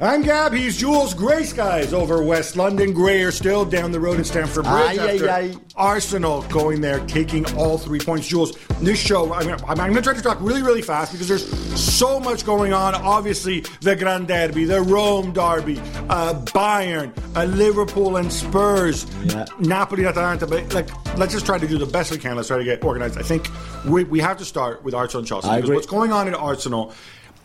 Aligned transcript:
I'm 0.00 0.22
Gab. 0.22 0.52
He's 0.52 0.76
Jules. 0.76 1.12
Grey 1.12 1.42
skies 1.42 1.92
over 1.92 2.22
West 2.22 2.54
London. 2.54 2.92
Grayer 2.92 3.32
still 3.32 3.64
down 3.64 3.90
the 3.90 3.98
road 3.98 4.20
at 4.20 4.26
Stamford 4.26 4.62
Bridge 4.62 4.96
Aye, 4.96 5.14
after 5.14 5.28
aye, 5.28 5.38
aye. 5.40 5.56
Arsenal 5.74 6.42
going 6.42 6.80
there, 6.80 7.04
taking 7.06 7.44
all 7.56 7.78
three 7.78 7.98
points. 7.98 8.28
Jules, 8.28 8.56
this 8.80 9.00
show, 9.00 9.32
I'm, 9.34 9.48
I'm, 9.64 9.76
going 9.76 9.94
to 9.94 10.02
try 10.02 10.14
to 10.14 10.22
talk 10.22 10.38
really, 10.40 10.62
really 10.62 10.82
fast 10.82 11.10
because 11.10 11.26
there's 11.26 11.48
so 11.80 12.20
much 12.20 12.46
going 12.46 12.72
on. 12.72 12.94
Obviously, 12.94 13.64
the 13.80 13.96
Grand 13.96 14.28
Derby, 14.28 14.66
the 14.66 14.82
Rome 14.82 15.32
Derby, 15.32 15.80
uh, 16.08 16.44
Bayern, 16.44 17.12
uh, 17.36 17.46
Liverpool 17.46 18.18
and 18.18 18.32
Spurs, 18.32 19.04
Yeah. 19.24 19.46
Napoli 19.58 20.06
Atalanta. 20.06 20.46
But 20.46 20.72
like, 20.74 20.90
let's 21.18 21.32
just 21.32 21.44
try 21.44 21.58
to 21.58 21.66
do 21.66 21.76
the 21.76 21.86
best 21.86 22.12
we 22.12 22.18
can. 22.18 22.36
Let's 22.36 22.46
try 22.46 22.58
to 22.58 22.62
get 22.62 22.84
organized. 22.84 23.18
I 23.18 23.22
think 23.22 23.48
we, 23.84 24.04
we 24.04 24.20
have 24.20 24.36
to 24.36 24.44
start 24.44 24.84
with 24.84 24.94
Arsenal 24.94 25.22
and 25.22 25.26
Chelsea 25.26 25.48
I 25.48 25.56
because 25.56 25.70
agree. 25.70 25.76
what's 25.76 25.88
going 25.88 26.12
on 26.12 26.28
at 26.28 26.34
Arsenal 26.34 26.94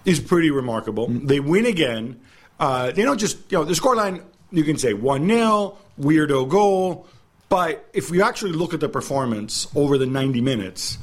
is 0.06 0.20
pretty 0.20 0.52
remarkable. 0.52 1.08
They 1.08 1.40
win 1.40 1.66
again. 1.66 2.20
Uh, 2.64 2.92
they 2.92 3.04
don't 3.04 3.18
just, 3.18 3.52
you 3.52 3.58
know, 3.58 3.66
the 3.66 3.74
scoreline, 3.74 4.24
you 4.54 4.64
can 4.64 4.78
say 4.78 4.94
1 4.94 5.28
0, 5.28 5.78
weirdo 6.00 6.48
goal. 6.48 7.06
But 7.50 7.90
if 7.92 8.10
we 8.10 8.22
actually 8.22 8.54
look 8.54 8.74
at 8.74 8.80
the 8.80 8.88
performance 8.88 9.68
over 9.76 9.98
the 9.98 10.06
90 10.06 10.40
minutes, 10.40 10.98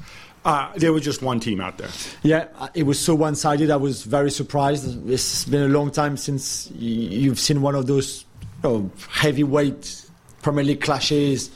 uh, 0.47 0.73
there 0.77 0.91
was 0.91 1.03
just 1.03 1.21
one 1.21 1.39
team 1.39 1.61
out 1.61 1.77
there. 1.77 1.91
Yeah, 2.23 2.47
uh, 2.59 2.69
it 2.73 2.85
was 2.85 2.99
so 2.99 3.15
one 3.15 3.35
sided. 3.35 3.71
I 3.71 3.77
was 3.77 4.05
very 4.05 4.31
surprised. 4.31 5.07
It's 5.07 5.45
been 5.45 5.63
a 5.63 5.69
long 5.69 5.91
time 5.91 6.17
since 6.17 6.71
you've 6.71 7.39
seen 7.39 7.61
one 7.61 7.75
of 7.75 7.87
those 7.87 8.25
you 8.65 8.71
know, 8.71 8.91
heavyweight 9.11 10.07
Premier 10.41 10.65
League 10.65 10.81
clashes 10.81 11.51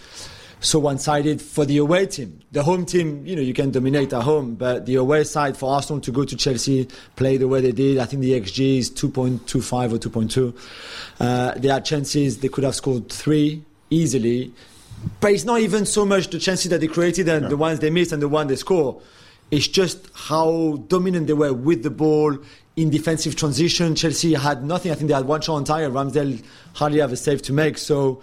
so 0.64 0.78
one 0.78 0.98
sided 0.98 1.42
for 1.42 1.66
the 1.66 1.76
away 1.76 2.06
team. 2.06 2.40
The 2.52 2.62
home 2.62 2.86
team, 2.86 3.26
you 3.26 3.36
know, 3.36 3.42
you 3.42 3.52
can 3.52 3.70
dominate 3.70 4.14
at 4.14 4.22
home, 4.22 4.54
but 4.54 4.86
the 4.86 4.94
away 4.94 5.24
side 5.24 5.58
for 5.58 5.70
Arsenal 5.70 6.00
to 6.00 6.10
go 6.10 6.24
to 6.24 6.34
Chelsea, 6.36 6.88
play 7.16 7.36
the 7.36 7.46
way 7.46 7.60
they 7.60 7.72
did, 7.72 7.98
I 7.98 8.06
think 8.06 8.22
the 8.22 8.32
XG 8.40 8.78
is 8.78 8.90
2.25 8.90 9.92
or 9.92 9.98
2.2. 9.98 10.56
Uh, 11.20 11.52
they 11.58 11.68
had 11.68 11.84
chances, 11.84 12.38
they 12.38 12.48
could 12.48 12.64
have 12.64 12.74
scored 12.74 13.10
three 13.10 13.62
easily. 13.90 14.54
But 15.20 15.32
it's 15.32 15.44
not 15.44 15.60
even 15.60 15.84
so 15.84 16.06
much 16.06 16.28
the 16.30 16.38
chances 16.38 16.70
that 16.70 16.80
they 16.80 16.86
created 16.86 17.28
and 17.28 17.50
the 17.50 17.58
ones 17.58 17.80
they 17.80 17.90
missed 17.90 18.12
and 18.12 18.22
the 18.22 18.28
one 18.28 18.46
they 18.46 18.56
score. 18.56 19.02
It's 19.50 19.68
just 19.68 20.08
how 20.14 20.82
dominant 20.88 21.26
they 21.26 21.34
were 21.34 21.52
with 21.52 21.82
the 21.82 21.90
ball 21.90 22.38
in 22.76 22.88
defensive 22.88 23.36
transition. 23.36 23.94
Chelsea 23.94 24.32
had 24.32 24.64
nothing. 24.64 24.90
I 24.90 24.94
think 24.94 25.08
they 25.08 25.14
had 25.14 25.26
one 25.26 25.42
shot 25.42 25.56
on 25.56 25.64
target. 25.64 25.92
Ramsdale 25.92 26.42
hardly 26.72 27.00
have 27.00 27.12
a 27.12 27.18
save 27.18 27.42
to 27.42 27.52
make. 27.52 27.76
So 27.76 28.22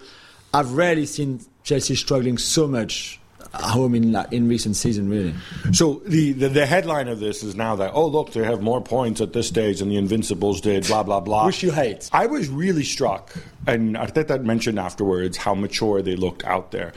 I've 0.52 0.72
rarely 0.72 1.06
seen 1.06 1.40
Chelsea 1.64 1.94
struggling 1.94 2.38
so 2.38 2.66
much 2.66 3.18
at 3.54 3.60
home 3.60 3.94
in 3.94 4.16
in 4.30 4.48
recent 4.48 4.76
season. 4.76 5.08
Really, 5.08 5.34
So 5.72 6.00
the, 6.06 6.32
the, 6.32 6.48
the 6.48 6.66
headline 6.66 7.08
of 7.08 7.20
this 7.20 7.42
is 7.42 7.54
now 7.54 7.76
that, 7.76 7.92
oh, 7.94 8.06
look, 8.06 8.32
they 8.32 8.44
have 8.44 8.62
more 8.62 8.80
points 8.80 9.20
at 9.20 9.32
this 9.32 9.48
stage 9.48 9.80
than 9.80 9.88
the 9.90 9.96
Invincibles 9.96 10.60
did, 10.62 10.86
blah, 10.86 11.02
blah, 11.02 11.20
blah. 11.20 11.46
Which 11.46 11.62
you 11.62 11.70
hate. 11.70 12.08
I 12.12 12.26
was 12.26 12.48
really 12.48 12.84
struck, 12.84 13.34
and 13.66 13.94
Arteta 13.96 14.42
mentioned 14.42 14.78
afterwards 14.78 15.36
how 15.36 15.54
mature 15.54 16.00
they 16.02 16.16
looked 16.16 16.44
out 16.44 16.70
there. 16.70 16.92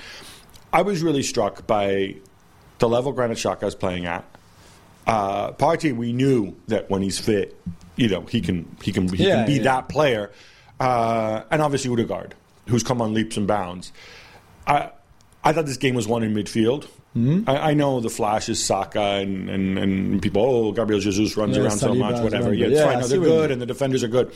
I 0.71 0.81
was 0.81 1.01
really 1.03 1.23
struck 1.23 1.67
by 1.67 2.15
the 2.79 2.87
level 2.89 3.11
Granit 3.11 3.37
Xhaka 3.37 3.63
is 3.63 3.75
playing 3.75 4.05
at. 4.05 4.25
Uh, 5.07 5.51
Partey, 5.51 5.95
we 5.95 6.13
knew 6.13 6.55
that 6.67 6.89
when 6.89 7.01
he's 7.01 7.19
fit, 7.19 7.55
you 7.95 8.09
know, 8.09 8.21
he 8.21 8.41
can 8.41 8.75
he 8.81 8.91
can 8.91 9.07
he 9.07 9.25
Yeah, 9.27 9.35
can 9.37 9.45
be 9.45 9.53
yeah. 9.53 9.63
that 9.63 9.87
player. 9.89 10.31
Uh, 10.79 11.43
and 11.51 11.61
obviously 11.61 11.91
Odegaard, 11.91 12.33
who's 12.67 12.83
come 12.83 13.01
on 13.01 13.13
leaps 13.13 13.37
and 13.37 13.47
bounds. 13.47 13.93
I 14.67 14.91
I 15.43 15.53
thought 15.53 15.65
this 15.65 15.77
game 15.77 15.95
was 15.95 16.07
won 16.07 16.23
in 16.23 16.33
midfield. 16.33 16.87
Mm-hmm. 17.15 17.49
I, 17.49 17.71
I 17.71 17.73
know 17.73 18.01
the 18.01 18.09
flash 18.09 18.49
is 18.49 18.61
Saka 18.61 18.99
and, 18.99 19.49
and, 19.49 19.79
and 19.79 20.21
people, 20.21 20.41
oh, 20.43 20.71
Gabriel 20.73 20.99
Jesus 20.99 21.37
runs 21.37 21.55
Yeah, 21.55 21.63
around 21.63 21.77
so 21.77 21.95
much, 21.95 22.21
whatever. 22.21 22.53
Yeah, 22.53 22.67
yeah. 22.67 22.99
No, 22.99 23.07
they're 23.07 23.19
good 23.19 23.51
and 23.51 23.61
the 23.61 23.65
defenders 23.65 24.03
are 24.03 24.09
good. 24.09 24.33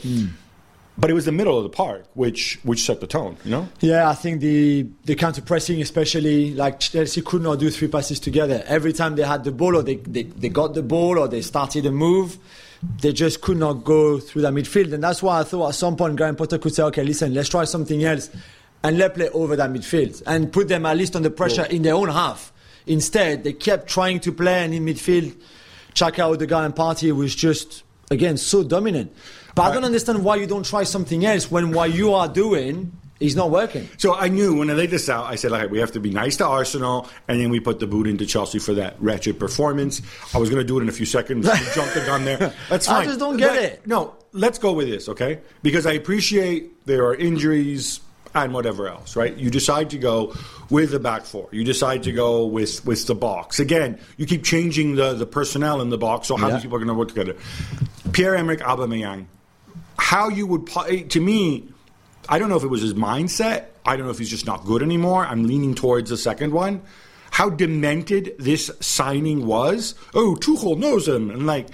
But 0.96 1.10
it 1.10 1.14
was 1.14 1.24
the 1.24 1.32
middle 1.32 1.56
of 1.56 1.62
the 1.62 1.70
park 1.70 2.04
which 2.14 2.58
which 2.62 2.82
set 2.82 3.00
the 3.00 3.06
tone, 3.06 3.36
you 3.44 3.50
know? 3.50 3.68
Yeah, 3.80 4.08
I 4.08 4.14
think 4.14 4.40
the 4.40 4.86
the 5.04 5.14
counter 5.14 5.42
pressing, 5.42 5.80
especially 5.80 6.54
like 6.54 6.80
Chelsea, 6.80 7.22
could 7.22 7.42
not 7.42 7.58
do 7.58 7.70
three 7.70 7.88
passes 7.88 8.20
together. 8.20 8.62
Every 8.66 8.92
time 8.92 9.16
they 9.16 9.22
had 9.22 9.44
the 9.44 9.52
ball, 9.52 9.76
or 9.76 9.82
they, 9.82 9.96
they, 9.96 10.24
they 10.24 10.48
got 10.48 10.74
the 10.74 10.82
ball, 10.82 11.18
or 11.18 11.28
they 11.28 11.42
started 11.42 11.86
a 11.86 11.90
move, 11.90 12.38
they 13.00 13.12
just 13.12 13.40
could 13.40 13.56
not 13.56 13.84
go 13.84 14.18
through 14.18 14.42
that 14.42 14.52
midfield. 14.52 14.92
And 14.92 15.02
that's 15.02 15.22
why 15.22 15.40
I 15.40 15.44
thought 15.44 15.68
at 15.68 15.74
some 15.74 15.96
point 15.96 16.16
Graham 16.16 16.36
Potter 16.36 16.58
could 16.58 16.74
say, 16.74 16.82
okay, 16.84 17.04
listen, 17.04 17.32
let's 17.32 17.48
try 17.48 17.64
something 17.64 18.04
else 18.04 18.30
and 18.82 18.98
let 18.98 19.14
play 19.14 19.28
over 19.30 19.56
that 19.56 19.70
midfield 19.70 20.22
and 20.26 20.52
put 20.52 20.68
them 20.68 20.86
at 20.86 20.96
least 20.96 21.16
under 21.16 21.30
pressure 21.30 21.64
in 21.64 21.82
their 21.82 21.94
own 21.94 22.08
half. 22.08 22.52
Instead, 22.86 23.44
they 23.44 23.52
kept 23.52 23.88
trying 23.88 24.20
to 24.20 24.32
play, 24.32 24.64
and 24.64 24.74
in 24.74 24.84
midfield, 24.84 25.36
Xhaka, 25.94 26.32
Odegaard, 26.32 26.64
and 26.64 26.74
Partey 26.74 27.14
was 27.14 27.34
just 27.34 27.82
again 28.10 28.36
so 28.36 28.62
dominant. 28.62 29.12
But 29.54 29.62
I 29.62 29.74
don't 29.74 29.84
understand 29.84 30.24
why 30.24 30.36
you 30.36 30.46
don't 30.46 30.64
try 30.64 30.84
something 30.84 31.24
else 31.24 31.50
when 31.50 31.72
what 31.72 31.92
you 31.92 32.14
are 32.14 32.28
doing 32.28 32.92
is 33.18 33.36
not 33.36 33.50
working. 33.50 33.88
So 33.98 34.14
I 34.14 34.28
knew 34.28 34.58
when 34.58 34.70
I 34.70 34.72
laid 34.72 34.90
this 34.90 35.08
out, 35.08 35.26
I 35.26 35.34
said, 35.34 35.52
okay, 35.52 35.66
we 35.66 35.78
have 35.78 35.92
to 35.92 36.00
be 36.00 36.10
nice 36.10 36.38
to 36.38 36.46
Arsenal, 36.46 37.08
and 37.28 37.38
then 37.38 37.50
we 37.50 37.60
put 37.60 37.78
the 37.78 37.86
boot 37.86 38.06
into 38.06 38.24
Chelsea 38.24 38.58
for 38.58 38.72
that 38.74 39.00
wretched 39.00 39.38
performance. 39.38 40.00
I 40.34 40.38
was 40.38 40.48
going 40.48 40.62
to 40.62 40.66
do 40.66 40.78
it 40.78 40.82
in 40.82 40.88
a 40.88 40.92
few 40.92 41.04
seconds. 41.04 41.46
jump 41.74 41.92
the 41.92 42.02
gun 42.06 42.24
there. 42.24 42.54
That's 42.70 42.86
fine. 42.86 43.02
I 43.02 43.04
just 43.04 43.18
don't 43.18 43.36
get 43.36 43.56
it. 43.56 43.86
No, 43.86 44.14
let's 44.32 44.58
go 44.58 44.72
with 44.72 44.88
this, 44.88 45.08
okay? 45.10 45.40
Because 45.62 45.84
I 45.84 45.92
appreciate 45.92 46.86
there 46.86 47.04
are 47.04 47.14
injuries 47.14 48.00
and 48.34 48.54
whatever 48.54 48.88
else, 48.88 49.16
right? 49.16 49.36
You 49.36 49.50
decide 49.50 49.90
to 49.90 49.98
go 49.98 50.34
with 50.68 50.90
the 50.92 51.00
back 51.00 51.24
four. 51.24 51.48
You 51.50 51.64
decide 51.64 52.04
to 52.04 52.12
go 52.12 52.46
with, 52.46 52.84
with 52.86 53.06
the 53.06 53.14
box. 53.14 53.58
Again, 53.58 53.98
you 54.16 54.26
keep 54.26 54.44
changing 54.44 54.94
the, 54.94 55.14
the 55.14 55.26
personnel 55.26 55.80
in 55.80 55.90
the 55.90 55.98
box, 55.98 56.28
so 56.28 56.36
how 56.36 56.46
Yeah. 56.48 56.54
these 56.54 56.62
people 56.62 56.76
are 56.76 56.80
going 56.80 56.88
to 56.88 56.94
work 56.94 57.08
together. 57.08 57.34
Pierre-Emerick 58.12 58.60
Aubameyang, 58.60 59.26
how 59.98 60.28
you 60.28 60.46
would 60.46 60.66
po- 60.66 60.82
eh, 60.82 61.02
to 61.08 61.20
me 61.20 61.68
i 62.28 62.38
don't 62.38 62.48
know 62.48 62.56
if 62.56 62.62
it 62.62 62.68
was 62.68 62.80
his 62.82 62.94
mindset 62.94 63.66
i 63.84 63.96
don't 63.96 64.06
know 64.06 64.10
if 64.10 64.18
he's 64.18 64.30
just 64.30 64.46
not 64.46 64.64
good 64.64 64.82
anymore 64.82 65.24
i'm 65.26 65.46
leaning 65.46 65.74
towards 65.74 66.08
the 66.10 66.16
second 66.16 66.52
one 66.52 66.80
how 67.30 67.50
demented 67.50 68.34
this 68.38 68.70
signing 68.80 69.46
was 69.46 69.94
oh 70.14 70.36
tuchel 70.40 70.76
knows 70.78 71.06
him 71.06 71.30
and 71.30 71.46
like 71.46 71.68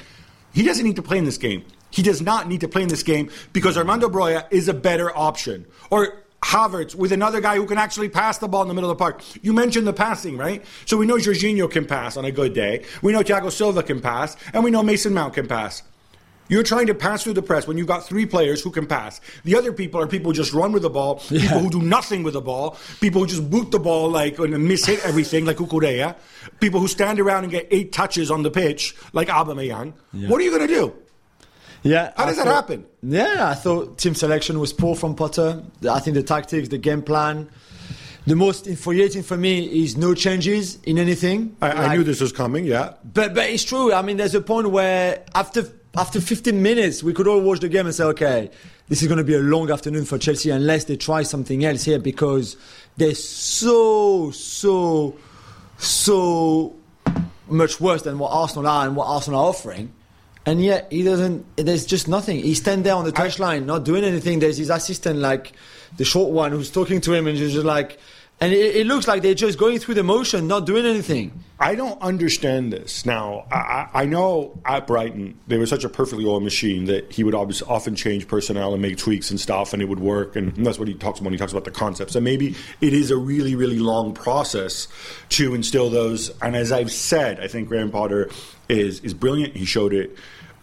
he 0.52 0.62
doesn't 0.64 0.84
need 0.84 0.96
to 0.96 1.02
play 1.02 1.18
in 1.18 1.24
this 1.24 1.38
game 1.38 1.64
he 1.90 2.02
does 2.02 2.20
not 2.20 2.48
need 2.48 2.60
to 2.60 2.68
play 2.68 2.82
in 2.82 2.88
this 2.88 3.02
game 3.04 3.30
because 3.52 3.76
armando 3.78 4.08
broja 4.08 4.44
is 4.50 4.68
a 4.68 4.74
better 4.74 5.16
option 5.16 5.64
or 5.90 6.22
Havertz 6.46 6.94
with 6.94 7.10
another 7.10 7.40
guy 7.40 7.56
who 7.56 7.66
can 7.66 7.76
actually 7.76 8.08
pass 8.08 8.38
the 8.38 8.46
ball 8.46 8.62
in 8.62 8.68
the 8.68 8.74
middle 8.74 8.88
of 8.88 8.96
the 8.96 9.02
park. 9.02 9.20
You 9.42 9.52
mentioned 9.52 9.86
the 9.86 9.92
passing, 9.92 10.36
right? 10.36 10.64
So 10.84 10.96
we 10.96 11.04
know 11.04 11.16
Jorginho 11.16 11.68
can 11.68 11.86
pass 11.86 12.16
on 12.16 12.24
a 12.24 12.30
good 12.30 12.54
day. 12.54 12.84
We 13.02 13.12
know 13.12 13.22
Thiago 13.22 13.50
Silva 13.50 13.82
can 13.82 14.00
pass, 14.00 14.36
and 14.52 14.62
we 14.62 14.70
know 14.70 14.82
Mason 14.82 15.12
Mount 15.12 15.34
can 15.34 15.48
pass. 15.48 15.82
You're 16.48 16.62
trying 16.62 16.86
to 16.86 16.94
pass 16.94 17.24
through 17.24 17.32
the 17.32 17.42
press 17.42 17.66
when 17.66 17.76
you've 17.76 17.88
got 17.88 18.06
three 18.06 18.24
players 18.24 18.62
who 18.62 18.70
can 18.70 18.86
pass. 18.86 19.20
The 19.42 19.56
other 19.56 19.72
people 19.72 20.00
are 20.00 20.06
people 20.06 20.30
who 20.30 20.36
just 20.36 20.52
run 20.52 20.70
with 20.70 20.82
the 20.82 20.90
ball, 20.90 21.16
people 21.16 21.58
who 21.58 21.68
do 21.68 21.82
nothing 21.82 22.22
with 22.22 22.34
the 22.34 22.40
ball, 22.40 22.76
people 23.00 23.20
who 23.22 23.26
just 23.26 23.50
boot 23.50 23.72
the 23.72 23.80
ball 23.80 24.08
like 24.08 24.38
and 24.38 24.68
miss 24.68 24.86
hit 24.86 25.04
everything 25.04 25.44
like 25.44 25.56
Cucurella, 25.56 26.14
people 26.60 26.78
who 26.78 26.86
stand 26.86 27.18
around 27.18 27.42
and 27.42 27.50
get 27.50 27.66
eight 27.72 27.90
touches 27.92 28.30
on 28.30 28.44
the 28.44 28.50
pitch 28.52 28.94
like 29.12 29.26
Aubameyang. 29.26 29.94
What 30.28 30.40
are 30.40 30.44
you 30.44 30.50
going 30.56 30.68
to 30.68 30.72
do? 30.72 30.94
Yeah. 31.86 32.12
How 32.16 32.24
I 32.24 32.26
does 32.26 32.36
that 32.36 32.46
happen? 32.46 32.86
Yeah, 33.02 33.48
I 33.48 33.54
thought 33.54 33.98
team 33.98 34.14
selection 34.14 34.58
was 34.58 34.72
poor 34.72 34.96
from 34.96 35.14
Potter. 35.14 35.62
I 35.88 36.00
think 36.00 36.14
the 36.14 36.22
tactics, 36.22 36.68
the 36.68 36.78
game 36.78 37.02
plan. 37.02 37.48
The 38.26 38.34
most 38.34 38.66
infuriating 38.66 39.22
for 39.22 39.36
me 39.36 39.84
is 39.84 39.96
no 39.96 40.12
changes 40.12 40.78
in 40.82 40.98
anything. 40.98 41.56
I, 41.62 41.70
I 41.70 41.96
knew 41.96 42.02
this 42.02 42.20
was 42.20 42.32
coming. 42.32 42.64
Yeah, 42.64 42.94
But 43.14 43.34
but 43.34 43.48
it's 43.48 43.62
true. 43.62 43.92
I 43.92 44.02
mean, 44.02 44.16
there's 44.16 44.34
a 44.34 44.40
point 44.40 44.70
where 44.70 45.22
after 45.34 45.64
after 45.96 46.20
15 46.20 46.60
minutes, 46.60 47.02
we 47.04 47.12
could 47.14 47.28
all 47.28 47.40
watch 47.40 47.60
the 47.60 47.68
game 47.68 47.86
and 47.86 47.94
say, 47.94 48.04
okay, 48.04 48.50
this 48.88 49.00
is 49.00 49.06
going 49.08 49.18
to 49.18 49.24
be 49.24 49.34
a 49.34 49.40
long 49.40 49.70
afternoon 49.70 50.04
for 50.04 50.18
Chelsea 50.18 50.50
unless 50.50 50.84
they 50.84 50.96
try 50.96 51.22
something 51.22 51.64
else 51.64 51.84
here 51.84 52.00
because 52.00 52.56
they're 52.96 53.14
so 53.14 54.32
so 54.32 55.16
so 55.78 56.74
much 57.48 57.80
worse 57.80 58.02
than 58.02 58.18
what 58.18 58.30
Arsenal 58.32 58.66
are 58.66 58.86
and 58.86 58.96
what 58.96 59.06
Arsenal 59.06 59.40
are 59.40 59.48
offering. 59.50 59.92
And 60.46 60.62
yet 60.62 60.86
he 60.92 61.02
doesn't. 61.02 61.44
There's 61.56 61.84
just 61.84 62.06
nothing. 62.06 62.38
He 62.38 62.54
stand 62.54 62.84
there 62.84 62.94
on 62.94 63.04
the 63.04 63.10
touchline, 63.10 63.64
not 63.64 63.84
doing 63.84 64.04
anything. 64.04 64.38
There's 64.38 64.56
his 64.56 64.70
assistant, 64.70 65.18
like 65.18 65.52
the 65.96 66.04
short 66.04 66.30
one, 66.32 66.52
who's 66.52 66.70
talking 66.70 67.00
to 67.02 67.12
him, 67.12 67.26
and 67.26 67.36
just 67.36 67.56
like, 67.64 67.98
and 68.40 68.52
it, 68.52 68.76
it 68.76 68.86
looks 68.86 69.08
like 69.08 69.22
they're 69.22 69.34
just 69.34 69.58
going 69.58 69.78
through 69.78 69.94
the 69.94 70.02
motion, 70.02 70.46
not 70.46 70.66
doing 70.66 70.84
anything. 70.84 71.42
I 71.58 71.74
don't 71.74 72.00
understand 72.02 72.70
this. 72.70 73.06
Now, 73.06 73.46
I, 73.50 73.88
I 73.94 74.04
know 74.04 74.60
at 74.66 74.86
Brighton 74.86 75.38
they 75.46 75.56
were 75.56 75.64
such 75.64 75.84
a 75.84 75.88
perfectly 75.88 76.26
oiled 76.26 76.42
machine 76.42 76.84
that 76.84 77.10
he 77.10 77.24
would 77.24 77.34
often 77.34 77.96
change 77.96 78.28
personnel 78.28 78.74
and 78.74 78.82
make 78.82 78.98
tweaks 78.98 79.30
and 79.30 79.40
stuff, 79.40 79.72
and 79.72 79.80
it 79.80 79.88
would 79.88 80.00
work. 80.00 80.36
And 80.36 80.54
that's 80.66 80.78
what 80.78 80.86
he 80.86 80.94
talks 80.94 81.18
about 81.18 81.26
when 81.26 81.32
he 81.32 81.38
talks 81.38 81.52
about 81.52 81.64
the 81.64 81.70
concepts. 81.70 82.14
And 82.14 82.24
maybe 82.24 82.54
it 82.82 82.92
is 82.92 83.10
a 83.10 83.16
really, 83.16 83.54
really 83.54 83.78
long 83.78 84.12
process 84.12 84.86
to 85.30 85.54
instill 85.54 85.88
those. 85.88 86.30
And 86.42 86.54
as 86.54 86.72
I've 86.72 86.92
said, 86.92 87.40
I 87.40 87.48
think 87.48 87.68
Graham 87.68 87.90
Potter 87.90 88.28
is 88.68 89.00
is 89.00 89.14
brilliant. 89.14 89.56
He 89.56 89.64
showed 89.64 89.94
it. 89.94 90.16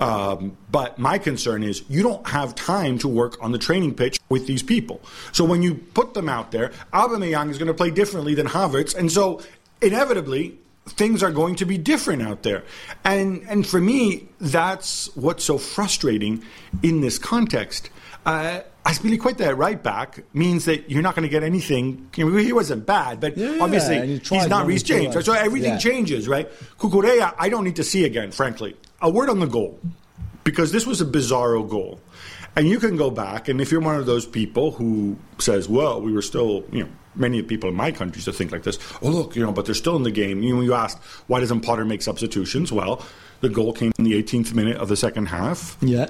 Um, 0.04 0.58
but 0.72 1.00
my 1.00 1.18
concern 1.18 1.64
is 1.64 1.84
you 1.90 2.04
don't 2.04 2.28
have 2.28 2.56
time 2.56 2.98
to 3.00 3.08
work 3.08 3.38
on 3.42 3.52
the 3.52 3.58
training 3.58 3.94
pitch 3.96 4.20
with 4.30 4.48
these 4.48 4.62
people. 4.64 5.02
So 5.32 5.46
when 5.46 5.62
you 5.62 5.76
put 5.76 6.14
them 6.14 6.28
out 6.28 6.52
there, 6.52 6.72
Aubameyang 6.94 7.50
is 7.50 7.58
going 7.58 7.68
to 7.70 7.74
play 7.74 7.90
differently 7.92 8.36
than 8.36 8.48
Havertz, 8.48 8.94
and 8.96 9.12
so 9.12 9.42
inevitably 9.82 10.58
things 10.88 11.24
are 11.24 11.32
going 11.32 11.56
to 11.56 11.66
be 11.66 11.78
different 11.78 12.22
out 12.22 12.44
there. 12.44 12.64
And 13.04 13.44
and 13.48 13.66
for 13.66 13.80
me, 13.80 14.28
that's 14.42 15.16
what's 15.16 15.44
so 15.46 15.58
frustrating 15.58 16.44
in 16.82 17.02
this 17.02 17.18
context. 17.18 17.90
Uh, 18.26 18.62
Azpilicueta 18.86 19.56
right 19.58 19.82
back 19.82 20.24
means 20.34 20.66
that 20.66 20.90
you're 20.90 21.02
not 21.02 21.16
going 21.16 21.24
to 21.24 21.30
get 21.30 21.42
anything. 21.44 22.10
You 22.18 22.30
know, 22.30 22.38
he 22.38 22.52
wasn't 22.52 22.86
bad, 22.86 23.22
but 23.22 23.38
Yeah, 23.38 23.58
obviously 23.62 24.18
he's 24.18 24.48
not 24.48 24.64
no, 24.64 24.66
Reece. 24.66 24.84
James. 24.84 25.16
right? 25.16 25.24
So 25.24 25.32
everything 25.34 25.72
Yeah. 25.74 25.78
changes, 25.78 26.28
right? 26.28 26.50
Cucurella, 26.80 27.34
I 27.40 27.48
don't 27.48 27.64
need 27.64 27.78
to 27.78 27.84
see 27.84 28.04
again, 28.04 28.32
frankly. 28.32 28.76
A 29.04 29.10
word 29.10 29.30
on 29.30 29.40
the 29.40 29.46
goal, 29.48 29.80
because 30.44 30.72
this 30.72 30.88
was 30.88 31.00
a 31.02 31.06
bizarro 31.06 31.68
goal. 31.70 32.00
And 32.56 32.68
you 32.70 32.80
can 32.80 32.96
go 32.98 33.10
back, 33.12 33.48
and 33.50 33.60
if 33.60 33.72
you're 33.72 33.82
one 33.82 33.96
of 33.98 34.06
those 34.06 34.26
people 34.26 34.72
who 34.72 35.18
says, 35.40 35.68
well, 35.68 36.00
we 36.02 36.12
were 36.14 36.22
still, 36.22 36.64
you 36.72 36.84
know, 36.84 36.90
many 37.16 37.42
people 37.42 37.70
in 37.70 37.76
my 37.76 37.92
country 37.92 38.18
used 38.18 38.26
to 38.26 38.34
think 38.34 38.52
like 38.52 38.64
this, 38.64 38.78
oh, 39.02 39.10
look, 39.10 39.36
you 39.36 39.44
know, 39.44 39.52
but 39.52 39.66
they're 39.66 39.74
still 39.76 39.96
in 39.96 40.04
the 40.04 40.12
game. 40.12 40.42
You 40.42 40.56
know, 40.56 40.62
you 40.62 40.74
asked, 40.74 41.00
why 41.28 41.40
doesn't 41.40 41.62
Potter 41.62 41.84
make 41.84 42.02
substitutions? 42.02 42.72
Well, 42.72 43.04
the 43.42 43.50
goal 43.50 43.74
came 43.74 43.92
in 43.98 44.06
the 44.06 44.14
18th 44.22 44.54
minute 44.54 44.78
of 44.78 44.88
the 44.88 44.96
second 44.96 45.26
half. 45.28 45.78
Yeah. 45.82 46.10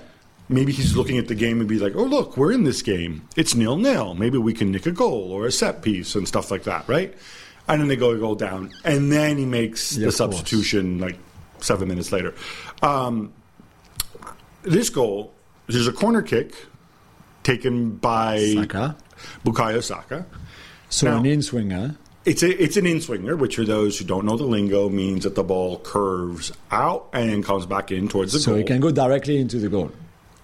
Maybe 0.50 0.74
he's 0.74 0.96
looking 0.98 1.18
at 1.18 1.28
the 1.30 1.36
game 1.36 1.62
and 1.62 1.70
be 1.70 1.80
like, 1.80 1.96
oh, 1.96 2.04
look, 2.04 2.36
we're 2.36 2.52
in 2.52 2.66
this 2.66 2.82
game. 2.82 3.28
It's 3.38 3.56
nil 3.56 3.78
nil. 3.78 4.14
Maybe 4.14 4.38
we 4.38 4.54
can 4.54 4.72
nick 4.72 4.86
a 4.86 4.92
goal 4.92 5.32
or 5.32 5.46
a 5.48 5.52
set 5.52 5.82
piece 5.82 6.14
and 6.16 6.28
stuff 6.28 6.52
like 6.52 6.64
that, 6.64 6.88
right? 6.90 7.14
And 7.70 7.80
then 7.80 7.88
they 7.88 7.96
go 7.96 8.16
go 8.20 8.36
down. 8.36 8.72
And 8.84 9.10
then 9.12 9.38
he 9.38 9.46
makes 9.46 9.94
Yeah, 9.96 10.02
the 10.02 10.08
of 10.10 10.18
course. 10.18 10.18
substitution 10.18 11.00
like 11.00 11.18
seven 11.64 11.88
minutes 11.88 12.12
later. 12.12 12.34
Um, 12.82 13.34
this 14.64 14.90
goal, 14.90 15.34
is 15.68 15.88
a 15.88 15.94
corner 15.94 16.22
kick 16.22 16.54
taken 17.44 17.96
by 17.96 18.54
Saka. 18.54 18.96
Bukayo 19.44 19.82
Saka. 19.82 20.26
So 20.90 21.08
Now- 21.10 21.20
an 21.20 21.26
in 21.26 21.42
swinger. 21.42 21.96
It's 22.26 22.42
a, 22.42 22.64
it's 22.64 22.78
an 22.78 22.86
in 22.86 23.02
swinger, 23.02 23.36
which 23.36 23.58
for 23.58 23.66
those 23.66 24.00
who 24.00 24.06
don't 24.06 24.24
know 24.26 24.38
the 24.38 24.46
lingo 24.46 24.88
means 24.88 25.26
that 25.26 25.36
the 25.36 25.44
ball 25.44 25.80
curves 25.80 26.54
out 26.72 27.10
and 27.12 27.44
comes 27.44 27.66
back 27.66 27.92
in 27.92 28.08
towards 28.08 28.32
the 28.32 28.40
So 28.40 28.52
goal. 28.52 28.56
So 28.60 28.62
it 28.62 28.68
can 28.68 28.80
go 28.80 28.92
directly 28.92 29.40
into 29.40 29.60
the 29.60 29.68
goal. 29.68 29.92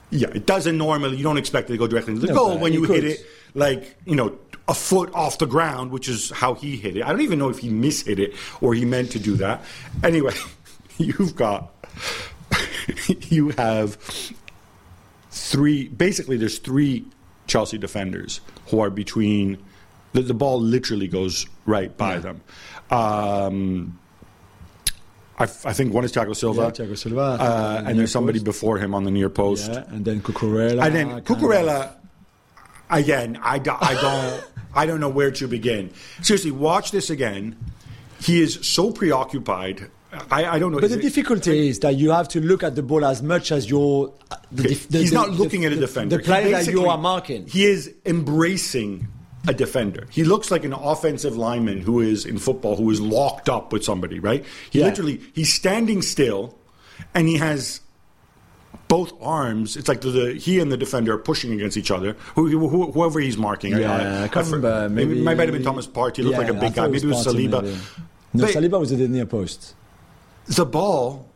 Yeah, 0.10 0.28
it 0.34 0.46
doesn't 0.46 0.78
normally. 0.78 1.16
You 1.16 1.24
don't 1.24 1.38
expect 1.38 1.70
it 1.70 1.74
to 1.74 1.78
go 1.78 1.88
directly 1.88 2.16
into 2.16 2.28
the 2.28 2.34
No, 2.34 2.40
goal 2.48 2.58
when 2.58 2.74
he 2.74 2.80
you 2.80 2.84
hit 2.84 3.06
it 3.06 3.26
like 3.54 3.96
you 4.06 4.16
know 4.16 4.38
a 4.68 4.74
foot 4.74 5.10
off 5.14 5.38
the 5.38 5.46
ground, 5.46 5.92
which 5.92 6.10
is 6.10 6.32
how 6.32 6.54
he 6.54 6.76
hit 6.76 6.98
it. 6.98 7.04
I 7.04 7.10
don't 7.12 7.22
even 7.22 7.40
know 7.40 7.48
if 7.50 7.60
he 7.60 7.70
mishit 7.70 8.20
it 8.20 8.34
or 8.60 8.74
he 8.74 8.84
meant 8.84 9.12
to 9.12 9.20
do 9.20 9.36
that. 9.38 9.64
Anyway, 10.04 10.34
you've 11.20 11.36
got 11.36 11.74
you 13.30 13.50
have 13.52 13.98
three. 15.32 15.88
Basically, 15.88 16.38
there's 16.38 16.60
three 16.60 17.06
Chelsea 17.48 17.78
defenders 17.78 18.42
who 18.68 18.80
are 18.80 18.90
between. 18.90 19.58
The, 20.14 20.22
the 20.24 20.34
ball 20.34 20.60
literally 20.60 21.08
goes 21.08 21.46
right 21.68 21.96
by 21.96 22.18
them. 22.18 22.42
Um, 22.90 24.00
I, 25.38 25.44
f- 25.44 25.66
I 25.68 25.74
think 25.74 25.94
one 25.94 26.04
is 26.04 26.12
Thiago 26.12 26.36
Silva. 26.36 26.64
Yeah, 26.64 26.86
Thiago 26.86 26.98
Silva, 26.98 27.22
Uh, 27.40 27.84
and 27.86 28.00
there's 28.00 28.12
somebody 28.12 28.40
post. 28.40 28.46
before 28.46 28.80
him 28.80 28.96
on 28.96 29.04
the 29.04 29.12
near 29.12 29.30
post. 29.30 29.72
Yeah, 29.72 29.84
and 29.90 30.04
then 30.04 30.22
Cucurella. 30.22 30.84
And 30.84 30.96
then 30.96 31.22
Cucurella, 31.22 31.94
again, 32.90 33.40
I, 33.44 33.60
do, 33.60 33.72
I 33.80 33.94
don't, 34.02 34.44
I 34.74 34.86
don't 34.88 35.00
know 35.00 35.10
where 35.10 35.30
to 35.30 35.48
begin. 35.48 35.92
Seriously, 36.24 36.50
watch 36.50 36.90
this 36.90 37.12
again. 37.12 37.56
He 38.20 38.42
is 38.42 38.58
so 38.68 38.92
preoccupied. 38.92 39.92
I, 40.32 40.46
I 40.56 40.60
don't 40.60 40.72
know. 40.72 40.78
But 40.80 40.86
Is 40.86 40.92
the 40.94 41.00
it- 41.00 41.02
difficulty 41.04 41.70
is 41.70 41.80
that 41.80 41.96
you 41.96 42.12
have 42.12 42.28
to 42.30 42.42
look 42.42 42.64
at 42.64 42.76
the 42.76 42.82
ball 42.84 43.06
as 43.06 43.22
much 43.22 43.52
as 43.52 43.70
your. 43.70 44.14
uh, 44.32 44.38
The, 44.52 44.64
Okay, 44.66 44.74
the- 44.74 44.98
he's 45.00 45.10
the- 45.12 45.16
not 45.16 45.32
looking 45.32 45.66
at 45.66 45.72
a 45.72 45.76
defender. 45.76 46.18
The 46.18 46.24
player 46.24 46.50
that 46.52 46.68
you 46.68 46.88
are 46.88 46.98
marking. 46.98 47.46
He 47.48 47.66
is 47.66 47.94
embracing 48.06 49.08
a 49.48 49.54
defender. 49.54 50.08
He 50.10 50.24
looks 50.24 50.50
like 50.52 50.64
an 50.66 50.74
offensive 50.74 51.38
lineman 51.38 51.80
who 51.82 52.00
is 52.02 52.26
in 52.26 52.38
football 52.40 52.76
who 52.76 52.90
is 52.90 53.00
locked 53.00 53.50
up 53.50 53.72
with 53.72 53.84
somebody, 53.84 54.20
right? 54.20 54.44
He 54.72 54.80
Yeah. 54.80 54.86
literally 54.86 55.22
he's 55.34 55.54
standing 55.54 56.02
still 56.02 56.58
and 57.14 57.28
he 57.28 57.38
has 57.38 57.80
both 58.88 59.14
arms. 59.22 59.78
It's 59.78 59.88
like 59.88 60.02
the, 60.02 60.10
the 60.10 60.34
he 60.34 60.60
and 60.60 60.72
the 60.72 60.78
defender 60.78 61.14
are 61.14 61.18
pushing 61.20 61.54
against 61.54 61.78
each 61.78 61.92
other. 61.92 62.16
Who, 62.36 62.48
who, 62.68 62.92
whoever 62.92 63.20
he's 63.20 63.38
marking. 63.38 63.78
Yeah, 63.78 64.24
I 64.24 64.28
can't 64.28 64.46
for- 64.48 64.56
remember. 64.58 64.90
maybe, 64.90 65.10
Maybe 65.10 65.22
it 65.22 65.24
might 65.24 65.40
have 65.40 65.52
been 65.54 65.64
Thomas 65.64 65.88
Partey. 65.88 66.18
He 66.18 66.24
looked 66.24 66.34
Yeah, 66.34 66.40
like 66.40 66.50
a 66.50 66.54
big 66.60 66.74
guy. 66.74 66.88
Maybe 66.88 66.98
it 66.98 67.06
was 67.06 67.26
Saliba. 67.26 67.62
maybe. 67.64 67.78
No, 68.34 68.46
But- 68.46 68.56
Saliba 68.56 68.80
was 68.80 68.92
at 68.92 68.98
the 68.98 69.08
near 69.08 69.26
post. 69.26 69.76
The 70.50 70.66
ball 70.66 71.30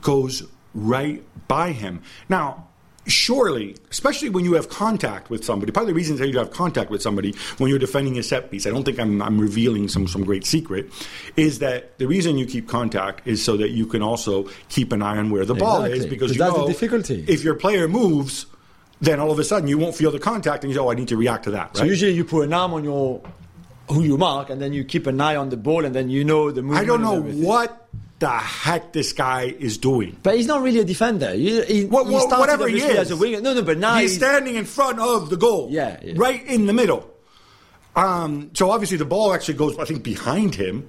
goes 0.00 0.42
right 0.74 1.22
by 1.48 1.72
him. 1.72 2.02
Now, 2.28 2.68
surely, 3.06 3.76
especially 3.90 4.30
when 4.30 4.44
you 4.44 4.54
have 4.54 4.68
contact 4.68 5.28
with 5.28 5.44
somebody, 5.44 5.72
part 5.72 5.82
of 5.82 5.88
the 5.88 5.94
reason 5.94 6.16
that 6.16 6.28
you 6.28 6.38
have 6.38 6.52
contact 6.52 6.90
with 6.90 7.02
somebody 7.02 7.34
when 7.58 7.68
you're 7.68 7.78
defending 7.78 8.18
a 8.18 8.22
set 8.22 8.50
piece, 8.50 8.66
I 8.66 8.70
don't 8.70 8.84
think 8.84 8.98
I'm, 8.98 9.20
I'm 9.20 9.38
revealing 9.38 9.88
some, 9.88 10.06
some 10.06 10.24
great 10.24 10.46
secret, 10.46 10.90
is 11.36 11.58
that 11.58 11.98
the 11.98 12.06
reason 12.06 12.38
you 12.38 12.46
keep 12.46 12.68
contact 12.68 13.26
is 13.26 13.44
so 13.44 13.56
that 13.56 13.70
you 13.70 13.86
can 13.86 14.02
also 14.02 14.48
keep 14.68 14.92
an 14.92 15.02
eye 15.02 15.18
on 15.18 15.30
where 15.30 15.44
the 15.44 15.54
ball 15.54 15.84
is 15.84 16.06
because 16.06 16.32
you 16.32 16.38
that's 16.38 16.56
the 16.56 16.66
difficulty. 16.66 17.24
if 17.28 17.42
your 17.42 17.56
player 17.56 17.88
moves, 17.88 18.46
then 19.00 19.18
all 19.18 19.32
of 19.32 19.38
a 19.38 19.44
sudden 19.44 19.68
you 19.68 19.78
won't 19.78 19.96
feel 19.96 20.12
the 20.12 20.20
contact 20.20 20.62
and 20.62 20.70
you 20.70 20.76
say, 20.76 20.80
oh, 20.80 20.90
I 20.90 20.94
need 20.94 21.08
to 21.08 21.16
react 21.16 21.44
to 21.44 21.50
that. 21.52 21.76
So 21.76 21.84
usually 21.84 22.12
you 22.12 22.24
put 22.24 22.42
an 22.42 22.52
arm 22.52 22.72
on 22.72 22.84
your 22.84 23.20
who 23.88 24.02
you 24.02 24.16
mark, 24.16 24.48
and 24.48 24.62
then 24.62 24.72
you 24.72 24.84
keep 24.84 25.06
an 25.06 25.20
eye 25.20 25.36
on 25.36 25.50
the 25.50 25.56
ball, 25.56 25.84
and 25.84 25.94
then 25.94 26.08
you 26.08 26.24
know 26.24 26.50
the 26.50 26.62
movement. 26.62 26.80
I 26.80 26.86
don't 26.86 27.02
know 27.02 27.20
what 27.20 27.88
the 28.22 28.30
heck 28.30 28.92
this 28.92 29.12
guy 29.12 29.52
is 29.58 29.78
doing. 29.78 30.16
But 30.22 30.36
he's 30.36 30.46
not 30.46 30.62
really 30.62 30.78
a 30.78 30.84
defender. 30.84 31.32
He, 31.32 31.60
he, 31.64 31.84
What- 31.86 32.06
what- 32.06 32.22
started 32.22 32.38
whatever 32.38 32.68
he 32.68 32.76
is. 32.78 32.96
as 32.96 33.10
a 33.10 33.16
winger. 33.16 33.40
No, 33.40 33.52
no, 33.52 33.62
but 33.62 33.78
now 33.78 33.96
he's 33.96 34.10
he's, 34.10 34.18
standing 34.18 34.54
in 34.54 34.64
front 34.64 35.00
of 35.00 35.28
the 35.28 35.36
goal. 35.36 35.66
Yeah, 35.72 35.98
yeah. 36.04 36.14
Right 36.14 36.40
in 36.46 36.66
the 36.66 36.72
middle. 36.72 37.10
Um, 37.96 38.52
so 38.54 38.70
obviously 38.70 38.96
the 38.96 39.04
ball 39.04 39.34
actually 39.34 39.54
goes, 39.54 39.76
I 39.76 39.84
think, 39.86 40.04
behind 40.04 40.54
him. 40.54 40.88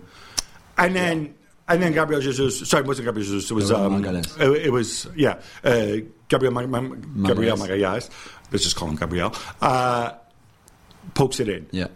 And 0.78 0.96
then 0.96 1.34
and 1.68 1.82
then 1.82 1.94
Gabriel 1.94 2.22
Jesus, 2.22 2.70
sorry, 2.70 2.84
it 2.84 2.88
wasn't 2.88 3.08
Gabriel 3.08 3.26
Jesus, 3.26 3.50
it 3.50 3.54
was, 3.56 3.72
um, 3.72 4.06
it, 4.06 4.66
it 4.68 4.72
was, 4.72 5.08
yeah, 5.16 5.40
uh, 5.64 5.96
Gabriel, 6.28 6.54
Gabriel. 6.54 7.58
Magalhaes, 7.58 8.10
let's 8.52 8.64
just 8.64 8.76
call 8.76 8.90
him 8.90 8.96
Gabriel, 8.96 9.34
uh, 9.62 10.12
pokes 11.16 11.40
it 11.40 11.50
in. 11.50 11.66
yeah, 11.72 11.88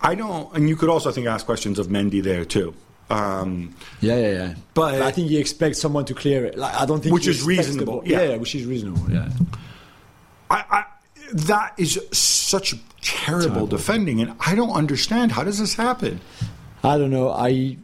I 0.00 0.14
don't, 0.14 0.54
and 0.54 0.68
you 0.68 0.76
could 0.76 0.88
also, 0.90 1.08
I 1.10 1.12
think, 1.12 1.26
ask 1.28 1.46
questions 1.46 1.78
of 1.78 1.86
Mendy 1.86 2.22
there 2.22 2.44
too. 2.44 2.74
Um, 3.10 3.74
yeah, 4.00 4.16
yeah, 4.16 4.30
yeah. 4.30 4.54
But- 4.74 5.02
I 5.02 5.10
think 5.10 5.28
he 5.28 5.38
expects 5.38 5.80
someone 5.80 6.04
to 6.06 6.14
clear 6.14 6.44
it. 6.46 6.56
Like 6.56 6.74
I 6.74 6.86
don't 6.86 7.00
think 7.02 7.12
Which 7.14 7.26
is 7.26 7.42
reasonable, 7.42 8.02
yeah. 8.06 8.22
yeah, 8.22 8.36
which 8.36 8.54
is 8.54 8.64
reasonable. 8.64 9.10
Yeah. 9.10 9.28
I, 10.50 10.64
I, 10.70 10.84
that 11.32 11.74
is 11.78 12.00
such 12.12 12.74
terrible 13.00 13.66
defending, 13.66 14.20
and 14.20 14.34
I 14.40 14.54
don't 14.54 14.72
understand. 14.72 15.32
How 15.32 15.44
does 15.44 15.58
this 15.58 15.74
happen? 15.74 16.20
I 16.84 16.98
don't 16.98 17.10
know. 17.10 17.30
I, 17.30 17.76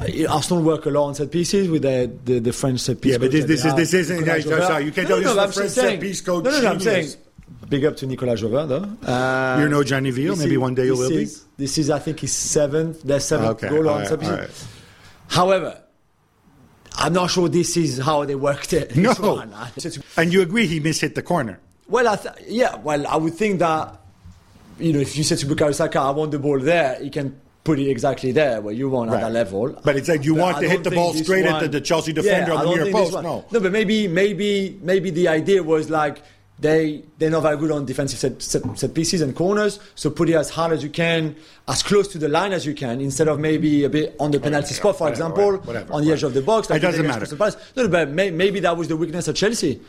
I 0.00 0.26
Arsenal 0.28 0.62
work 0.62 0.86
a 0.86 0.90
lot 0.90 1.06
on 1.06 1.14
set 1.14 1.30
pieces 1.30 1.68
with 1.68 1.82
the 1.82 2.10
the, 2.24 2.38
the 2.38 2.52
French 2.52 2.80
set 2.80 3.00
piece. 3.00 3.12
Yeah, 3.12 3.18
but 3.18 3.30
this- 3.32 3.44
this 3.46 3.64
is- 3.64 3.74
this 3.74 3.94
isn't- 3.94 4.20
Nicolas 4.20 4.46
yeah, 4.46 4.52
Jover. 4.52 4.66
sorry, 4.66 4.84
you 4.84 4.92
can't 4.92 5.08
no, 5.08 5.20
tell 5.20 5.34
no, 5.36 5.46
this 5.46 5.56
no, 5.56 5.62
is 5.62 5.78
I'm 5.78 5.82
French 5.84 5.92
set 5.92 6.00
piece 6.00 6.20
coach 6.20 6.44
No, 6.44 6.50
no, 6.50 6.60
no, 6.60 6.70
I'm 6.70 6.80
saying. 6.80 7.08
Genius. 7.70 7.82
Big 7.82 7.84
up 7.84 7.96
to 7.98 8.06
Nicolas 8.06 8.40
Jover, 8.42 8.68
though. 8.68 9.06
Uh, 9.12 9.58
You're 9.60 9.68
no 9.68 9.82
Gianni 9.84 10.10
Vio. 10.10 10.30
this 10.32 10.40
Maybe 10.40 10.52
is- 10.54 10.58
one 10.58 10.74
day 10.74 10.84
you 10.86 10.90
this 10.96 10.98
will 10.98 11.10
be. 11.10 11.26
This 11.56 11.78
is, 11.78 11.90
I 11.90 11.98
think, 11.98 12.20
his 12.20 12.32
seventh. 12.32 13.02
Their 13.02 13.20
seventh 13.20 13.50
Okay, 13.62 13.68
goal 13.68 13.88
on 13.88 14.00
right, 14.00 14.08
set 14.08 14.20
pieces. 14.20 14.34
all 14.34 14.40
right. 14.40 14.50
However, 15.28 15.80
I'm 16.96 17.12
not 17.12 17.30
sure 17.30 17.48
this 17.48 17.76
is 17.76 17.98
how 17.98 18.24
they 18.24 18.34
worked 18.34 18.72
it. 18.72 18.96
No. 18.96 19.12
One. 19.18 19.54
And 20.16 20.32
you 20.32 20.42
agree 20.42 20.66
he 20.66 20.80
mishit 20.80 21.14
the 21.14 21.22
corner. 21.22 21.60
Well, 21.88 22.08
I 22.08 22.16
th- 22.16 22.34
yeah. 22.48 22.76
Well, 22.76 23.06
I 23.06 23.16
would 23.16 23.34
think 23.34 23.58
that 23.60 23.96
you 24.78 24.92
know 24.92 25.00
if 25.00 25.16
you 25.16 25.24
say 25.24 25.36
to 25.36 25.46
Bukayo 25.46 25.74
Saka, 25.74 26.00
I 26.00 26.10
want 26.10 26.30
the 26.32 26.38
ball 26.38 26.58
there, 26.58 26.98
he 27.02 27.10
can 27.10 27.38
put 27.62 27.78
it 27.78 27.88
exactly 27.90 28.32
there 28.32 28.60
where 28.60 28.72
you 28.74 28.88
want 28.88 29.10
Right. 29.10 29.18
at 29.18 29.26
that 29.26 29.32
level. 29.32 29.78
But 29.84 29.96
it's 29.96 30.08
like 30.08 30.24
you 30.24 30.34
want 30.34 30.56
I 30.58 30.62
to 30.62 30.68
hit 30.68 30.82
the 30.84 30.90
ball 30.90 31.12
this 31.12 31.22
straight 31.22 31.44
at 31.44 31.60
the- 31.60 31.68
the 31.68 31.80
Chelsea 31.80 32.12
defender 32.12 32.52
Yeah, 32.52 32.58
on 32.58 32.58
I 32.58 32.70
the 32.70 32.76
don't 32.76 32.84
near 32.84 32.92
post, 32.92 33.12
one- 33.14 33.24
no. 33.24 33.44
no. 33.50 33.60
But 33.60 33.70
maybe, 33.72 34.08
maybe, 34.08 34.78
maybe 34.82 35.10
the 35.10 35.28
idea 35.28 35.62
was 35.62 35.90
like 35.90 36.22
they 36.60 37.02
they're 37.18 37.30
not 37.30 37.42
very 37.42 37.56
good 37.56 37.70
on 37.70 37.84
defensive 37.86 38.18
set, 38.18 38.42
set, 38.42 38.78
set 38.78 38.94
pieces 38.94 39.20
and 39.20 39.34
corners, 39.34 39.78
so 39.94 40.10
put 40.10 40.28
it 40.28 40.34
as 40.34 40.50
hard 40.50 40.72
as 40.72 40.82
you 40.82 40.90
can, 40.90 41.36
as 41.68 41.82
close 41.82 42.08
to 42.08 42.18
the 42.18 42.28
line 42.28 42.52
as 42.52 42.66
you 42.66 42.74
can, 42.74 43.00
instead 43.00 43.28
of 43.28 43.38
maybe 43.38 43.84
a 43.84 43.88
bit 43.88 44.14
on 44.20 44.30
the 44.30 44.40
penalty 44.40 44.74
spot, 44.74 44.96
for 44.98 45.08
example, 45.08 45.56
whatever, 45.58 45.92
on 45.92 46.04
the 46.04 46.12
edge 46.12 46.22
of 46.22 46.34
the 46.34 46.42
box. 46.42 46.70
It 46.70 46.80
doesn't 46.80 47.06
matter. 47.06 47.26
No, 47.76 47.88
but 47.88 48.10
may, 48.10 48.30
maybe 48.30 48.60
that 48.60 48.76
was 48.76 48.88
the 48.88 48.96
weakness 48.96 49.28
at 49.28 49.36
Chelsea. 49.36 49.80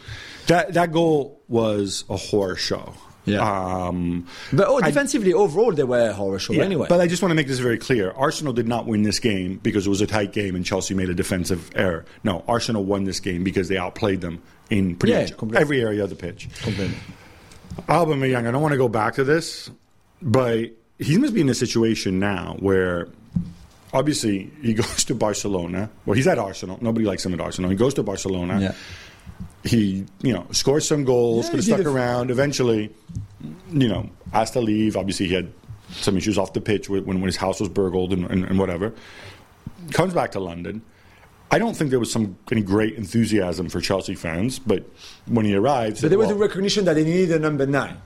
That 0.48 0.74
that 0.74 0.92
goal 0.92 1.42
was 1.48 2.06
a 2.10 2.18
horror 2.18 2.56
show. 2.56 2.94
Yeah. 3.26 3.42
Um, 3.88 4.28
But 4.52 4.68
oh, 4.68 4.80
I- 4.82 4.88
defensively, 4.88 5.34
overall, 5.34 5.72
they 5.72 5.84
were 5.84 6.10
a 6.10 6.14
horror 6.14 6.40
show 6.40 6.54
yeah, 6.54 6.64
anyway. 6.64 6.88
But 6.90 7.02
I 7.02 7.08
just 7.08 7.22
want 7.22 7.32
to 7.32 7.36
make 7.36 7.48
this 7.48 7.60
very 7.60 7.78
clear. 7.78 8.12
Arsenal 8.12 8.54
did 8.54 8.68
not 8.68 8.88
win 8.88 9.04
this 9.04 9.20
game 9.20 9.60
because 9.62 9.86
it 9.86 9.90
was 9.90 10.02
a 10.02 10.08
tight 10.08 10.34
game 10.34 10.56
and 10.56 10.66
Chelsea 10.66 10.96
made 10.96 11.10
a 11.10 11.14
defensive 11.14 11.70
error. 11.76 12.06
No, 12.24 12.44
Arsenal 12.48 12.84
won 12.84 13.04
this 13.04 13.20
game 13.20 13.44
because 13.44 13.68
they 13.68 13.78
outplayed 13.78 14.22
them 14.22 14.42
in 14.72 14.96
pretty 14.96 15.14
Yeah, 15.14 15.22
much 15.22 15.38
completely. 15.38 15.62
every 15.62 15.82
area 15.82 16.04
of 16.04 16.10
the 16.10 16.16
pitch. 16.16 16.48
Completely. 16.64 16.96
Aubameyang, 17.88 18.48
I 18.48 18.52
don't 18.52 18.62
want 18.62 18.72
to 18.72 18.78
go 18.78 18.88
back 18.90 19.16
to 19.16 19.24
this, 19.24 19.70
but 20.22 20.72
he 20.98 21.18
must 21.18 21.34
be 21.34 21.42
in 21.42 21.50
a 21.50 21.54
situation 21.54 22.20
now 22.20 22.56
where 22.60 23.08
obviously 23.94 24.52
he 24.62 24.74
goes 24.82 25.04
to 25.06 25.16
Barcelona. 25.16 25.90
Well, 26.06 26.16
he's 26.16 26.28
at 26.28 26.40
Arsenal. 26.40 26.80
Nobody 26.82 27.06
likes 27.06 27.26
him 27.26 27.34
at 27.34 27.42
Arsenal. 27.42 27.70
He 27.70 27.76
goes 27.78 27.94
to 27.96 28.04
Barcelona. 28.04 28.60
Yeah. 28.60 28.74
He, 29.64 30.06
you 30.24 30.34
know, 30.34 30.48
scores 30.52 30.88
some 30.88 31.04
goals, 31.04 31.46
Yeah, 31.46 31.52
could 31.52 31.58
have 31.60 31.66
stuck 31.66 31.86
around. 31.86 32.32
Eventually, 32.32 32.90
you 33.72 33.88
know, 33.88 34.10
asked 34.34 34.54
to 34.54 34.62
leave. 34.62 34.98
Obviously, 34.98 35.28
he 35.28 35.34
had 35.36 35.52
some 35.92 36.18
issues 36.18 36.38
off 36.38 36.54
the 36.54 36.62
pitch 36.62 36.90
when, 36.90 37.06
when 37.06 37.22
his 37.24 37.36
house 37.36 37.60
was 37.60 37.70
burgled 37.70 38.12
and, 38.14 38.26
and, 38.26 38.44
and 38.46 38.58
whatever. 38.58 38.92
comes 39.92 40.14
back 40.14 40.32
to 40.32 40.40
London. 40.40 40.82
I 41.54 41.60
don't 41.60 41.76
think 41.76 41.90
there 41.90 42.00
was 42.00 42.12
some 42.12 42.38
any 42.52 42.62
great 42.62 42.96
enthusiasm 42.96 43.68
for 43.70 43.82
Chelsea 43.82 44.16
fans, 44.16 44.58
but 44.58 44.86
when 45.28 45.46
he 45.46 45.54
arrived, 45.56 46.02
But 46.02 46.10
there 46.10 46.18
was 46.18 46.28
well, 46.30 46.38
a 46.38 46.40
recognition 46.40 46.86
that 46.86 46.94
they 46.94 47.04
needed 47.04 47.32
a 47.32 47.40
number 47.40 47.66
nine. 47.66 47.98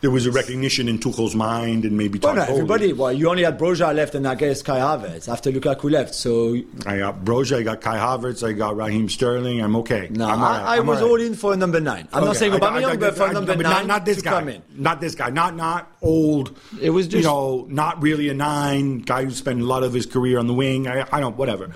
there 0.00 0.10
was 0.10 0.26
a 0.26 0.32
recognition 0.32 0.88
in 0.88 0.98
Tuchel's 0.98 1.36
mind 1.36 1.84
and 1.84 1.96
maybe 1.96 2.18
Well, 2.18 2.34
no, 2.34 2.42
everybody. 2.42 2.92
Well, 2.92 3.12
you 3.12 3.30
only 3.30 3.44
had 3.44 3.56
Broja 3.56 3.94
left 3.94 4.16
and 4.16 4.26
I 4.26 4.34
guess 4.34 4.60
Kai 4.60 4.80
Havertz 4.80 5.28
after 5.28 5.52
Lukaku 5.52 5.92
left. 5.92 6.12
So 6.16 6.56
I 6.84 6.98
got 6.98 7.24
Broja, 7.24 7.58
I 7.58 7.62
got 7.62 7.80
Kai 7.82 7.98
Havertz, 7.98 8.44
I 8.44 8.50
got 8.52 8.74
Raheem 8.76 9.08
Sterling. 9.08 9.60
I'm 9.60 9.76
okay. 9.76 10.08
no, 10.10 10.26
I'm 10.28 10.40
right, 10.40 10.60
I, 10.60 10.74
I 10.74 10.78
I'm 10.78 10.86
was 10.88 11.00
all 11.02 11.04
right. 11.16 11.20
all 11.22 11.26
in 11.28 11.34
for 11.36 11.52
a 11.52 11.56
number 11.56 11.78
nine. 11.78 12.08
I'm 12.12 12.22
not 12.24 12.30
Okay, 12.30 12.38
saying 12.40 12.54
I 12.54 12.58
got- 12.58 12.72
I 12.72 12.82
Aubameyang, 12.82 12.98
but 12.98 13.16
for 13.16 13.22
I- 13.22 13.32
number 13.32 13.54
nine 13.54 13.62
not, 13.62 13.86
not 13.86 14.04
this 14.04 14.20
guy. 14.22 14.60
Not 14.74 15.00
this 15.00 15.14
guy. 15.14 15.30
Not 15.30 15.54
not 15.54 15.88
old. 16.02 16.58
It 16.80 16.90
was 16.90 17.06
just 17.06 17.18
you 17.22 17.28
know 17.30 17.64
not 17.70 18.02
really 18.02 18.28
a 18.28 18.34
nine 18.34 18.98
guy 19.02 19.22
who 19.24 19.30
spent 19.30 19.60
a 19.60 19.64
lot 19.64 19.84
of 19.84 19.92
his 19.92 20.06
career 20.06 20.40
on 20.40 20.48
the 20.48 20.54
wing. 20.54 20.88
I, 20.88 21.06
I 21.12 21.20
don't 21.20 21.36
whatever. 21.36 21.70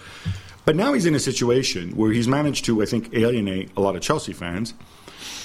But 0.66 0.76
now 0.76 0.92
he's 0.92 1.06
in 1.06 1.14
a 1.14 1.20
situation 1.20 1.96
where 1.96 2.10
he's 2.12 2.28
managed 2.28 2.66
to, 2.66 2.82
I 2.82 2.86
think, 2.86 3.14
alienate 3.14 3.70
a 3.76 3.80
lot 3.80 3.96
of 3.96 4.02
Chelsea 4.02 4.32
fans, 4.32 4.74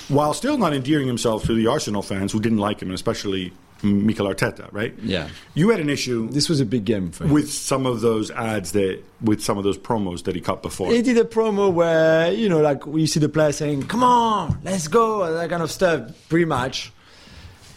while 0.10 0.34
still 0.34 0.58
not 0.58 0.74
endearing 0.74 1.08
himself 1.08 1.46
to 1.46 1.54
the 1.54 1.68
Arsenal 1.68 2.02
fans 2.02 2.34
who 2.34 2.40
didn't 2.40 2.58
like 2.58 2.82
him, 2.82 2.92
especially 2.92 3.54
Mikel 3.84 4.28
Arteta. 4.28 4.68
Right? 4.74 4.94
Yeah. 5.02 5.30
You 5.54 5.70
had 5.70 5.80
an 5.80 5.90
issue 5.90 6.28
This 6.30 6.50
was 6.50 6.60
a 6.60 6.66
big 6.66 6.86
game 6.86 7.12
for 7.12 7.26
him. 7.26 7.32
with 7.32 7.52
some 7.52 7.86
of 7.86 8.02
those 8.02 8.32
ads 8.32 8.72
that, 8.72 9.00
with 9.22 9.42
some 9.44 9.60
of 9.60 9.64
those 9.64 9.78
promos 9.78 10.24
that 10.24 10.34
he 10.36 10.42
cut 10.42 10.64
before. 10.64 10.92
He 10.92 11.04
did 11.04 11.18
a 11.18 11.24
promo 11.24 11.72
where, 11.72 12.34
you 12.34 12.50
know, 12.50 12.60
like 12.60 12.84
you 12.88 13.06
see 13.06 13.20
the 13.20 13.30
players 13.30 13.58
saying, 13.58 13.84
come 13.84 14.04
on, 14.04 14.60
let's 14.64 14.88
go, 14.88 15.32
that 15.32 15.50
kind 15.52 15.62
of 15.62 15.72
stuff, 15.72 16.12
pre-match. 16.30 16.92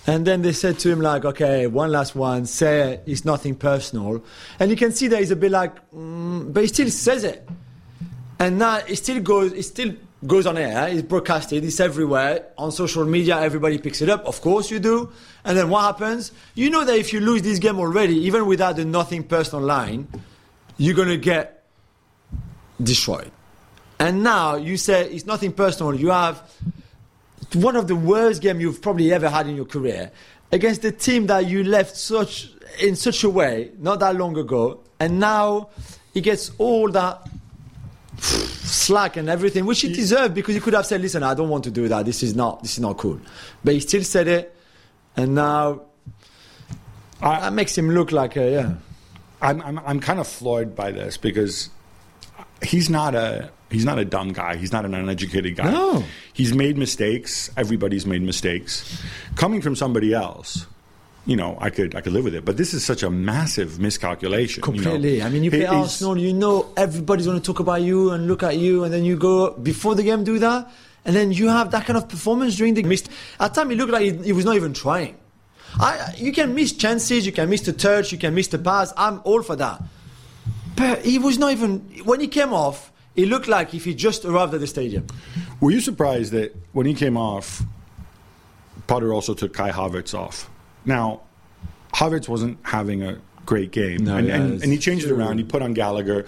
And 0.06 0.26
then 0.26 0.42
they 0.42 0.52
said 0.52 0.78
to 0.80 0.90
him, 0.90 1.00
like, 1.00 1.25
okay, 1.25 1.66
one 1.66 1.90
last 1.90 2.14
one, 2.14 2.44
say 2.44 3.00
it's 3.06 3.25
nothing 3.25 3.54
personal. 3.54 4.23
And 4.61 4.70
you 4.70 4.76
can 4.76 4.92
see 4.92 5.08
that 5.08 5.18
he's 5.18 5.30
a 5.30 5.37
bit 5.37 5.50
like, 5.50 5.90
mm, 5.90 6.52
but 6.52 6.62
he 6.62 6.68
still 6.68 6.90
says 6.90 7.25
it. 7.25 7.49
And 8.38 8.58
now 8.58 8.80
it 8.87 8.96
still 8.96 9.20
goes, 9.20 9.52
it 9.52 9.62
still 9.62 9.94
goes 10.26 10.46
on 10.46 10.58
air, 10.58 10.88
it's 10.88 11.02
broadcasted, 11.02 11.64
it's 11.64 11.80
everywhere. 11.80 12.46
On 12.58 12.70
social 12.70 13.04
media, 13.04 13.40
everybody 13.40 13.78
picks 13.78 14.02
it 14.02 14.11
up. 14.11 14.25
Of 14.26 14.40
course 14.40 14.70
you 14.70 14.78
do. 14.78 15.11
And 15.44 15.56
then 15.56 15.70
what 15.70 15.82
happens? 15.82 16.32
You 16.54 16.68
know 16.68 16.84
that 16.84 16.96
if 16.96 17.12
you 17.12 17.20
lose 17.20 17.42
this 17.42 17.58
game 17.58 17.78
already, 17.78 18.16
even 18.26 18.46
without 18.46 18.76
the 18.76 18.84
nothing 18.84 19.25
personal 19.25 19.64
line, 19.64 20.08
you're 20.76 20.94
going 20.94 21.08
to 21.08 21.16
get 21.16 21.64
destroyed. 22.82 23.30
And 23.99 24.23
now 24.23 24.56
you 24.56 24.76
say 24.76 25.08
it's 25.08 25.25
nothing 25.25 25.52
personal. 25.52 25.94
You 25.94 26.11
have 26.11 26.42
one 27.54 27.76
of 27.76 27.88
the 27.88 27.96
worst 27.96 28.42
games 28.42 28.61
you've 28.61 28.82
probably 28.82 29.12
ever 29.12 29.28
had 29.28 29.46
in 29.46 29.56
your 29.56 29.64
career 29.64 30.11
against 30.52 30.82
the 30.82 30.92
team 30.92 31.26
that 31.26 31.46
you 31.46 31.64
left 31.64 31.96
such 31.96 32.50
in 32.80 32.96
such 32.96 33.25
a 33.25 33.30
way 33.30 33.70
not 33.78 34.00
that 34.00 34.16
long 34.16 34.37
ago, 34.37 34.80
and 35.00 35.18
now 35.20 35.68
he 36.12 36.20
gets 36.20 36.50
all 36.58 36.90
that 36.90 37.28
slack 38.18 39.16
and 39.16 39.28
everything, 39.28 39.66
which 39.66 39.80
he 39.80 39.92
deserved 39.92 40.34
because 40.34 40.54
he 40.54 40.61
could 40.61 40.75
have 40.75 40.87
said, 40.87 41.00
"Listen, 41.00 41.23
I 41.23 41.34
don't 41.34 41.49
want 41.49 41.64
to 41.64 41.70
do 41.70 41.88
that. 41.88 42.04
This 42.04 42.23
is 42.23 42.34
not 42.34 42.62
this 42.62 42.75
is 42.75 42.80
not 42.80 42.96
cool," 42.99 43.20
but 43.62 43.75
he 43.75 43.80
still 43.80 44.04
said 44.04 44.28
it, 44.28 44.54
and 45.16 45.34
now 45.34 45.82
I- 47.20 47.40
that 47.40 47.52
makes 47.52 47.76
him 47.76 47.90
look 47.90 48.12
like 48.12 48.37
a 48.37 48.50
yeah. 48.50 48.75
I'm, 49.42 49.61
I'm 49.62 49.78
I'm 49.80 50.00
kind 50.00 50.20
of 50.20 50.26
floored 50.26 50.75
by 50.75 50.90
this 50.92 51.16
because 51.16 51.68
he's 52.64 52.90
not 52.90 53.14
a 53.14 53.50
he's 53.71 53.85
not 53.85 53.99
a 53.99 54.04
dumb 54.04 54.33
guy. 54.33 54.56
He's 54.56 54.73
not 54.73 54.85
an 54.85 54.94
uneducated 54.94 55.56
guy. 55.56 55.71
No. 55.71 56.04
He's 56.33 56.54
made 56.54 56.76
mistakes. 56.76 57.50
Everybody's 57.56 58.06
made 58.06 58.23
mistakes. 58.23 59.02
Coming 59.37 59.61
from 59.61 59.76
somebody 59.76 60.14
else, 60.14 60.66
you 61.26 61.37
know, 61.37 61.56
I 61.61 61.71
could 61.71 61.94
I 61.94 62.00
could 62.00 62.12
live 62.12 62.25
with 62.25 62.35
it. 62.35 62.44
But 62.44 62.56
this 62.56 62.75
is 62.75 62.85
such 62.85 63.02
a 63.02 63.11
massive 63.11 63.78
miscalculation. 63.78 64.62
you 64.64 64.73
know. 64.73 64.90
Completely. 64.90 65.23
I 65.23 65.28
mean, 65.28 65.44
you 65.44 65.50
play 65.50 65.66
Arsenal, 65.66 66.18
you 66.18 66.33
know 66.33 66.73
everybody's 66.76 67.26
going 67.26 67.40
to 67.40 67.44
talk 67.44 67.61
about 67.61 67.83
you 67.83 68.11
and 68.11 68.26
look 68.26 68.42
at 68.42 68.56
you, 68.56 68.85
and 68.85 68.92
then 68.92 69.04
you 69.04 69.16
go 69.16 69.50
before 69.52 69.94
the 69.94 70.02
game 70.02 70.25
do 70.25 70.38
that, 70.38 70.71
and 71.04 71.14
then 71.14 71.33
you 71.33 71.49
have 71.49 71.71
that 71.71 71.87
kind 71.87 71.97
of 71.97 72.09
performance 72.09 72.56
during 72.56 72.75
the 72.75 72.83
missed. 72.83 73.09
At 73.40 73.54
time, 73.54 73.71
it 73.71 73.76
looked 73.76 73.92
like 73.92 74.02
he, 74.02 74.12
he 74.25 74.33
was 74.33 74.44
not 74.44 74.56
even 74.56 74.73
trying. 74.73 75.16
I, 75.76 76.14
you 76.16 76.33
can 76.33 76.54
miss 76.54 76.73
chances, 76.73 77.26
you 77.26 77.33
can 77.33 77.50
miss 77.50 77.62
the 77.62 77.73
touch, 77.73 78.12
you 78.12 78.18
can 78.18 78.33
miss 78.35 78.49
the 78.49 78.59
pass. 78.59 78.92
I'm 78.97 79.21
all 79.25 79.42
for 79.42 79.56
that. 79.56 79.83
But 80.76 81.04
he 81.04 81.19
was 81.19 81.38
not 81.38 81.52
even 81.52 81.81
when 82.04 82.21
he 82.21 82.28
came 82.28 82.52
off. 82.52 82.93
He 83.14 83.26
looked 83.26 83.47
like 83.47 83.75
if 83.75 83.85
he 83.85 83.95
just 83.95 84.25
arrived 84.25 84.54
at 84.54 84.61
the 84.61 84.66
stadium. 84.66 85.07
Were 85.61 85.71
you 85.71 85.81
surprised 85.81 86.33
that 86.33 86.57
when 86.73 86.85
he 86.87 86.95
came 86.95 87.16
off, 87.16 87.62
Potter 88.87 89.12
also 89.12 89.35
took 89.35 89.52
Kai 89.52 89.71
Havertz 89.71 90.19
off? 90.19 90.50
Now, 90.85 91.21
Havertz 91.95 92.28
wasn't 92.28 92.59
having 92.62 93.02
a 93.02 93.21
great 93.47 93.71
game, 93.71 94.04
No, 94.04 94.16
and, 94.16 94.26
yeah, 94.26 94.35
and, 94.37 94.62
and 94.62 94.73
he 94.73 94.78
changed 94.78 95.07
it 95.07 95.12
around. 95.12 95.38
He 95.38 95.45
put 95.45 95.62
on 95.62 95.75
Gallagher 95.75 96.26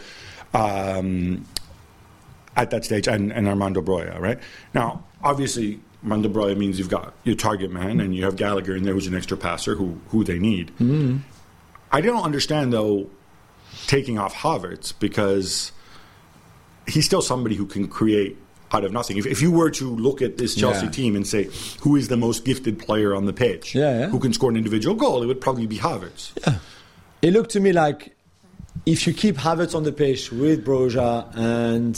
um, 0.55 1.45
at 2.57 2.71
that 2.71 2.85
stage 2.85 3.09
and, 3.09 3.33
and 3.33 3.49
Armando 3.49 3.83
Broja, 3.83 4.19
right? 4.21 4.39
Now, 4.75 5.05
obviously, 5.23 5.81
Armando 6.05 6.29
Broja 6.29 6.57
means 6.57 6.79
you've 6.79 6.89
got 6.89 7.15
your 7.25 7.35
target 7.35 7.73
man, 7.73 8.01
and 8.01 8.15
you 8.15 8.25
have 8.25 8.37
Gallagher 8.37 8.77
in 8.77 8.85
there 8.85 8.95
who's 8.95 9.09
an 9.09 9.15
extra 9.15 9.37
passer 9.37 9.75
who, 9.75 9.99
who 10.11 10.23
they 10.23 10.39
need. 10.39 10.69
Mm-hmm. 10.79 11.17
I 11.91 12.01
don't 12.01 12.23
understand, 12.23 12.73
though, 12.73 13.11
taking 13.87 14.19
off 14.19 14.35
Havertz 14.35 14.93
because 14.99 15.73
he's 16.87 17.05
still 17.05 17.23
somebody 17.23 17.55
who 17.57 17.67
can 17.67 17.89
create 17.89 18.37
out 18.73 18.85
of 18.85 18.93
nothing. 18.93 19.17
If, 19.17 19.27
if 19.27 19.41
you 19.43 19.51
were 19.53 19.71
to 19.71 19.85
look 19.97 20.21
at 20.23 20.39
this 20.39 20.55
Chelsea 20.55 20.87
Yeah. 20.87 20.91
team 20.93 21.17
and 21.17 21.27
say 21.27 21.49
who 21.81 21.97
is 21.97 22.09
the 22.09 22.17
most 22.17 22.45
gifted 22.45 22.79
player 22.79 23.15
on 23.15 23.25
the 23.27 23.33
pitch, 23.33 23.75
Yeah, 23.75 24.01
yeah. 24.01 24.07
who 24.09 24.19
can 24.19 24.33
score 24.33 24.51
an 24.51 24.57
individual 24.57 24.95
goal, 24.97 25.23
it 25.23 25.27
would 25.27 25.41
probably 25.41 25.67
be 25.67 25.79
Havertz. 25.79 26.33
It 27.23 27.33
looked 27.33 27.51
to 27.53 27.61
me 27.61 27.73
like 27.73 28.15
if 28.85 29.07
you 29.07 29.13
keep 29.15 29.37
Havertz 29.37 29.75
on 29.75 29.85
the 29.85 29.93
pitch 29.93 30.31
with 30.33 30.65
Broja 30.65 31.35
and 31.37 31.97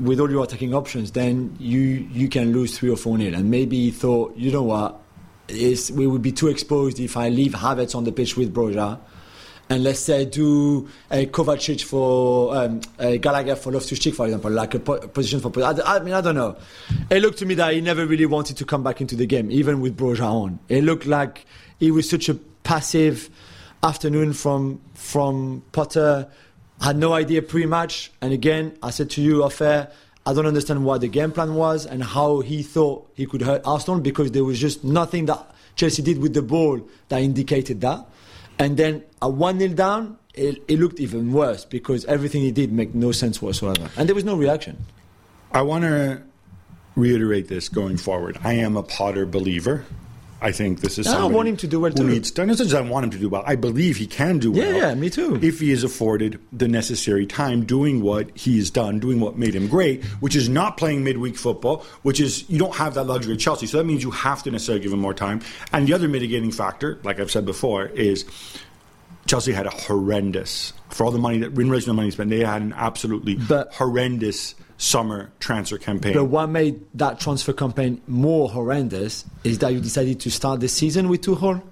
with 0.00 0.18
all 0.20 0.30
your 0.30 0.44
attacking 0.44 0.74
options, 0.74 1.12
then 1.12 1.54
you 1.58 1.80
you 2.12 2.28
can 2.28 2.52
lose 2.52 2.76
three 2.78 2.90
or 2.90 2.96
four 2.96 3.18
nil. 3.18 3.34
And 3.34 3.50
maybe 3.50 3.76
he 3.76 3.90
thought, 3.90 4.34
you 4.36 4.50
know 4.52 4.62
what, 4.62 5.00
it's, 5.48 5.90
we 5.90 6.06
would 6.06 6.22
be 6.22 6.32
too 6.32 6.48
exposed 6.48 6.98
if 7.00 7.16
I 7.16 7.28
leave 7.28 7.52
Havertz 7.52 7.94
on 7.94 8.04
the 8.04 8.12
pitch 8.12 8.36
with 8.36 8.52
Broja. 8.54 8.98
And 9.70 9.82
let's 9.82 10.00
say 10.00 10.26
do 10.26 10.88
a 11.10 11.26
Kovacic 11.26 11.82
for 11.82 12.54
um, 12.54 12.80
a 12.98 13.16
Gallagher 13.16 13.56
for 13.56 13.72
Loftus-Cheek, 13.72 14.14
for 14.14 14.26
example, 14.26 14.50
like 14.50 14.74
a 14.74 14.78
po- 14.78 15.00
position 15.08 15.40
for. 15.40 15.50
I, 15.62 15.96
I 15.96 15.98
mean, 16.00 16.12
I 16.12 16.20
don't 16.20 16.34
know. 16.34 16.56
It 17.10 17.20
looked 17.22 17.38
to 17.38 17.46
me 17.46 17.54
that 17.54 17.72
he 17.72 17.80
never 17.80 18.04
really 18.06 18.26
wanted 18.26 18.58
to 18.58 18.64
come 18.66 18.82
back 18.82 19.00
into 19.00 19.16
the 19.16 19.26
game, 19.26 19.50
even 19.50 19.80
with 19.80 19.96
Broja 19.96 20.30
on. 20.30 20.58
It 20.68 20.84
looked 20.84 21.06
like 21.06 21.46
he 21.78 21.90
was 21.90 22.08
such 22.08 22.28
a 22.28 22.34
passive 22.34 23.30
afternoon 23.82 24.32
from 24.34 24.80
from 24.94 25.62
Potter. 25.72 26.28
Had 26.80 26.96
no 26.98 27.12
idea 27.12 27.40
pre-match, 27.40 28.12
and 28.20 28.32
again, 28.32 28.76
I 28.82 28.90
said 28.90 29.08
to 29.10 29.22
you 29.22 29.44
off 29.44 29.60
air, 29.60 29.90
I 30.26 30.32
don't 30.32 30.46
understand 30.46 30.84
what 30.84 31.02
the 31.02 31.08
game 31.08 31.32
plan 31.32 31.54
was 31.54 31.86
and 31.86 32.02
how 32.02 32.40
he 32.40 32.62
thought 32.62 33.10
he 33.14 33.26
could 33.26 33.42
hurt 33.42 33.62
Arsenal 33.64 34.00
because 34.00 34.32
there 34.32 34.44
was 34.44 34.58
just 34.58 34.82
nothing 34.82 35.26
that 35.26 35.54
Chelsea 35.76 36.02
did 36.02 36.18
with 36.18 36.34
the 36.34 36.42
ball 36.42 36.80
that 37.08 37.22
indicated 37.22 37.80
that. 37.82 38.06
And 38.58 38.76
then 38.76 39.04
at 39.20 39.32
one 39.32 39.58
0 39.58 39.74
down, 39.74 40.18
it, 40.34 40.62
it 40.68 40.78
looked 40.78 41.00
even 41.00 41.32
worse 41.32 41.64
because 41.64 42.04
everything 42.06 42.42
he 42.42 42.50
did 42.50 42.72
made 42.72 42.94
no 42.94 43.12
sense 43.12 43.40
whatsoever, 43.40 43.88
and 43.96 44.08
there 44.08 44.14
was 44.14 44.24
no 44.24 44.36
reaction. 44.36 44.84
I 45.52 45.62
want 45.62 45.84
to 45.84 46.22
reiterate 46.96 47.48
this 47.48 47.68
going 47.68 47.96
forward. 47.96 48.38
I 48.42 48.54
am 48.54 48.76
a 48.76 48.82
Potter 48.82 49.26
believer. 49.26 49.84
I 50.44 50.52
think 50.52 50.80
this 50.80 50.98
is 50.98 51.06
I 51.06 51.12
somebody 51.12 51.34
want 51.34 51.48
him 51.48 51.56
to 51.56 51.66
do 51.66 51.80
well 51.80 51.90
who 51.90 51.96
too. 51.96 52.04
Needs, 52.08 52.36
not 52.36 52.46
necessarily 52.48 52.86
I 52.86 52.90
want 52.92 53.04
him 53.04 53.10
to 53.12 53.18
do 53.18 53.28
well. 53.30 53.42
I 53.46 53.56
believe 53.56 53.96
he 53.96 54.06
can 54.06 54.38
do 54.38 54.52
Yeah, 54.52 54.64
well. 54.64 54.76
yeah, 54.76 54.94
me 54.94 55.08
too. 55.08 55.38
If 55.42 55.58
he 55.60 55.72
is 55.72 55.82
afforded 55.84 56.38
the 56.52 56.68
necessary 56.68 57.24
time 57.26 57.64
doing 57.64 58.02
what 58.02 58.30
he's 58.36 58.70
done, 58.70 58.98
doing 59.00 59.20
what 59.20 59.38
made 59.38 59.54
him 59.54 59.68
great, 59.68 60.04
which 60.20 60.36
is 60.36 60.48
not 60.50 60.76
playing 60.76 61.02
midweek 61.02 61.36
football, 61.36 61.84
which 62.02 62.20
is 62.20 62.44
you 62.50 62.58
don't 62.58 62.74
have 62.76 62.92
that 62.94 63.04
luxury 63.04 63.32
at 63.34 63.40
Chelsea. 63.40 63.66
So 63.66 63.78
that 63.78 63.84
means 63.84 64.02
you 64.02 64.10
have 64.10 64.42
to 64.42 64.50
necessarily 64.50 64.82
give 64.82 64.92
him 64.92 65.00
more 65.00 65.14
time. 65.14 65.40
And 65.72 65.88
the 65.88 65.94
other 65.94 66.08
mitigating 66.08 66.50
factor, 66.52 67.00
like 67.04 67.18
I've 67.20 67.30
said 67.30 67.46
before, 67.46 67.86
is 67.86 68.26
Chelsea 69.26 69.52
had 69.52 69.64
a 69.66 69.70
horrendous 69.70 70.74
for 70.90 71.04
all 71.06 71.10
the 71.10 71.18
money 71.18 71.38
that 71.38 71.46
in 71.46 71.54
relation 71.70 71.86
to 71.86 71.90
the 71.90 71.94
money 71.94 72.10
spent, 72.10 72.28
they 72.30 72.40
had 72.44 72.60
an 72.62 72.74
absolutely 72.76 73.36
But- 73.36 73.72
horrendous 73.72 74.54
summer 74.76 75.30
transfer 75.40 75.78
campaign. 75.78 76.14
But 76.14 76.24
what 76.24 76.48
made 76.48 76.84
that 76.94 77.20
transfer 77.20 77.52
campaign 77.52 78.00
more 78.06 78.48
horrendous 78.48 79.24
is 79.44 79.58
that 79.58 79.72
you 79.72 79.80
decided 79.80 80.20
to 80.20 80.30
start 80.30 80.60
the 80.60 80.68
season 80.68 81.08
with 81.08 81.22
Tuchel 81.22 81.62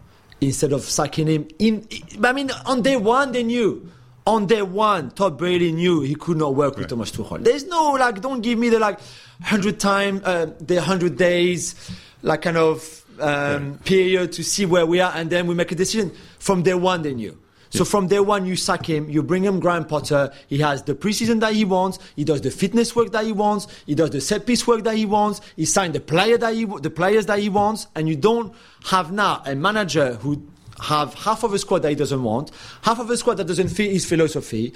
instead 0.40 0.72
of 0.72 0.82
sacking 0.82 1.26
him 1.26 1.48
in. 1.58 1.86
I 2.22 2.32
mean, 2.32 2.50
on 2.66 2.82
day 2.82 2.96
one 2.96 3.32
they 3.32 3.42
knew. 3.42 3.88
On 4.24 4.46
day 4.46 4.62
one, 4.62 5.10
Todd 5.10 5.36
Boehly 5.36 5.72
knew 5.72 6.00
he 6.02 6.14
could 6.14 6.36
not 6.36 6.54
work 6.54 6.76
with 6.76 6.86
Thomas 6.86 7.10
Tuchel. 7.10 7.42
There's 7.42 7.64
no 7.66 7.92
like, 7.92 8.20
don't 8.20 8.40
give 8.40 8.56
me 8.56 8.68
the 8.68 8.78
like 8.78 9.00
hundred 9.42 9.80
time, 9.80 10.22
uh, 10.24 10.46
the 10.60 10.80
hundred 10.80 11.16
days, 11.16 11.74
like 12.22 12.42
kind 12.42 12.56
of 12.56 13.04
um, 13.18 13.78
period 13.84 14.32
to 14.34 14.44
see 14.44 14.64
where 14.64 14.86
we 14.86 15.00
are, 15.00 15.12
and 15.12 15.28
then 15.28 15.48
we 15.48 15.56
make 15.56 15.72
a 15.72 15.74
decision. 15.74 16.12
From 16.38 16.62
day 16.62 16.74
one, 16.74 17.02
they 17.02 17.14
knew. 17.14 17.36
So 17.72 17.86
from 17.86 18.06
day 18.06 18.20
one, 18.20 18.44
you 18.44 18.54
sack 18.54 18.84
him, 18.84 19.08
you 19.08 19.22
bring 19.22 19.42
him 19.42 19.58
Graham 19.58 19.86
Potter. 19.86 20.30
He 20.46 20.58
has 20.58 20.82
the 20.82 20.94
preseason 20.94 21.40
that 21.40 21.54
he 21.54 21.64
wants. 21.64 21.98
He 22.16 22.22
does 22.22 22.42
the 22.42 22.50
fitness 22.50 22.94
work 22.94 23.12
that 23.12 23.24
he 23.24 23.32
wants. 23.32 23.66
He 23.86 23.94
does 23.94 24.10
the 24.10 24.20
set 24.20 24.44
piece 24.44 24.66
work 24.66 24.84
that 24.84 24.94
he 24.94 25.06
wants. 25.06 25.40
He 25.56 25.64
signed 25.64 25.94
the 25.94 26.00
player 26.00 26.36
that 26.36 26.54
he, 26.54 26.66
the 26.66 26.90
players 26.90 27.24
that 27.26 27.38
he 27.38 27.48
wants. 27.48 27.86
And 27.94 28.10
you 28.10 28.16
don't 28.16 28.54
have 28.84 29.10
now 29.10 29.42
a 29.46 29.54
manager 29.54 30.14
who 30.16 30.46
have 30.82 31.14
half 31.14 31.44
of 31.44 31.54
a 31.54 31.58
squad 31.58 31.80
that 31.80 31.88
he 31.88 31.94
doesn't 31.94 32.22
want, 32.22 32.50
half 32.82 32.98
of 32.98 33.08
a 33.08 33.16
squad 33.16 33.34
that 33.34 33.46
doesn't 33.46 33.68
fit 33.68 33.90
his 33.90 34.04
philosophy. 34.04 34.74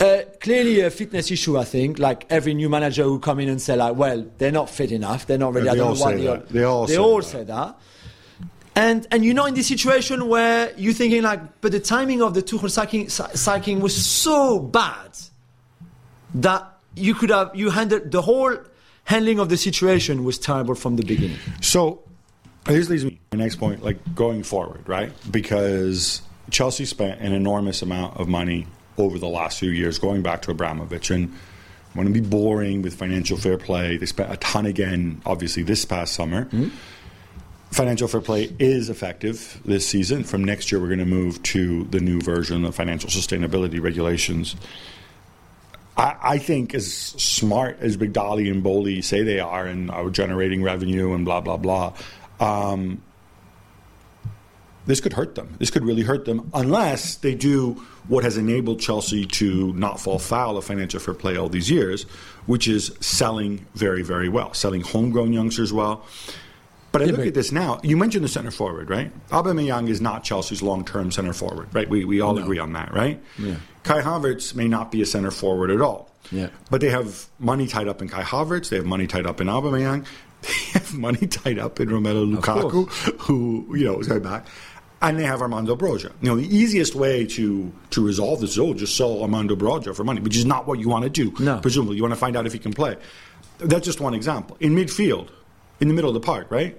Uh, 0.00 0.20
clearly 0.40 0.80
a 0.80 0.90
fitness 0.90 1.30
issue, 1.30 1.58
I 1.58 1.64
think. 1.64 1.98
Like 1.98 2.26
every 2.30 2.52
new 2.52 2.68
manager 2.68 3.04
who 3.04 3.18
come 3.18 3.40
in 3.40 3.48
and 3.48 3.60
say, 3.60 3.74
like, 3.74 3.96
well, 3.96 4.26
they're 4.36 4.52
not 4.52 4.68
fit 4.68 4.92
enough. 4.92 5.26
They're 5.26 5.38
not 5.38 5.54
ready. 5.54 5.68
They 5.70 5.76
don't 5.76 5.88
all 5.88 5.96
say 5.96 6.16
they 6.16 6.28
all, 6.28 6.36
They 6.36 6.62
all 6.62 6.86
they 6.86 6.96
all 6.98 7.22
say 7.22 7.44
that. 7.44 7.78
And 8.78 9.08
and 9.10 9.24
you 9.24 9.34
know, 9.34 9.44
in 9.46 9.54
this 9.54 9.66
situation 9.66 10.28
where 10.28 10.72
you're 10.76 10.94
thinking 10.94 11.22
like, 11.22 11.60
but 11.60 11.72
the 11.72 11.80
timing 11.80 12.22
of 12.22 12.34
the 12.34 12.42
Tuchel 12.42 12.70
sacking, 12.70 13.08
sa- 13.08 13.26
sacking 13.34 13.80
was 13.80 14.06
so 14.06 14.60
bad 14.60 15.18
that 16.34 16.78
you 16.94 17.14
could 17.14 17.30
have 17.30 17.50
you 17.54 17.70
handled 17.70 18.12
the 18.12 18.22
whole 18.22 18.56
handling 19.02 19.40
of 19.40 19.48
the 19.48 19.56
situation 19.56 20.22
was 20.22 20.38
terrible 20.38 20.76
from 20.76 20.94
the 20.94 21.02
beginning. 21.02 21.38
So 21.60 22.04
this 22.66 22.88
leads 22.88 23.04
me 23.04 23.18
to 23.30 23.36
my 23.36 23.42
next 23.42 23.56
point, 23.56 23.82
like 23.82 23.98
going 24.14 24.44
forward, 24.44 24.88
right? 24.88 25.10
Because 25.28 26.22
Chelsea 26.52 26.84
spent 26.84 27.20
an 27.20 27.32
enormous 27.32 27.82
amount 27.82 28.20
of 28.20 28.28
money 28.28 28.68
over 28.96 29.18
the 29.18 29.28
last 29.28 29.58
few 29.58 29.70
years, 29.70 29.98
going 29.98 30.22
back 30.22 30.42
to 30.42 30.52
Abramovich, 30.52 31.10
and 31.10 31.34
I 31.94 31.98
want 31.98 32.14
to 32.14 32.20
be 32.20 32.20
boring 32.20 32.82
with 32.82 32.94
financial 32.94 33.38
fair 33.38 33.58
play. 33.58 33.96
They 33.96 34.06
spent 34.06 34.32
a 34.32 34.36
ton 34.36 34.66
again, 34.66 35.20
obviously, 35.26 35.64
this 35.64 35.84
past 35.84 36.14
summer. 36.14 36.44
Hmm? 36.44 36.68
Financial 37.70 38.08
fair 38.08 38.22
play 38.22 38.52
is 38.58 38.88
effective 38.88 39.60
this 39.64 39.86
season. 39.86 40.24
From 40.24 40.42
next 40.42 40.72
year, 40.72 40.80
we're 40.80 40.88
going 40.88 40.98
to 41.00 41.04
move 41.04 41.42
to 41.44 41.84
the 41.84 42.00
new 42.00 42.20
version 42.20 42.64
of 42.64 42.74
financial 42.74 43.10
sustainability 43.10 43.80
regulations. 43.80 44.56
I, 45.96 46.16
I 46.22 46.38
think 46.38 46.74
as 46.74 46.90
smart 46.92 47.78
as 47.80 47.96
Big 47.96 48.14
Dolly 48.14 48.48
and 48.48 48.62
Boehly 48.62 49.02
say 49.02 49.22
they 49.22 49.40
are 49.40 49.66
and 49.66 49.90
are 49.90 50.08
generating 50.08 50.62
revenue 50.62 51.12
and 51.12 51.26
blah, 51.26 51.40
blah, 51.42 51.58
blah, 51.58 51.92
um, 52.40 53.02
this 54.86 55.00
could 55.02 55.12
hurt 55.12 55.34
them. 55.34 55.54
This 55.58 55.70
could 55.70 55.84
really 55.84 56.00
hurt 56.00 56.24
them 56.24 56.50
unless 56.54 57.16
they 57.16 57.34
do 57.34 57.74
what 58.08 58.24
has 58.24 58.38
enabled 58.38 58.80
Chelsea 58.80 59.26
to 59.26 59.74
not 59.74 60.00
fall 60.00 60.18
foul 60.18 60.56
of 60.56 60.64
financial 60.64 60.98
fair 60.98 61.12
play 61.12 61.36
all 61.36 61.50
these 61.50 61.70
years, 61.70 62.04
which 62.46 62.66
is 62.66 62.96
selling 63.00 63.66
very, 63.74 64.02
very 64.02 64.30
well, 64.30 64.54
selling 64.54 64.80
homegrown 64.80 65.34
youngsters 65.34 65.74
well. 65.74 66.06
But 66.98 67.08
I 67.08 67.10
look 67.10 67.20
but- 67.20 67.26
at 67.28 67.34
this 67.34 67.52
now. 67.52 67.80
You 67.82 67.96
mentioned 67.96 68.24
the 68.24 68.28
center 68.28 68.50
forward, 68.50 68.90
right? 68.90 69.12
Aubameyang 69.30 69.88
is 69.88 70.00
not 70.00 70.24
Chelsea's 70.24 70.62
long-term 70.62 71.12
center 71.12 71.32
forward, 71.32 71.68
right? 71.72 71.88
We, 71.88 72.04
we 72.04 72.20
all 72.20 72.38
agree 72.38 72.58
on 72.58 72.72
that, 72.72 72.92
right? 72.92 73.22
Yeah. 73.38 73.56
Kai 73.84 74.02
Havertz 74.02 74.54
may 74.54 74.68
not 74.68 74.90
be 74.90 75.00
a 75.02 75.06
center 75.06 75.30
forward 75.30 75.70
at 75.70 75.80
all. 75.80 76.10
Yeah. 76.30 76.48
But 76.70 76.80
they 76.80 76.90
have 76.90 77.26
money 77.38 77.66
tied 77.66 77.88
up 77.88 78.02
in 78.02 78.08
Kai 78.08 78.22
Havertz. 78.22 78.68
They 78.68 78.76
have 78.76 78.86
money 78.86 79.06
tied 79.06 79.26
up 79.26 79.40
in 79.40 79.46
Aubameyang. 79.46 80.04
They 80.40 80.78
have 80.78 80.94
money 80.94 81.26
tied 81.26 81.58
up 81.58 81.80
in 81.80 81.88
Romelu 81.88 82.36
Lukaku, 82.36 82.88
who 83.22 83.66
you 83.76 83.84
know 83.84 83.98
is 83.98 84.06
going 84.06 84.22
back, 84.22 84.46
and 85.02 85.18
they 85.18 85.24
have 85.24 85.42
Armando 85.42 85.74
Broja. 85.74 86.12
You 86.22 86.28
know, 86.28 86.36
the 86.36 86.46
easiest 86.56 86.94
way 86.94 87.26
to 87.26 87.72
to 87.90 88.06
resolve 88.06 88.40
this 88.40 88.50
is 88.50 88.58
oh, 88.60 88.72
just 88.72 88.96
sell 88.96 89.20
Armando 89.20 89.56
Broja 89.56 89.96
for 89.96 90.04
money, 90.04 90.20
which 90.20 90.36
is 90.36 90.44
not 90.46 90.68
what 90.68 90.78
you 90.78 90.88
want 90.88 91.02
to 91.02 91.10
do. 91.10 91.34
No. 91.42 91.58
Presumably, 91.58 91.96
you 91.96 92.02
want 92.02 92.14
to 92.14 92.20
find 92.20 92.36
out 92.36 92.46
if 92.46 92.52
he 92.52 92.60
can 92.60 92.72
play. 92.72 92.96
That's 93.58 93.84
just 93.84 94.00
one 94.00 94.14
example. 94.14 94.56
In 94.60 94.76
midfield, 94.76 95.30
in 95.80 95.88
the 95.88 95.94
middle 95.94 96.10
of 96.10 96.14
the 96.14 96.20
park, 96.20 96.52
right? 96.52 96.78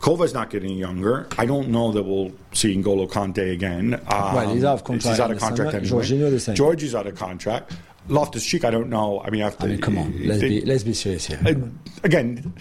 Kova's 0.00 0.32
not 0.32 0.48
getting 0.50 0.76
younger. 0.78 1.26
I 1.38 1.44
don't 1.46 1.68
know 1.68 1.92
that 1.92 2.02
we'll 2.04 2.32
see 2.52 2.74
N'Golo 2.74 3.08
Kanté 3.08 3.52
again. 3.52 3.94
Um, 3.94 4.34
Well, 4.34 4.54
he's 4.54 4.64
out 4.64 4.74
of 4.74 4.84
contract 4.84 5.08
He's 5.16 5.20
out 5.20 5.30
of 5.30 5.38
contract 5.38 5.74
anyway. 5.74 6.02
Jorginho 6.02 6.30
the 6.30 6.40
same. 6.40 6.54
Georgie's 6.54 6.94
out 6.94 7.06
of 7.06 7.14
contract. 7.16 7.72
Loftus 8.08 8.44
Cheek, 8.44 8.64
I 8.64 8.70
don't 8.70 8.88
know. 8.88 9.20
I 9.24 9.30
mean, 9.30 9.42
after 9.42 9.66
I 9.66 9.68
mean, 9.68 9.80
come 9.80 9.98
on, 9.98 10.26
let's 10.26 10.40
be 10.40 10.62
let's 10.62 10.82
be 10.84 10.94
serious 10.94 11.26
here. 11.26 11.38
uh, 11.44 11.54
again, 12.02 12.54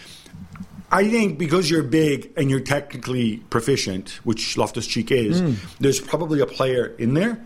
I 0.91 1.08
think 1.10 1.39
because 1.39 1.69
you're 1.72 1.81
big 1.84 2.31
and 2.36 2.50
you're 2.50 2.60
technically 2.60 3.38
proficient, 3.50 4.19
which 4.25 4.58
Loftus 4.58 4.86
Cheek 4.86 5.10
is, 5.12 5.39
Hmm. 5.39 5.53
there's 5.79 6.01
probably 6.01 6.41
a 6.41 6.46
player 6.46 6.93
in 7.00 7.13
there. 7.13 7.39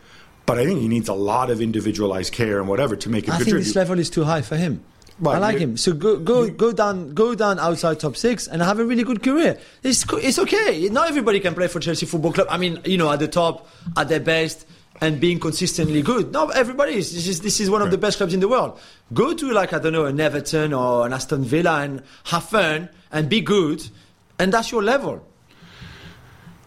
But 0.45 0.57
I 0.59 0.65
think 0.65 0.81
he 0.81 0.89
needs 0.89 1.07
a 1.07 1.13
lot 1.13 1.49
of 1.49 1.61
individualized 1.61 2.33
care 2.33 2.59
and 2.59 2.67
whatever 2.67 2.97
to 2.97 3.09
make 3.09 3.29
it 3.29 3.33
I 3.33 3.37
think 3.37 3.51
this 3.51 3.75
level 3.77 3.97
is 3.97 4.09
too 4.09 4.25
high 4.25 4.41
for 4.41 4.57
him. 4.57 4.83
Right, 5.23 5.35
I 5.35 5.39
like 5.39 5.57
him. 5.57 5.77
So 5.77 5.93
go 5.93 6.17
go 6.19 6.49
go 6.49 6.71
down 6.71 7.13
go 7.13 7.35
down 7.35 7.59
outside 7.59 7.99
top 7.99 8.15
six 8.17 8.47
and 8.47 8.61
have 8.61 8.79
a 8.79 8.85
really 8.85 9.03
good 9.03 9.23
career. 9.23 9.57
It's 9.81 10.05
it's 10.13 10.39
okay. 10.39 10.89
Not 10.89 11.09
everybody 11.09 11.39
can 11.39 11.55
play 11.55 11.67
for 11.67 11.79
Chelsea 11.79 12.05
Football 12.05 12.33
Club. 12.33 12.47
I 12.49 12.57
mean, 12.57 12.79
you 12.85 12.97
know, 12.97 13.11
at 13.11 13.19
the 13.19 13.27
top, 13.27 13.67
at 13.95 14.09
their 14.09 14.19
best, 14.19 14.65
and 15.01 15.19
being 15.19 15.39
consistently 15.39 16.01
good. 16.01 16.31
No, 16.31 16.49
everybody 16.49 16.95
is. 16.95 17.13
This 17.13 17.27
is 17.27 17.41
this 17.41 17.59
is 17.59 17.69
one 17.69 17.81
of 17.81 17.91
the 17.91 17.97
best 17.97 18.17
clubs 18.17 18.33
in 18.33 18.39
the 18.39 18.47
world. 18.47 18.79
Go 19.13 19.33
to 19.33 19.51
like 19.51 19.73
I 19.73 19.79
don't 19.79 19.93
know 19.93 20.05
an 20.05 20.19
Everton 20.19 20.73
or 20.73 21.05
an 21.05 21.13
Aston 21.13 21.43
Villa 21.43 21.81
and 21.81 22.03
have 22.25 22.43
fun 22.43 22.89
and 23.11 23.29
be 23.29 23.41
good, 23.41 23.87
and 24.39 24.53
that's 24.53 24.71
your 24.71 24.83
level. 24.83 25.25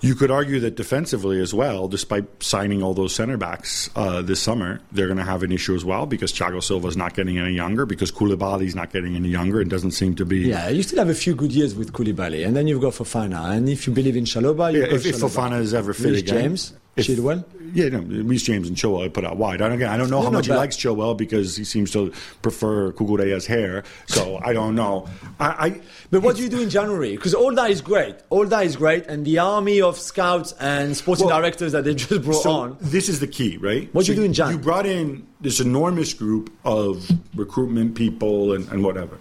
You 0.06 0.14
could 0.14 0.30
argue 0.30 0.60
that 0.60 0.76
defensively 0.76 1.40
as 1.40 1.52
well, 1.52 1.88
despite 1.88 2.24
signing 2.42 2.82
all 2.82 2.94
those 2.94 3.14
center 3.14 3.36
backs 3.36 3.90
uh, 3.96 4.22
this 4.22 4.40
summer, 4.40 4.80
they're 4.92 5.06
going 5.06 5.18
to 5.18 5.24
have 5.24 5.42
an 5.42 5.50
issue 5.52 5.74
as 5.74 5.84
well 5.84 6.06
because 6.06 6.32
Thiago 6.32 6.62
Silva's 6.62 6.96
not 6.96 7.14
getting 7.14 7.38
any 7.38 7.54
younger, 7.54 7.86
because 7.86 8.12
Koulibaly's 8.12 8.74
not 8.74 8.92
getting 8.92 9.16
any 9.16 9.28
younger, 9.28 9.60
and 9.60 9.68
doesn't 9.68 9.90
seem 9.92 10.14
to 10.16 10.24
be. 10.24 10.38
Yeah, 10.40 10.68
you 10.68 10.82
still 10.82 10.98
have 11.00 11.08
a 11.08 11.14
few 11.14 11.34
good 11.34 11.52
years 11.52 11.74
with 11.74 11.92
Koulibaly, 11.92 12.46
and 12.46 12.54
then 12.56 12.66
you've 12.66 12.80
got 12.80 12.92
Fofana, 12.94 13.50
and 13.56 13.68
if 13.68 13.86
you 13.86 13.92
believe 13.92 14.16
in 14.16 14.24
Chalobah, 14.24 14.72
you've 14.72 14.82
Yeah, 14.82 14.90
got 14.90 14.96
if, 14.96 15.06
if 15.06 15.16
Fofana 15.16 15.60
is 15.60 15.74
ever 15.74 15.92
fit 15.92 16.12
Reece 16.12 16.20
again, 16.22 16.42
James, 16.42 16.72
if, 16.96 17.06
Chilwell. 17.06 17.44
yeah, 17.74 17.88
no, 17.90 18.00
Reece 18.24 18.42
James 18.44 18.68
and 18.68 18.76
Chilwell 18.76 19.04
I 19.04 19.08
put 19.08 19.24
out 19.24 19.36
wide. 19.36 19.60
I 19.60 19.68
don't, 19.68 19.72
again, 19.76 19.90
I 19.90 19.96
don't 19.98 20.08
know 20.08 20.18
No, 20.18 20.24
how 20.24 20.30
no, 20.30 20.38
much 20.38 20.46
he 20.46 20.54
likes 20.54 20.76
Chilwell 20.76 21.16
because 21.16 21.56
he 21.56 21.64
seems 21.64 21.90
to 21.90 22.10
prefer 22.42 22.90
Cucurella's 22.92 23.46
hair. 23.46 23.84
So 24.06 24.40
I 24.42 24.52
don't 24.54 24.74
know. 24.74 25.06
I, 25.38 25.46
I 25.66 25.80
But 26.10 26.22
what 26.22 26.36
do 26.36 26.42
you 26.42 26.48
do 26.48 26.60
in 26.62 26.70
January? 26.70 27.14
Because 27.16 27.34
all 27.34 27.54
that 27.54 27.70
is 27.70 27.80
great. 27.82 28.16
All 28.30 28.46
that 28.46 28.64
is 28.64 28.76
great. 28.76 29.06
And 29.08 29.26
the 29.26 29.38
army 29.38 29.80
of 29.82 29.98
scouts 29.98 30.52
and 30.58 30.96
sporting 30.96 31.26
Well, 31.26 31.38
directors 31.38 31.72
that 31.72 31.84
they 31.84 31.94
just 31.94 32.22
brought 32.24 32.42
so 32.42 32.50
on. 32.50 32.76
this 32.80 33.08
is 33.10 33.20
the 33.20 33.26
key, 33.28 33.58
right? 33.58 33.92
What 33.94 34.06
do 34.06 34.12
you 34.12 34.16
do 34.16 34.24
in 34.24 34.32
Jan? 34.32 34.52
You 34.52 34.58
brought 34.58 34.86
in 34.86 35.26
this 35.42 35.60
enormous 35.60 36.14
group 36.14 36.50
of 36.64 37.10
recruitment 37.34 37.94
people 37.94 38.52
and, 38.54 38.66
and 38.72 38.82
whatever. 38.82 39.18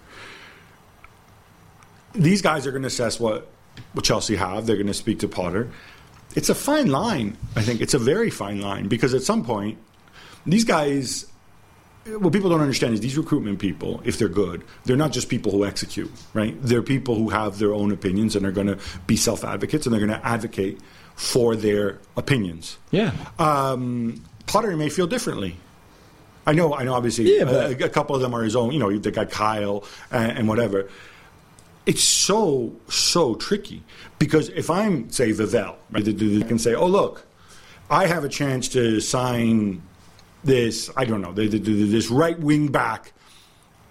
These 2.14 2.40
guys 2.40 2.66
are 2.66 2.70
going 2.70 2.82
to 2.82 2.88
assess 2.88 3.20
what, 3.20 3.48
what 3.92 4.04
Chelsea 4.04 4.36
have. 4.36 4.64
They're 4.66 4.76
going 4.76 4.86
to 4.86 4.94
speak 4.94 5.18
to 5.20 5.28
Potter. 5.28 5.70
It's 6.36 6.48
a 6.50 6.54
fine 6.54 6.88
line. 6.90 7.36
I 7.56 7.62
think 7.62 7.80
it's 7.80 7.94
a 7.94 7.98
very 7.98 8.30
fine 8.30 8.60
line 8.60 8.86
because 8.88 9.14
at 9.14 9.22
some 9.22 9.44
point, 9.44 9.78
these 10.46 10.64
guys. 10.64 11.26
What 12.20 12.32
people 12.32 12.50
don't 12.50 12.60
understand 12.60 12.94
is 12.94 13.00
these 13.00 13.18
recruitment 13.18 13.58
people, 13.58 14.00
if 14.04 14.16
they're 14.16 14.28
good, 14.28 14.62
they're 14.84 14.96
not 14.96 15.10
just 15.10 15.28
people 15.28 15.50
who 15.50 15.64
execute, 15.64 16.08
right? 16.34 16.54
They're 16.62 16.80
people 16.80 17.16
who 17.16 17.30
have 17.30 17.58
their 17.58 17.74
own 17.74 17.90
opinions 17.90 18.36
and 18.36 18.46
are 18.46 18.52
going 18.52 18.68
to 18.68 18.78
be 19.08 19.16
self 19.16 19.42
advocates 19.44 19.86
and 19.86 19.92
they're 19.92 20.06
going 20.06 20.16
to 20.20 20.24
advocate 20.24 20.78
for 21.16 21.56
their 21.56 21.98
opinions 22.16 22.76
Yeah. 22.92 23.10
um, 23.40 24.22
Potter 24.46 24.76
may 24.76 24.88
feel 24.88 25.08
differently. 25.08 25.56
I 26.46 26.52
know, 26.52 26.76
I 26.76 26.84
know. 26.84 26.94
Obviously, 26.94 27.36
Yeah, 27.38 27.44
but- 27.44 27.80
a, 27.80 27.86
a 27.86 27.88
couple 27.88 28.14
of 28.14 28.22
them 28.22 28.34
are 28.34 28.44
his 28.44 28.54
own. 28.54 28.70
You 28.72 28.78
know, 28.78 28.96
the 28.96 29.10
guy 29.10 29.24
Kyle 29.24 29.82
and, 30.12 30.38
and 30.38 30.48
whatever. 30.48 30.88
It's 31.86 32.02
so 32.02 32.74
so 32.88 33.36
tricky 33.36 33.84
because 34.18 34.48
if 34.50 34.68
I'm 34.70 35.08
say 35.10 35.30
Vivell, 35.32 35.76
right, 35.92 36.04
the- 36.04 36.12
the- 36.12 36.38
the- 36.38 36.44
I 36.44 36.48
can 36.48 36.58
say, 36.58 36.74
oh 36.74 36.86
look, 36.86 37.24
I 37.88 38.06
have 38.06 38.24
a 38.24 38.28
chance 38.28 38.68
to 38.70 39.00
sign 39.00 39.82
this. 40.42 40.90
I 40.96 41.04
don't 41.04 41.22
know, 41.22 41.32
this 41.32 42.10
right 42.10 42.38
wing 42.38 42.68
back 42.68 43.12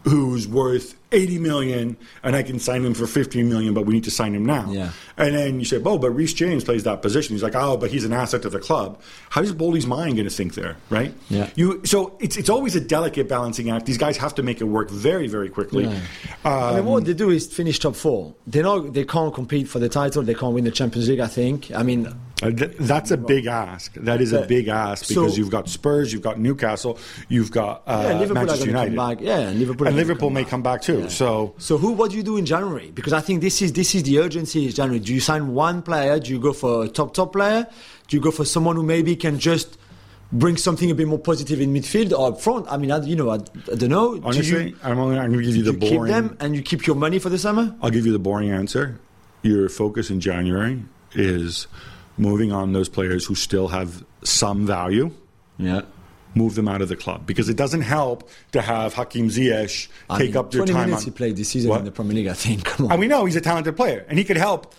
who's 0.05 0.47
worth 0.47 0.95
80 1.11 1.39
million 1.39 1.97
and 2.23 2.35
I 2.35 2.43
can 2.43 2.59
sign 2.59 2.85
him 2.85 2.93
for 2.93 3.07
15 3.07 3.49
million, 3.49 3.73
but 3.73 3.85
we 3.85 3.93
need 3.93 4.03
to 4.03 4.11
sign 4.11 4.35
him 4.35 4.45
now. 4.45 4.69
Yeah. 4.69 4.91
And 5.17 5.35
then 5.35 5.59
you 5.59 5.65
say, 5.65 5.81
oh, 5.83 5.97
but 5.97 6.11
Reece 6.11 6.33
James 6.33 6.63
plays 6.63 6.83
that 6.83 7.01
position. 7.01 7.33
He's 7.33 7.41
like, 7.41 7.55
oh, 7.55 7.77
but 7.77 7.89
he's 7.89 8.05
an 8.05 8.13
asset 8.13 8.43
to 8.43 8.49
the 8.49 8.59
club. 8.59 9.01
How's 9.29 9.51
Boehly's 9.51 9.87
mind 9.87 10.15
going 10.15 10.27
to 10.27 10.33
think 10.33 10.53
there, 10.53 10.77
right? 10.89 11.13
Yeah. 11.29 11.49
You 11.55 11.81
So 11.85 12.17
it's, 12.19 12.37
it's 12.37 12.49
always 12.49 12.75
a 12.75 12.81
delicate 12.81 13.27
balancing 13.27 13.71
act. 13.71 13.85
These 13.85 13.97
guys 13.97 14.17
have 14.17 14.35
to 14.35 14.43
make 14.43 14.61
it 14.61 14.65
work 14.65 14.89
very, 14.91 15.27
very 15.27 15.49
quickly. 15.49 15.85
Yeah. 15.85 15.99
Um, 16.43 16.53
I 16.53 16.75
mean, 16.75 16.85
what 16.85 17.05
they 17.05 17.13
do 17.13 17.31
is 17.31 17.47
finish 17.47 17.79
top 17.79 17.95
four. 17.95 18.35
They 18.45 18.61
know 18.61 18.81
they 18.81 19.05
can't 19.05 19.33
compete 19.33 19.67
for 19.67 19.79
the 19.79 19.89
title. 19.89 20.21
They 20.21 20.35
can't 20.35 20.53
win 20.53 20.65
the 20.65 20.71
Champions 20.71 21.09
League. 21.09 21.19
I 21.19 21.27
think. 21.27 21.71
I 21.71 21.81
mean, 21.81 22.13
Uh, 22.43 22.51
th- 22.51 22.75
that's 22.79 23.11
a 23.11 23.17
big 23.17 23.45
ask. 23.45 23.93
That 23.93 24.19
is 24.19 24.33
a 24.33 24.41
big 24.41 24.67
ask 24.67 25.05
so- 25.05 25.21
because 25.21 25.37
you've 25.37 25.49
got 25.49 25.69
Spurs, 25.69 26.11
you've 26.11 26.21
got 26.21 26.37
Newcastle, 26.37 26.99
you've 27.29 27.49
got 27.49 27.83
uh, 27.87 28.07
yeah, 28.07 28.19
Liverpool 28.19 28.43
Manchester 28.43 28.65
United. 28.67 28.95
come 28.95 29.15
back. 29.15 29.21
Yeah, 29.21 29.39
and 29.39 29.59
Liverpool. 29.59 29.87
and 29.87 29.95
Liverpool 29.95 30.27
come 30.27 30.33
may 30.33 30.41
back. 30.41 30.49
come 30.49 30.61
back 30.63 30.81
too. 30.81 30.99
Yeah. 31.01 31.07
So 31.07 31.55
So 31.57 31.77
who? 31.77 31.93
What 31.93 32.11
do 32.11 32.17
you 32.17 32.23
do 32.23 32.35
in 32.37 32.45
January? 32.45 32.91
Because 32.91 33.13
I 33.13 33.21
think 33.21 33.41
this 33.41 33.61
is 33.61 33.71
this 33.73 33.95
is 33.95 34.03
the 34.03 34.19
urgency. 34.19 34.65
Is 34.65 34.73
January? 34.75 34.99
Do 34.99 35.13
you 35.13 35.21
sign 35.21 35.53
one 35.53 35.81
player? 35.81 36.19
Do 36.19 36.29
you 36.31 36.39
go 36.39 36.51
for 36.51 36.83
a 36.83 36.87
top 36.89 37.13
top 37.13 37.31
player? 37.31 37.67
Do 38.07 38.17
you 38.17 38.21
go 38.21 38.31
for 38.31 38.43
someone 38.43 38.75
who 38.75 38.83
maybe 38.83 39.15
can 39.15 39.39
just 39.39 39.77
bring 40.31 40.57
something 40.57 40.91
a 40.91 40.95
bit 40.95 41.07
more 41.07 41.19
positive 41.19 41.61
in 41.61 41.73
midfield 41.73 42.11
or 42.11 42.29
up 42.33 42.41
front? 42.41 42.65
I 42.69 42.75
mean, 42.75 42.91
I, 42.91 43.01
you 43.01 43.15
know, 43.15 43.29
I, 43.29 43.35
I 43.35 43.75
don't 43.75 43.89
know. 43.89 44.15
Do 44.15 44.21
honestly, 44.25 44.69
you, 44.69 44.77
I'm, 44.83 44.99
only, 44.99 45.17
I'm 45.17 45.31
going 45.31 45.39
to 45.39 45.45
give 45.45 45.55
you 45.55 45.63
do 45.63 45.71
the 45.71 45.85
you 45.85 45.91
keep 45.91 46.07
them 46.07 46.35
and 46.41 46.53
you 46.55 46.61
keep 46.61 46.85
your 46.85 46.97
money 46.97 47.17
for 47.19 47.29
the 47.29 47.37
summer? 47.37 47.73
I'll 47.81 47.91
give 47.91 48.05
you 48.05 48.11
the 48.11 48.19
boring 48.19 48.51
answer. 48.51 48.99
Your 49.41 49.69
focus 49.69 50.09
in 50.09 50.19
January 50.19 50.83
is 51.13 51.67
moving 52.17 52.51
on 52.51 52.73
those 52.73 52.89
players 52.89 53.25
who 53.25 53.35
still 53.35 53.67
have 53.69 54.03
some 54.23 54.65
value. 54.65 55.11
Yeah. 55.57 55.81
Move 56.33 56.55
them 56.55 56.67
out 56.67 56.81
of 56.81 56.89
the 56.89 56.97
club 56.97 57.25
because 57.25 57.47
it 57.47 57.55
doesn't 57.55 57.81
help 57.81 58.29
to 58.51 58.61
have 58.61 58.93
Hakim 58.93 59.29
Ziyech 59.29 59.87
I 60.09 60.17
take 60.17 60.29
mean, 60.31 60.37
up 60.37 60.53
your 60.53 60.65
20 60.65 60.73
time. 60.73 60.89
minutes 60.89 61.03
on, 61.03 61.11
he 61.13 61.17
played 61.17 61.37
this 61.37 61.49
season 61.49 61.69
What? 61.69 61.79
in 61.79 61.85
the 61.85 61.91
Premier 61.91 62.13
League. 62.13 62.27
I 62.27 62.33
think. 62.33 62.65
Come 62.65 62.87
on. 62.87 62.91
And 62.93 62.99
we 62.99 63.07
know 63.07 63.23
he's 63.25 63.37
a 63.37 63.41
talented 63.41 63.77
player, 63.77 64.05
and 64.09 64.17
he 64.17 64.25
could 64.25 64.35
help 64.37 64.73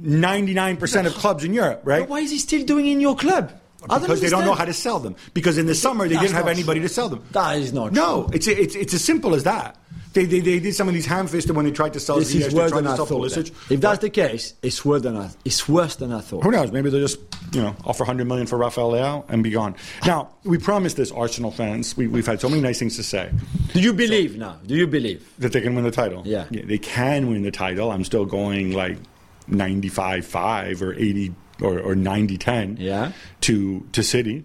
99% 0.00 1.06
of 1.06 1.14
clubs 1.14 1.42
in 1.44 1.52
Europe, 1.52 1.80
right? 1.84 2.00
But 2.00 2.08
why 2.08 2.20
is 2.20 2.30
he 2.30 2.38
still 2.38 2.64
doing 2.64 2.86
in 2.86 3.00
your 3.00 3.16
club? 3.16 3.52
Because 3.82 4.20
they 4.20 4.28
don't 4.28 4.44
know 4.44 4.54
how 4.54 4.64
to 4.64 4.72
sell 4.74 4.98
them. 4.98 5.16
Because 5.34 5.58
in 5.58 5.66
the 5.66 5.74
summer 5.74 6.06
they 6.08 6.14
That's 6.14 6.26
didn't 6.28 6.36
have 6.36 6.48
anybody 6.48 6.80
true. 6.80 6.88
to 6.88 6.94
sell 6.94 7.08
them. 7.08 7.22
That 7.32 7.58
is 7.58 7.72
not 7.72 7.92
No, 7.92 8.24
true. 8.24 8.34
it's 8.34 8.46
it's 8.46 8.74
it's 8.74 8.94
as 8.94 9.04
simple 9.04 9.34
as 9.34 9.44
that. 9.44 9.76
They, 10.12 10.24
they, 10.24 10.40
they 10.40 10.58
did 10.58 10.74
some 10.74 10.88
of 10.88 10.94
these 10.94 11.06
ham-fisted 11.06 11.54
when 11.54 11.64
they 11.66 11.70
tried 11.70 11.92
to 11.92 12.00
sell 12.00 12.18
This 12.18 12.34
is 12.34 12.52
worse 12.52 12.72
than 12.72 12.82
to 12.82 12.90
I 12.90 12.96
thought. 12.96 13.70
If 13.70 13.80
that's 13.80 14.00
the 14.00 14.10
case, 14.10 14.54
it's 14.60 14.84
worse 14.84 15.02
than 15.02 15.16
I. 15.16 15.30
It's 15.44 15.68
worse 15.68 15.94
than 15.94 16.10
I 16.12 16.20
thought. 16.20 16.42
Who 16.42 16.50
knows? 16.50 16.72
Maybe 16.72 16.90
they'll 16.90 17.00
just, 17.00 17.20
you 17.52 17.62
know, 17.62 17.76
offer 17.84 18.02
100 18.02 18.26
million 18.26 18.48
for 18.48 18.58
Rafael 18.58 18.90
Leao 18.90 19.24
and 19.28 19.44
be 19.44 19.50
gone. 19.50 19.76
Now, 20.04 20.30
we 20.42 20.58
promised 20.58 20.96
this, 20.96 21.12
Arsenal 21.12 21.52
fans. 21.52 21.96
We, 21.96 22.08
we've 22.08 22.26
had 22.26 22.40
so 22.40 22.48
many 22.48 22.60
nice 22.60 22.80
things 22.80 22.96
to 22.96 23.04
say 23.04 23.30
Do 23.72 23.80
you 23.80 23.92
believe 23.92 24.36
now? 24.36 24.58
Do 24.66 24.74
you 24.74 24.88
believe? 24.88 25.32
that 25.38 25.52
they 25.52 25.60
can 25.60 25.76
win 25.76 25.84
the 25.84 25.92
title. 25.92 26.22
Yeah. 26.26 26.46
they 26.50 26.78
can 26.78 27.30
win 27.30 27.42
the 27.44 27.52
title. 27.52 27.92
I'm 27.92 28.02
still 28.02 28.24
going 28.26 28.72
like 28.72 28.98
95 29.46 30.26
5 30.26 30.82
or 30.82 30.94
80 30.94 31.34
or, 31.60 31.78
or 31.80 31.94
90 31.94 32.38
10 32.38 32.76
Yeah. 32.78 33.12
to, 33.42 33.86
to 33.92 34.02
City. 34.02 34.44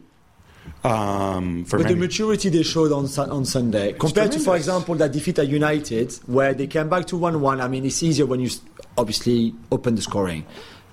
Um, 0.84 1.65
for 1.65 1.78
But 1.80 1.88
the 1.88 1.95
maturity 1.95 2.49
they 2.49 2.63
showed 2.63 2.91
on 2.91 3.06
on 3.30 3.45
Sunday, 3.45 3.93
compared 3.93 4.32
to, 4.34 4.39
for 4.39 4.56
example, 4.56 4.95
that 4.95 5.12
defeat 5.12 5.39
at 5.39 5.47
United, 5.47 6.13
where 6.25 6.54
they 6.54 6.67
came 6.67 6.89
back 6.89 7.06
to 7.08 7.17
one-one. 7.17 7.62
I 7.62 7.67
mean, 7.67 7.86
it's 7.86 8.01
easier 8.04 8.25
when 8.25 8.39
you 8.39 8.49
obviously 8.97 9.54
open 9.71 9.95
the 9.95 10.01
scoring, 10.01 10.45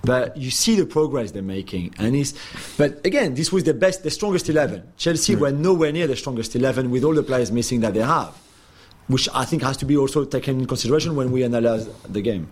but 0.03 0.35
you 0.37 0.51
see 0.51 0.75
the 0.75 0.85
progress 0.85 1.31
they're 1.31 1.41
making, 1.43 1.93
and 1.99 2.15
it's. 2.15 2.33
But 2.77 3.05
again, 3.05 3.35
this 3.35 3.51
was 3.51 3.63
the 3.63 3.73
best, 3.73 4.03
the 4.03 4.09
strongest 4.11 4.49
eleven. 4.49 4.83
Chelsea 4.97 5.35
were 5.35 5.51
nowhere 5.51 5.91
near 5.91 6.07
the 6.07 6.15
strongest 6.15 6.55
eleven 6.55 6.89
with 6.91 7.03
all 7.03 7.13
the 7.13 7.23
players 7.23 7.51
missing 7.51 7.81
that 7.81 7.93
they 7.93 8.01
have, 8.01 8.35
which 9.07 9.27
I 9.33 9.45
think 9.45 9.61
has 9.63 9.77
to 9.77 9.85
be 9.85 9.97
also 9.97 10.25
taken 10.25 10.59
in 10.61 10.65
consideration 10.67 11.15
when 11.15 11.31
we 11.31 11.43
analyze 11.43 11.87
the 12.09 12.21
game. 12.21 12.47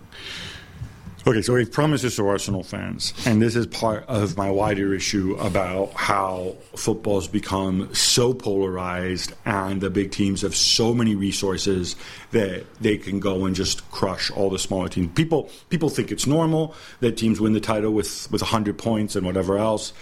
Okay, 1.27 1.43
so 1.43 1.53
we've 1.53 1.71
promised 1.71 2.01
this 2.01 2.15
to 2.15 2.27
Arsenal 2.27 2.63
fans, 2.63 3.13
and 3.27 3.39
this 3.39 3.55
is 3.55 3.67
part 3.67 4.05
of 4.07 4.37
my 4.37 4.49
wider 4.49 4.91
issue 4.95 5.35
about 5.39 5.93
how 5.93 6.55
football's 6.75 7.27
become 7.27 7.93
so 7.93 8.33
polarized, 8.33 9.31
and 9.45 9.81
the 9.81 9.91
big 9.91 10.11
teams 10.11 10.41
have 10.41 10.55
so 10.55 10.95
many 10.95 11.13
resources 11.13 11.95
that 12.31 12.65
they 12.81 12.97
can 12.97 13.19
go 13.19 13.45
and 13.45 13.55
just 13.55 13.89
crush 13.91 14.31
all 14.31 14.49
the 14.49 14.57
smaller 14.57 14.89
teams. 14.89 15.11
People 15.13 15.51
people 15.69 15.89
think 15.89 16.11
it's 16.11 16.25
normal 16.25 16.73
that 17.01 17.17
teams 17.17 17.39
win 17.39 17.53
the 17.53 17.59
title 17.59 17.91
with 17.91 18.31
with 18.31 18.41
hundred 18.41 18.79
points 18.79 19.15
and 19.15 19.23
whatever 19.23 19.59
else. 19.59 19.93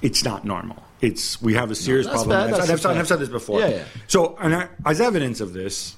It's 0.00 0.24
not 0.24 0.44
normal. 0.44 0.80
It's 1.00 1.42
we 1.42 1.54
have 1.54 1.72
a 1.72 1.74
serious 1.74 2.06
that's 2.06 2.22
problem. 2.22 2.50
fair, 2.50 2.60
and 2.62 2.70
I've, 2.70 2.86
I've. 2.86 2.98
I've 2.98 3.08
said 3.08 3.18
this 3.18 3.28
before. 3.28 3.58
Yeah, 3.60 3.68
yeah. 3.68 3.84
So, 4.06 4.36
and 4.40 4.54
I, 4.54 4.68
as 4.86 5.00
evidence 5.00 5.40
of 5.40 5.54
this, 5.54 5.96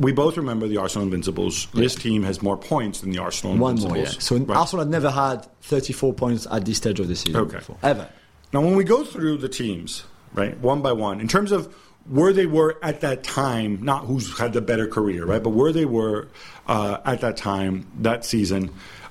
we 0.00 0.12
both 0.12 0.36
remember 0.36 0.66
the 0.66 0.78
Arsenal 0.78 1.04
Invincibles. 1.04 1.68
This 1.74 1.94
team 1.94 2.22
has 2.24 2.42
more 2.42 2.56
points 2.56 3.00
than 3.00 3.10
the 3.10 3.18
Arsenal 3.18 3.56
One 3.56 3.72
Invincibles. 3.76 3.94
more, 3.96 4.04
yeah. 4.04 4.18
So 4.18 4.36
Right. 4.38 4.56
Arsenal 4.58 4.84
had 4.84 4.90
never 4.90 5.10
had 5.10 5.46
34 5.62 6.12
points 6.14 6.46
at 6.50 6.64
this 6.64 6.78
stage 6.78 6.98
of 7.00 7.06
the 7.08 7.14
season 7.14 7.40
Okay. 7.42 7.58
before, 7.58 7.76
ever. 7.82 8.08
Now, 8.52 8.62
when 8.62 8.74
we 8.76 8.82
go 8.84 9.04
through 9.04 9.36
the 9.38 9.48
teams, 9.48 10.02
right, 10.34 10.58
one 10.60 10.80
by 10.82 10.92
one, 10.92 11.20
in 11.20 11.28
terms 11.28 11.52
of 11.52 11.72
where 12.08 12.32
they 12.32 12.46
were 12.46 12.78
at 12.82 13.02
that 13.02 13.22
time, 13.22 13.78
not 13.82 14.06
who's 14.06 14.36
had 14.38 14.52
the 14.54 14.60
better 14.62 14.86
career, 14.88 15.24
right, 15.26 15.42
but 15.42 15.50
where 15.50 15.70
they 15.72 15.84
were 15.84 16.26
uh, 16.66 16.96
at 17.04 17.20
that 17.20 17.36
time, 17.36 17.86
that 18.00 18.24
season, 18.24 18.70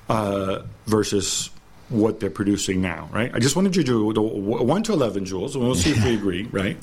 uh, 0.09 0.63
versus 0.87 1.51
what 1.89 2.19
they're 2.19 2.29
producing 2.31 2.81
now, 2.81 3.07
right? 3.13 3.31
I 3.33 3.39
just 3.39 3.55
wanted 3.55 3.75
you 3.75 3.83
to 3.83 4.11
do 4.11 4.13
the 4.13 4.21
1 4.21 4.83
to 4.83 4.93
11, 4.93 5.25
Jules, 5.25 5.55
and 5.55 5.63
we'll 5.63 5.75
see 5.75 5.91
if 5.91 6.03
we 6.03 6.13
agree, 6.21 6.43
right? 6.51 6.77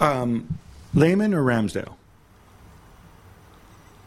Um, 0.00 0.58
Lehmann 0.94 1.32
or 1.34 1.42
Ramsdale? 1.44 1.94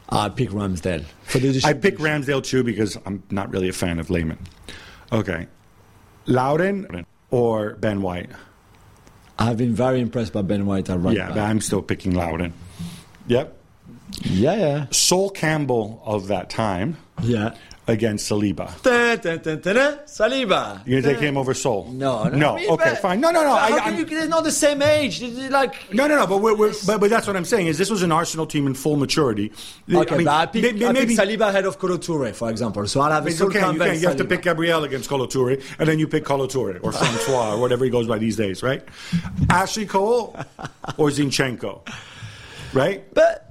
I 0.09 0.29
pick 0.29 0.49
Ramsdale 0.49 1.03
for 1.23 1.67
I 1.67 1.73
pick 1.73 1.97
Ramsdale 1.97 2.43
too 2.43 2.63
because 2.63 2.97
I'm 3.05 3.23
not 3.29 3.51
really 3.51 3.69
a 3.69 3.73
fan 3.73 3.99
of 3.99 4.09
Lehmann. 4.09 4.39
Okay. 5.11 5.47
Lauren 6.25 7.05
or 7.29 7.73
Ben 7.73 8.01
White? 8.01 8.29
I've 9.39 9.57
been 9.57 9.75
very 9.75 9.99
impressed 9.99 10.33
by 10.33 10.41
Ben 10.41 10.65
White 10.65 10.89
at 10.89 10.99
right 10.99 11.15
yeah, 11.15 11.27
back. 11.27 11.35
but 11.35 11.41
I'm 11.43 11.61
still 11.61 11.81
picking 11.81 12.15
Lauren. 12.15 12.53
Yep. 13.27 13.55
Yeah, 14.23 14.55
yeah, 14.55 14.85
Sol 14.91 15.29
Campbell 15.29 16.01
of 16.05 16.27
that 16.27 16.49
time 16.49 16.97
yeah. 17.23 17.55
Against 17.89 18.29
Saliba. 18.29 18.81
Dun, 18.83 19.17
dun, 19.19 19.37
dun, 19.39 19.61
dun, 19.61 19.75
dun. 19.75 19.99
Saliba. 20.05 20.81
You're 20.85 21.01
going 21.01 21.15
to 21.15 21.19
take 21.21 21.29
him 21.29 21.37
over 21.37 21.53
Sol? 21.53 21.85
No, 21.91 22.25
no. 22.25 22.37
No. 22.37 22.53
I 22.55 22.59
mean, 22.59 22.69
okay, 22.71 22.89
but- 22.89 22.97
fine. 22.99 23.21
No, 23.21 23.29
no, 23.31 23.43
no. 23.43 23.51
but 23.55 23.61
I, 23.61 23.67
can 23.69 23.79
I'm- 23.79 23.95
you, 23.97 24.03
they're 24.05 24.27
not 24.27 24.43
the 24.43 24.51
same 24.51 24.81
age. 24.81 25.21
They're- 25.21 25.29
they're 25.29 25.49
Like, 25.49 25.93
no, 25.93 26.05
no, 26.05 26.17
no. 26.17 26.27
But, 26.27 26.39
we're, 26.39 26.53
we're, 26.55 26.73
but 26.85 26.99
but 26.99 27.09
that's 27.09 27.25
what 27.27 27.37
I'm 27.37 27.45
saying 27.45 27.67
is 27.67 27.77
this 27.77 27.89
was 27.89 28.03
an 28.03 28.11
Arsenal 28.11 28.45
team 28.45 28.67
in 28.67 28.73
full 28.73 28.97
maturity. 28.97 29.53
okay, 29.89 30.13
I 30.15 30.17
mean, 30.17 30.25
but 30.25 30.33
I 30.33 30.45
pick, 30.47 30.75
may- 30.75 30.85
I 30.85 30.91
maybe 30.91 31.15
pick 31.15 31.25
Saliba 31.25 31.47
ahead 31.47 31.65
of 31.65 31.79
Kolo 31.79 31.95
Toure, 31.97 32.33
for 32.35 32.49
example. 32.49 32.85
So 32.87 32.99
I'll 32.99 33.11
have 33.11 33.25
a 33.25 33.29
It's 33.29 33.37
Sol 33.37 33.47
okay, 33.47 33.59
you, 33.71 33.79
can. 33.79 33.99
you 34.01 34.07
have 34.09 34.17
to 34.17 34.25
pick 34.25 34.41
Gabriel 34.41 34.83
against 34.83 35.07
Kolo 35.09 35.25
Toure, 35.25 35.63
and 35.79 35.87
then 35.87 35.97
you 35.97 36.07
pick 36.09 36.25
Kolo 36.25 36.45
Toure 36.47 36.79
or 36.83 36.91
Francois 36.91 37.53
or 37.53 37.59
whatever 37.61 37.85
he 37.85 37.89
goes 37.89 38.05
by 38.05 38.17
these 38.17 38.35
days, 38.35 38.61
right? 38.61 38.83
Ashley 39.49 39.85
Cole 39.85 40.35
or 40.97 41.07
Zinchenko, 41.09 41.87
right? 42.73 43.05
But, 43.13 43.45
but 43.45 43.46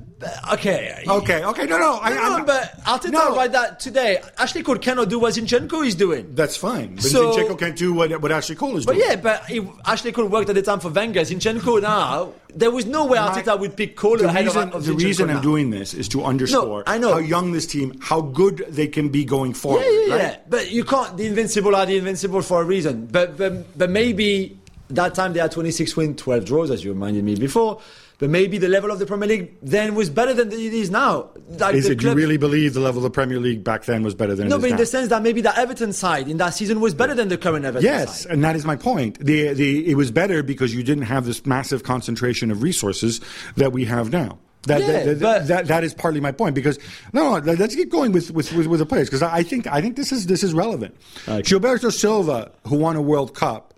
okay. 0.52 1.02
Okay, 1.06 1.44
okay, 1.44 1.66
no, 1.66 1.78
no, 1.78 1.98
I, 2.00 2.10
No, 2.14 2.38
no, 2.38 2.44
but 2.44 2.78
Arteta 2.84 3.10
No. 3.10 3.36
write 3.36 3.52
that 3.52 3.78
today. 3.80 4.22
Ashley 4.38 4.62
Cole 4.62 4.78
cannot 4.78 5.08
do 5.08 5.18
what 5.18 5.34
Zinchenko 5.34 5.86
is 5.86 5.94
doing. 5.94 6.34
That's 6.34 6.56
fine. 6.56 6.94
But 6.94 7.04
So- 7.04 7.32
Zinchenko 7.32 7.58
can't 7.58 7.76
do 7.76 7.92
what, 7.92 8.10
what 8.22 8.32
Ashley 8.32 8.56
Cole 8.56 8.76
is 8.78 8.86
But 8.86 8.94
doing. 8.94 9.06
But 9.06 9.14
yeah, 9.14 9.20
but 9.20 9.50
if 9.50 9.64
Ashley 9.86 10.12
Cole 10.12 10.26
worked 10.26 10.48
at 10.48 10.54
the 10.54 10.62
time 10.62 10.80
for 10.80 10.88
Wenger. 10.88 11.20
Zinchenko 11.20 11.82
now, 11.82 12.32
there 12.54 12.70
was 12.70 12.86
no 12.86 13.04
way 13.04 13.18
My- 13.18 13.28
Arteta 13.28 13.58
would 13.60 13.76
pick 13.76 13.96
Cole 13.96 14.16
the 14.16 14.28
ahead 14.28 14.46
reason, 14.46 14.68
of, 14.68 14.74
of 14.76 14.84
the 14.86 14.92
Zinchenko 14.92 15.04
reason 15.04 15.30
I'm 15.30 15.42
doing 15.42 15.70
this 15.70 15.92
is 15.92 16.08
to 16.08 16.24
underscore 16.24 16.84
I 16.86 16.96
know. 16.98 17.12
how 17.12 17.18
young 17.18 17.52
this 17.52 17.66
team, 17.66 17.98
how 18.00 18.20
good 18.22 18.64
they 18.68 18.86
can 18.86 19.10
be 19.10 19.24
going 19.24 19.52
forward. 19.52 19.84
Yeah, 19.84 19.90
yeah, 20.06 20.12
right? 20.14 20.22
yeah. 20.22 20.36
But 20.48 20.70
you 20.70 20.84
can't. 20.84 21.16
The 21.16 21.26
invincible 21.26 21.76
are 21.76 21.84
the 21.84 21.96
invincible 21.98 22.40
for 22.42 22.62
a 22.62 22.64
reason. 22.64 23.06
But 23.12 23.36
but, 23.36 23.76
but 23.78 23.90
maybe 23.90 24.58
that 24.90 25.14
time 25.14 25.32
they 25.32 25.40
had 25.40 25.52
26 25.52 25.96
wins, 25.96 26.20
12 26.20 26.44
draws, 26.44 26.70
as 26.70 26.84
you 26.84 26.92
reminded 26.92 27.24
me 27.24 27.34
before. 27.34 27.80
But 28.18 28.30
maybe 28.30 28.56
the 28.56 28.68
level 28.68 28.90
of 28.90 28.98
the 28.98 29.04
Premier 29.04 29.28
League 29.28 29.56
then 29.60 29.94
was 29.94 30.08
better 30.08 30.32
than 30.32 30.50
it 30.50 30.58
is 30.58 30.90
now. 30.90 31.30
Like 31.50 31.74
Is 31.74 31.86
it 31.86 32.02
you 32.02 32.14
really 32.14 32.38
believe 32.38 32.72
the 32.72 32.80
level 32.80 33.00
of 33.00 33.02
the 33.02 33.10
Premier 33.10 33.38
League 33.38 33.62
back 33.62 33.84
then 33.84 34.02
was 34.02 34.14
better 34.14 34.34
than 34.34 34.48
No, 34.48 34.56
it 34.56 34.58
is 34.58 34.62
but 34.62 34.66
in 34.68 34.72
now? 34.72 34.78
the 34.78 34.86
sense 34.86 35.08
that 35.10 35.22
maybe 35.22 35.42
the 35.42 35.56
Everton 35.56 35.92
side 35.92 36.26
in 36.28 36.38
that 36.38 36.54
season 36.54 36.80
was 36.80 36.94
better 36.94 37.14
than 37.14 37.28
the 37.28 37.36
current 37.36 37.66
Everton 37.66 37.86
side. 37.86 37.98
Yes, 37.98 38.22
side. 38.22 38.32
and 38.32 38.42
that 38.44 38.56
is 38.56 38.64
my 38.64 38.76
point. 38.76 39.18
The, 39.18 39.52
the, 39.52 39.90
it 39.90 39.96
was 39.96 40.10
better 40.10 40.42
because 40.42 40.74
you 40.74 40.82
didn't 40.82 41.04
have 41.04 41.26
this 41.26 41.44
massive 41.44 41.82
concentration 41.82 42.50
of 42.50 42.62
resources 42.62 43.20
that 43.56 43.72
we 43.72 43.84
have 43.84 44.10
now. 44.10 44.38
That, 44.62 44.80
Yeah, 44.80 44.86
that, 45.04 45.18
that, 45.20 45.46
that, 45.48 45.66
that 45.66 45.84
is 45.84 45.92
partly 45.92 46.20
my 46.20 46.32
point 46.32 46.54
because 46.54 46.78
no, 47.12 47.38
no 47.38 47.52
let's 47.52 47.74
get 47.74 47.90
going 47.90 48.12
with, 48.12 48.30
with, 48.30 48.50
with, 48.52 48.66
with 48.66 48.80
the 48.80 48.86
players 48.86 49.08
because 49.08 49.22
I 49.22 49.42
think 49.42 49.66
I 49.68 49.80
think 49.80 49.94
this 49.94 50.10
is 50.10 50.26
this 50.26 50.42
is 50.42 50.54
relevant. 50.54 50.96
Okay. 51.28 51.42
Gilberto 51.42 51.92
Silva, 51.92 52.50
who 52.66 52.76
won 52.76 52.96
a 52.96 53.02
World 53.02 53.34
Cup 53.34 53.74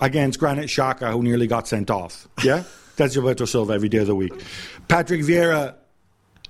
against 0.00 0.38
Granit 0.38 0.66
Xhaka, 0.66 1.12
who 1.12 1.22
nearly 1.22 1.46
got 1.46 1.68
sent 1.68 1.90
off. 1.90 2.28
Yeah, 2.42 2.64
that's 2.96 3.16
Gilberto 3.16 3.46
Silva 3.46 3.72
every 3.72 3.88
day 3.88 3.98
of 3.98 4.06
the 4.06 4.14
week. 4.14 4.32
Patrick 4.88 5.22
Vieira 5.22 5.74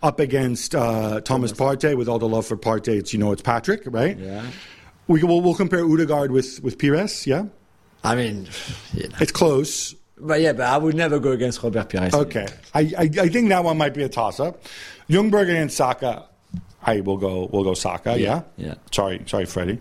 up 0.02 0.20
against 0.20 0.74
uh, 0.74 1.20
Thomas 1.20 1.52
Partey. 1.52 1.96
With 1.96 2.08
all 2.08 2.18
the 2.18 2.28
love 2.28 2.46
for 2.46 2.56
Partey, 2.56 2.98
it's 2.98 3.12
you 3.12 3.18
know 3.18 3.32
it's 3.32 3.42
Patrick, 3.42 3.82
right? 3.86 4.18
Yeah. 4.18 4.46
We 5.06 5.22
will 5.22 5.40
we'll 5.40 5.54
compare 5.54 5.84
Odegaard 5.84 6.30
with 6.30 6.62
with 6.62 6.78
Pires. 6.78 7.26
Yeah, 7.26 7.46
I 8.04 8.14
mean, 8.14 8.48
yeah. 8.92 9.08
it's 9.20 9.32
close. 9.32 9.94
but 10.18 10.40
yeah, 10.40 10.52
but 10.52 10.66
I 10.66 10.76
would 10.76 10.94
never 10.94 11.18
go 11.18 11.32
against 11.32 11.62
Robert 11.62 11.90
Pires. 11.90 12.14
Okay, 12.14 12.46
I, 12.74 12.80
I 12.80 13.02
I 13.02 13.28
think 13.28 13.48
that 13.48 13.64
one 13.64 13.78
might 13.78 13.94
be 13.94 14.02
a 14.02 14.08
toss 14.08 14.38
up. 14.38 14.62
Ljungberg 15.08 15.44
against 15.44 15.76
Saka. 15.76 16.26
I 16.82 17.00
will 17.00 17.16
go. 17.18 17.48
We'll 17.52 17.64
go 17.64 17.74
Saka. 17.74 18.18
Yeah. 18.18 18.42
yeah. 18.56 18.74
Sorry, 18.92 19.22
sorry, 19.26 19.44
Freddie. 19.46 19.78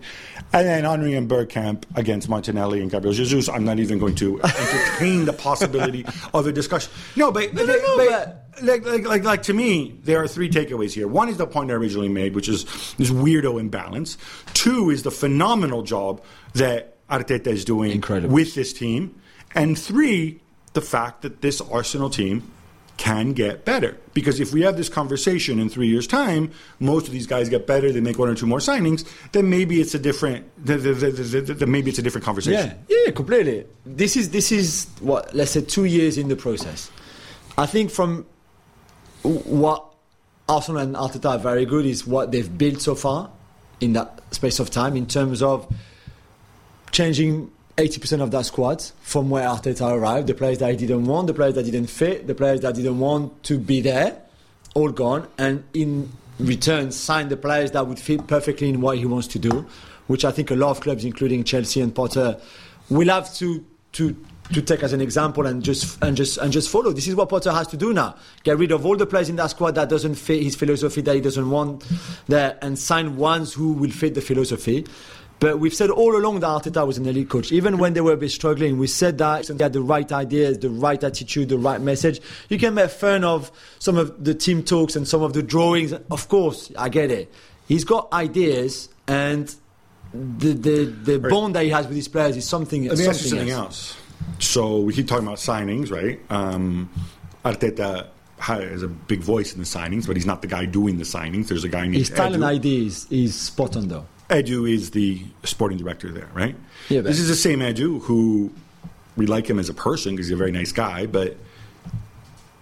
And 0.52 0.66
then 0.66 0.84
Henri 0.84 1.14
and 1.14 1.28
Bergkamp 1.30 1.84
against 1.94 2.28
Martinelli 2.28 2.82
and 2.82 2.90
Gabriel 2.90 3.14
Jesus. 3.14 3.48
I'm 3.48 3.64
not 3.64 3.78
even 3.78 3.98
going 3.98 4.14
to 4.16 4.40
entertain 4.42 5.24
the 5.24 5.32
possibility 5.32 6.04
of 6.34 6.46
a 6.46 6.52
discussion. 6.52 6.90
No, 7.16 7.30
but, 7.32 7.54
No, 7.54 7.64
no, 7.64 7.74
no, 7.76 7.96
but- 7.96 8.44
like, 8.60 8.84
like, 8.84 9.04
like, 9.06 9.22
like 9.24 9.42
to 9.44 9.54
me, 9.54 9.96
there 10.02 10.20
are 10.20 10.26
three 10.26 10.50
takeaways 10.50 10.92
here. 10.92 11.06
One 11.06 11.28
is 11.28 11.36
the 11.36 11.46
point 11.46 11.70
I 11.70 11.74
originally 11.74 12.08
made, 12.08 12.34
which 12.34 12.48
is 12.48 12.64
this 12.98 13.10
weirdo 13.10 13.60
imbalance. 13.60 14.18
Two 14.52 14.90
is 14.90 15.04
the 15.04 15.12
phenomenal 15.12 15.82
job 15.82 16.20
that 16.54 16.96
Arteta 17.08 17.46
is 17.46 17.64
doing 17.64 17.92
Incredible. 17.92 18.34
with 18.34 18.56
this 18.56 18.72
team. 18.72 19.14
And 19.54 19.78
three, 19.78 20.40
the 20.72 20.80
fact 20.80 21.22
that 21.22 21.40
this 21.40 21.60
Arsenal 21.60 22.10
team 22.10 22.50
can 22.98 23.32
get 23.32 23.64
better. 23.64 23.96
Because 24.12 24.40
if 24.40 24.52
we 24.52 24.60
have 24.62 24.76
this 24.76 24.88
conversation 24.88 25.58
in 25.58 25.70
three 25.70 25.86
years' 25.86 26.06
time, 26.06 26.50
most 26.80 27.06
of 27.06 27.12
these 27.12 27.26
guys 27.26 27.48
get 27.48 27.66
better, 27.66 27.90
they 27.90 28.00
make 28.00 28.18
one 28.18 28.28
or 28.28 28.34
two 28.34 28.46
more 28.46 28.58
signings, 28.58 29.08
then 29.32 29.48
maybe 29.48 29.80
it's 29.80 29.94
a 29.94 29.98
different, 29.98 30.44
maybe 30.66 31.90
it's 31.90 31.98
a 31.98 32.02
different 32.02 32.24
conversation. 32.24 32.76
Yeah, 32.88 32.96
yeah, 33.06 33.12
completely. 33.12 33.64
This 33.86 34.16
is 34.16 34.30
this 34.30 34.52
is 34.52 34.86
what 35.00 35.34
let's 35.34 35.52
say 35.52 35.62
two 35.62 35.84
years 35.84 36.18
in 36.18 36.28
the 36.28 36.36
process. 36.36 36.90
I 37.56 37.66
think 37.66 37.90
from 37.90 38.26
what 39.22 39.84
Arsenal 40.48 40.82
and 40.82 40.94
Arteta 40.94 41.30
are 41.30 41.38
very 41.38 41.64
good 41.64 41.86
is 41.86 42.06
what 42.06 42.32
they've 42.32 42.58
built 42.58 42.80
so 42.80 42.94
far 42.94 43.30
in 43.80 43.92
that 43.94 44.22
space 44.32 44.58
of 44.58 44.70
time 44.70 44.96
in 44.96 45.06
terms 45.06 45.42
of 45.42 45.72
changing 46.90 47.50
80% 47.78 48.22
of 48.22 48.32
that 48.32 48.44
squad 48.44 48.82
from 49.02 49.30
where 49.30 49.48
Arteta 49.48 49.88
arrived. 49.92 50.26
The 50.26 50.34
players 50.34 50.58
that 50.58 50.70
he 50.70 50.76
didn't 50.76 51.04
want, 51.06 51.28
the 51.28 51.34
players 51.34 51.54
that 51.54 51.62
didn't 51.62 51.86
fit, 51.86 52.26
the 52.26 52.34
players 52.34 52.60
that 52.60 52.74
didn't 52.74 52.98
want 52.98 53.44
to 53.44 53.56
be 53.56 53.80
there, 53.80 54.20
all 54.74 54.90
gone. 54.90 55.28
And 55.38 55.62
in 55.74 56.10
return, 56.40 56.90
sign 56.90 57.28
the 57.28 57.36
players 57.36 57.70
that 57.70 57.86
would 57.86 58.00
fit 58.00 58.26
perfectly 58.26 58.68
in 58.68 58.80
what 58.80 58.98
he 58.98 59.06
wants 59.06 59.28
to 59.28 59.38
do, 59.38 59.64
which 60.08 60.24
I 60.24 60.32
think 60.32 60.50
a 60.50 60.56
lot 60.56 60.72
of 60.72 60.80
clubs, 60.80 61.04
including 61.04 61.44
Chelsea 61.44 61.80
and 61.80 61.94
Potter, 61.94 62.40
will 62.90 63.08
have 63.08 63.32
to 63.34 63.64
to 63.92 64.16
to 64.52 64.62
take 64.62 64.82
as 64.82 64.94
an 64.94 65.00
example 65.00 65.46
and 65.46 65.62
just 65.62 66.02
and 66.02 66.16
just 66.16 66.38
and 66.38 66.52
just 66.52 66.70
follow. 66.70 66.92
This 66.92 67.06
is 67.06 67.14
what 67.14 67.28
Potter 67.28 67.52
has 67.52 67.68
to 67.68 67.76
do 67.76 67.92
now. 67.92 68.16
Get 68.42 68.58
rid 68.58 68.72
of 68.72 68.84
all 68.86 68.96
the 68.96 69.06
players 69.06 69.28
in 69.28 69.36
that 69.36 69.50
squad 69.50 69.76
that 69.76 69.88
doesn't 69.88 70.16
fit 70.16 70.42
his 70.42 70.56
philosophy, 70.56 71.00
that 71.02 71.14
he 71.14 71.20
doesn't 71.20 71.48
want 71.48 71.84
there, 72.26 72.58
and 72.60 72.76
sign 72.76 73.16
ones 73.16 73.52
who 73.52 73.72
will 73.72 73.90
fit 73.90 74.14
the 74.14 74.20
philosophy. 74.20 74.84
But 75.40 75.60
we've 75.60 75.72
said 75.74 75.90
all 75.90 76.16
along 76.16 76.40
that 76.40 76.48
Arteta 76.48 76.84
was 76.86 76.98
an 76.98 77.06
elite 77.06 77.28
coach. 77.28 77.52
Even 77.52 77.78
when 77.78 77.92
they 77.92 78.00
were 78.00 78.12
a 78.12 78.16
bit 78.16 78.30
struggling, 78.30 78.76
we 78.78 78.88
said 78.88 79.18
that 79.18 79.46
he 79.46 79.56
had 79.58 79.72
the 79.72 79.80
right 79.82 80.10
ideas, 80.10 80.58
the 80.58 80.68
right 80.70 81.02
attitude, 81.02 81.48
the 81.48 81.58
right 81.58 81.80
message. 81.80 82.20
You 82.48 82.58
can 82.58 82.74
make 82.74 82.90
fun 82.90 83.22
of 83.22 83.52
some 83.78 83.96
of 83.96 84.24
the 84.24 84.34
team 84.34 84.64
talks 84.64 84.96
and 84.96 85.06
some 85.06 85.22
of 85.22 85.34
the 85.34 85.42
drawings. 85.42 85.92
Of 85.92 86.28
course, 86.28 86.72
I 86.76 86.88
get 86.88 87.10
it. 87.12 87.32
He's 87.68 87.84
got 87.84 88.12
ideas 88.12 88.88
and 89.06 89.54
the 90.12 90.54
the, 90.54 90.84
the 91.04 91.20
Right. 91.20 91.30
bond 91.30 91.54
that 91.54 91.64
he 91.64 91.70
has 91.70 91.86
with 91.86 91.96
his 91.96 92.08
players 92.08 92.36
is 92.36 92.44
something. 92.46 92.88
Let 92.88 92.98
me 92.98 93.06
ask 93.06 93.22
you 93.22 93.28
something 93.30 93.48
something 93.48 93.64
else. 93.64 93.96
So 94.40 94.80
we 94.80 94.92
keep 94.92 95.06
talking 95.06 95.26
about 95.26 95.38
signings, 95.38 95.90
right? 95.92 96.18
Um, 96.30 96.88
Arteta 97.44 98.08
has 98.38 98.82
a 98.82 98.88
big 98.88 99.20
voice 99.20 99.52
in 99.52 99.58
the 99.60 99.66
signings, 99.66 100.06
but 100.06 100.16
he's 100.16 100.26
not 100.26 100.42
the 100.42 100.48
guy 100.48 100.64
doing 100.64 100.98
the 100.98 101.04
signings. 101.04 101.48
There's 101.48 101.64
a 101.64 101.68
guy 101.68 101.82
named 101.82 101.96
His 101.96 102.10
talent 102.10 102.42
Edu. 102.42 102.46
ID 102.46 102.86
is, 102.86 103.06
is 103.10 103.34
spot 103.34 103.76
on 103.76 103.88
though. 103.88 104.06
Edu 104.28 104.70
is 104.70 104.90
the 104.90 105.22
sporting 105.44 105.78
director 105.78 106.10
there, 106.10 106.28
right? 106.34 106.54
Yeah, 106.88 107.00
this 107.00 107.18
is 107.18 107.28
the 107.28 107.34
same 107.34 107.60
Edu 107.60 108.02
who 108.02 108.52
we 109.16 109.26
like 109.26 109.48
him 109.48 109.58
as 109.58 109.68
a 109.68 109.74
person 109.74 110.14
because 110.14 110.28
he's 110.28 110.34
a 110.34 110.38
very 110.38 110.52
nice 110.52 110.72
guy, 110.72 111.06
but 111.06 111.36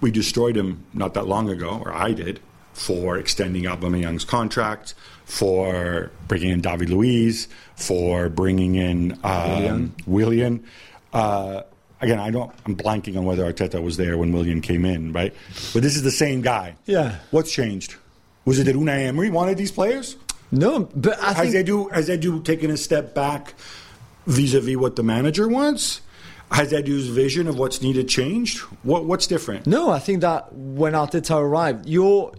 we 0.00 0.10
destroyed 0.10 0.56
him 0.56 0.84
not 0.94 1.14
that 1.14 1.26
long 1.26 1.48
ago, 1.50 1.82
or 1.84 1.92
I 1.92 2.12
did, 2.12 2.40
for 2.72 3.18
extending 3.18 3.64
Aubameyang's 3.64 4.24
contract, 4.24 4.94
for 5.24 6.10
bringing 6.28 6.50
in 6.50 6.60
David 6.60 6.90
Luiz, 6.90 7.48
for 7.74 8.28
bringing 8.28 8.76
in 8.76 9.18
um, 9.24 9.94
Willian. 10.06 10.64
Uh, 11.12 11.62
again, 12.00 12.20
I 12.20 12.30
don't. 12.30 12.52
I'm 12.64 12.76
blanking 12.76 13.16
on 13.16 13.24
whether 13.24 13.50
Arteta 13.50 13.82
was 13.82 13.96
there 13.96 14.16
when 14.16 14.32
Willian 14.32 14.60
came 14.60 14.84
in, 14.84 15.12
right? 15.12 15.34
But 15.72 15.82
this 15.82 15.96
is 15.96 16.02
the 16.02 16.10
same 16.10 16.42
guy. 16.42 16.76
Yeah. 16.86 17.18
What's 17.30 17.52
changed? 17.52 17.96
Was 18.44 18.60
it 18.60 18.64
that 18.64 18.76
Unai 18.76 19.06
Emery 19.06 19.30
wanted 19.30 19.56
these 19.58 19.72
players? 19.72 20.16
No, 20.52 20.88
but 20.94 21.18
I 21.20 21.32
Has 21.32 21.52
think 21.52 21.66
Edu 21.66 21.92
has 21.92 22.08
Edu 22.08 22.44
taken 22.44 22.70
a 22.70 22.76
step 22.76 23.14
back 23.14 23.54
vis-a-vis 24.26 24.76
what 24.76 24.96
the 24.96 25.02
manager 25.02 25.48
wants? 25.48 26.00
Has 26.52 26.72
Edu's 26.72 27.08
vision 27.08 27.48
of 27.48 27.58
what's 27.58 27.82
needed 27.82 28.08
changed? 28.08 28.60
What 28.84 29.04
what's 29.04 29.26
different? 29.26 29.66
No, 29.66 29.90
I 29.90 29.98
think 29.98 30.20
that 30.20 30.52
when 30.54 30.92
Arteta 30.92 31.36
arrived, 31.36 31.86
your 31.86 32.32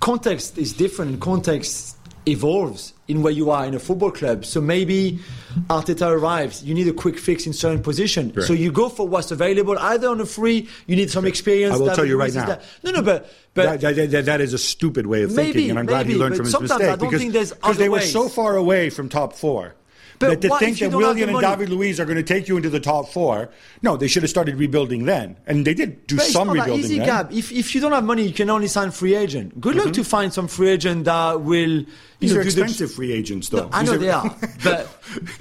context 0.00 0.58
is 0.58 0.72
different. 0.72 1.12
and 1.12 1.20
Context 1.20 1.96
evolves 2.26 2.92
in 3.12 3.22
where 3.22 3.32
you 3.32 3.50
are 3.50 3.66
in 3.66 3.74
a 3.74 3.78
football 3.78 4.10
club. 4.10 4.44
So 4.44 4.60
maybe 4.60 5.18
Arteta 5.68 6.08
arrives, 6.10 6.64
you 6.64 6.74
need 6.74 6.88
a 6.88 6.92
quick 6.92 7.18
fix 7.18 7.46
in 7.46 7.52
certain 7.52 7.82
position. 7.82 8.32
Right. 8.34 8.46
So 8.46 8.54
you 8.54 8.72
go 8.72 8.88
for 8.88 9.06
what's 9.06 9.30
available, 9.30 9.78
either 9.78 10.08
on 10.08 10.20
a 10.20 10.26
free, 10.26 10.68
you 10.86 10.96
need 10.96 11.10
some 11.10 11.26
experience. 11.26 11.74
I 11.74 11.78
will 11.78 11.86
that 11.86 11.96
tell 11.96 12.06
you 12.06 12.18
right 12.18 12.32
now. 12.32 12.46
that- 12.46 12.62
No, 12.82 12.90
no, 12.90 13.02
but 13.02 13.30
but 13.54 13.80
that, 13.80 13.94
that- 13.96 14.10
that- 14.10 14.24
that 14.24 14.40
is 14.40 14.54
a 14.54 14.58
stupid 14.58 15.06
way 15.06 15.22
of 15.22 15.32
Maybe, 15.32 15.52
thinking, 15.52 15.70
and 15.70 15.78
I'm 15.78 15.86
glad 15.86 16.06
he 16.06 16.14
learned 16.14 16.36
from 16.36 16.46
his 16.46 16.52
sometimes 16.52 16.70
mistake 16.70 16.88
I 16.88 16.96
don't 16.96 17.10
because 17.10 17.20
think 17.20 17.32
there's 17.34 17.52
because 17.52 17.76
they 17.76 17.90
were 17.90 17.96
ways. 17.98 18.12
so 18.12 18.28
far 18.28 18.56
away 18.56 18.88
from 18.88 19.08
top 19.10 19.34
four. 19.34 19.74
But 20.22 20.40
that 20.40 20.48
to 20.48 20.58
think 20.58 20.78
that 20.78 20.90
Willian 20.92 21.28
and? 21.30 21.40
David 21.40 21.68
Luiz 21.68 21.98
are 21.98 22.04
going 22.04 22.16
to 22.16 22.22
take 22.22 22.48
you 22.48 22.56
into 22.56 22.70
the 22.70 22.80
top 22.80 23.08
four, 23.08 23.50
no, 23.82 23.96
they 23.96 24.06
should 24.06 24.22
have 24.22 24.30
started 24.30 24.56
rebuilding 24.56 25.04
then, 25.04 25.36
and 25.46 25.66
they 25.66 25.74
did 25.74 26.06
do 26.06 26.16
But 26.16 26.24
it's 26.26 26.32
some 26.32 26.46
not 26.48 26.54
that 26.54 26.60
rebuilding 26.60 26.84
easy, 26.84 26.98
then. 26.98 27.06
Gab. 27.06 27.32
If, 27.32 27.50
if 27.50 27.74
you 27.74 27.80
don't 27.80 27.92
have 27.92 28.04
money, 28.04 28.22
you 28.26 28.32
can 28.32 28.48
only 28.48 28.68
sign 28.68 28.92
free 28.92 29.14
agent. 29.16 29.60
Good 29.60 29.76
mm-hmm. 29.76 29.86
luck 29.86 29.94
to 29.94 30.04
find 30.04 30.32
some 30.32 30.48
free 30.48 30.68
agent 30.70 31.04
that 31.06 31.40
will. 31.40 31.84
These 32.22 32.34
are 32.36 32.40
expensive 32.40 32.92
free 32.92 33.12
agents, 33.12 33.48
though. 33.50 33.64
No, 33.64 33.68
I 33.72 33.82
know 33.82 33.92
are- 33.94 33.98
they 33.98 34.08
are, 34.10 34.36
but, 34.64 34.88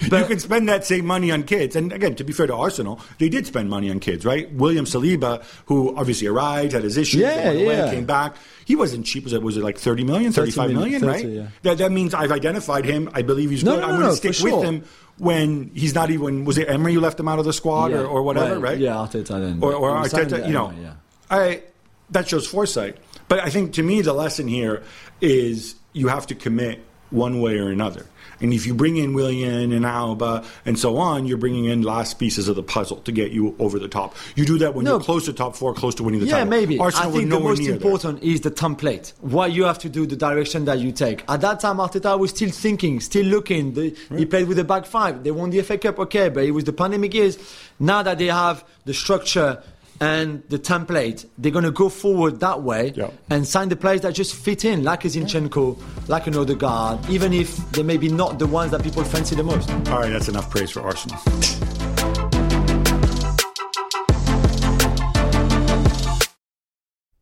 you 0.02 0.26
can 0.26 0.40
spend 0.40 0.68
that 0.68 0.86
same 0.86 1.06
money 1.06 1.32
on 1.32 1.44
kids. 1.44 1.76
And 1.76 1.94
again, 1.94 2.16
to 2.16 2.24
be 2.24 2.34
fair 2.34 2.48
to 2.48 2.56
Arsenal, 2.56 3.00
they 3.20 3.30
did 3.30 3.48
spend 3.48 3.70
money 3.70 3.90
on 3.90 4.00
kids, 4.00 4.26
right? 4.26 4.52
William 4.54 4.86
Saliba, 4.86 5.44
who 5.68 5.96
obviously 5.96 6.28
arrived, 6.28 6.74
had 6.74 6.84
his 6.84 6.98
issues, 6.98 7.22
Yeah, 7.22 7.46
went 7.50 7.62
away, 7.62 7.78
yeah. 7.78 7.92
came 7.92 8.06
back. 8.06 8.36
He 8.66 8.76
wasn't 8.76 9.06
cheap. 9.06 9.24
Was 9.24 9.34
it, 9.34 9.42
was 9.42 9.56
it 9.58 9.64
like 9.64 9.78
30 9.78 10.04
million, 10.04 10.32
30 10.32 10.52
35 10.52 10.70
million, 10.72 11.02
million, 11.02 11.02
30, 11.02 11.12
right? 11.28 11.36
yeah. 11.44 11.48
That, 11.64 11.78
that 11.78 11.92
means 11.92 12.14
I've 12.14 12.32
identified 12.32 12.84
him. 12.86 13.10
I 13.14 13.22
believe 13.22 13.50
he's 13.52 13.64
No, 13.64 13.76
good. 13.76 13.82
no, 13.82 13.86
I'm 13.88 13.92
no, 13.94 13.98
going 13.98 14.06
no, 14.08 14.12
to 14.12 14.18
stick 14.18 14.44
with 14.44 14.54
sure. 14.54 14.64
him 14.64 14.84
when 15.18 15.72
he's 15.74 15.94
not 15.94 16.10
even. 16.10 16.46
Was 16.46 16.58
it 16.58 16.68
Emery 16.70 16.94
who 16.96 17.00
left 17.00 17.20
him 17.20 17.28
out 17.28 17.40
of 17.40 17.46
the 17.46 17.54
squad 17.54 17.92
Yeah, 17.92 18.00
or, 18.00 18.08
or 18.08 18.24
whatever, 18.24 18.52
well, 18.54 18.62
right? 18.62 18.78
yeah, 18.80 18.94
Arteta 18.96 19.40
then. 19.40 19.60
Or, 19.62 19.74
or 19.74 19.92
Arteta, 19.92 20.46
you 20.48 20.54
know. 20.54 20.74
yeah. 20.82 20.94
I, 21.30 21.64
that 22.10 22.28
shows 22.28 22.46
foresight. 22.48 22.98
But 23.30 23.40
I 23.40 23.50
think 23.50 23.74
to 23.76 23.84
me, 23.84 24.02
the 24.02 24.12
lesson 24.14 24.48
here 24.48 24.84
is 25.22 25.76
you 25.94 26.08
have 26.08 26.28
to 26.28 26.36
commit 26.36 26.84
one 27.10 27.42
way 27.42 27.58
or 27.60 27.70
another. 27.70 28.06
And 28.40 28.54
if 28.54 28.66
you 28.66 28.74
bring 28.74 28.96
in 28.98 29.14
Willian 29.14 29.72
and 29.74 29.86
Alba 29.86 30.44
and 30.66 30.80
so 30.80 30.98
on, 30.98 31.28
you're 31.28 31.38
bringing 31.38 31.66
in 31.66 31.82
last 31.84 32.18
pieces 32.18 32.48
of 32.48 32.56
the 32.56 32.64
puzzle 32.64 32.98
to 33.02 33.12
get 33.12 33.32
you 33.32 33.54
over 33.60 33.78
the 33.78 33.90
top. 33.90 34.16
You 34.36 34.46
do 34.46 34.58
that 34.60 34.74
when 34.74 34.86
No. 34.86 34.92
you're 34.94 35.00
close 35.02 35.26
to 35.26 35.34
top 35.34 35.56
four, 35.56 35.74
close 35.74 35.94
to 35.96 36.04
winning 36.04 36.22
the 36.22 36.26
Yeah, 36.28 36.40
title. 36.40 36.54
Yeah, 36.54 36.60
maybe. 36.62 36.80
Arsenal 36.80 37.10
I 37.10 37.12
think 37.18 37.30
the 37.30 37.40
most 37.40 37.62
important 37.62 38.24
is 38.24 38.42
the 38.42 38.50
template. 38.50 39.12
What 39.20 39.52
you 39.52 39.66
have 39.66 39.78
to 39.80 39.90
do, 39.90 40.08
the 40.08 40.16
direction 40.16 40.66
that 40.66 40.80
you 40.80 40.92
take. 40.94 41.24
At 41.28 41.42
that 41.42 41.60
time, 41.60 41.78
Arteta 41.78 42.18
was 42.18 42.32
still 42.32 42.50
thinking, 42.50 43.00
still 43.02 43.26
looking. 43.26 43.74
The, 43.74 43.96
He 44.18 44.26
played 44.26 44.48
with 44.48 44.58
the 44.58 44.64
back 44.64 44.86
five. 44.86 45.24
They 45.24 45.32
won 45.32 45.50
the 45.52 45.62
FA 45.62 45.78
Cup, 45.78 46.00
okay, 46.00 46.30
but 46.30 46.46
it 46.46 46.52
was 46.52 46.64
the 46.64 46.74
pandemic 46.74 47.14
years. 47.14 47.38
Now 47.80 48.02
that 48.04 48.18
they 48.18 48.28
have 48.28 48.64
the 48.86 48.94
structure 48.94 49.62
and 50.02 50.44
the 50.50 50.58
template, 50.60 51.26
they're 51.38 51.52
going 51.52 51.64
to 51.64 51.72
go 51.72 51.88
forward 51.88 52.40
that 52.42 52.62
way 52.64 52.92
Yeah. 52.96 53.12
and 53.30 53.48
sign 53.48 53.70
the 53.70 53.76
players 53.76 54.02
that 54.02 54.14
just 54.16 54.34
fit 54.36 54.66
in, 54.66 54.84
like 54.84 55.06
a 55.06 55.08
Zinchenko, 55.08 55.78
like 56.10 56.28
an 56.28 56.36
Odegaard, 56.36 57.08
even 57.10 57.32
if 57.32 57.56
they 57.72 57.84
may 57.84 57.98
be 57.98 58.10
not 58.10 58.40
the 58.40 58.48
ones 58.48 58.72
that 58.72 58.84
people 58.84 59.04
fancy 59.04 59.36
the 59.36 59.44
most. 59.44 59.70
All 59.70 60.00
right, 60.00 60.10
that's 60.12 60.28
enough 60.28 60.50
praise 60.50 60.72
for 60.72 60.82
Arsenal. 60.82 61.20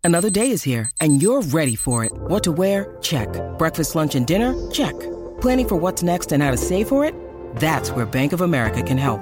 Another 0.03 0.29
day 0.29 0.49
is 0.51 0.63
here, 0.63 0.89
and 1.01 1.21
you're 1.21 1.41
ready 1.43 1.75
for 1.75 2.03
it. 2.03 2.11
What 2.13 2.43
to 2.45 2.51
wear? 2.51 2.97
Check. 3.01 3.29
Breakfast, 3.59 3.95
lunch, 3.95 4.15
and 4.15 4.25
dinner? 4.25 4.53
Check. 4.71 4.97
Planning 5.41 5.67
for 5.67 5.75
what's 5.75 6.01
next 6.03 6.31
and 6.31 6.41
how 6.41 6.51
to 6.51 6.57
save 6.57 6.87
for 6.87 7.05
it? 7.05 7.13
That's 7.57 7.91
where 7.91 8.05
Bank 8.05 8.33
of 8.33 8.41
America 8.41 8.81
can 8.81 8.97
help. 8.97 9.21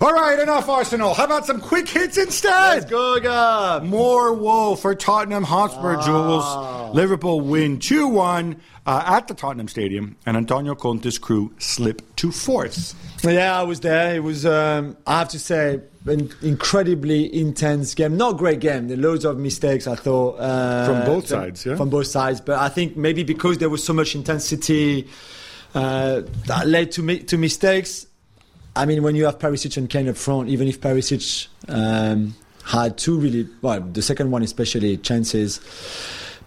All 0.00 0.12
right, 0.12 0.40
enough 0.40 0.68
Arsenal. 0.68 1.14
How 1.14 1.24
about 1.26 1.46
some 1.46 1.60
quick 1.60 1.88
hits 1.88 2.18
instead? 2.18 2.90
go, 2.90 3.20
Gab! 3.20 3.84
More 3.84 4.32
woe 4.34 4.74
for 4.74 4.92
Tottenham 4.96 5.44
Hotspur, 5.44 6.02
Jules. 6.02 6.92
Liverpool 6.96 7.40
win 7.40 7.78
2 7.78 8.08
1 8.08 8.60
uh, 8.86 9.02
at 9.06 9.28
the 9.28 9.34
Tottenham 9.34 9.68
Stadium, 9.68 10.16
and 10.26 10.36
Antonio 10.36 10.74
Conte's 10.74 11.16
crew 11.16 11.54
slip 11.60 12.02
to 12.16 12.32
fourth. 12.32 12.92
Yeah, 13.22 13.56
I 13.56 13.62
was 13.62 13.78
there. 13.80 14.16
It 14.16 14.24
was, 14.24 14.44
um, 14.44 14.96
I 15.06 15.20
have 15.20 15.28
to 15.28 15.38
say, 15.38 15.80
an 16.06 16.28
incredibly 16.42 17.32
intense 17.32 17.94
game. 17.94 18.16
Not 18.16 18.34
a 18.34 18.36
great 18.36 18.58
game. 18.58 18.88
There 18.88 18.96
were 18.96 19.02
loads 19.04 19.24
of 19.24 19.38
mistakes, 19.38 19.86
I 19.86 19.94
thought. 19.94 20.38
Uh, 20.40 20.86
From 20.86 21.04
both 21.06 21.28
from- 21.28 21.38
sides, 21.38 21.66
yeah? 21.66 21.76
From 21.76 21.90
both 21.90 22.08
sides. 22.08 22.40
But 22.40 22.58
I 22.58 22.68
think 22.68 22.96
maybe 22.96 23.22
because 23.22 23.58
there 23.58 23.70
was 23.70 23.84
so 23.84 23.92
much 23.92 24.16
intensity 24.16 25.08
uh, 25.72 26.22
that 26.46 26.66
led 26.66 26.90
to, 26.92 27.02
mi- 27.04 27.20
to 27.20 27.38
mistakes. 27.38 28.06
I 28.76 28.86
mean, 28.86 29.02
when 29.02 29.14
you 29.14 29.24
have 29.26 29.38
Perisic 29.38 29.76
and 29.76 29.88
Kane 29.88 30.08
up 30.08 30.16
front, 30.16 30.48
even 30.48 30.66
if 30.68 30.80
Perisic 30.80 31.48
um, 31.68 32.34
had 32.64 32.98
two 32.98 33.18
really, 33.18 33.48
well, 33.62 33.80
the 33.80 34.02
second 34.02 34.30
one 34.30 34.42
especially, 34.42 34.96
chances. 34.96 35.60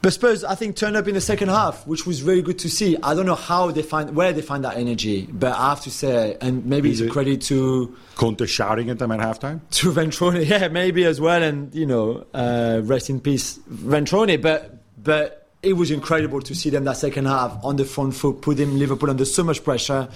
But 0.02 0.13
Spurs, 0.13 0.44
I 0.44 0.54
think, 0.54 0.76
turned 0.76 0.96
up 0.96 1.08
in 1.08 1.16
the 1.16 1.22
second 1.22 1.50
half, 1.50 1.88
which 1.88 2.06
was 2.06 2.20
very 2.20 2.44
good 2.44 2.60
to 2.60 2.70
see. 2.70 2.98
I 3.02 3.16
don't 3.16 3.26
know 3.26 3.34
how 3.34 3.72
they 3.72 3.82
find 3.82 4.16
where 4.16 4.32
they 4.32 4.44
find 4.44 4.63
that 4.63 4.78
energy, 4.78 5.28
but 5.32 5.54
I 5.56 5.70
have 5.70 5.82
to 5.82 5.90
say, 5.92 6.38
and 6.40 6.66
maybe 6.68 6.92
Is 6.92 7.00
it's 7.02 7.06
a 7.08 7.10
it- 7.10 7.13
credit 7.13 7.42
to 7.44 7.96
Conte 8.16 8.46
shouting 8.46 8.90
at 8.92 9.00
them 9.00 9.12
at 9.12 9.20
halftime. 9.20 9.62
to 9.72 9.92
Ventrone, 9.92 10.48
yeah, 10.48 10.68
maybe 10.68 11.04
as 11.06 11.20
well, 11.20 11.42
and 11.42 11.74
you 11.74 11.86
know, 11.88 12.26
uh, 12.34 12.82
rest 12.84 13.10
in 13.10 13.20
peace, 13.20 13.58
Ventrone. 13.72 14.40
But 14.40 14.84
but 15.04 15.47
it 15.63 15.74
was 15.74 15.89
incredible 15.91 16.39
to 16.41 16.54
see 16.54 16.70
them 16.70 16.84
that 16.84 16.98
second 16.98 17.26
half 17.26 17.58
on 17.63 17.76
the 17.78 17.86
front 17.86 18.15
foot, 18.15 18.41
putting 18.41 18.78
Liverpool 18.78 19.10
under 19.10 19.26
so 19.26 19.43
much 19.43 19.63
pressure. 19.63 20.08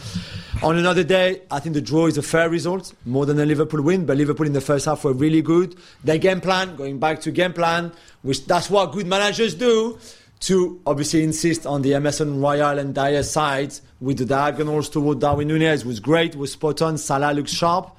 On 0.61 0.77
another 0.77 1.03
day, 1.03 1.41
I 1.49 1.59
think 1.59 1.73
the 1.73 1.81
draw 1.81 2.05
is 2.05 2.17
a 2.17 2.21
fair 2.21 2.49
result, 2.49 2.93
more 3.05 3.25
than 3.25 3.39
a 3.39 3.45
Liverpool 3.45 3.81
win. 3.81 4.05
But 4.05 4.17
Liverpool 4.17 4.45
in 4.45 4.53
the 4.53 4.61
first 4.61 4.85
half 4.85 5.03
were 5.03 5.13
really 5.13 5.41
good. 5.41 5.75
Their 6.03 6.19
game 6.19 6.41
plan, 6.41 6.75
going 6.75 6.99
back 6.99 7.21
to 7.21 7.31
game 7.31 7.53
plan, 7.53 7.91
which 8.21 8.45
that's 8.45 8.69
what 8.69 8.91
good 8.91 9.07
managers 9.07 9.55
do. 9.55 9.97
To 10.41 10.81
obviously 10.87 11.23
insist 11.23 11.67
on 11.67 11.83
the 11.83 11.93
Emerson 11.93 12.41
Royal 12.41 12.79
and 12.79 12.95
Dier 12.95 13.21
sides 13.21 13.83
with 13.99 14.17
the 14.17 14.25
diagonals 14.25 14.89
toward 14.89 15.19
Darwin 15.19 15.47
Nunez 15.47 15.85
was 15.85 15.99
great, 15.99 16.35
was 16.35 16.51
spot 16.53 16.81
on. 16.81 16.97
Salah 16.97 17.31
looks 17.31 17.51
sharp. 17.51 17.95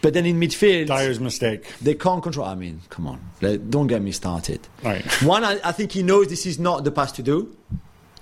But 0.00 0.14
then 0.14 0.26
in 0.26 0.38
midfield, 0.38 0.86
Dier's 0.86 1.18
mistake. 1.20 1.66
they 1.82 1.94
can't 1.94 2.22
control. 2.22 2.46
I 2.46 2.54
mean, 2.54 2.80
come 2.88 3.06
on, 3.08 3.20
Like, 3.40 3.68
don't 3.68 3.88
get 3.88 4.00
me 4.00 4.12
started. 4.12 4.60
Right. 4.84 5.04
One, 5.22 5.42
I, 5.44 5.58
I 5.64 5.72
think 5.72 5.92
he 5.92 6.02
knows 6.02 6.28
this 6.28 6.46
is 6.46 6.58
not 6.58 6.84
the 6.84 6.92
pass 6.92 7.12
to 7.12 7.22
do. 7.22 7.56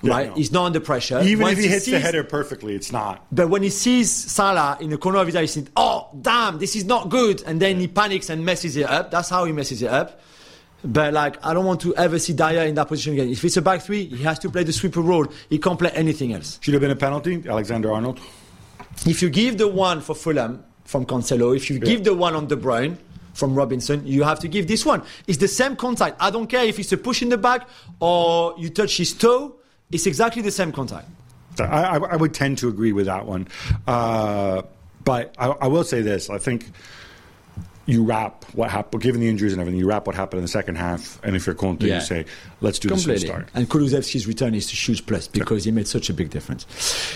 Yeah, 0.03 0.13
right, 0.13 0.29
no. 0.29 0.35
he's 0.35 0.53
not 0.53 0.67
under 0.67 0.81
pressure. 0.81 1.21
Even 1.23 1.43
Once 1.43 1.59
if 1.59 1.65
he 1.65 1.71
hits 1.71 1.87
the 1.87 1.99
header 1.99 2.23
perfectly, 2.23 2.75
it's 2.75 2.93
not. 2.93 3.27
But 3.33 3.49
when 3.49 3.63
he 3.63 3.71
sees 3.71 4.11
Salah 4.13 4.77
in 4.81 4.91
the 4.91 4.99
corner 4.99 5.19
of 5.19 5.27
his 5.27 5.35
eye, 5.37 5.41
he 5.43 5.47
thinks, 5.47 5.71
"Oh, 5.75 6.09
damn, 6.21 6.59
this 6.59 6.77
is 6.77 6.85
not 6.85 7.09
good," 7.09 7.43
and 7.47 7.61
then 7.61 7.81
he 7.81 7.89
panics 7.89 8.29
and 8.29 8.45
messes 8.45 8.77
it 8.77 8.89
up. 8.89 9.11
That's 9.11 9.31
how 9.31 9.45
he 9.47 9.53
messes 9.53 9.81
it 9.83 9.89
up. 9.89 10.21
But 10.85 11.15
like, 11.15 11.45
I 11.45 11.55
don't 11.55 11.65
want 11.65 11.81
to 11.81 11.95
ever 11.97 12.19
see 12.19 12.35
Dyer 12.35 12.65
in 12.67 12.75
that 12.75 12.89
position 12.89 13.15
again. 13.15 13.31
If 13.31 13.43
it's 13.45 13.57
a 13.57 13.63
back 13.63 13.81
three, 13.81 14.05
he 14.05 14.23
has 14.25 14.39
to 14.41 14.51
play 14.51 14.65
the 14.65 14.73
sweeper 14.73 15.01
role. 15.01 15.27
He 15.49 15.59
can't 15.59 15.79
play 15.79 15.91
anything 15.93 16.33
else. 16.35 16.59
Should 16.61 16.75
have 16.75 16.83
been 16.83 16.91
a 16.91 16.97
penalty, 16.97 17.43
Alexander 17.49 17.91
Arnold. 17.93 18.21
If 19.07 19.23
you 19.23 19.31
give 19.31 19.57
the 19.59 19.67
one 19.67 20.01
for 20.03 20.15
Fulham 20.15 20.63
from 20.87 21.05
Cancelo, 21.05 21.55
if 21.55 21.69
you 21.69 21.79
give 21.79 22.05
the 22.05 22.15
one 22.15 22.35
on 22.35 22.47
De 22.47 22.57
Bruyne 22.57 22.97
from 23.35 23.55
Robinson, 23.55 24.07
you 24.07 24.23
have 24.23 24.39
to 24.41 24.49
give 24.49 24.67
this 24.67 24.87
one. 24.87 25.03
It's 25.27 25.39
the 25.39 25.49
same 25.49 25.77
contact. 25.77 26.17
I 26.21 26.31
don't 26.31 26.47
care 26.47 26.65
if 26.65 26.79
it's 26.79 26.93
a 26.93 26.97
push 26.97 27.23
in 27.23 27.29
the 27.29 27.39
back 27.39 27.69
or 28.01 28.55
you 28.59 28.71
touch 28.71 28.97
his 28.97 29.13
toe. 29.13 29.57
It's 29.91 30.07
exactly 30.07 30.43
the 30.43 30.51
same 30.51 30.73
contact. 30.73 31.09
I, 31.61 31.65
I, 31.65 31.97
I 31.97 32.17
would 32.17 32.35
tend 32.35 32.59
to 32.59 32.69
agree 32.69 32.93
with 32.93 33.07
that 33.07 33.27
one. 33.27 33.49
Uh, 33.87 34.63
but 35.05 35.35
I, 35.39 35.49
I 35.49 35.67
will 35.69 35.85
say 35.85 36.03
this: 36.03 36.31
I 36.31 36.39
think 36.39 36.71
you 37.87 38.03
wrap 38.05 38.45
what 38.55 38.69
happened, 38.71 39.03
given 39.03 39.21
the 39.21 39.29
injuries 39.29 39.53
and 39.53 39.61
everything. 39.61 39.79
You 39.79 39.87
wrap 39.89 40.07
what 40.07 40.17
happened 40.17 40.39
in 40.39 40.43
the 40.45 40.49
second 40.49 40.75
half, 40.77 41.21
and 41.23 41.37
if 41.37 41.47
you're 41.47 41.55
Conte, 41.55 41.87
Yeah. 41.87 41.95
you 41.97 42.01
say, 42.01 42.25
"Let's 42.61 42.79
do 42.81 42.89
this 42.89 43.05
from 43.05 43.13
the 43.15 43.21
start." 43.21 43.49
And 43.55 43.69
Kulusevski's 43.69 44.27
return 44.27 44.55
is 44.55 44.67
a 44.73 44.75
huge 44.77 45.07
plus 45.07 45.29
because 45.29 45.65
he 45.65 45.71
made 45.71 45.87
such 45.87 46.11
a 46.11 46.13
big 46.15 46.31
difference. 46.31 46.67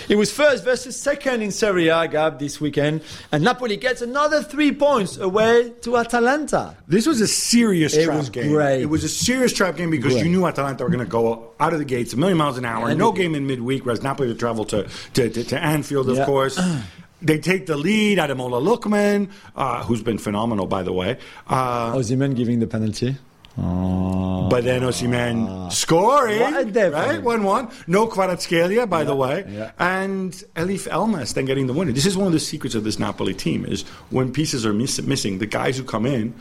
It 0.09 0.16
was 0.16 0.30
first 0.30 0.64
versus 0.64 0.96
second 0.96 1.42
in 1.42 1.50
Serie 1.50 1.88
A, 1.88 2.06
Gab, 2.09 2.38
this 2.38 2.61
weekend. 2.61 3.00
And 3.33 3.42
Napoli 3.42 3.76
gets 3.76 4.00
another 4.00 4.42
three 4.42 4.70
points 4.72 5.16
away 5.18 5.72
to 5.83 5.96
Atalanta. 5.96 6.76
This 6.87 7.06
was 7.06 7.20
a 7.20 7.26
serious 7.26 7.94
It 7.94 8.04
trap 8.04 8.18
was 8.18 8.30
game. 8.30 8.52
great. 8.52 8.83
It 8.83 8.87
was 8.87 9.02
a 9.02 9.09
serious 9.09 9.52
trap 9.52 9.76
game 9.76 9.90
because 9.90 10.12
Great. 10.12 10.24
you 10.24 10.30
knew 10.30 10.46
Atalanta 10.46 10.85
were 10.85 10.90
going 10.90 11.04
to 11.04 11.11
go 11.11 11.50
out 11.59 11.72
of 11.72 11.78
the 11.80 11.85
gates 11.85 12.12
a 12.12 12.16
million 12.16 12.38
miles 12.38 12.59
an 12.59 12.64
hour. 12.64 12.88
And 12.88 12.98
no 12.98 13.11
it- 13.11 13.16
game 13.16 13.35
in 13.35 13.46
midweek, 13.46 13.85
whereas 13.85 14.02
Napoli 14.02 14.28
would 14.28 14.38
travel 14.38 14.64
to, 14.66 14.87
to, 15.14 15.28
to, 15.28 15.42
to 15.44 15.59
Anfield, 15.59 16.09
of 16.09 16.16
Yeah. 16.18 16.26
course. 16.26 16.61
They 17.22 17.38
take 17.38 17.66
the 17.66 17.76
lead. 17.76 18.18
Ademola 18.18 18.61
Lookman, 18.62 19.28
uh, 19.56 19.83
who's 19.85 20.02
been 20.02 20.18
phenomenal, 20.18 20.66
by 20.66 20.83
the 20.83 20.92
way. 20.92 21.18
Uh, 21.46 21.92
Ozyman 21.94 22.35
giving 22.35 22.61
the 22.61 22.66
penalty. 22.66 23.16
But 23.56 24.62
then 24.62 24.83
Osimhen 24.83 25.70
scoring, 25.72 26.40
What 26.40 26.61
a 26.61 26.64
devil. 26.64 26.98
right? 26.98 27.22
1 27.22 27.42
1. 27.44 27.68
No 27.88 28.06
Kvaratskhelia, 28.06 28.88
by 28.88 29.04
the 29.04 29.14
way. 29.14 29.44
yeah. 29.48 29.72
And 29.78 30.33
Eljif 30.56 30.88
Elmas 30.88 31.35
then 31.35 31.44
getting 31.44 31.66
the 31.66 31.72
winner. 31.74 31.92
This 31.92 32.06
is 32.06 32.16
one 32.16 32.26
of 32.26 32.33
the 32.33 32.40
secrets 32.40 32.74
of 32.74 32.85
this 32.85 32.98
Napoli 32.98 33.35
team 33.35 33.64
is 33.66 33.83
when 34.11 34.33
pieces 34.33 34.64
are 34.64 34.72
miss- 34.72 35.02
missing, 35.02 35.38
the 35.38 35.46
guys 35.46 35.76
who 35.76 35.85
come 35.85 36.06
in, 36.06 36.35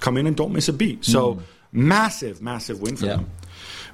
come 0.00 0.16
in 0.16 0.26
and 0.26 0.36
don't 0.36 0.52
miss 0.52 0.68
a 0.68 0.72
beat. 0.72 1.04
So 1.04 1.42
massive, 1.72 2.42
massive 2.42 2.80
win 2.80 2.96
for. 2.96 3.06
Yeah. 3.06 3.16
them. 3.16 3.30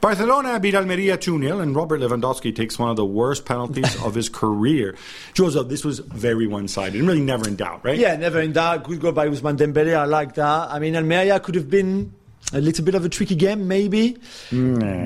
Barcelona 0.03 0.59
beat 0.59 0.75
Almeria 0.75 1.17
2 1.17 1.41
0, 1.41 1.61
and 1.61 1.77
Robert 1.77 2.01
Lewandowski 2.01 2.55
takes 2.55 2.77
one 2.77 2.91
of 2.91 2.97
the 2.97 3.05
worst 3.05 3.45
penalties 3.45 3.95
of 4.03 4.17
his 4.17 4.29
career. 4.29 4.97
Joseph, 5.33 5.69
this 5.69 5.85
was 5.85 6.01
very 6.01 6.49
one 6.49 6.67
sided 6.67 6.99
and 6.99 7.07
really 7.07 7.21
never 7.21 7.47
in 7.47 7.55
doubt, 7.55 7.85
right? 7.85 7.97
Yeah, 7.97 8.17
never 8.17 8.41
in 8.41 8.53
doubt. 8.53 8.83
Good 8.83 9.01
goal 9.01 9.13
by 9.13 9.29
Ousmane 9.29 9.57
Dembele. 9.57 9.97
I 9.97 10.07
like 10.07 10.35
that. 10.35 10.73
I 10.73 10.81
mean, 10.81 10.97
Almeria 10.97 11.39
could 11.39 11.55
have 11.55 11.71
been 11.71 12.13
a 12.53 12.61
little 12.61 12.85
bit 12.85 12.97
of 12.97 13.05
a 13.05 13.09
tricky 13.09 13.37
game, 13.37 13.69
maybe, 13.69 14.19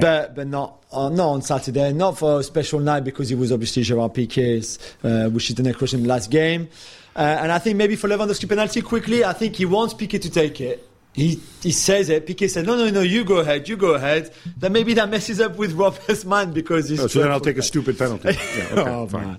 but 0.01 0.35
but 0.35 0.47
not 0.47 0.83
uh, 0.91 1.11
not 1.11 1.29
on 1.29 1.43
Saturday. 1.43 1.93
Not 1.93 2.17
for 2.17 2.41
a 2.41 2.43
special 2.43 2.81
night 2.81 3.05
because 3.05 3.31
it 3.31 3.37
was 3.37 3.53
obviously 3.53 3.83
Gerard 3.83 4.15
Piqué's, 4.15 4.79
uh, 5.05 5.29
which 5.29 5.51
is 5.51 5.57
the 5.57 5.63
next 5.63 5.77
question, 5.77 6.05
last 6.05 6.31
game. 6.31 6.71
Uh, 7.15 7.19
and 7.41 7.53
I 7.53 7.59
think 7.59 7.77
maybe 7.77 7.97
for 7.97 8.09
Lewandowski 8.09 8.49
penalty 8.49 8.81
quickly, 8.81 9.25
I 9.27 9.35
think 9.35 9.57
he 9.57 9.67
wants 9.67 9.93
Piqué 9.93 10.23
to 10.23 10.31
take 10.31 10.59
it. 10.63 10.86
He, 11.17 11.41
he 11.63 11.73
says 11.73 12.11
it. 12.11 12.27
Piqué 12.27 12.49
said, 12.51 12.67
"No, 12.67 12.77
no, 12.77 12.91
no, 12.91 13.01
you 13.01 13.25
go 13.25 13.39
ahead, 13.39 13.71
you 13.71 13.77
go 13.79 13.95
ahead." 13.95 14.35
Then 14.59 14.73
maybe 14.75 14.93
that 14.95 15.09
messes 15.09 15.41
up 15.41 15.57
with 15.57 15.73
Robert's 15.73 16.25
mind 16.35 16.53
because 16.53 16.91
he's. 16.91 17.01
Oh, 17.01 17.07
so 17.07 17.21
then 17.21 17.31
I'll 17.33 17.41
take 17.41 17.57
a 17.57 17.63
stupid 17.63 17.99
penalty. 17.99 18.37
Yeah, 18.57 18.69
okay, 18.73 18.91
oh, 18.91 19.07
fine. 19.07 19.27
man. 19.27 19.39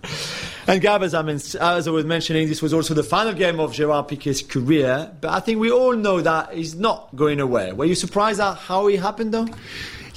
And 0.66 0.82
Gab, 0.82 1.04
as 1.04 1.14
I, 1.14 1.22
men- 1.22 1.36
as 1.36 1.88
I 1.88 1.92
was 1.92 2.04
mentioning, 2.04 2.48
this 2.48 2.64
was 2.64 2.74
also 2.74 2.96
the 2.96 3.04
final 3.04 3.34
game 3.34 3.60
of 3.60 3.74
Gerard 3.74 4.08
Piqué's 4.08 4.42
career. 4.42 5.12
But 5.22 5.32
I 5.34 5.40
think 5.40 5.60
we 5.60 5.70
all 5.72 5.94
know 5.96 6.20
that 6.20 6.54
he's 6.54 6.74
not 6.74 7.16
going 7.16 7.40
away. 7.40 7.72
Were 7.74 7.86
you 7.86 7.96
surprised 7.96 8.40
at 8.40 8.56
how 8.56 8.88
it 8.88 9.00
happened, 9.00 9.34
though? 9.34 9.48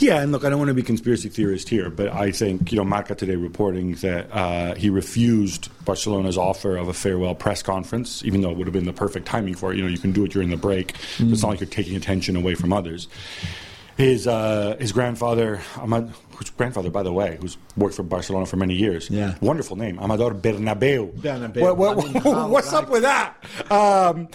Yeah, 0.00 0.22
and 0.22 0.32
look, 0.32 0.44
I 0.44 0.48
don't 0.48 0.58
want 0.58 0.68
to 0.68 0.74
be 0.74 0.82
conspiracy 0.82 1.28
theorist 1.28 1.68
here, 1.68 1.90
but 1.90 2.08
I 2.08 2.32
think 2.32 2.72
you 2.72 2.78
know 2.78 2.84
Marca 2.84 3.14
today 3.14 3.36
reporting 3.36 3.96
that 3.96 4.32
uh, 4.32 4.74
he 4.74 4.88
refused 4.88 5.68
Barcelona's 5.84 6.38
offer 6.38 6.78
of 6.78 6.88
a 6.88 6.94
farewell 6.94 7.34
press 7.34 7.62
conference, 7.62 8.24
even 8.24 8.40
though 8.40 8.50
it 8.50 8.56
would 8.56 8.66
have 8.66 8.72
been 8.72 8.86
the 8.86 8.94
perfect 8.94 9.26
timing 9.26 9.54
for 9.54 9.72
it. 9.72 9.76
You 9.76 9.82
know, 9.82 9.88
you 9.90 9.98
can 9.98 10.12
do 10.12 10.24
it 10.24 10.32
during 10.32 10.48
the 10.48 10.56
break. 10.56 10.94
Mm. 11.18 11.32
It's 11.32 11.42
not 11.42 11.48
like 11.48 11.60
you're 11.60 11.68
taking 11.68 11.96
attention 11.96 12.34
away 12.34 12.54
from 12.54 12.72
others. 12.72 13.08
His 14.00 14.26
uh, 14.26 14.76
his 14.80 14.92
grandfather, 14.92 15.60
Amad, 15.74 16.12
whose 16.36 16.48
grandfather, 16.50 16.90
by 16.90 17.02
the 17.02 17.12
way, 17.12 17.36
who's 17.40 17.58
worked 17.76 17.94
for 17.94 18.02
Barcelona 18.02 18.46
for 18.46 18.56
many 18.56 18.74
years. 18.74 19.10
Yeah. 19.10 19.34
wonderful 19.42 19.76
name, 19.76 19.98
Amador 19.98 20.32
Bernabeu. 20.34 21.12
Bernabeu. 21.20 21.60
What- 21.60 21.76
what- 21.76 21.98
I 21.98 22.12
mean, 22.12 22.22
how, 22.22 22.48
what's 22.48 22.72
up 22.72 22.88
with 22.88 23.02
that? 23.02 23.36
Um, 23.70 24.28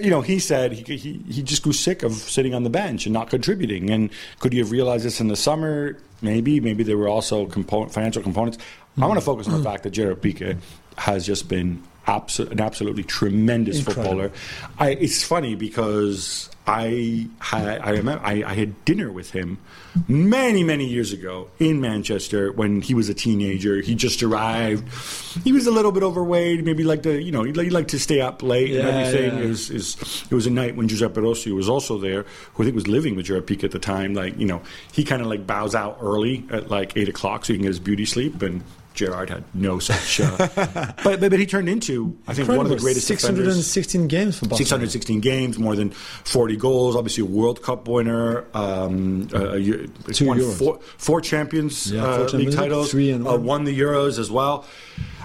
you 0.00 0.10
know, 0.10 0.20
he 0.20 0.38
said 0.38 0.72
he, 0.72 0.96
he 0.96 1.12
he 1.30 1.42
just 1.42 1.62
grew 1.62 1.72
sick 1.72 2.02
of 2.04 2.12
sitting 2.12 2.54
on 2.54 2.62
the 2.62 2.70
bench 2.70 3.06
and 3.06 3.12
not 3.12 3.28
contributing. 3.30 3.90
And 3.90 4.10
could 4.38 4.52
he 4.52 4.58
have 4.60 4.70
realized 4.70 5.04
this 5.04 5.20
in 5.20 5.28
the 5.28 5.36
summer? 5.36 5.96
Maybe. 6.22 6.60
Maybe 6.60 6.84
there 6.84 6.96
were 6.98 7.08
also 7.08 7.46
component, 7.46 7.92
financial 7.92 8.22
components. 8.22 8.58
I 9.00 9.06
want 9.06 9.18
to 9.18 9.24
focus 9.24 9.48
on 9.48 9.54
the 9.58 9.64
fact 9.64 9.82
that 9.84 9.90
Gerard 9.90 10.20
Piqué 10.22 10.58
has 10.96 11.24
just 11.26 11.48
been 11.48 11.82
abso- 12.08 12.50
an 12.50 12.60
absolutely 12.60 13.04
tremendous 13.04 13.78
Incredible. 13.78 14.04
footballer. 14.04 14.32
I, 14.78 14.90
it's 14.90 15.22
funny 15.22 15.54
because 15.54 16.50
I 16.66 17.28
had, 17.38 17.80
I 17.80 17.90
remember 17.90 18.24
I, 18.24 18.42
I 18.44 18.54
had 18.54 18.84
dinner 18.84 19.10
with 19.12 19.30
him 19.30 19.58
many 20.06 20.62
many 20.62 20.86
years 20.86 21.12
ago 21.12 21.48
in 21.58 21.80
Manchester 21.80 22.52
when 22.52 22.82
he 22.82 22.94
was 22.94 23.08
a 23.08 23.14
teenager. 23.14 23.80
He 23.80 23.94
just 23.94 24.22
arrived. 24.22 24.86
He 25.44 25.52
was 25.52 25.66
a 25.66 25.70
little 25.70 25.92
bit 25.92 26.02
overweight. 26.02 26.64
Maybe 26.64 26.84
like 26.84 27.02
to 27.04 27.22
you 27.22 27.32
know 27.32 27.42
he 27.44 27.52
liked 27.52 27.72
like 27.72 27.88
to 27.88 27.98
stay 27.98 28.20
up 28.20 28.42
late 28.42 28.70
and 28.76 28.86
everything. 28.88 29.38
yeah. 29.38 29.44
It 29.44 29.48
was, 29.48 29.70
it 29.70 29.74
was 29.74 30.24
it 30.30 30.34
was 30.34 30.46
a 30.46 30.50
night 30.50 30.76
when 30.76 30.88
Giuseppe 30.88 31.20
Rossi 31.20 31.52
was 31.52 31.68
also 31.68 31.98
there, 31.98 32.24
who 32.54 32.62
I 32.62 32.66
think 32.66 32.74
was 32.74 32.88
living 32.88 33.16
with 33.16 33.26
Gerard 33.26 33.46
Piqué 33.46 33.64
at 33.64 33.70
the 33.70 33.78
time. 33.78 34.14
Like 34.14 34.38
you 34.38 34.46
know 34.46 34.60
he 34.92 35.04
kind 35.04 35.22
of 35.22 35.28
like 35.28 35.46
bows 35.46 35.74
out 35.74 35.98
early 36.02 36.44
at 36.50 36.68
like 36.68 36.96
eight 36.96 37.08
o'clock 37.08 37.44
so 37.46 37.52
he 37.52 37.58
can 37.58 37.62
get 37.62 37.68
his 37.68 37.80
beauty 37.80 38.04
sleep 38.04 38.42
and. 38.42 38.62
Gerard 38.98 39.30
had 39.30 39.44
no 39.54 39.78
such, 39.78 40.20
uh, 40.20 40.48
but, 41.04 41.20
but 41.20 41.32
he 41.32 41.46
turned 41.46 41.68
into 41.68 42.18
I 42.26 42.34
think 42.34 42.48
one 42.48 42.60
of 42.60 42.68
the 42.68 42.76
greatest 42.76 43.06
defenders. 43.06 43.44
616 43.64 44.08
games 44.08 44.38
for 44.38 44.46
Barcelona. 44.46 44.88
616 44.90 45.20
games, 45.20 45.58
more 45.58 45.76
than 45.76 45.90
40 45.90 46.56
goals. 46.56 46.96
Obviously, 46.96 47.22
a 47.22 47.26
World 47.26 47.62
Cup 47.62 47.86
winner. 47.86 48.44
Um, 48.54 49.28
uh, 49.32 49.56
won 50.20 50.40
four, 50.52 50.80
four 50.96 51.20
Champions 51.20 51.92
Yeah, 51.92 52.04
uh, 52.04 52.16
four 52.16 52.18
League 52.24 52.30
Champions 52.30 52.54
League, 52.56 52.56
titles. 52.56 52.90
three 52.90 53.10
and 53.12 53.24
uh, 53.26 53.30
one. 53.30 53.44
won 53.44 53.64
the 53.64 53.78
Euros 53.78 54.18
as 54.18 54.30
well. 54.30 54.64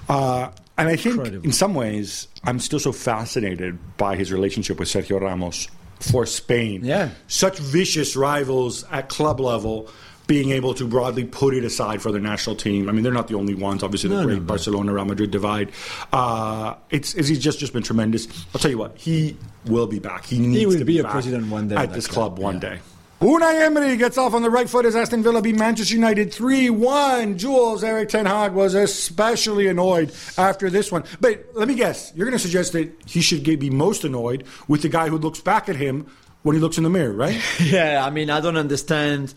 Uh, 0.07 0.49
and 0.77 0.87
I 0.87 0.95
think, 0.95 1.15
Incredible. 1.15 1.45
in 1.45 1.51
some 1.51 1.73
ways, 1.73 2.27
I'm 2.43 2.59
still 2.59 2.79
so 2.79 2.91
fascinated 2.91 3.79
by 3.97 4.15
his 4.15 4.31
relationship 4.31 4.79
with 4.79 4.87
Sergio 4.87 5.19
Ramos 5.19 5.67
for 5.99 6.25
Spain. 6.25 6.83
Yeah. 6.83 7.09
such 7.27 7.57
vicious 7.57 8.15
rivals 8.15 8.83
at 8.91 9.09
club 9.09 9.39
level. 9.39 9.89
Being 10.25 10.51
able 10.51 10.73
to 10.75 10.87
broadly 10.87 11.25
put 11.25 11.53
it 11.53 11.65
aside 11.65 12.01
for 12.01 12.11
their 12.11 12.21
national 12.21 12.55
team. 12.55 12.87
I 12.87 12.91
mean, 12.93 13.03
they're 13.03 13.11
not 13.11 13.27
the 13.27 13.35
only 13.35 13.55
ones. 13.55 13.83
Obviously, 13.83 14.09
the 14.09 14.17
No, 14.17 14.25
great 14.25 14.39
no. 14.39 14.43
Barcelona 14.43 14.93
Real 14.93 15.05
Madrid 15.05 15.31
divide. 15.31 15.71
Uh, 16.13 16.75
it's, 16.89 17.13
it's 17.15 17.27
he's 17.27 17.39
just 17.39 17.59
just 17.59 17.73
been 17.73 17.83
tremendous. 17.83 18.27
I'll 18.53 18.59
tell 18.59 18.71
you 18.71 18.77
what, 18.77 18.97
he 18.97 19.37
will 19.65 19.87
be 19.87 19.99
back. 19.99 20.25
He 20.25 20.39
needs 20.39 20.65
will 20.65 20.79
to 20.79 20.85
be 20.85 20.99
a 20.99 21.03
back 21.03 21.11
president 21.11 21.49
one 21.49 21.67
day 21.67 21.75
at 21.75 21.93
this 21.93 22.07
club, 22.07 22.35
club 22.35 22.39
one 22.43 22.55
yeah. 22.55 22.59
day. 22.61 22.79
Unai 23.23 23.61
Emery 23.61 23.95
gets 23.95 24.17
off 24.17 24.33
on 24.33 24.41
the 24.41 24.49
right 24.49 24.69
foot 24.69 24.85
as 24.85 24.97
Aston 24.97 25.23
Villa 25.23 25.41
beat 25.41 25.55
Manchester 25.55 25.95
United 25.95 26.33
3 26.33 26.69
1. 26.69 27.37
Jules 27.37 27.81
Erik 27.81 28.09
Ten 28.09 28.25
Hag 28.25 28.51
was 28.51 28.73
especially 28.73 29.67
annoyed 29.67 30.13
after 30.37 30.69
this 30.69 30.91
one. 30.91 31.05
But 31.21 31.45
let 31.53 31.69
me 31.69 31.75
guess, 31.75 32.11
you're 32.15 32.25
going 32.25 32.37
to 32.37 32.43
suggest 32.43 32.73
that 32.73 32.91
he 33.05 33.21
should 33.21 33.45
be 33.45 33.69
most 33.69 34.03
annoyed 34.03 34.43
with 34.67 34.81
the 34.81 34.89
guy 34.89 35.07
who 35.07 35.17
looks 35.17 35.39
back 35.39 35.69
at 35.69 35.77
him 35.77 36.11
when 36.43 36.55
he 36.55 36.61
looks 36.61 36.77
in 36.77 36.83
the 36.83 36.89
mirror, 36.89 37.13
right? 37.13 37.41
Yeah, 37.59 38.05
I 38.05 38.09
mean, 38.09 38.29
I 38.29 38.39
don't 38.41 38.57
understand 38.57 39.33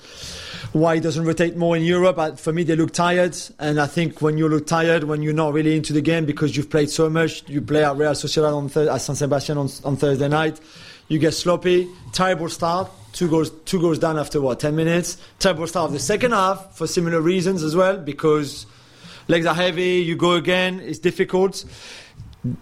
why 0.72 0.96
he 0.96 1.00
doesn't 1.00 1.24
rotate 1.24 1.56
more 1.56 1.76
in 1.76 1.82
Europe. 1.82 2.18
Uh, 2.18 2.32
For 2.34 2.52
me, 2.52 2.64
they 2.64 2.76
look 2.76 2.92
tired, 2.92 3.36
and 3.58 3.80
I 3.80 3.86
think 3.86 4.20
when 4.20 4.36
you 4.36 4.48
look 4.48 4.66
tired, 4.66 5.04
when 5.04 5.22
you're 5.22 5.32
not 5.32 5.52
really 5.54 5.76
into 5.76 5.92
the 5.92 6.00
game 6.02 6.26
because 6.26 6.56
you've 6.56 6.68
played 6.68 6.90
so 6.90 7.08
much, 7.08 7.48
you 7.48 7.62
play 7.62 7.84
at 7.84 7.96
Real 7.96 8.12
Sociedad 8.12 8.52
on 8.54 8.68
th- 8.68 8.88
at 8.88 8.98
San 9.00 9.16
Sebastian 9.16 9.56
on, 9.58 9.68
on 9.84 9.96
Thursday 9.96 10.28
night, 10.28 10.60
you 11.08 11.18
get 11.18 11.32
sloppy, 11.32 11.88
terrible 12.12 12.48
start. 12.48 12.90
Two 13.12 13.30
goals, 13.30 13.50
two 13.64 13.80
goals 13.80 13.98
down 13.98 14.18
after 14.18 14.40
what, 14.42 14.60
10 14.60 14.76
minutes? 14.76 15.16
Terrible 15.38 15.66
start 15.66 15.86
of 15.86 15.92
the 15.92 15.98
second 15.98 16.32
half 16.32 16.76
for 16.76 16.86
similar 16.86 17.20
reasons 17.20 17.62
as 17.62 17.74
well, 17.74 17.96
because 17.96 18.66
legs 19.28 19.46
are 19.46 19.54
heavy, 19.54 20.02
you 20.02 20.16
go 20.16 20.32
again, 20.32 20.80
it's 20.80 20.98
difficult. 20.98 21.64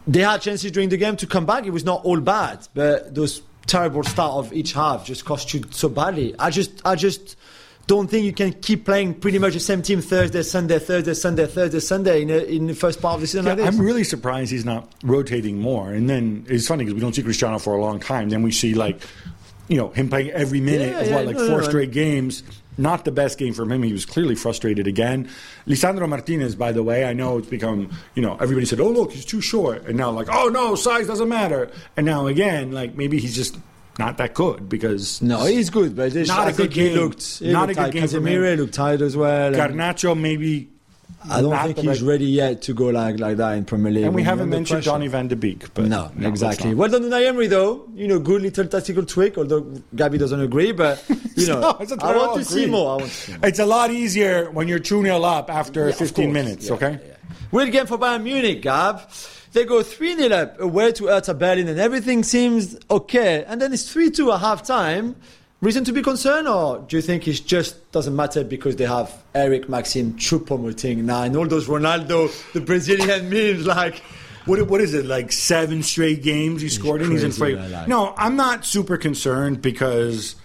They 0.07 0.21
had 0.21 0.43
chances 0.43 0.71
during 0.71 0.91
the 0.91 0.97
game 0.97 1.17
to 1.17 1.27
come 1.27 1.45
back. 1.45 1.67
It 1.67 1.71
was 1.71 1.85
not 1.85 2.05
all 2.05 2.21
bad, 2.21 2.69
but 2.73 3.15
those 3.15 3.43
terrible 3.67 4.03
start 4.03 4.33
of 4.35 4.53
each 4.53 4.73
half 4.73 5.05
just 5.05 5.25
cost 5.25 5.53
you 5.55 5.63
so 5.71 5.89
badly. 5.89 6.35
I 6.39 6.51
just, 6.51 6.83
I 6.85 6.95
just 6.95 7.37
don't 7.87 8.09
think 8.09 8.25
you 8.25 8.33
can 8.33 8.53
keep 8.53 8.85
playing 8.85 9.15
pretty 9.15 9.39
much 9.39 9.53
the 9.55 9.61
same 9.61 9.83
team 9.83 10.01
Thursday, 10.01 10.43
Sunday, 10.43 10.79
Thursday, 10.79 11.15
Sunday, 11.15 11.47
Thursday, 11.47 11.81
Sunday 11.81 12.23
in, 12.23 12.31
a, 12.31 12.39
in 12.39 12.67
the 12.67 12.75
first 12.75 13.01
part 13.03 13.17
of 13.17 13.21
the 13.21 13.27
season 13.27 13.45
like 13.45 13.59
Yeah, 13.59 13.67
this. 13.67 13.75
I'm 13.75 13.85
really 13.85 14.05
surprised 14.05 14.51
he's 14.51 14.65
not 14.65 14.91
rotating 15.03 15.59
more. 15.59 15.93
And 15.93 16.09
then 16.09 16.47
it's 16.49 16.67
funny 16.67 16.85
because 16.85 16.95
we 16.95 17.01
don't 17.01 17.15
see 17.15 17.23
Cristiano 17.23 17.59
for 17.59 17.75
a 17.75 17.81
long 17.81 18.01
time. 18.01 18.31
Then 18.31 18.43
we 18.43 18.53
see 18.53 18.75
like, 18.75 19.03
you 19.69 19.77
know, 19.77 19.91
him 19.91 20.09
playing 20.09 20.31
every 20.31 20.61
minute 20.61 20.93
Yeah, 20.93 21.01
of 21.01 21.07
yeah, 21.09 21.15
what 21.15 21.27
like 21.27 21.37
no, 21.37 21.47
four 21.47 21.61
no, 21.61 21.69
straight 21.69 21.91
games. 21.91 22.43
Not 22.77 23.05
the 23.05 23.13
best 23.13 23.39
game 23.39 23.55
from 23.55 23.71
him. 23.71 23.83
He 23.83 23.93
was 23.93 24.05
clearly 24.05 24.35
frustrated 24.35 24.87
again. 24.87 25.29
Lisandro 25.67 26.09
Martinez, 26.09 26.55
by 26.57 26.73
the 26.73 26.83
way, 26.83 27.05
I 27.05 27.13
know 27.13 27.39
it's 27.39 27.49
become 27.49 27.91
you 28.15 28.23
know 28.23 28.37
everybody 28.41 28.67
said, 28.67 28.81
oh 28.81 28.91
look, 28.91 29.13
he's 29.13 29.25
too 29.25 29.41
short, 29.41 29.85
and 29.87 29.97
now 29.97 30.11
like, 30.11 30.29
oh 30.31 30.49
no, 30.49 30.75
size 30.75 31.07
doesn't 31.07 31.29
matter. 31.29 31.71
And 31.97 32.05
now 32.07 32.27
again, 32.27 32.73
like 32.73 32.97
maybe 32.97 33.19
he's 33.21 33.35
just 33.37 33.57
not 33.99 34.17
that 34.19 34.35
good 34.35 34.69
because 34.69 35.23
no, 35.23 35.45
he's 35.45 35.71
good, 35.71 35.95
but 35.95 36.09
it's- 36.09 36.27
Not 36.27 36.49
I 36.49 36.51
a 36.51 36.53
good 36.53 36.73
he 36.73 36.89
game. 36.89 36.97
looked, 36.99 37.39
he 37.39 37.53
Not 37.53 37.69
looked 37.69 37.79
a 37.79 37.85
good 37.85 37.93
game 37.93 38.03
Casemiro 38.03 38.57
looked 38.57 38.75
tired 38.75 39.03
as 39.03 39.17
well. 39.17 39.53
Garnacho 39.53 40.19
maybe. 40.19 40.71
I 41.31 41.41
don't 41.41 41.57
think 41.75 41.79
he's 41.79 42.03
right- 42.03 42.09
ready 42.13 42.27
yet 42.27 42.63
to 42.63 42.75
go 42.75 42.87
like, 42.87 43.19
like 43.19 43.37
that 43.39 43.53
in 43.57 43.65
Premier 43.65 43.91
League. 43.93 44.05
And 44.05 44.15
we 44.15 44.23
haven't 44.23 44.51
mentioned 44.51 44.79
pressure. 44.79 44.91
Donny 44.91 45.07
Van 45.09 45.27
de 45.29 45.37
Beek, 45.37 45.73
but 45.75 45.87
No, 45.87 46.11
let's 46.17 46.27
exactly. 46.29 46.75
Well 46.75 46.91
done, 46.91 47.03
Unai 47.03 47.27
Emery, 47.27 47.47
though. 47.47 47.89
You 47.95 48.09
know, 48.09 48.19
good 48.19 48.43
little 48.43 48.67
tactical 48.67 49.05
trick. 49.05 49.39
Although 49.39 49.63
Gabi 49.95 50.19
doesn't 50.19 50.41
agree, 50.41 50.73
but 50.73 51.03
you 51.37 51.47
know, 51.47 51.61
No, 51.61 51.79
I 52.01 52.17
want 52.17 52.39
to 52.39 52.45
see 52.45 52.67
more. 52.67 52.91
I 52.91 52.97
want 52.97 53.05
to 53.05 53.09
see 53.11 53.33
more. 53.33 53.41
It's 53.49 53.59
a 53.59 53.67
lot 53.67 53.91
easier 53.91 54.51
when 54.51 54.69
you're 54.69 54.79
2 54.79 55.03
0 55.03 55.23
up 55.23 55.51
after 55.51 55.89
Yeah, 55.89 55.95
15 55.95 56.33
minutes, 56.33 56.69
Yeah, 56.69 56.75
okay? 56.75 56.99
yeah. 57.07 57.15
Weird 57.51 57.73
game 57.73 57.87
for 57.87 57.97
Bayern 57.99 58.23
Munich, 58.23 58.61
Gab. 58.63 59.01
They 59.53 59.65
go 59.65 59.83
3 59.83 60.17
0 60.17 60.35
up 60.35 60.61
away 60.61 60.93
to 60.93 61.07
Hertha 61.07 61.33
Berlin, 61.33 61.69
and 61.69 61.79
everything 61.79 62.23
seems 62.25 62.77
okay. 62.91 63.45
And 63.47 63.63
then 63.63 63.73
it's 63.73 63.91
3 63.91 64.11
2 64.11 64.33
at 64.33 64.41
half 64.41 64.63
time. 64.65 65.17
Reason 65.65 65.83
to 65.85 65.93
be 65.93 66.03
concerned, 66.03 66.47
or 66.47 66.81
do 66.87 66.97
you 66.97 67.01
think 67.01 67.27
it 67.27 67.41
just 67.47 67.91
doesn't 67.91 68.15
matter 68.15 68.45
because 68.45 68.77
they 68.77 68.85
have 68.85 69.11
Eric 69.35 69.67
Maxim 69.67 70.13
Choupo-Moting 70.13 70.99
now 71.05 71.23
and 71.23 71.35
all 71.35 71.47
those 71.47 71.69
Ronaldo, 71.69 72.31
the 72.53 72.61
Brazilian 72.61 73.31
memes 73.31 73.67
like. 73.67 74.03
What, 74.45 74.69
what 74.69 74.83
is 74.83 74.93
it, 74.93 75.07
like 75.07 75.33
seven 75.33 75.83
straight 75.83 76.23
games 76.23 76.61
he 76.61 76.69
scored 76.69 77.01
in? 77.01 77.11
He's 77.11 77.25
in 77.25 77.33
free. 77.33 77.57
Like. 77.57 77.89
No, 77.89 78.13
I'm 78.19 78.37
not 78.37 78.67
super 78.67 78.99
concerned 78.99 79.63
because 79.63 80.37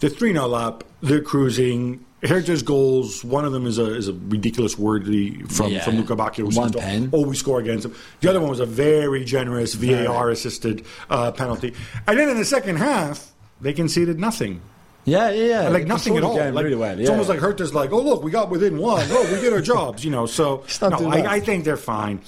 they're 0.00 0.10
3 0.10 0.32
0 0.34 0.52
up, 0.52 0.84
they're 1.00 1.22
cruising. 1.22 2.04
Hertha's 2.22 2.62
goals, 2.62 3.24
one 3.24 3.46
of 3.46 3.52
them 3.52 3.64
is 3.66 3.78
a 3.78 3.94
is 3.96 4.08
a 4.08 4.12
ridiculous 4.12 4.78
worthy 4.78 5.40
from, 5.48 5.72
Yeah. 5.72 5.82
from 5.84 5.96
Lukebakio, 5.96 6.52
who 6.52 6.60
One 6.60 6.70
pen. 6.74 7.08
always 7.12 7.38
score 7.38 7.60
against 7.60 7.86
him. 7.86 7.94
The 8.20 8.28
other 8.28 8.40
one 8.40 8.50
was 8.50 8.60
a 8.60 8.66
very 8.66 9.24
generous 9.24 9.72
VAR 9.72 10.28
assisted 10.28 10.84
uh, 11.08 11.32
penalty. 11.32 11.72
And 12.06 12.18
then 12.18 12.28
in 12.28 12.36
the 12.36 12.44
second 12.44 12.76
half, 12.76 13.32
they 13.60 13.72
conceded 13.72 14.18
nothing. 14.18 14.60
Yeah, 15.06 15.30
yeah, 15.30 15.62
yeah. 15.62 15.68
like 15.68 15.86
nothing 15.86 16.16
at 16.16 16.24
all. 16.24 16.34
Like, 16.36 16.64
really 16.64 16.74
well. 16.74 16.98
It's 16.98 17.08
almost 17.08 17.28
like 17.28 17.38
Hertha's 17.38 17.72
like, 17.72 17.92
oh 17.92 18.00
look, 18.00 18.24
we 18.24 18.32
got 18.32 18.50
within 18.50 18.76
one. 18.76 19.06
Oh, 19.10 19.22
we 19.32 19.40
did 19.40 19.52
our 19.52 19.60
jobs, 19.60 20.04
you 20.04 20.10
know. 20.10 20.26
So 20.26 20.64
It's 20.64 20.80
not 20.80 20.98
too 20.98 21.04
no. 21.04 21.10
I, 21.10 21.34
I 21.34 21.40
think 21.40 21.64
they're 21.64 21.76
fine. 21.76 22.20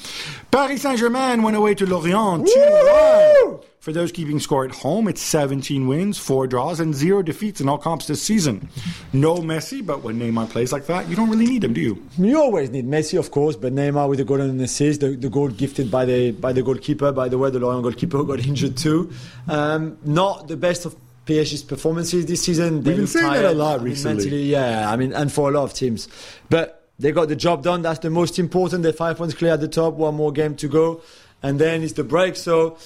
Paris 0.53 0.83
Saint 0.83 0.99
Germain 0.99 1.43
went 1.43 1.57
away 1.57 1.75
to 1.75 1.87
Lorient 1.87 2.47
two. 2.47 3.61
For 3.81 3.93
those 3.93 4.13
keeping 4.13 4.39
score 4.39 4.65
at 4.65 4.73
home, 4.73 5.09
it's 5.09 5.23
17 5.23 5.89
wins, 5.89 6.19
four 6.19 6.47
draws, 6.47 6.79
and 6.79 6.95
zero 6.95 7.23
defeats 7.23 7.61
in 7.61 7.69
all 7.69 7.79
comps 7.79 8.07
this 8.07 8.23
season. 8.23 8.69
No 9.13 9.37
Messi, 9.37 9.85
but 9.85 10.03
when 10.03 10.19
Neymar 10.19 10.51
plays 10.51 10.73
like 10.73 10.87
that, 10.87 11.09
you 11.09 11.17
don't 11.17 11.31
really 11.31 11.47
need 11.47 11.65
him, 11.65 11.73
do 11.73 11.81
you? 11.81 12.07
You 12.19 12.39
always 12.39 12.71
need 12.71 12.87
Messi, 12.87 13.19
of 13.19 13.31
course, 13.31 13.57
but 13.57 13.73
Neymar 13.73 14.09
with 14.09 14.19
the 14.19 14.25
goal 14.25 14.41
and 14.41 14.61
assist, 14.61 15.01
the, 15.01 15.17
the 15.17 15.31
goal 15.31 15.49
gifted 15.49 15.91
by 15.91 16.05
the 16.05 16.33
by 16.33 16.53
the 16.53 16.63
goalkeeper. 16.63 17.13
By 17.13 17.29
the 17.29 17.39
way, 17.39 17.51
the 17.51 17.61
Lorient 17.61 17.83
goalkeeper 17.83 18.23
got 18.25 18.41
injured 18.47 18.77
too. 18.77 19.11
Um, 19.49 19.99
not 20.05 20.49
the 20.49 20.57
best 20.57 20.85
of 20.85 20.95
PSG's 21.29 21.63
performances 21.63 22.27
this 22.27 22.43
season. 22.43 22.83
They've 22.83 22.95
been 22.97 23.01
look 23.03 23.09
saying 23.11 23.33
that 23.33 23.41
a 23.41 23.43
tired. 23.49 23.57
lot 23.57 23.75
I 23.75 23.79
mean, 23.79 23.93
recently. 23.93 24.25
mentally, 24.25 24.43
yeah, 24.45 24.91
I 24.91 24.97
mean, 24.97 25.13
and 25.13 25.31
for 25.31 25.51
a 25.51 25.53
lot 25.53 25.65
of 25.65 25.75
teams, 25.75 26.09
but 26.49 26.89
they 26.99 27.13
got 27.13 27.29
the 27.29 27.37
job 27.37 27.63
done. 27.63 27.83
That's 27.83 28.01
the 28.01 28.11
most 28.11 28.39
important. 28.39 28.83
They're 28.83 28.93
five 28.93 29.19
points 29.19 29.35
clear 29.35 29.53
at 29.53 29.61
the 29.61 29.69
top. 29.69 29.95
One 29.95 30.15
more 30.15 30.33
game 30.33 30.57
to 30.57 30.69
go, 30.69 31.03
and 31.43 31.59
then 31.61 31.83
it's 31.83 31.93
the 31.93 32.05
break. 32.05 32.35
So, 32.35 32.79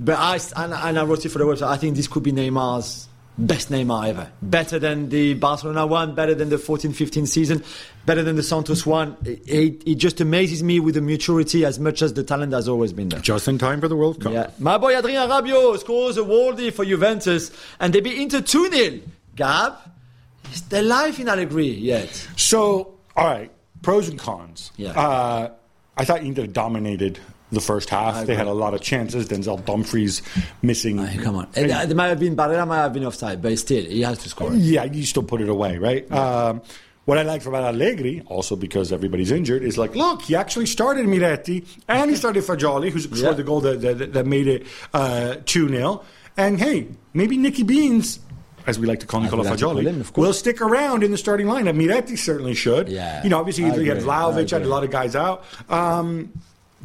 but 0.00 0.18
I 0.18 0.38
and, 0.56 0.74
and 0.74 0.98
I 0.98 1.04
wrote 1.04 1.24
it 1.24 1.30
for 1.30 1.38
the 1.38 1.44
website. 1.44 1.68
I 1.68 1.76
think 1.76 1.96
this 1.96 2.08
could 2.08 2.22
be 2.22 2.32
Neymar's 2.32 3.08
best 3.38 3.70
Neymar 3.70 4.08
ever. 4.08 4.30
Better 4.42 4.78
than 4.78 5.08
the 5.08 5.34
Barcelona 5.34 5.86
one, 5.86 6.14
better 6.14 6.34
than 6.34 6.48
the 6.48 6.56
14-15 6.56 7.28
season, 7.28 7.62
better 8.04 8.22
than 8.22 8.36
the 8.36 8.42
Santos 8.42 8.86
one. 8.86 9.16
It, 9.24 9.82
it, 9.86 9.94
just 9.96 10.20
amazes 10.20 10.62
me 10.62 10.80
with 10.80 10.94
the 10.94 11.00
maturity 11.00 11.64
as 11.64 11.78
much 11.78 12.02
as 12.02 12.14
the 12.14 12.22
talent 12.22 12.52
has 12.52 12.68
always 12.68 12.92
been 12.92 13.08
there. 13.08 13.20
Just 13.20 13.48
in 13.48 13.58
time 13.58 13.80
for 13.80 13.88
the 13.88 13.96
World 13.96 14.20
Cup. 14.20 14.32
Yeah. 14.32 14.50
My 14.58 14.78
boy 14.78 14.96
Adrien 14.96 15.28
Rabiot 15.28 15.78
scores 15.80 16.16
a 16.16 16.22
worldie 16.22 16.72
for 16.72 16.84
Juventus 16.84 17.50
and 17.80 17.92
they 17.92 18.00
beat 18.00 18.18
Inter 18.18 18.40
2-0. 18.40 19.02
Gab, 19.34 19.76
is 20.52 20.62
there 20.62 20.82
life 20.82 21.18
in 21.18 21.28
Allegri 21.28 21.66
yet? 21.66 22.08
So, 22.36 22.94
all 23.14 23.26
right, 23.26 23.50
pros 23.82 24.08
and 24.08 24.18
cons. 24.18 24.72
Yeah. 24.76 24.92
Uh, 24.92 25.52
I 25.96 26.04
thought 26.04 26.22
Inter 26.22 26.46
dominated 26.46 27.18
the 27.52 27.60
first 27.60 27.90
half. 27.90 28.26
They 28.26 28.34
had 28.34 28.46
a 28.46 28.52
lot 28.52 28.74
of 28.74 28.80
chances. 28.80 29.28
Denzel 29.28 29.64
Dumfries 29.64 30.22
missing. 30.62 30.98
Come 31.18 31.36
on. 31.36 31.48
And, 31.54 31.70
uh, 31.70 31.86
there 31.86 31.96
might 31.96 32.08
have 32.08 32.18
been 32.20 32.34
Barella 32.36 32.66
might 32.66 32.78
have 32.82 32.92
been 32.92 33.04
offside, 33.06 33.40
but 33.42 33.56
still, 33.58 33.84
he 33.84 34.02
has 34.02 34.18
to 34.18 34.28
score. 34.28 34.52
Yeah, 34.54 34.84
you 34.84 35.04
still 35.04 35.22
put 35.22 35.40
it 35.40 35.48
away, 35.48 35.78
right? 35.78 36.10
Um, 36.10 36.62
what 37.04 37.18
I 37.18 37.22
like 37.22 37.46
about 37.46 37.62
Allegri, 37.62 38.22
also 38.26 38.56
because 38.56 38.92
everybody's 38.92 39.30
injured, 39.30 39.62
is 39.62 39.78
like, 39.78 39.94
look, 39.94 40.22
he 40.22 40.34
actually 40.34 40.66
started 40.66 41.06
Miretti 41.06 41.64
and 41.86 42.10
he 42.10 42.16
started 42.24 42.42
Fagioli, 42.42 42.90
who 42.90 42.98
scored 42.98 43.20
Yeah. 43.20 43.30
the 43.32 43.44
goal 43.44 43.60
that, 43.60 43.80
that, 43.80 44.12
that 44.12 44.26
made 44.26 44.48
it 44.48 44.66
uh, 44.92 45.36
2 45.44 45.68
0. 45.68 46.02
And 46.36 46.58
hey, 46.58 46.88
maybe 47.14 47.36
Nicky 47.36 47.62
Beans, 47.62 48.18
as 48.66 48.76
we 48.80 48.88
like 48.88 48.98
to 49.00 49.06
call 49.06 49.20
Nicola 49.20 49.42
like 49.42 49.52
Fagioli, 49.56 49.84
him, 49.86 50.00
of 50.00 50.12
course. 50.12 50.26
will 50.26 50.32
stick 50.34 50.60
around 50.60 51.04
in 51.04 51.12
the 51.12 51.16
starting 51.16 51.46
lineup. 51.46 51.76
Miretti 51.80 52.18
certainly 52.18 52.54
should. 52.54 52.88
Yeah, 52.88 53.22
You 53.22 53.30
know, 53.30 53.38
obviously, 53.38 53.62
he 53.62 53.86
had 53.86 53.98
Vlahovic, 53.98 54.50
had 54.50 54.62
a 54.62 54.68
lot 54.68 54.82
of 54.82 54.90
guys 54.90 55.14
out. 55.14 55.44
Um, 55.70 56.32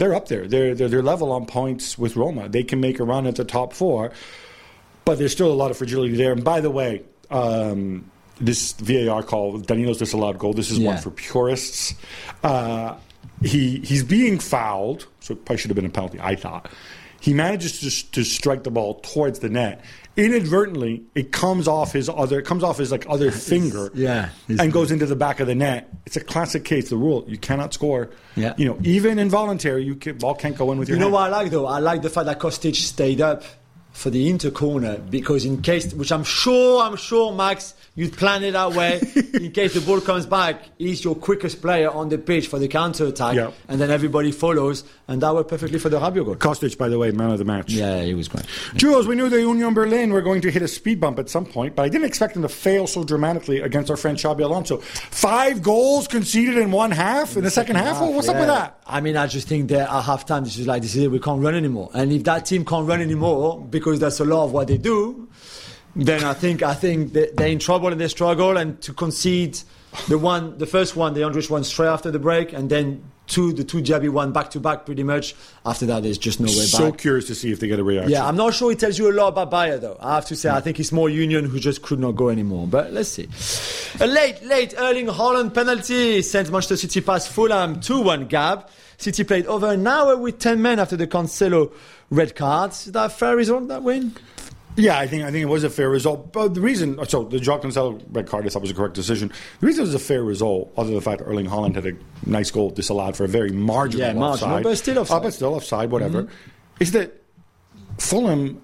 they're 0.02 0.16
up 0.16 0.28
there. 0.28 0.48
They're, 0.48 0.74
they're, 0.74 0.90
they're 0.90 1.04
level 1.04 1.32
on 1.32 1.46
points 1.46 1.98
with 1.98 2.16
Roma. 2.16 2.50
They 2.50 2.64
can 2.64 2.82
make 2.82 3.00
a 3.00 3.04
run 3.04 3.28
at 3.28 3.36
the 3.36 3.46
top 3.46 3.72
four 3.74 4.12
but 5.06 5.18
there's 5.18 5.32
still 5.32 5.52
a 5.52 5.54
lot 5.54 5.72
of 5.72 5.78
fragility 5.78 6.16
there. 6.16 6.32
And 6.32 6.44
by 6.44 6.62
the 6.62 6.70
way, 6.70 7.04
um, 7.30 8.10
this 8.40 8.74
VAR 8.74 9.24
call, 9.24 9.58
Danilo's 9.60 9.98
disallowed 9.98 10.38
goal. 10.40 10.54
This 10.54 10.72
is 10.72 10.80
one 10.80 10.98
for 10.98 11.12
purists. 11.12 11.94
Uh, 12.44 12.96
he 13.42 13.80
he's 13.80 14.04
being 14.04 14.40
fouled, 14.40 15.08
so 15.20 15.34
it 15.34 15.46
probably 15.46 15.58
should 15.58 15.70
have 15.70 15.76
been 15.76 15.86
a 15.86 15.90
penalty. 15.90 16.20
I 16.20 16.36
thought 16.36 16.70
he 17.20 17.34
manages 17.34 17.80
to, 17.80 18.12
to 18.14 18.24
strike 18.24 18.64
the 18.64 18.72
ball 18.72 19.00
towards 19.02 19.40
the 19.40 19.50
net. 19.50 19.84
Inadvertently, 20.18 21.04
it 21.16 21.32
comes 21.32 21.68
off 21.68 21.94
his 21.94 22.10
other, 22.10 22.40
it 22.40 22.46
comes 22.46 22.64
off 22.64 22.78
his 22.78 22.92
like 22.92 23.06
other 23.08 23.32
finger, 23.32 23.90
yeah, 23.94 24.30
and 24.48 24.74
goes 24.74 24.92
into 24.92 25.06
the 25.06 25.16
back 25.16 25.40
of 25.40 25.48
the 25.48 25.56
net. 25.56 25.90
It's 26.06 26.18
a 26.18 26.24
classic 26.24 26.66
case. 26.66 26.90
The 26.90 26.98
rule: 26.98 27.24
you 27.28 27.38
cannot 27.38 27.74
score. 27.74 28.10
Yeah. 28.36 28.54
you 28.58 28.66
know, 28.66 28.78
even 28.84 29.20
involuntary, 29.20 29.84
you 29.84 29.96
can, 29.96 30.18
ball 30.18 30.36
can't 30.36 30.58
go 30.58 30.72
in 30.72 30.80
with 30.80 30.90
your. 30.90 30.98
You 30.98 31.00
know 31.00 31.06
hand. 31.06 31.14
what 31.14 31.34
I 31.34 31.42
like 31.44 31.52
though? 31.52 31.66
I 31.66 31.80
like 31.80 32.02
the 32.02 32.10
fact 32.10 32.26
that 32.26 32.40
Kostic 32.40 32.76
stayed 32.76 33.22
up 33.22 33.44
for 33.92 34.10
the 34.10 34.30
inter 34.30 34.50
corner 34.50 34.98
because 34.98 35.46
in 35.46 35.62
case, 35.62 35.94
which 35.94 36.12
I'm 36.12 36.24
sure, 36.24 36.82
I'm 36.82 36.96
sure, 36.96 37.34
Max, 37.34 37.74
you'd 37.96 38.14
plan 38.14 38.44
it 38.44 38.52
that 38.52 38.72
way. 38.74 39.00
in 39.34 39.52
case 39.52 39.74
the 39.74 39.82
ball 39.82 40.00
comes 40.02 40.26
back, 40.26 40.64
he's 40.78 41.04
your 41.04 41.14
quickest 41.16 41.62
player 41.62 41.90
on 41.92 42.10
the 42.10 42.18
pitch 42.18 42.48
for 42.48 42.58
the 42.58 42.68
counter 42.68 43.06
attack, 43.08 43.36
Yeah. 43.36 43.52
and 43.68 43.80
then 43.82 43.92
everybody 43.92 44.32
follows, 44.32 44.84
and 45.08 45.22
that 45.22 45.34
worked 45.34 45.50
perfectly 45.50 45.78
for 45.78 45.90
the 45.90 46.00
Rabiot 46.00 46.26
goal. 46.26 46.36
Kostic, 46.36 46.78
by 46.78 46.88
the 46.90 46.98
way, 46.98 47.12
man 47.12 47.32
of 47.32 47.38
the 47.38 47.46
match. 47.46 47.70
Yeah, 47.72 48.02
he 48.04 48.14
was 48.14 48.28
great. 48.28 48.46
Jules, 48.76 49.08
we 49.08 49.16
knew 49.16 49.30
the 49.30 49.42
Union 49.42 49.74
Berlin 49.74 50.12
were 50.14 50.22
going 50.22 50.42
to 50.42 50.52
hit 50.52 50.62
a 50.62 50.68
speed 50.68 51.00
bump 51.02 51.20
at 51.20 51.30
some 51.30 51.46
point, 51.46 51.76
but 51.76 51.84
I 51.84 51.90
didn't 51.90 52.06
expect 52.08 52.34
them 52.34 52.44
to 52.44 52.50
fail 52.50 52.88
so 52.88 53.04
dramatically 53.04 53.60
against 53.60 53.92
our 53.92 53.98
friend 53.98 54.18
Xabi 54.18 54.42
Alonso. 54.42 54.78
Five 54.78 55.62
goals 55.62 56.08
conceded 56.08 56.58
in 56.58 56.72
one 56.72 56.92
half 56.92 57.36
in 57.36 57.44
the 57.44 57.52
second 57.52 57.76
half. 57.76 58.00
Well, 58.00 58.14
what's 58.14 58.30
up 58.30 58.38
with 58.38 58.48
that? 58.48 58.78
I 58.88 59.02
mean, 59.02 59.16
I 59.18 59.28
just 59.28 59.48
think 59.48 59.70
that 59.70 59.82
at 59.90 60.04
halftime, 60.04 60.44
this 60.44 60.58
is 60.58 60.66
like, 60.68 60.82
this 60.82 60.96
is 60.96 61.04
it, 61.04 61.12
we 61.12 61.20
can't 61.20 61.42
run 61.42 61.56
anymore. 61.56 61.90
And 61.94 62.12
if 62.12 62.24
that 62.24 62.46
team 62.46 62.66
can't 62.66 62.88
run 62.88 63.02
anymore, 63.02 63.62
because 63.82 64.00
that's 64.00 64.20
a 64.20 64.26
lot 64.26 64.46
of 64.46 64.52
what 64.52 64.68
they 64.68 64.78
do, 64.78 65.28
then 65.96 66.24
I 66.24 66.34
think 66.34 66.62
I 66.64 66.74
think 66.74 67.14
they- 67.14 67.32
they're 67.36 67.48
in 67.48 67.60
trouble 67.60 67.90
and 67.90 68.00
they 68.00 68.08
struggle. 68.08 68.58
And 68.58 68.80
to 68.82 68.94
concede 68.94 69.60
the 70.08 70.18
one, 70.18 70.58
the 70.58 70.66
first 70.66 70.96
one, 70.96 71.14
the 71.14 71.22
Andrich 71.22 71.50
one 71.50 71.64
straight 71.64 71.88
after 71.88 72.12
the 72.12 72.20
break, 72.20 72.54
and 72.54 72.70
then 72.70 73.04
two, 73.32 73.54
the 73.54 73.64
two 73.64 73.80
Diaby 73.82 74.10
one 74.10 74.32
back 74.32 74.52
to 74.52 74.60
back, 74.60 74.86
pretty 74.86 75.04
much. 75.04 75.34
After 75.66 75.86
that, 75.88 76.04
there's 76.04 76.18
just 76.18 76.40
no 76.40 76.46
way 76.46 76.52
So 76.52 76.92
back. 76.92 77.00
curious 77.00 77.26
to 77.28 77.36
see 77.36 77.52
if 77.52 77.60
they 77.60 77.68
get 77.68 77.80
a 77.80 77.84
reaction. 77.84 78.12
Yeah, 78.12 78.28
I'm 78.28 78.36
not 78.36 78.54
sure 78.54 78.72
it 78.72 78.80
tells 78.80 79.00
you 79.00 79.10
a 79.10 79.14
lot 79.14 79.30
about 79.30 79.50
Bayer, 79.50 79.80
though. 79.80 79.98
I 80.00 80.16
have 80.16 80.26
to 80.28 80.36
say, 80.36 80.50
I 80.50 80.62
think 80.62 80.80
it's 80.80 80.92
more 80.92 81.10
Union 81.10 81.46
who 81.46 81.60
just 81.60 81.82
could 81.82 82.00
not 82.00 82.12
go 82.16 82.30
anymore. 82.30 82.68
But 82.68 82.92
let's 82.94 83.10
see. 83.10 83.28
A 84.00 84.08
late, 84.08 84.44
late 84.44 84.76
Erling 84.78 85.08
Haaland 85.08 85.54
penalty 85.54 86.22
sent 86.22 86.52
Manchester 86.52 86.78
City 86.78 87.02
past 87.02 87.30
Fulham 87.30 87.80
2 87.80 88.02
1 88.02 88.28
Gab. 88.28 88.70
City 88.98 89.24
played 89.24 89.48
over 89.48 89.72
an 89.72 89.88
hour 89.88 90.16
with 90.16 90.38
10 90.38 90.62
men 90.62 90.78
after 90.78 90.96
the 90.96 91.08
Cancelo 91.08 91.72
red 92.12 92.36
card. 92.36 92.72
Is 92.72 92.86
that 92.86 93.06
a 93.06 93.10
fair 93.10 93.36
result, 93.36 93.68
that 93.70 93.82
win? 93.82 94.14
Yeah, 94.76 94.98
I 94.98 95.08
think 95.08 95.24
I 95.24 95.32
think 95.32 95.44
it 95.44 95.50
was 95.50 95.64
a 95.64 95.70
fair 95.70 95.90
result. 95.90 96.32
But 96.32 96.54
the 96.54 96.62
reason, 96.62 97.04
so 97.06 97.24
the 97.24 97.40
Joao 97.40 97.60
Cancelo 97.60 98.02
red 98.12 98.28
card, 98.28 98.46
I 98.46 98.50
thought 98.50 98.62
was 98.62 98.72
a 98.72 98.74
correct 98.74 98.94
decision. 98.96 99.32
The 99.60 99.68
reason 99.68 99.84
it 99.84 99.88
was 99.88 99.96
a 99.96 100.00
fair 100.00 100.24
result, 100.24 100.72
other 100.78 100.88
than 100.88 100.96
the 100.96 101.02
fact 101.02 101.20
that 101.20 101.26
Erling 101.26 101.48
Haaland 101.48 101.76
had 101.76 101.86
a 101.86 101.94
nice 102.26 102.52
goal 102.52 102.70
disallowed 102.70 103.18
for 103.18 103.26
a 103.26 103.28
very 103.28 103.52
marginal 103.52 104.08
Yeah, 104.08 104.14
marginal, 104.14 104.56
offside, 104.56 104.64
but 104.64 104.78
still 104.78 105.00
offside. 105.00 105.18
Uh, 105.18 105.20
but 105.20 105.34
still 105.34 105.56
offside, 105.56 105.92
whatever, 105.92 106.28
is 106.80 106.92
that 106.94 107.22
Fulham 107.98 108.62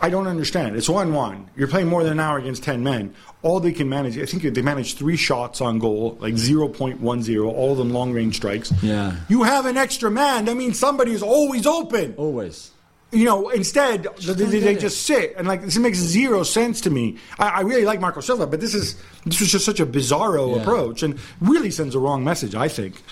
I 0.00 0.10
don't 0.10 0.28
understand. 0.28 0.76
It's 0.76 0.88
one-one. 0.88 1.50
You're 1.56 1.68
playing 1.68 1.88
more 1.88 2.04
than 2.04 2.12
an 2.12 2.20
hour 2.20 2.38
against 2.38 2.62
ten 2.62 2.84
men. 2.84 3.14
All 3.42 3.60
they 3.60 3.72
can 3.72 3.88
manage, 3.88 4.18
I 4.18 4.26
think 4.26 4.42
they 4.42 4.62
managed 4.62 4.98
three 4.98 5.16
shots 5.16 5.60
on 5.60 5.78
goal, 5.78 6.16
like 6.20 6.36
zero 6.36 6.68
point 6.68 7.00
one 7.00 7.22
zero. 7.22 7.50
All 7.50 7.72
of 7.72 7.78
them 7.78 7.90
long-range 7.90 8.36
strikes. 8.36 8.72
Yeah. 8.82 9.16
You 9.28 9.42
have 9.42 9.66
an 9.66 9.76
extra 9.76 10.10
man. 10.10 10.44
That 10.44 10.56
means 10.56 10.78
somebody 10.78 11.12
is 11.12 11.22
always 11.22 11.66
open. 11.66 12.14
Always. 12.16 12.70
You 13.10 13.24
know, 13.24 13.48
instead 13.48 14.06
they, 14.22 14.34
they, 14.34 14.60
they 14.60 14.76
just 14.76 15.06
sit 15.06 15.34
and 15.38 15.48
like 15.48 15.62
this 15.62 15.78
makes 15.78 15.96
zero 15.96 16.42
sense 16.42 16.82
to 16.82 16.90
me. 16.90 17.16
I, 17.38 17.48
I 17.48 17.60
really 17.62 17.86
like 17.86 18.00
Marco 18.00 18.20
Silva, 18.20 18.46
but 18.46 18.60
this 18.60 18.74
is 18.74 18.96
this 19.24 19.40
was 19.40 19.50
just 19.50 19.64
such 19.64 19.80
a 19.80 19.86
bizarro 19.86 20.54
Yeah. 20.54 20.60
approach 20.62 21.02
and 21.02 21.18
really 21.40 21.70
sends 21.70 21.94
a 21.94 21.98
wrong 21.98 22.22
message. 22.22 22.54
I 22.54 22.68
think. 22.68 23.02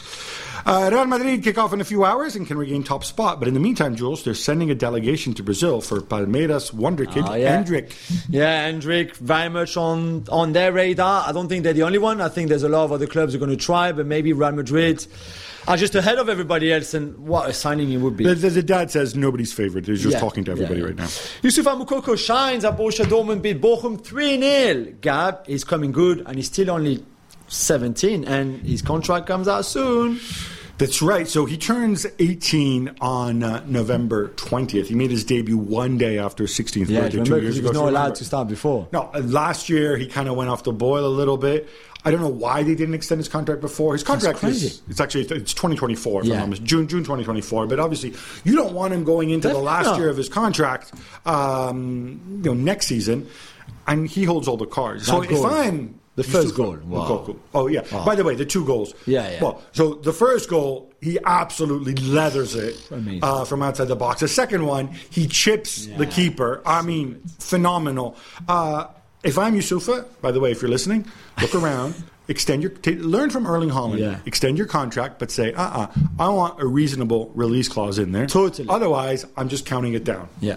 Uh, 0.67 0.91
Real 0.93 1.07
Madrid 1.07 1.45
kick 1.45 1.59
off 1.59 1.73
in 1.73 1.81
a 1.81 1.85
few 1.85 2.05
hours 2.05 2.35
and 2.35 2.45
can 2.47 2.59
regain 2.59 2.83
top 2.83 3.05
spot. 3.05 3.39
But 3.39 3.47
in 3.47 3.55
the 3.55 3.61
meantime, 3.61 3.95
Jules, 3.95 4.25
they're 4.25 4.35
sending 4.35 4.69
a 4.71 4.75
delegation 4.75 5.33
to 5.35 5.43
Brazil 5.45 5.81
for 5.81 6.01
Palmeiras 6.01 6.73
wonder 6.75 7.05
kid 7.07 7.25
Oh, 7.29 7.35
yeah. 7.35 7.63
Endrick. 7.63 7.93
Yeah, 8.29 8.69
Endrick 8.71 9.15
very 9.17 9.49
much 9.49 9.77
on 9.77 10.25
on 10.29 10.53
their 10.53 10.73
radar. 10.73 11.25
I 11.27 11.33
don't 11.33 11.49
think 11.49 11.63
they're 11.65 11.73
the 11.73 11.85
only 11.85 11.99
one. 11.99 12.21
I 12.21 12.29
think 12.29 12.49
there's 12.49 12.65
a 12.65 12.69
lot 12.69 12.85
of 12.85 12.93
other 12.93 13.07
clubs 13.07 13.35
are 13.35 13.39
going 13.39 13.51
to 13.51 13.57
try, 13.57 13.93
but 13.93 14.07
maybe 14.07 14.33
Real 14.33 14.53
Madrid 14.53 15.07
are 15.69 15.77
just 15.77 15.95
ahead 15.95 16.19
of 16.19 16.29
everybody 16.29 16.73
else. 16.73 16.95
And 16.95 17.17
what 17.19 17.49
a 17.49 17.53
signing 17.53 17.91
it 17.93 17.99
would 17.99 18.17
be. 18.17 18.25
The, 18.25 18.35
the, 18.35 18.51
the 18.51 18.63
dad 18.63 18.91
says 18.91 19.15
nobody's 19.17 19.53
favorite. 19.53 19.87
He's 19.87 20.03
just 20.03 20.15
Yeah, 20.15 20.21
talking 20.21 20.45
to 20.45 20.53
everybody 20.53 20.81
yeah. 20.81 20.87
right 20.87 20.97
now. 20.97 21.05
Youssoufa 21.07 21.85
Moukoko 21.85 22.17
shines 22.19 22.65
at 22.65 22.77
Borussia 22.77 23.05
Dortmund 23.05 23.43
beat 23.43 23.61
Bochum 23.61 24.01
3-0. 24.01 25.01
Gab 25.01 25.41
is 25.49 25.65
coming 25.65 25.93
good 25.93 26.23
and 26.27 26.37
he's 26.37 26.47
still 26.47 26.71
only 26.71 27.05
17 27.49 28.25
and 28.25 28.61
his 28.63 28.83
contract 28.83 29.27
comes 29.27 29.49
out 29.49 29.65
soon. 29.65 30.21
That's 30.79 31.01
right. 31.01 31.27
So 31.27 31.47
he 31.47 31.57
turns 31.57 32.05
18 32.19 32.97
on 33.01 33.43
uh, 33.43 33.65
November 33.67 34.29
20th. 34.37 34.87
He 34.87 34.95
made 34.95 35.11
his 35.11 35.25
debut 35.25 35.57
one 35.57 35.97
day 35.97 36.19
after 36.19 36.45
his 36.45 36.53
16th 36.53 36.89
Yeah, 36.91 37.01
birthday, 37.01 37.17
remember 37.19 37.37
two 37.39 37.43
years 37.45 37.57
he 37.57 37.63
was 37.63 37.73
not 37.73 37.89
allowed 37.89 37.93
remember- 38.01 38.17
to 38.17 38.25
start 38.27 38.49
before. 38.49 38.89
No, 38.93 39.11
uh, 39.15 39.21
last 39.25 39.71
year 39.71 39.97
he 39.97 40.07
kind 40.07 40.29
of 40.29 40.37
went 40.37 40.51
off 40.51 40.65
the 40.65 40.73
boil 40.73 41.07
a 41.07 41.09
little 41.09 41.39
bit. 41.39 41.69
I 42.07 42.11
don't 42.13 42.21
know 42.21 42.29
why 42.29 42.63
they 42.63 42.77
didn't 42.77 42.95
extend 42.95 43.19
his 43.19 43.29
contract 43.29 43.61
before. 43.61 43.93
His 43.95 44.05
contract 44.05 44.43
is 44.45 44.81
it's 44.89 45.01
actually 45.01 45.23
it's 45.23 45.53
2024 45.53 46.21
if 46.23 46.27
Yeah. 46.29 46.35
I'm 46.35 46.41
not 46.41 46.49
mis- 46.51 46.59
June 46.61 46.87
June 46.87 47.01
2024. 47.01 47.67
But 47.67 47.81
obviously 47.81 48.15
you 48.45 48.55
don't 48.55 48.73
want 48.75 48.95
him 48.95 49.03
going 49.03 49.31
into 49.31 49.49
the 49.49 49.59
last 49.59 49.87
not. 49.87 49.99
year 49.99 50.09
of 50.09 50.17
his 50.17 50.29
contract, 50.29 50.93
um, 51.27 52.21
you 52.45 52.51
know, 52.51 52.55
next 52.55 52.87
season, 52.87 53.27
and 53.89 54.09
he 54.09 54.25
holds 54.25 54.47
all 54.49 54.57
the 54.57 54.67
cards. 54.67 55.07
so 55.07 55.23
if. 55.23 55.45
I'm 55.45 55.99
The 56.15 56.23
first 56.25 56.55
goal. 56.55 56.79
Wow. 56.87 57.37
Oh 57.53 57.67
yeah. 57.67 57.83
By 58.05 58.15
the 58.15 58.25
way, 58.25 58.35
the 58.37 58.47
two 58.47 58.65
goals. 58.65 58.95
Yeah, 59.05 59.29
yeah. 59.29 59.43
Well, 59.43 59.63
so 59.73 59.95
the 59.95 60.13
first 60.15 60.49
goal, 60.49 60.91
he 61.03 61.19
absolutely 61.25 61.95
leathers 61.97 62.55
it 62.55 62.75
uh, 63.23 63.45
from 63.45 63.63
outside 63.63 63.89
the 63.89 63.97
box. 63.97 64.21
The 64.21 64.29
second 64.29 64.65
one, 64.65 64.89
he 65.11 65.27
chips 65.27 65.87
the 65.87 66.07
keeper. 66.07 66.63
I 66.65 66.81
mean, 66.83 67.21
phenomenal. 67.39 68.17
Uh, 68.49 68.87
if 69.27 69.39
I'm 69.39 69.55
Youssoufa, 69.55 70.07
by 70.21 70.33
the 70.33 70.41
way, 70.41 70.53
if 70.53 70.63
you're 70.63 70.71
listening, 70.71 71.07
look 71.41 71.55
around. 71.63 71.95
Extend 72.29 72.63
your 72.63 72.73
ta 72.73 72.91
learn 72.97 73.31
from 73.31 73.47
Erling 73.47 73.71
Haaland. 73.71 73.99
Yeah. 73.99 74.19
Extend 74.27 74.59
your 74.59 74.67
contract, 74.67 75.21
but 75.21 75.31
say, 75.31 75.53
uh, 75.53 75.63
uh 75.63 75.87
I 76.19 76.29
want 76.29 76.61
a 76.61 76.67
reasonable 76.67 77.31
release 77.35 77.69
clause 77.69 77.99
in 77.99 78.11
there. 78.11 78.27
Totally. 78.27 78.69
Otherwise, 78.69 79.25
I'm 79.37 79.49
just 79.49 79.65
counting 79.65 79.95
it 79.95 80.03
down. 80.03 80.29
Yeah. 80.41 80.57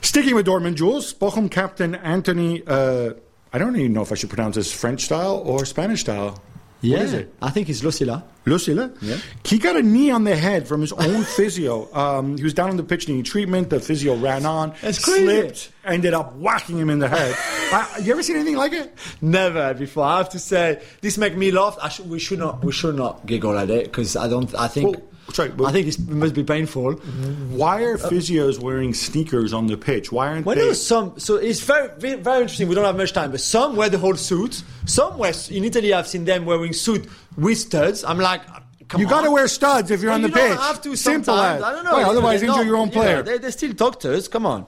Sticking 0.00 0.34
with 0.34 0.46
Dortmund, 0.46 0.74
Jules, 0.74 1.14
Bochum 1.14 1.50
captain 1.50 1.94
Anthony. 1.94 2.62
Uh, 2.66 3.14
I 3.52 3.58
don't 3.58 3.76
even 3.76 3.92
know 3.92 4.02
if 4.02 4.10
I 4.10 4.16
should 4.16 4.30
pronounce 4.30 4.56
this 4.56 4.72
French 4.72 5.04
style 5.04 5.36
or 5.44 5.64
Spanish 5.64 6.00
style. 6.00 6.42
Yeah. 6.84 6.98
What 6.98 7.04
is 7.06 7.12
it? 7.14 7.34
I 7.40 7.50
think 7.50 7.68
it's 7.70 7.80
Lucila. 7.80 8.22
Lucilla? 8.44 8.92
Yeah. 9.00 9.16
He 9.44 9.58
got 9.58 9.74
a 9.76 9.82
knee 9.82 10.10
on 10.10 10.24
the 10.24 10.36
head 10.36 10.68
from 10.68 10.82
his 10.82 10.92
own 10.92 11.22
physio. 11.36 11.92
Um, 11.94 12.36
he 12.36 12.44
was 12.44 12.52
down 12.52 12.68
on 12.70 12.76
the 12.76 12.82
pitch 12.82 13.08
needing 13.08 13.24
treatment. 13.24 13.70
The 13.70 13.80
physio 13.80 14.16
ran 14.16 14.44
on, 14.44 14.74
That's 14.82 15.02
crazy. 15.02 15.24
slipped, 15.24 15.72
ended 15.84 16.12
up 16.12 16.34
whacking 16.36 16.76
him 16.78 16.90
in 16.90 16.98
the 16.98 17.08
head. 17.08 17.34
I, 17.72 18.00
you 18.02 18.12
ever 18.12 18.22
seen 18.22 18.36
anything 18.36 18.56
like 18.56 18.72
it? 18.72 18.92
Never 19.22 19.72
before. 19.74 20.04
I 20.04 20.18
have 20.18 20.28
to 20.30 20.38
say, 20.38 20.82
this 21.00 21.16
make 21.16 21.34
me 21.36 21.50
laugh. 21.50 21.78
I 21.80 21.88
should, 21.88 22.08
we 22.10 22.18
should 22.18 22.38
not. 22.38 22.62
We 22.62 22.70
should 22.72 22.96
not 22.96 23.24
giggle 23.24 23.56
at 23.58 23.70
it 23.70 23.84
because 23.84 24.14
I 24.16 24.28
don't. 24.28 24.54
I 24.54 24.68
think. 24.68 24.96
Well, 24.96 25.06
sorry, 25.32 25.50
well- 25.50 25.68
I 25.68 25.72
think 25.72 25.86
it 25.88 25.98
must 26.08 26.34
be 26.34 26.44
painful. 26.44 26.92
Why 26.92 27.82
are 27.82 27.96
physios 27.98 28.58
wearing 28.58 28.94
sneakers 28.94 29.52
on 29.52 29.66
the 29.66 29.76
pitch? 29.76 30.12
Why 30.12 30.28
aren't 30.28 30.46
Well, 30.46 30.56
they? 30.56 30.62
no, 30.68 30.72
some. 30.72 31.18
So 31.18 31.36
it's 31.36 31.60
very, 31.60 31.88
very, 31.98 32.16
very 32.20 32.42
interesting. 32.42 32.68
We 32.68 32.74
don't 32.74 32.84
have 32.84 32.96
much 32.96 33.12
time, 33.12 33.30
but 33.30 33.40
some 33.40 33.76
wear 33.76 33.88
the 33.88 33.98
whole 33.98 34.16
suit. 34.16 34.62
Some 34.86 35.18
wear. 35.18 35.32
In 35.50 35.64
Italy, 35.64 35.92
I've 35.94 36.06
seen 36.08 36.24
them 36.24 36.44
wearing 36.44 36.72
suit 36.72 37.08
with 37.36 37.58
studs. 37.58 38.04
I'm 38.04 38.18
like, 38.18 38.42
come 38.88 39.00
you 39.00 39.08
got 39.08 39.22
to 39.22 39.30
wear 39.30 39.48
studs 39.48 39.90
if 39.90 40.02
you're 40.02 40.10
Well, 40.10 40.16
on 40.16 40.22
the 40.22 40.28
you 40.28 40.34
pitch. 40.34 40.48
don't 40.48 40.60
have 40.60 40.82
to 40.82 40.94
Simple 40.94 41.34
sometimes. 41.34 41.62
as. 41.62 41.64
I 41.64 41.72
don't 41.72 41.84
know. 41.84 41.92
Why, 41.92 41.98
you 42.00 42.04
know, 42.04 42.10
otherwise, 42.10 42.40
they're 42.40 42.48
injure 42.50 42.60
not- 42.60 42.66
your 42.66 42.76
own 42.76 42.88
you 42.90 42.94
know, 42.96 43.00
player. 43.00 43.22
they're, 43.22 43.38
they're 43.38 43.50
still 43.50 43.72
doctors. 43.72 44.28
Come 44.28 44.44
on. 44.46 44.66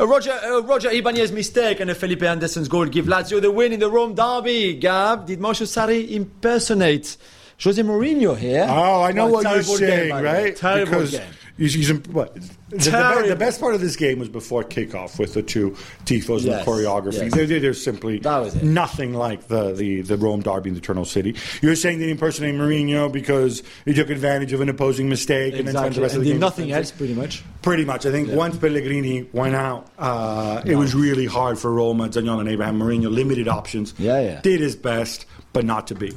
Uh, 0.00 0.06
Roger 0.06 0.32
uh, 0.32 0.60
Roger 0.62 0.90
Ibanez 0.90 1.32
mistake 1.32 1.80
and 1.80 1.90
a 1.90 1.94
Felipe 1.94 2.22
Anderson's 2.22 2.68
goal 2.68 2.86
give 2.86 3.04
Lazio 3.06 3.40
the 3.42 3.50
win 3.50 3.72
in 3.74 3.80
the 3.80 3.90
Rome 3.90 4.14
derby. 4.14 4.74
Gab, 4.74 5.26
did 5.26 5.38
Moshe 5.40 5.66
Sarri 5.66 6.10
impersonate 6.10 7.16
Jose 7.62 7.82
Mourinho 7.82 8.36
here? 8.36 8.66
Oh, 8.68 9.02
I 9.02 9.12
know 9.12 9.26
what, 9.26 9.42
you're 9.42 9.54
game, 9.54 9.62
saying, 9.64 10.14
way. 10.14 10.22
right? 10.22 10.56
Terrible 10.56 10.84
because 10.92 11.10
game. 11.10 11.26
He's, 11.56 11.74
he's, 11.74 11.92
what, 12.06 12.36
the, 12.68 12.76
the, 12.78 13.24
the 13.30 13.36
best 13.36 13.60
part 13.60 13.74
of 13.74 13.80
this 13.80 13.96
game 13.96 14.20
was 14.20 14.28
before 14.28 14.62
kickoff 14.62 15.18
with 15.18 15.34
the 15.34 15.42
two 15.42 15.72
tifos 16.04 16.44
and 16.44 16.52
the 16.52 16.62
choreography. 16.64 17.22
yes. 17.22 17.34
They're, 17.34 17.46
they're, 17.46 17.58
they're 17.58 17.74
simply 17.74 18.20
That 18.20 18.38
was 18.38 18.54
nothing 18.62 19.12
like 19.12 19.48
the, 19.48 19.72
the, 19.74 20.02
the 20.02 20.16
Rome 20.16 20.40
derby 20.40 20.68
in 20.68 20.74
the 20.74 20.80
Eternal 20.80 21.04
City. 21.04 21.34
You're 21.60 21.74
saying 21.74 21.98
they 21.98 22.12
impersonated 22.12 22.60
Mourinho 22.60 23.10
because 23.10 23.64
he 23.84 23.92
took 23.92 24.08
advantage 24.08 24.52
of 24.52 24.60
an 24.60 24.68
opposing 24.68 25.08
mistake 25.08 25.54
and 25.54 25.66
then 25.66 25.74
spent 25.74 25.96
the 25.96 26.00
rest 26.02 26.14
And 26.14 26.20
of 26.20 26.26
the 26.26 26.30
game 26.30 26.38
nothing 26.38 26.70
else, 26.70 26.92
pretty 26.92 27.14
much. 27.14 27.42
Pretty 27.62 27.84
much. 27.84 28.06
I 28.06 28.12
think 28.12 28.30
once 28.30 28.56
Pellegrini 28.56 29.28
went 29.32 29.56
out, 29.56 29.90
uh, 29.98 30.62
it 30.64 30.76
was 30.76 30.94
really 30.94 31.26
hard 31.26 31.58
for 31.58 31.72
Roma, 31.72 32.08
Zaniolo 32.08 32.38
and 32.38 32.48
Abraham 32.50 32.78
Mourinho. 32.78 33.10
Limited 33.10 33.48
options. 33.48 33.94
Yeah, 33.98 34.20
yeah. 34.20 34.40
Did 34.42 34.60
his 34.60 34.76
best, 34.76 35.26
but 35.52 35.64
not 35.64 35.88
to 35.88 35.96
be. 35.96 36.16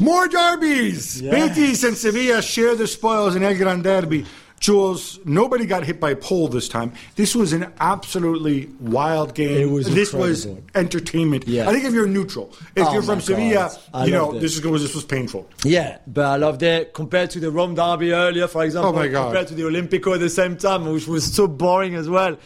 More 0.00 0.26
derbies! 0.26 1.20
Yeah. 1.20 1.30
Betis 1.30 1.84
and 1.84 1.96
Sevilla 1.96 2.42
share 2.42 2.74
the 2.74 2.88
spoils 2.88 3.36
in 3.36 3.44
El 3.44 3.54
Gran 3.54 3.80
Derby. 3.82 4.26
Jules, 4.58 5.20
nobody 5.24 5.66
got 5.66 5.84
hit 5.84 6.00
by 6.00 6.10
a 6.10 6.16
pole 6.16 6.48
this 6.48 6.68
time. 6.68 6.92
This 7.14 7.36
was 7.36 7.52
an 7.52 7.72
absolutely 7.78 8.66
wild 8.80 9.34
game. 9.34 9.56
It 9.56 9.70
was 9.70 9.94
this 9.94 10.12
was 10.12 10.48
entertainment. 10.74 11.46
Yeah. 11.46 11.68
I 11.68 11.72
think 11.72 11.84
if 11.84 11.92
you're 11.92 12.08
neutral, 12.08 12.52
if 12.74 12.86
Oh 12.88 12.92
you're 12.92 13.02
from 13.02 13.20
Sevilla, 13.20 13.70
I 13.92 14.06
you 14.06 14.12
know 14.12 14.34
it. 14.34 14.40
this 14.40 14.56
is 14.56 14.64
was 14.64 14.82
this 14.82 14.96
was 14.96 15.04
painful. 15.04 15.48
Yeah, 15.64 15.98
but 16.08 16.24
I 16.24 16.36
loved 16.36 16.64
it 16.64 16.92
compared 16.92 17.30
to 17.30 17.40
the 17.40 17.52
Rome 17.52 17.76
derby 17.76 18.12
earlier, 18.12 18.48
for 18.48 18.64
example. 18.64 18.90
Oh 18.90 18.94
my 18.94 19.06
God. 19.06 19.26
Compared 19.26 19.48
to 19.48 19.54
the 19.54 19.62
Olimpico 19.62 20.14
at 20.14 20.20
the 20.20 20.30
same 20.30 20.56
time, 20.56 20.86
which 20.90 21.06
was 21.06 21.32
so 21.32 21.46
boring 21.46 21.94
as 21.94 22.08
well. 22.08 22.36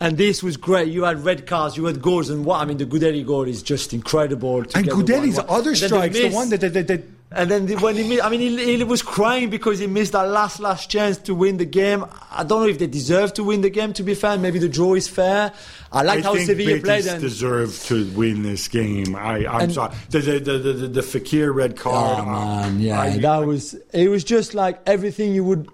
And 0.00 0.18
this 0.18 0.42
was 0.42 0.56
great. 0.56 0.88
You 0.88 1.04
had 1.04 1.24
red 1.24 1.46
cards, 1.46 1.76
you 1.76 1.84
had 1.84 2.02
goals, 2.02 2.28
and 2.28 2.44
what 2.44 2.60
I 2.60 2.64
mean, 2.64 2.78
the 2.78 2.84
Gudelj 2.86 3.24
goal 3.26 3.44
is 3.44 3.62
just 3.62 3.92
incredible. 3.92 4.58
And 4.58 4.88
Gudelj's 4.88 5.38
1-1. 5.38 5.44
other 5.48 5.70
And 5.70 5.78
strikes, 5.78 6.18
the 6.18 6.30
one 6.30 6.50
that, 6.50 6.60
that, 6.60 6.86
that, 6.88 7.04
And 7.30 7.50
then 7.50 7.66
the, 7.66 7.76
when 7.76 7.94
he 7.94 8.08
missed, 8.08 8.24
I 8.24 8.28
mean, 8.28 8.40
he, 8.40 8.76
he 8.76 8.84
was 8.84 9.02
crying 9.02 9.50
because 9.50 9.78
he 9.78 9.86
missed 9.86 10.12
that 10.12 10.24
last, 10.28 10.58
last 10.58 10.90
chance 10.90 11.16
to 11.18 11.34
win 11.34 11.58
the 11.58 11.64
game. 11.64 12.04
I 12.30 12.42
don't 12.42 12.62
know 12.62 12.68
if 12.68 12.78
they 12.80 12.88
deserve 12.88 13.34
to 13.34 13.44
win 13.44 13.60
the 13.60 13.70
game, 13.70 13.92
to 13.94 14.02
be 14.02 14.14
fair. 14.14 14.36
Maybe 14.36 14.58
the 14.58 14.68
draw 14.68 14.94
is 14.94 15.06
fair. 15.08 15.52
I 15.92 16.02
like 16.02 16.18
I 16.18 16.22
how 16.22 16.34
think 16.34 16.46
Sevilla 16.46 16.80
Betis 16.80 16.82
played. 16.82 17.06
And, 17.06 17.20
deserve 17.22 17.78
to 17.84 18.10
win 18.12 18.42
this 18.42 18.66
game. 18.66 19.14
I, 19.14 19.46
I'm 19.46 19.70
sorry. 19.70 19.94
The, 20.10 20.18
the, 20.18 20.38
the, 20.40 20.58
the, 20.58 20.88
the, 20.88 21.00
Fekir 21.02 21.54
red 21.54 21.76
card. 21.76 22.20
Oh 22.20 22.24
man, 22.26 22.80
yeah, 22.80 23.00
I- 23.00 23.18
that 23.18 23.38
was 23.46 23.74
it. 23.92 24.08
Was 24.08 24.24
just 24.24 24.54
like 24.54 24.80
everything 24.86 25.34
you 25.34 25.44
would 25.44 25.68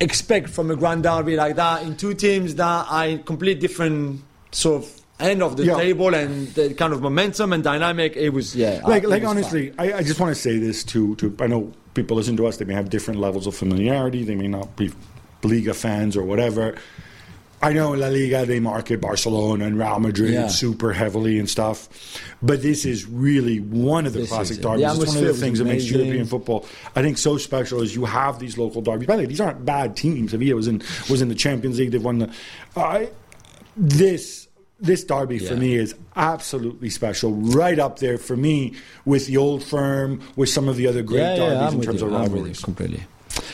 expect 0.00 0.48
from 0.48 0.70
a 0.70 0.76
grand 0.76 1.02
derby 1.02 1.36
like 1.36 1.56
that 1.56 1.82
in 1.82 1.96
two 1.96 2.14
teams 2.14 2.54
that 2.56 2.86
are 2.88 3.06
in 3.06 3.22
complete 3.22 3.60
different 3.60 4.22
sort 4.50 4.82
of 4.82 5.00
end 5.20 5.42
of 5.42 5.56
the 5.56 5.64
Yeah. 5.66 5.76
table 5.76 6.14
and 6.14 6.48
the 6.54 6.72
kind 6.74 6.92
of 6.92 7.02
momentum 7.02 7.52
and 7.52 7.62
dynamic. 7.62 8.16
It 8.16 8.30
was 8.30 8.56
yeah, 8.56 8.80
like 8.86 9.02
it 9.04 9.08
like 9.10 9.24
honestly, 9.24 9.72
I, 9.78 9.98
I 9.98 10.02
just 10.02 10.18
want 10.18 10.34
to 10.34 10.40
say 10.40 10.58
this 10.58 10.82
to 10.84 11.14
to 11.16 11.36
I 11.40 11.46
know 11.46 11.72
people 11.94 12.16
listen 12.16 12.36
to 12.38 12.46
us. 12.46 12.56
They 12.56 12.64
may 12.64 12.74
have 12.74 12.88
different 12.88 13.20
levels 13.20 13.46
of 13.46 13.54
familiarity. 13.54 14.24
They 14.24 14.34
may 14.36 14.48
not 14.48 14.76
be 14.76 14.90
Liga 15.42 15.74
fans 15.74 16.16
or 16.16 16.22
whatever. 16.22 16.76
I 17.62 17.72
know 17.74 17.92
La 17.92 18.08
Liga 18.08 18.46
they 18.46 18.58
market 18.58 19.00
Barcelona 19.00 19.66
and 19.66 19.78
Real 19.78 20.00
Madrid 20.00 20.32
Yeah. 20.32 20.48
super 20.48 20.92
heavily 20.92 21.38
and 21.38 21.48
stuff, 21.48 21.88
but 22.42 22.62
this 22.62 22.84
is 22.86 23.06
really 23.06 23.60
one 23.60 24.06
of 24.06 24.14
the 24.14 24.20
This 24.20 24.30
classic 24.30 24.60
derbies. 24.60 24.80
The 24.80 25.02
it's 25.02 25.14
one 25.14 25.24
of 25.24 25.24
the 25.24 25.34
things 25.34 25.58
that 25.58 25.66
makes. 25.66 25.90
European 25.90 26.24
football, 26.24 26.66
I 26.96 27.02
think, 27.02 27.18
so 27.18 27.36
special. 27.36 27.82
Is 27.82 27.94
you 27.94 28.04
have 28.04 28.38
these 28.38 28.56
local 28.56 28.80
derbies. 28.80 29.06
By 29.06 29.16
the 29.16 29.22
way, 29.22 29.26
these 29.26 29.40
aren't 29.40 29.64
bad 29.64 29.96
teams. 29.96 30.30
Sevilla 30.30 30.54
was 30.54 30.68
in 30.68 30.82
was 31.10 31.20
in 31.20 31.28
the 31.28 31.34
Champions 31.34 31.78
League. 31.78 31.90
They've 31.90 32.02
won 32.02 32.18
the. 32.18 32.32
I 32.76 33.10
this 33.76 34.48
this 34.80 35.04
derby 35.04 35.38
for 35.38 35.56
me 35.56 35.74
is 35.74 35.94
absolutely 36.16 36.88
special, 36.88 37.32
right 37.32 37.78
up 37.78 37.98
there 37.98 38.16
for 38.16 38.36
me 38.36 38.74
with 39.04 39.26
the 39.26 39.36
old 39.36 39.62
firm, 39.62 40.22
with 40.36 40.48
some 40.48 40.68
of 40.68 40.76
the 40.76 40.86
other 40.86 41.02
great 41.02 41.20
yeah, 41.20 41.36
derbies 41.36 41.60
yeah, 41.60 41.78
in 41.78 41.82
terms 41.82 42.00
you, 42.00 42.06
of 42.06 42.14
I'm 42.14 42.22
with 42.22 42.30
you 42.30 42.36
rivalries. 42.36 42.60
completely. 42.60 43.02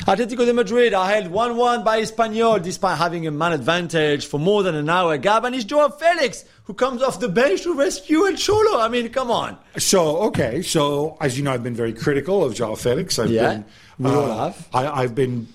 Atletico 0.04 0.44
de 0.44 0.52
Madrid 0.52 0.94
are 0.94 1.06
held 1.08 1.26
1-1 1.26 1.84
by 1.84 2.00
Espanyol 2.02 2.62
despite 2.62 2.98
having 2.98 3.26
a 3.26 3.30
man 3.30 3.52
advantage 3.52 4.26
for 4.26 4.38
more 4.38 4.62
than 4.62 4.74
an 4.74 4.88
hour. 4.88 5.16
Gab 5.16 5.44
and 5.44 5.54
it's 5.54 5.64
Joao 5.64 5.88
Felix 5.88 6.44
who 6.64 6.74
comes 6.74 7.02
off 7.02 7.18
the 7.20 7.28
bench 7.28 7.62
to 7.62 7.74
rescue 7.74 8.26
El 8.26 8.34
Cholo. 8.34 8.80
I 8.80 8.88
mean, 8.88 9.08
come 9.08 9.30
on. 9.30 9.56
So 9.78 10.18
okay, 10.28 10.62
so 10.62 11.16
as 11.20 11.38
you 11.38 11.44
know, 11.44 11.52
I've 11.52 11.62
been 11.62 11.74
very 11.74 11.92
critical 11.92 12.44
of 12.44 12.54
Joao 12.54 12.74
Felix. 12.74 13.18
I've 13.18 13.30
Yeah, 13.30 13.48
been, 13.54 13.64
we 13.98 14.10
all 14.10 14.36
have. 14.38 14.68
I, 14.72 14.86
I've 15.02 15.14
been 15.14 15.48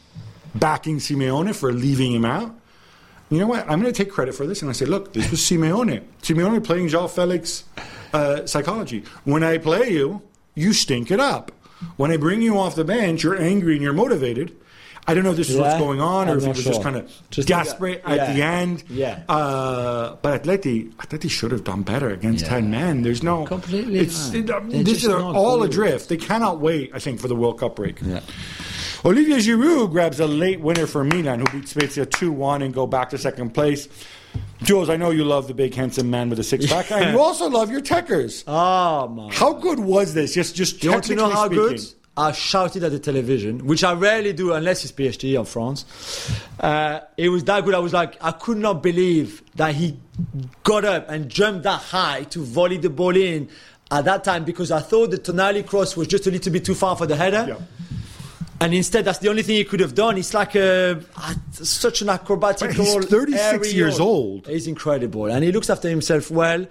backing 0.56 0.98
Simeone 0.98 1.54
for 1.56 1.72
leaving 1.72 2.12
him 2.14 2.26
out. 2.26 2.56
You 3.30 3.40
know 3.40 3.48
what? 3.48 3.62
I'm 3.70 3.80
going 3.82 3.94
to 3.94 4.04
take 4.04 4.12
credit 4.12 4.36
for 4.36 4.46
this, 4.46 4.62
and 4.62 4.70
I 4.70 4.74
say, 4.74 4.84
look, 4.86 5.14
this 5.14 5.32
was 5.32 5.40
Simeone. 5.40 6.04
Simeone 6.22 6.62
playing 6.62 6.90
Joao 6.90 7.08
Felix 7.08 7.64
uh, 8.14 8.46
psychology. 8.46 9.06
When 9.24 9.42
I 9.44 9.58
play 9.58 9.90
you, 9.92 10.22
you 10.54 10.74
stink 10.74 11.12
it 11.12 11.20
up. 11.22 11.52
When 11.98 12.12
I 12.12 12.18
bring 12.18 12.42
you 12.42 12.58
off 12.58 12.76
the 12.76 12.84
bench, 12.86 13.24
you're 13.24 13.40
angry 13.40 13.74
and 13.74 13.82
you're 13.84 13.94
motivated. 13.94 14.56
I 15.08 15.16
don't 15.16 15.24
know 15.24 15.32
if 15.32 15.38
this 15.38 15.50
is 15.50 15.58
what's 15.58 15.80
going 15.80 16.00
on, 16.00 16.30
or 16.30 16.34
I'm 16.34 16.38
if 16.38 16.44
it 16.44 16.50
was 16.50 16.64
just 16.64 16.84
kind 16.84 16.96
of 16.96 17.12
Just 17.32 17.48
desperate 17.48 18.04
at 18.06 18.36
the 18.36 18.44
end. 18.44 18.84
Yeah. 18.88 19.24
Uh, 19.28 20.16
but 20.22 20.44
Atleti, 20.44 20.94
Atleti 20.94 21.28
should 21.30 21.52
have 21.52 21.64
done 21.64 21.82
better 21.82 22.12
against 22.12 22.44
Yeah. 22.44 22.50
ten 22.50 22.70
men. 22.70 23.02
There's 23.02 23.24
no 23.24 23.44
Completely, 23.48 23.98
It's 24.00 24.32
it, 24.32 24.48
uh, 24.52 24.60
this 24.68 25.04
is 25.04 25.08
all 25.10 25.60
good. 25.60 25.70
adrift. 25.72 26.08
They 26.10 26.18
cannot 26.18 26.60
wait. 26.60 26.92
I 26.94 27.00
think 27.00 27.20
for 27.20 27.28
the 27.28 27.36
World 27.36 27.60
Cup 27.60 27.76
break. 27.78 27.98
Yeah. 28.02 28.20
Olivier 29.04 29.38
Giroud 29.38 29.90
grabs 29.90 30.20
a 30.20 30.28
late 30.28 30.62
winner 30.62 30.86
for 30.86 31.04
Milan, 31.04 31.40
who 31.40 31.46
beat 31.60 31.68
Spezia 31.68 32.06
2 32.06 32.32
1 32.32 32.62
and 32.62 32.72
go 32.72 32.86
back 32.86 33.10
to 33.10 33.18
second 33.18 33.56
place. 33.56 33.88
Jules, 34.64 34.90
I 34.90 34.96
know 34.98 35.10
you 35.10 35.24
love 35.26 35.48
the 35.48 35.54
big 35.56 35.74
handsome 35.74 36.10
man 36.12 36.30
with 36.30 36.40
a 36.40 36.44
six 36.44 36.68
pack, 36.68 36.92
and 36.92 37.14
you 37.14 37.20
also 37.28 37.50
love 37.50 37.72
your 37.72 37.82
techers. 37.82 38.44
Oh, 38.48 39.08
man. 39.08 39.30
How 39.32 39.54
good 39.54 39.80
was 39.80 40.14
this? 40.14 40.34
Just, 40.34 40.56
just 40.56 40.84
You 40.84 40.92
want 40.92 41.04
to 41.06 41.16
know 41.16 41.30
how 41.30 41.44
technically 41.48 41.70
good? 41.70 41.80
speaking. 41.80 41.98
I 42.18 42.32
shouted 42.34 42.84
at 42.84 42.92
the 42.92 43.00
television, 43.00 43.66
which 43.66 43.84
I 43.86 43.94
rarely 43.94 44.34
do 44.34 44.54
unless 44.54 44.84
it's 44.84 44.92
PhD 44.92 45.40
or 45.40 45.46
France. 45.46 45.86
Uh, 46.60 47.00
it 47.18 47.30
was 47.30 47.46
that 47.46 47.64
good. 47.64 47.74
I 47.74 47.80
was 47.80 47.94
like, 47.94 48.18
I 48.22 48.32
could 48.32 48.58
not 48.58 48.84
believe 48.84 49.42
that 49.56 49.74
he 49.76 49.98
got 50.64 50.84
up 50.84 51.10
and 51.10 51.30
jumped 51.30 51.64
that 51.64 51.80
high 51.80 52.24
to 52.26 52.44
volley 52.44 52.78
the 52.78 52.90
ball 52.90 53.16
in 53.16 53.50
at 53.90 54.06
that 54.06 54.26
time 54.26 54.44
because 54.44 54.72
I 54.72 54.82
thought 54.82 55.12
the 55.12 55.18
Tonali 55.18 55.66
cross 55.66 55.96
was 55.96 56.08
just 56.08 56.28
a 56.28 56.32
little 56.32 56.52
bit 56.52 56.66
too 56.66 56.76
far 56.76 56.98
for 56.98 57.08
the 57.08 57.16
header. 57.16 57.46
Yeah. 57.48 57.56
And 58.62 58.76
instead, 58.76 59.06
that's 59.06 59.18
the 59.18 59.28
only 59.28 59.42
thing 59.42 59.56
he 59.56 59.64
could 59.64 59.80
have 59.80 59.96
done. 59.96 60.20
It's 60.20 60.36
like 60.36 60.54
a, 60.54 61.02
such 61.52 62.04
an 62.04 62.10
acrobatic. 62.10 62.70
But 62.70 62.76
he's 62.76 63.06
36 63.06 63.74
years 63.74 64.00
old. 64.00 64.46
He's 64.48 64.68
incredible, 64.68 65.26
and 65.26 65.44
he 65.44 65.52
looks 65.52 65.72
after 65.72 65.90
himself 65.90 66.30
well. 66.30 66.68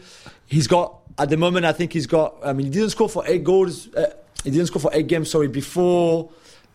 He's 0.47 0.69
got 0.69 1.01
at 1.19 1.31
the 1.31 1.37
moment. 1.37 1.67
I 1.67 1.73
think 1.73 1.93
he's 1.93 2.07
got. 2.07 2.37
I 2.45 2.53
mean, 2.53 2.67
he 2.67 2.73
didn't 2.73 2.91
score 2.91 3.09
for 3.09 3.25
eight 3.27 3.43
goals. 3.43 3.93
Uh, 3.93 4.13
he 4.45 4.53
didn't 4.53 4.69
score 4.69 4.81
for 4.81 4.91
eight 4.95 5.09
games. 5.09 5.31
Sorry, 5.33 5.49
before 5.49 6.31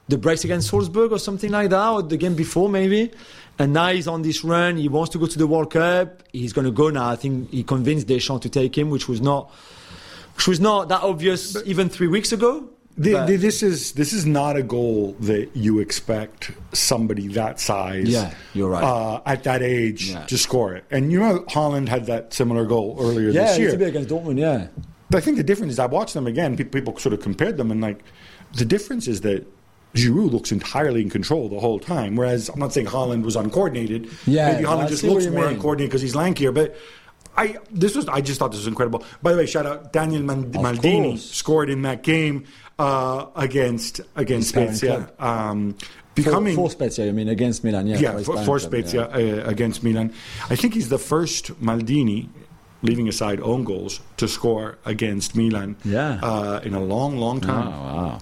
the 0.09 0.18
breaks 0.18 0.43
against 0.43 0.70
Salzburg 0.70 1.13
or 1.13 1.18
something 1.18 1.49
like 1.49 1.70
that, 1.70 1.89
or 1.89 2.03
the 2.03 2.18
game 2.18 2.36
before 2.36 2.68
maybe. 2.68 3.11
And 3.57 3.72
now 3.72 3.88
he's 3.93 4.09
on 4.09 4.22
this 4.22 4.43
run. 4.43 4.76
He 4.76 4.89
wants 4.89 5.11
to 5.11 5.18
go 5.18 5.28
to 5.28 5.38
the 5.38 5.47
World 5.47 5.72
Cup. 5.72 6.24
He's 6.34 6.51
going 6.51 6.66
to 6.66 6.72
go 6.72 6.89
now. 6.89 7.09
I 7.09 7.16
think 7.16 7.51
he 7.51 7.63
convinced 7.63 8.05
Deschamps 8.05 8.43
to 8.43 8.49
take 8.49 8.78
him, 8.78 8.89
which 8.89 9.07
was 9.07 9.22
not, 9.22 9.49
which 10.36 10.47
was 10.47 10.59
not 10.59 10.89
that 10.89 11.03
obvious 11.03 11.55
even 11.66 11.88
three 11.88 12.07
weeks 12.07 12.34
ago. 12.34 12.70
The, 12.98 13.26
the, 13.26 13.36
this 13.36 13.62
is 13.62 13.91
this 13.91 14.14
is 14.14 14.26
not 14.26 14.56
a 14.56 14.64
goal 14.64 15.18
that 15.20 15.50
you 15.54 15.80
expect 15.80 16.52
somebody 16.72 17.28
that 17.30 17.60
size, 17.60 18.08
Yeah, 18.08 18.34
you're 18.54 18.70
right. 18.70 18.84
uh, 18.84 19.22
at 19.26 19.43
that 19.43 19.62
age 19.62 20.12
Yeah. 20.12 20.26
to 20.28 20.38
score 20.38 20.74
it. 20.76 20.86
And 20.89 21.12
you 21.12 21.20
know, 21.20 21.39
Haaland 21.50 21.89
had 21.89 22.06
that 22.06 22.34
similar 22.34 22.66
goal 22.66 22.96
earlier 23.00 23.30
yeah, 23.32 23.48
this 23.48 23.60
year. 23.60 23.78
bit 23.78 23.89
against 23.89 24.10
Dortmund. 24.10 24.39
Yeah. 24.39 24.68
But 25.10 25.18
I 25.18 25.22
think 25.22 25.36
the 25.36 25.43
difference 25.43 25.74
is 25.74 25.80
I 25.80 25.88
watched 25.88 26.14
them 26.14 26.26
again. 26.26 26.56
People 26.56 26.98
sort 26.98 27.12
of 27.12 27.20
compared 27.20 27.58
them, 27.58 27.70
and 27.70 27.82
like 27.82 28.02
the 28.54 28.66
difference 28.66 29.08
is 29.10 29.22
that 29.22 29.46
Giroud 29.93 30.32
looks 30.32 30.52
entirely 30.54 31.02
in 31.02 31.10
control 31.10 31.50
the 31.50 31.60
whole 31.60 31.80
time. 31.80 32.16
Whereas 32.16 32.48
I'm 32.50 32.60
not 32.60 32.72
saying 32.72 32.88
Haaland 32.88 33.24
was 33.24 33.36
uncoordinated. 33.36 34.10
Yeah, 34.26 34.54
maybe 34.54 34.64
Haaland 34.64 34.88
just 34.88 35.04
looks 35.04 35.26
more 35.28 35.41
mean. 35.48 35.56
uncoordinated 35.56 35.89
because 35.91 36.02
he's 36.02 36.16
lankier. 36.16 36.54
But 36.54 36.76
I 37.38 37.58
this 37.72 37.93
was 37.96 38.08
I 38.08 38.22
just 38.22 38.39
thought 38.39 38.52
this 38.52 38.60
was 38.62 38.68
incredible. 38.68 39.04
By 39.22 39.32
the 39.34 39.38
way, 39.38 39.46
shout 39.46 39.66
out 39.66 39.91
Daniel 39.91 40.22
Maldini 40.24 41.18
scored 41.20 41.70
in 41.70 41.82
that 41.84 42.02
game 42.02 42.46
uh, 42.80 43.28
against 43.36 44.01
against 44.15 44.49
Spezia. 44.49 45.11
Um, 45.19 45.76
becoming 46.13 46.55
for 46.55 46.69
Spezia, 46.69 47.07
I 47.07 47.11
mean, 47.11 47.30
against 47.30 47.63
Milan. 47.63 47.88
Yeah, 47.88 47.99
yeah, 47.99 48.17
for, 48.19 48.43
for 48.43 48.59
Spezia 48.59 49.09
yeah. 49.09 49.43
uh, 49.43 49.49
against 49.49 49.84
Milan. 49.84 50.13
I 50.49 50.55
think 50.55 50.73
he's 50.73 50.89
the 50.89 50.97
first 50.97 51.51
Maldini, 51.61 52.30
leaving 52.82 53.07
aside 53.07 53.39
own 53.41 53.63
goals, 53.63 53.99
to 54.17 54.28
score 54.28 54.78
against 54.86 55.36
Milan 55.36 55.76
Yeah. 55.84 56.19
uh, 56.23 56.61
in 56.63 56.73
a 56.73 56.80
long, 56.84 57.17
long 57.17 57.41
time. 57.41 57.67
Oh, 57.67 57.71
wow. 57.71 58.21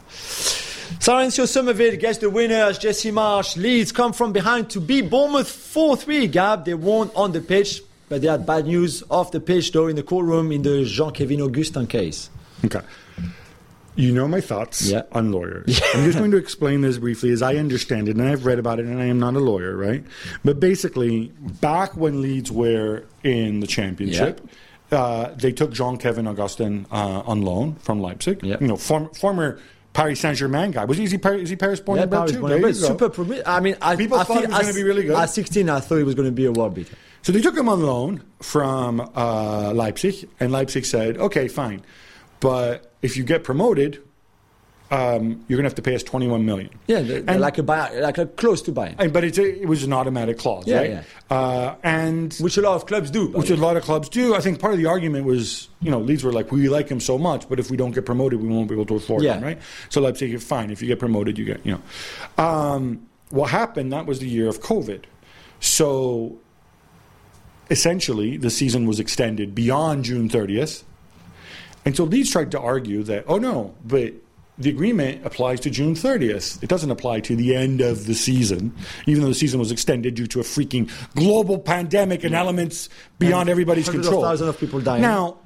Crysencio 0.99 1.47
Summerville 1.47 1.97
gets 1.97 2.19
the 2.19 2.29
winners. 2.29 2.77
Jesse 2.77 3.11
Marsch 3.11 3.57
Leeds 3.57 3.91
come 3.91 4.13
from 4.13 4.31
behind 4.31 4.69
to 4.71 4.79
beat 4.79 5.09
Bournemouth 5.09 5.49
4 5.49 5.97
3. 5.97 6.27
Gab, 6.27 6.65
they 6.65 6.73
won 6.73 7.09
on 7.15 7.31
the 7.31 7.41
pitch, 7.41 7.81
but 8.09 8.21
they 8.21 8.27
had 8.27 8.45
bad 8.45 8.65
news 8.65 9.03
off 9.09 9.31
the 9.31 9.39
pitch, 9.39 9.71
though, 9.71 9.87
in 9.87 9.95
the 9.95 10.03
courtroom 10.03 10.51
in 10.51 10.61
the 10.61 10.83
Jean 10.85 11.11
Kevin 11.11 11.41
Augustin 11.41 11.87
case. 11.87 12.29
Okay. 12.63 12.81
You 13.95 14.11
know 14.11 14.27
my 14.27 14.41
thoughts 14.41 14.87
Yeah. 14.89 15.03
on 15.11 15.31
lawyers. 15.31 15.79
I'm 15.93 16.03
just 16.05 16.17
going 16.17 16.31
to 16.31 16.37
explain 16.37 16.81
this 16.81 16.97
briefly 16.97 17.29
as 17.31 17.41
I 17.41 17.55
understand 17.57 18.07
it, 18.09 18.15
and 18.17 18.27
I've 18.27 18.45
read 18.45 18.57
about 18.59 18.79
it, 18.79 18.85
and 18.85 18.99
I 18.99 19.05
am 19.05 19.19
not 19.19 19.35
a 19.35 19.39
lawyer, 19.39 19.75
right? 19.77 20.03
But 20.43 20.59
basically, 20.59 21.31
back 21.61 21.95
when 21.95 22.21
Leeds 22.21 22.51
were 22.51 23.03
in 23.23 23.59
the 23.59 23.67
championship, 23.67 24.41
uh, 24.91 25.29
they 25.35 25.51
took 25.51 25.71
Jean 25.71 25.97
Kevin 25.97 26.27
Augustin 26.27 26.85
uh, 26.91 27.21
on 27.25 27.41
loan 27.43 27.75
from 27.75 27.99
Leipzig. 28.01 28.43
Yeah. 28.43 28.57
You 28.59 28.67
know, 28.67 28.77
form, 28.77 29.09
former 29.09 29.59
Paris 29.93 30.19
Saint 30.21 30.37
Germain 30.37 30.71
guy. 30.71 30.85
Was 30.85 30.97
he, 30.97 31.03
is 31.03 31.11
he, 31.11 31.19
Paris, 31.19 31.43
is 31.43 31.49
he 31.51 31.55
Paris 31.55 31.79
born 31.79 31.99
Yeah, 31.99 32.07
Paris 32.07 32.31
born 32.31 32.45
There 32.49 32.53
and 32.55 32.61
bred. 32.63 32.75
you 32.75 32.81
go. 32.81 32.87
super. 33.09 33.43
I 33.45 33.59
mean, 33.59 33.75
I, 33.79 33.95
People 33.95 34.17
I 34.17 34.23
thought 34.23 34.41
he 34.41 34.47
was 34.47 34.59
gonna 34.59 34.73
be 34.73 34.83
really 34.83 35.03
good. 35.03 35.15
At 35.15 35.27
16, 35.29 35.69
I 35.69 35.79
thought 35.79 35.97
he 35.97 36.03
was 36.03 36.15
going 36.15 36.27
to 36.27 36.31
be 36.31 36.45
a 36.45 36.51
world 36.51 36.73
beater. 36.73 36.95
So 37.21 37.31
they 37.31 37.41
took 37.41 37.55
him 37.55 37.69
on 37.69 37.81
loan 37.83 38.23
from 38.41 38.99
uh, 39.15 39.71
Leipzig, 39.73 40.27
and 40.39 40.51
Leipzig 40.51 40.83
said, 40.85 41.17
"Okay, 41.17 41.47
fine, 41.47 41.81
but 42.43 42.91
if 43.01 43.17
you 43.17 43.23
get 43.23 43.43
promoted, 43.43 43.91
um, 44.91 45.43
you're 45.47 45.57
going 45.57 45.63
to 45.63 45.69
have 45.71 45.75
to 45.75 45.81
pay 45.81 45.95
us 45.95 46.03
21 46.03 46.45
million." 46.45 46.69
Yeah, 46.87 47.01
they're, 47.01 47.23
And- 47.27 47.39
like 47.41 47.57
a 47.57 47.63
buy, 47.63 47.89
like 47.99 48.17
a 48.19 48.25
close 48.27 48.61
to 48.63 48.71
buy, 48.71 48.93
And, 48.99 49.11
but 49.11 49.23
it's 49.23 49.39
a, 49.39 49.61
it 49.63 49.67
was 49.67 49.83
an 49.83 49.93
automatic 49.93 50.37
clause, 50.37 50.67
Yeah, 50.67 50.77
right? 50.77 50.89
yeah. 50.91 51.03
Uh, 51.37 51.75
and 51.83 52.31
which 52.35 52.57
a 52.57 52.61
lot 52.61 52.75
of 52.75 52.85
clubs 52.85 53.09
do. 53.09 53.27
which 53.29 53.47
the 53.47 53.55
a 53.55 53.57
lot 53.67 53.75
of 53.77 53.83
clubs 53.83 54.07
do. 54.09 54.35
I 54.35 54.41
think 54.41 54.59
part 54.59 54.73
of 54.73 54.79
the 54.79 54.85
argument 54.85 55.25
was, 55.25 55.69
you 55.81 55.89
know, 55.89 55.99
Leeds 55.99 56.23
were 56.23 56.33
like, 56.33 56.51
we 56.51 56.69
like 56.69 56.87
him 56.89 56.99
so 56.99 57.17
much, 57.17 57.49
but 57.49 57.59
if 57.59 57.71
we 57.71 57.77
don't 57.77 57.91
get 57.95 58.05
promoted, 58.05 58.39
we 58.41 58.47
won't 58.49 58.67
be 58.69 58.75
able 58.75 58.85
to 58.87 58.95
afford 58.95 59.23
Yeah. 59.23 59.35
him, 59.37 59.43
right? 59.43 59.59
So 59.89 59.99
Leipzig, 60.01 60.39
fine. 60.41 60.69
If 60.69 60.81
you 60.81 60.87
get 60.87 60.99
promoted, 60.99 61.39
you 61.39 61.45
get, 61.45 61.65
you 61.65 61.71
know. 61.73 62.43
Um, 62.43 63.07
what 63.29 63.49
happened? 63.49 63.91
That 63.93 64.05
was 64.05 64.19
the 64.19 64.27
year 64.27 64.47
of 64.47 64.61
COVID. 64.61 65.05
So 65.59 66.37
essentially, 67.71 68.37
the 68.37 68.49
season 68.49 68.85
was 68.85 68.99
extended 68.99 69.55
beyond 69.55 70.03
June 70.05 70.29
30th. 70.29 70.83
And 71.85 71.95
so 71.95 72.03
Leeds 72.03 72.31
tried 72.31 72.51
to 72.51 72.59
argue 72.59 73.03
that, 73.03 73.25
oh 73.27 73.37
no, 73.37 73.75
but 73.85 74.13
the 74.57 74.69
agreement 74.69 75.25
applies 75.25 75.59
to 75.61 75.69
June 75.69 75.95
30th. 75.95 76.61
It 76.61 76.69
doesn't 76.69 76.91
apply 76.91 77.21
to 77.21 77.35
the 77.35 77.55
end 77.55 77.81
of 77.81 78.05
the 78.05 78.13
season, 78.13 78.73
even 79.07 79.23
though 79.23 79.29
the 79.29 79.35
season 79.35 79.59
was 79.59 79.71
extended 79.71 80.15
due 80.15 80.27
to 80.27 80.39
a 80.39 80.43
freaking 80.43 80.89
global 81.15 81.57
pandemic 81.57 82.23
and 82.23 82.35
elements 82.35 82.87
beyond 83.19 83.41
And 83.41 83.49
everybody's 83.49 83.89
control. 83.89 84.21
thousands 84.21 84.49
of 84.49 84.59
people 84.59 84.79
dying. 84.79 85.01
Now, 85.01 85.37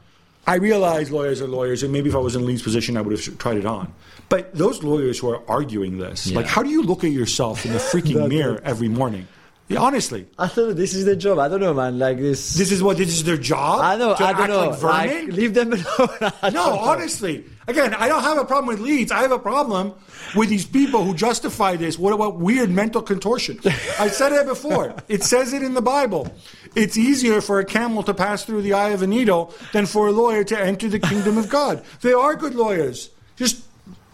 I 0.46 0.56
realize 0.56 1.12
lawyers 1.12 1.42
are 1.42 1.48
lawyers, 1.48 1.84
and 1.84 1.92
maybe 1.92 2.10
if 2.10 2.16
I 2.16 2.20
was 2.20 2.36
in 2.36 2.46
Leeds' 2.46 2.62
position, 2.62 2.96
I 2.98 3.02
would 3.02 3.18
have 3.18 3.38
tried 3.38 3.58
it 3.58 3.66
on. 3.66 3.94
But 4.30 4.54
those 4.54 4.84
lawyers 4.84 5.20
who 5.20 5.30
are 5.30 5.42
arguing 5.50 5.98
this, 5.98 6.32
like, 6.32 6.46
how 6.46 6.64
do 6.64 6.70
you 6.70 6.84
look 6.84 7.04
at 7.04 7.12
yourself 7.12 7.66
in 7.66 7.74
the 7.74 7.80
freaking 7.80 8.28
mirror 8.30 8.62
every 8.64 8.88
morning? 8.90 9.28
Yeah, 9.70 9.80
honestly, 9.80 10.28
I 10.40 10.48
thought 10.48 10.78
this 10.78 10.94
is 10.94 11.04
their 11.04 11.18
job. 11.18 11.40
I 11.40 11.50
don't 11.50 11.60
know, 11.60 11.74
man. 11.74 12.00
Like 12.00 12.18
this. 12.18 12.54
this 12.54 12.72
is 12.72 12.82
what 12.82 12.96
this 12.98 13.10
is 13.10 13.26
their 13.26 13.36
job. 13.38 13.82
I 13.82 13.98
know. 13.98 14.16
I 14.18 14.32
don't 14.32 14.48
know. 14.48 14.70
Like 14.70 14.80
vermin? 14.80 15.36
leave 15.36 15.54
them 15.54 15.74
alone. 16.00 16.54
No, 16.54 16.80
honestly. 16.80 17.44
Again, 17.68 17.94
I 17.94 18.08
don't 18.08 18.24
have 18.24 18.38
a 18.38 18.46
problem 18.46 18.68
with 18.68 18.80
Leeds. 18.80 19.12
I 19.12 19.20
have 19.24 19.34
a 19.34 19.40
problem 19.40 19.94
with 20.38 20.48
these 20.48 20.66
people 20.66 21.04
who 21.04 21.14
justify 21.14 21.76
this. 21.76 22.00
What 22.00 22.14
about 22.14 22.38
weird 22.38 22.70
mental 22.70 23.02
contortion? 23.02 23.60
I 24.00 24.08
said 24.08 24.32
it 24.32 24.48
before. 24.48 24.96
It 25.10 25.24
says 25.24 25.52
it 25.52 25.62
in 25.62 25.74
the 25.74 25.82
Bible. 25.82 26.34
It's 26.74 26.98
easier 26.98 27.42
for 27.42 27.60
a 27.60 27.66
camel 27.66 28.04
to 28.04 28.14
pass 28.14 28.46
through 28.46 28.62
the 28.62 28.72
eye 28.72 28.90
of 28.90 29.02
a 29.02 29.08
needle 29.08 29.54
than 29.74 29.86
for 29.86 30.08
a 30.08 30.12
lawyer 30.14 30.46
to 30.46 30.58
enter 30.58 30.88
the 30.88 31.00
kingdom 31.00 31.38
of 31.38 31.50
God. 31.50 31.84
They 32.02 32.14
are 32.14 32.36
good 32.36 32.56
lawyers. 32.56 33.10
Just 33.36 33.66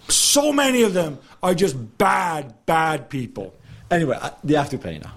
so 0.08 0.52
many 0.52 0.82
of 0.82 0.94
them 0.94 1.20
are 1.44 1.54
just 1.54 1.76
bad, 2.00 2.56
bad 2.66 3.10
people. 3.10 3.54
Anyway, 3.92 4.18
they 4.44 4.56
have 4.56 4.70
to 4.70 4.78
pay 4.80 4.98
now. 4.98 5.12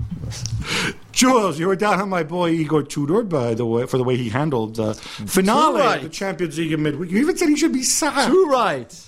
Jules, 1.12 1.58
you 1.58 1.66
were 1.66 1.76
down 1.76 2.00
on 2.00 2.08
my 2.08 2.22
boy 2.22 2.50
Igor 2.50 2.82
Tudor 2.82 3.22
by 3.22 3.54
the 3.54 3.64
way 3.64 3.86
for 3.86 3.96
the 3.96 4.04
way 4.04 4.16
he 4.16 4.28
handled 4.28 4.76
the 4.76 4.94
finale 4.94 5.80
right. 5.80 5.96
of 5.96 6.02
the 6.02 6.08
Champions 6.10 6.58
League 6.58 6.72
in 6.72 6.82
midweek. 6.82 7.10
You 7.10 7.18
even 7.20 7.36
said 7.36 7.48
he 7.48 7.56
should 7.56 7.72
be 7.72 7.82
sacked. 7.82 8.30
Too 8.30 8.46
right. 8.46 9.02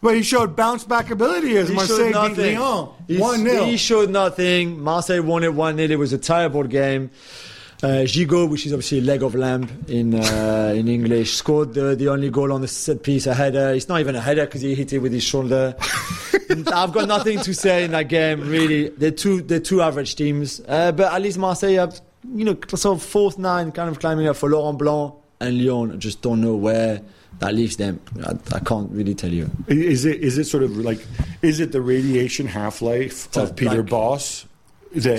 But 0.00 0.14
he 0.14 0.22
showed 0.22 0.54
bounce 0.54 0.84
back 0.84 1.10
ability 1.10 1.56
as 1.56 1.68
He 1.68 1.74
Marseille 1.74 2.12
beat. 2.28 2.56
Lyon 2.58 2.88
one 3.18 3.40
0 3.40 3.64
He 3.64 3.76
showed 3.76 4.10
nothing. 4.10 4.80
Marseille 4.80 5.22
won 5.22 5.42
it 5.42 5.54
1 5.54 5.76
0. 5.76 5.90
It 5.90 5.98
was 5.98 6.12
a 6.12 6.18
terrible 6.18 6.62
game. 6.64 7.10
Uh, 7.80 8.02
Gigot, 8.04 8.50
which 8.50 8.66
is 8.66 8.72
obviously 8.72 8.98
a 8.98 9.02
leg 9.02 9.22
of 9.22 9.36
lamb 9.36 9.84
in 9.86 10.12
uh, 10.14 10.72
in 10.74 10.88
English, 10.88 11.34
scored 11.34 11.74
the, 11.74 11.94
the 11.94 12.08
only 12.08 12.28
goal 12.28 12.52
on 12.52 12.60
the 12.60 12.66
set 12.66 13.04
piece, 13.04 13.26
a 13.28 13.34
header. 13.34 13.72
It's 13.72 13.88
not 13.88 14.00
even 14.00 14.16
a 14.16 14.20
header 14.20 14.46
because 14.46 14.62
he 14.62 14.74
hit 14.74 14.92
it 14.92 14.98
with 14.98 15.12
his 15.12 15.22
shoulder. 15.22 15.76
I've 16.72 16.92
got 16.92 17.06
nothing 17.06 17.38
to 17.40 17.54
say 17.54 17.84
in 17.84 17.92
that 17.92 18.08
game, 18.08 18.48
really. 18.48 18.88
They're 18.88 19.12
two, 19.12 19.42
they're 19.42 19.60
two 19.60 19.80
average 19.80 20.16
teams. 20.16 20.60
Uh, 20.66 20.90
but 20.90 21.12
at 21.12 21.22
least 21.22 21.38
Marseille 21.38 21.74
have, 21.76 22.00
you 22.34 22.44
know, 22.44 22.56
sort 22.74 22.96
of 22.96 23.02
fourth 23.02 23.38
nine 23.38 23.70
kind 23.70 23.88
of 23.88 24.00
climbing 24.00 24.26
up 24.26 24.34
for 24.34 24.48
Laurent 24.50 24.76
Blanc 24.76 25.14
and 25.40 25.64
Lyon. 25.64 25.92
I 25.92 25.96
just 25.96 26.20
don't 26.20 26.40
know 26.40 26.56
where 26.56 27.00
that 27.38 27.54
leaves 27.54 27.76
them. 27.76 28.00
I, 28.26 28.32
I 28.56 28.58
can't 28.58 28.90
really 28.90 29.14
tell 29.14 29.30
you. 29.32 29.50
Is 29.68 30.04
it 30.04 30.20
is 30.20 30.36
it 30.36 30.46
sort 30.46 30.64
of 30.64 30.76
like 30.76 30.98
is 31.42 31.60
it 31.60 31.70
the 31.70 31.80
radiation 31.80 32.48
half 32.48 32.82
life 32.82 33.36
of 33.36 33.54
Peter 33.54 33.82
like- 33.82 33.86
Bosz? 33.86 34.46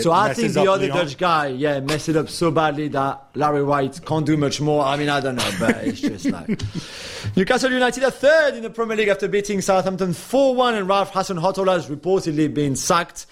So 0.01 0.11
I 0.11 0.33
think 0.33 0.53
the 0.53 0.69
other 0.71 0.87
Lyon? 0.87 1.05
Dutch 1.05 1.17
guy, 1.17 1.47
yeah, 1.47 1.79
messed 1.79 2.09
it 2.09 2.15
up 2.15 2.29
so 2.29 2.49
badly 2.49 2.87
that 2.89 3.29
Larry 3.35 3.63
White 3.63 4.03
can't 4.05 4.25
do 4.25 4.35
much 4.35 4.59
more. 4.59 4.83
I 4.83 4.97
mean, 4.97 5.09
I 5.09 5.19
don't 5.19 5.35
know, 5.35 5.51
but 5.59 5.75
it's 5.85 6.01
just 6.01 6.25
like 6.25 6.47
Newcastle 7.35 7.71
United 7.71 8.03
are 8.03 8.11
third 8.11 8.55
in 8.55 8.63
the 8.63 8.69
Premier 8.69 8.97
League 8.97 9.09
after 9.09 9.27
beating 9.27 9.61
Southampton 9.61 10.09
4-1, 10.09 10.79
and 10.79 10.87
Ralph 10.87 11.11
Hasenhüttl 11.11 11.67
has 11.71 11.87
reportedly 11.87 12.51
been 12.51 12.75
sacked. 12.75 13.27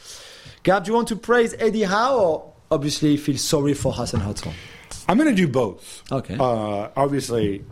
Gab, 0.64 0.84
do 0.84 0.92
you 0.92 0.96
want 0.96 1.08
to 1.08 1.16
praise 1.16 1.56
Eddie 1.58 1.84
Howe 1.84 2.18
or 2.18 2.54
obviously 2.70 3.18
feel 3.18 3.38
sorry 3.38 3.74
for 3.74 3.94
Hasenhüttl? 3.94 4.54
I'm 5.08 5.18
going 5.18 5.30
to 5.30 5.36
do 5.36 5.48
both. 5.48 6.04
Okay. 6.12 6.36
Uh, 6.40 6.90
obviously, 6.96 7.64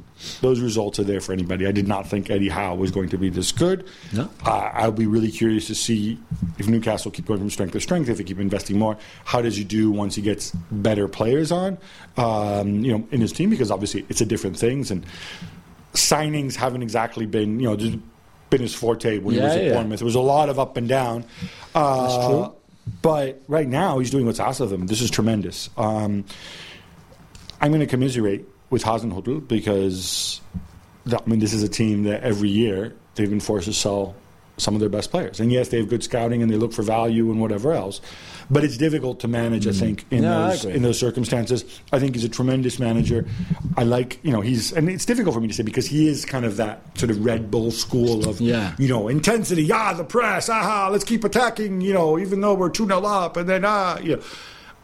those 0.42 0.60
results 0.60 1.00
are 1.00 1.04
there 1.04 1.20
for 1.20 1.34
anybody. 1.34 1.68
I 1.68 1.72
did 1.72 1.88
not 1.88 2.08
think 2.08 2.30
Eddie 2.30 2.50
Howe 2.50 2.76
was 2.76 2.92
going 2.92 3.10
to 3.10 3.18
be 3.18 3.30
this 3.30 3.52
good. 3.52 3.88
No. 4.14 4.30
Uh, 4.46 4.72
I'll 4.74 4.92
be 4.92 5.08
really 5.08 5.32
curious 5.32 5.68
to 5.68 5.76
see 5.76 6.18
if 6.58 6.68
Newcastle 6.68 7.12
keep 7.12 7.26
going 7.26 7.40
from 7.40 7.50
strength 7.50 7.74
to 7.74 7.82
strength, 7.82 8.10
if 8.10 8.18
they 8.18 8.24
keep 8.24 8.40
investing 8.40 8.80
more. 8.80 8.98
How 9.26 9.42
does 9.42 9.58
he 9.58 9.64
do 9.64 9.92
once 9.92 10.16
he 10.16 10.22
gets 10.22 10.52
better 10.72 11.08
players 11.08 11.52
on, 11.52 11.78
um, 12.18 12.84
you 12.84 12.98
know, 12.98 13.08
in 13.12 13.22
his 13.22 13.34
team? 13.34 13.50
Because 13.50 13.72
obviously 13.72 14.06
it's 14.10 14.22
a 14.22 14.26
different 14.26 14.58
things 14.58 14.90
and 14.92 15.06
signings 15.94 16.56
haven't 16.56 16.84
exactly 16.84 17.26
been, 17.26 17.60
you 17.60 17.68
know, 17.68 17.76
just 17.76 17.98
been 18.50 18.62
his 18.62 18.74
forte 18.74 19.20
when 19.20 19.36
he 19.36 19.42
was 19.42 19.54
at 19.54 19.64
yeah. 19.64 19.74
Bournemouth. 19.74 20.00
There 20.00 20.06
was 20.06 20.16
a 20.16 20.20
lot 20.20 20.50
of 20.50 20.60
up 20.60 20.78
and 20.78 20.88
down. 20.88 21.26
Uh, 21.74 22.02
That's 22.02 22.28
true. 22.28 22.56
But 23.02 23.42
right 23.48 23.68
now, 23.68 24.00
he's 24.00 24.12
doing 24.12 24.26
what's 24.26 24.40
asked 24.40 24.60
of 24.60 24.72
him. 24.72 24.88
This 24.88 25.02
is 25.02 25.10
tremendous. 25.10 25.70
Um, 25.76 26.26
I'm 27.60 27.72
going 27.72 27.80
to 27.80 27.88
commiserate 27.88 28.46
with 28.70 28.84
Hasenhüttl 28.84 29.48
because 29.48 30.42
that, 31.06 31.22
I 31.26 31.30
mean 31.30 31.40
this 31.40 31.54
is 31.54 31.64
a 31.64 31.70
team 31.70 32.04
that 32.04 32.24
every 32.24 32.50
year 32.50 32.94
they've 33.16 33.30
been 33.30 33.40
forced 33.40 33.66
to 33.68 33.74
sell 33.74 34.16
some 34.58 34.74
of 34.74 34.80
their 34.80 34.88
best 34.90 35.12
players. 35.12 35.42
And 35.42 35.52
yes, 35.52 35.68
they 35.68 35.78
have 35.80 35.90
good 35.90 36.02
scouting 36.02 36.42
and 36.42 36.50
they 36.50 36.56
look 36.56 36.72
for 36.72 36.82
value 36.82 37.30
and 37.30 37.42
whatever 37.42 37.74
else. 37.74 38.00
But 38.50 38.64
it's 38.64 38.78
difficult 38.78 39.20
to 39.20 39.28
manage, 39.28 39.68
I 39.68 39.72
think, 39.74 40.06
in 40.12 40.24
Mm. 40.24 40.50
Those 40.52 40.66
in 40.66 40.82
those 40.82 40.98
circumstances. 41.00 41.66
I 41.92 42.00
think 42.00 42.16
he's 42.16 42.24
a 42.24 42.30
tremendous 42.30 42.80
manager. 42.80 43.26
I 43.76 43.84
like, 43.84 44.20
you 44.24 44.32
know, 44.32 44.40
he's 44.42 44.72
and 44.72 44.88
it's 44.90 45.04
difficult 45.04 45.34
for 45.36 45.42
me 45.42 45.48
to 45.50 45.54
say 45.54 45.64
because 45.64 45.88
he 45.88 46.08
is 46.08 46.24
kind 46.26 46.46
of 46.46 46.56
that 46.58 46.82
sort 46.98 47.10
of 47.10 47.26
Red 47.26 47.50
Bull 47.52 47.70
school 47.72 48.30
of, 48.30 48.40
Yeah. 48.40 48.74
you 48.78 48.88
know, 48.88 49.08
intensity. 49.10 49.64
Yeah, 49.64 49.94
the 49.94 50.04
press. 50.06 50.48
Aha, 50.48 50.90
let's 50.92 51.04
keep 51.04 51.24
attacking. 51.24 51.82
You 51.82 51.94
know, 51.94 52.18
even 52.20 52.40
though 52.40 52.54
we're 52.54 52.70
two 52.70 52.86
0 52.86 53.04
up, 53.04 53.36
and 53.38 53.50
then 53.50 53.66
ah, 53.66 53.98
you 54.00 54.16
know. 54.18 54.22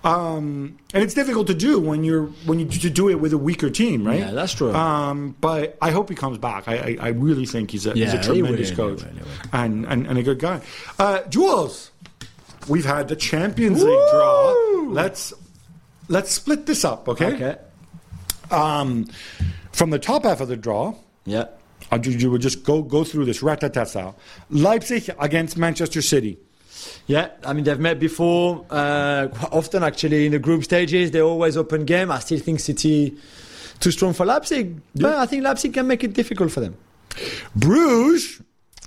Um, 0.03 0.77
and 0.93 1.03
it's 1.03 1.13
difficult 1.13 1.45
to 1.47 1.53
do 1.53 1.79
when 1.79 2.03
you're 2.03 2.25
when 2.45 2.59
you 2.59 2.65
to 2.67 2.89
do 2.89 3.09
it 3.09 3.19
with 3.19 3.33
a 3.33 3.37
weaker 3.37 3.69
team, 3.69 4.05
right? 4.05 4.19
Yeah, 4.19 4.31
that's 4.31 4.53
true. 4.53 4.73
Um, 4.73 5.35
but 5.39 5.77
I 5.81 5.91
hope 5.91 6.09
he 6.09 6.15
comes 6.15 6.39
back. 6.39 6.67
I, 6.67 6.75
I, 6.75 6.97
I 6.99 7.07
really 7.09 7.45
think 7.45 7.69
he's 7.69 7.85
a, 7.85 7.93
he's 7.93 8.13
a 8.13 8.21
tremendous 8.21 8.69
he 8.71 8.75
coach 8.75 9.01
he 9.01 9.07
will. 9.19 9.27
And, 9.53 9.85
and 9.85 10.07
and 10.07 10.17
a 10.17 10.23
good 10.23 10.39
guy. 10.39 10.61
Uh, 10.97 11.21
Jules, 11.29 11.91
we've 12.67 12.85
had 12.85 13.09
the 13.09 13.15
Champions 13.15 13.83
League 13.83 14.09
draw. 14.11 14.53
Let's 14.89 15.33
let's 16.07 16.31
split 16.31 16.65
this 16.65 16.83
up, 16.83 17.07
okay? 17.07 17.33
Okay. 17.35 17.57
Um, 18.49 19.05
from 19.71 19.91
the 19.91 19.99
top 19.99 20.23
half 20.23 20.41
of 20.41 20.47
the 20.47 20.57
draw, 20.57 20.95
Yeah. 21.25 21.45
You 22.01 22.31
would 22.31 22.41
just 22.41 22.63
go 22.63 22.81
go 22.81 23.03
through 23.03 23.25
this 23.25 23.43
rat-a-tat 23.43 23.87
style. 23.87 24.15
Leipzig 24.49 25.09
against 25.19 25.57
Manchester 25.57 26.01
City. 26.01 26.37
Yeah, 27.07 27.29
I 27.45 27.53
mean 27.53 27.63
they've 27.63 27.79
met 27.79 27.99
before. 27.99 28.65
Uh, 28.69 29.27
quite 29.27 29.51
often, 29.51 29.83
actually, 29.83 30.25
in 30.25 30.31
the 30.31 30.39
group 30.39 30.63
stages, 30.63 31.11
they 31.11 31.21
always 31.21 31.57
open 31.57 31.85
game. 31.85 32.11
I 32.11 32.19
still 32.19 32.39
think 32.39 32.59
City 32.59 33.17
too 33.79 33.91
strong 33.91 34.13
for 34.13 34.25
Leipzig, 34.25 34.79
but 34.95 35.15
I 35.17 35.25
think 35.25 35.43
Leipzig 35.43 35.73
can 35.73 35.87
make 35.87 36.03
it 36.03 36.13
difficult 36.13 36.51
for 36.51 36.59
them. 36.59 36.77
Bruges 37.55 38.41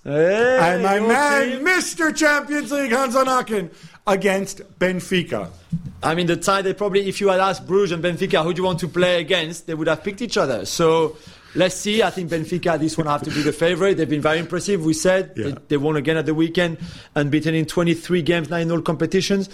Hey, 0.05 0.59
and 0.61 0.82
my 0.82 1.01
man, 1.01 1.49
team. 1.49 1.66
Mr. 1.66 2.14
Champions 2.14 2.70
League, 2.70 2.92
Hans 2.92 3.14
Vanaken, 3.14 3.70
against 4.07 4.61
Benfica. 4.78 5.49
I 6.03 6.14
mean, 6.14 6.26
the 6.26 6.36
tie 6.36 6.61
they 6.61 6.74
probably, 6.74 7.09
if 7.09 7.22
you 7.22 7.28
had 7.28 7.40
asked 7.40 7.66
Bruges 7.66 7.92
and 7.92 8.05
Benfica 8.05 8.42
who 8.45 8.53
do 8.53 8.61
you 8.61 8.66
want 8.66 8.80
to 8.80 8.88
play 8.88 9.18
against, 9.18 9.66
they 9.66 9.72
would 9.72 9.88
have 9.88 10.05
picked 10.05 10.20
each 10.20 10.36
other. 10.36 10.66
So 10.66 11.16
let's 11.55 11.76
see. 11.76 12.02
I 12.02 12.11
think 12.11 12.30
Benfica 12.30 12.78
this 12.78 12.96
one 12.98 13.07
have 13.07 13.22
to 13.22 13.30
be 13.30 13.42
the 13.42 13.52
favourite. 13.52 13.94
They've 13.96 14.09
been 14.09 14.20
very 14.22 14.38
impressive. 14.38 14.84
We 14.84 14.94
said 14.94 15.32
Yeah. 15.36 15.44
they, 15.46 15.55
they 15.68 15.76
won 15.76 15.96
again 15.96 16.16
at 16.16 16.26
the 16.26 16.34
weekend, 16.34 16.78
unbeaten 17.14 17.55
in 17.55 17.66
23 17.66 18.22
games, 18.22 18.50
nine 18.50 18.70
all 18.70 18.82
competitions. 18.82 19.48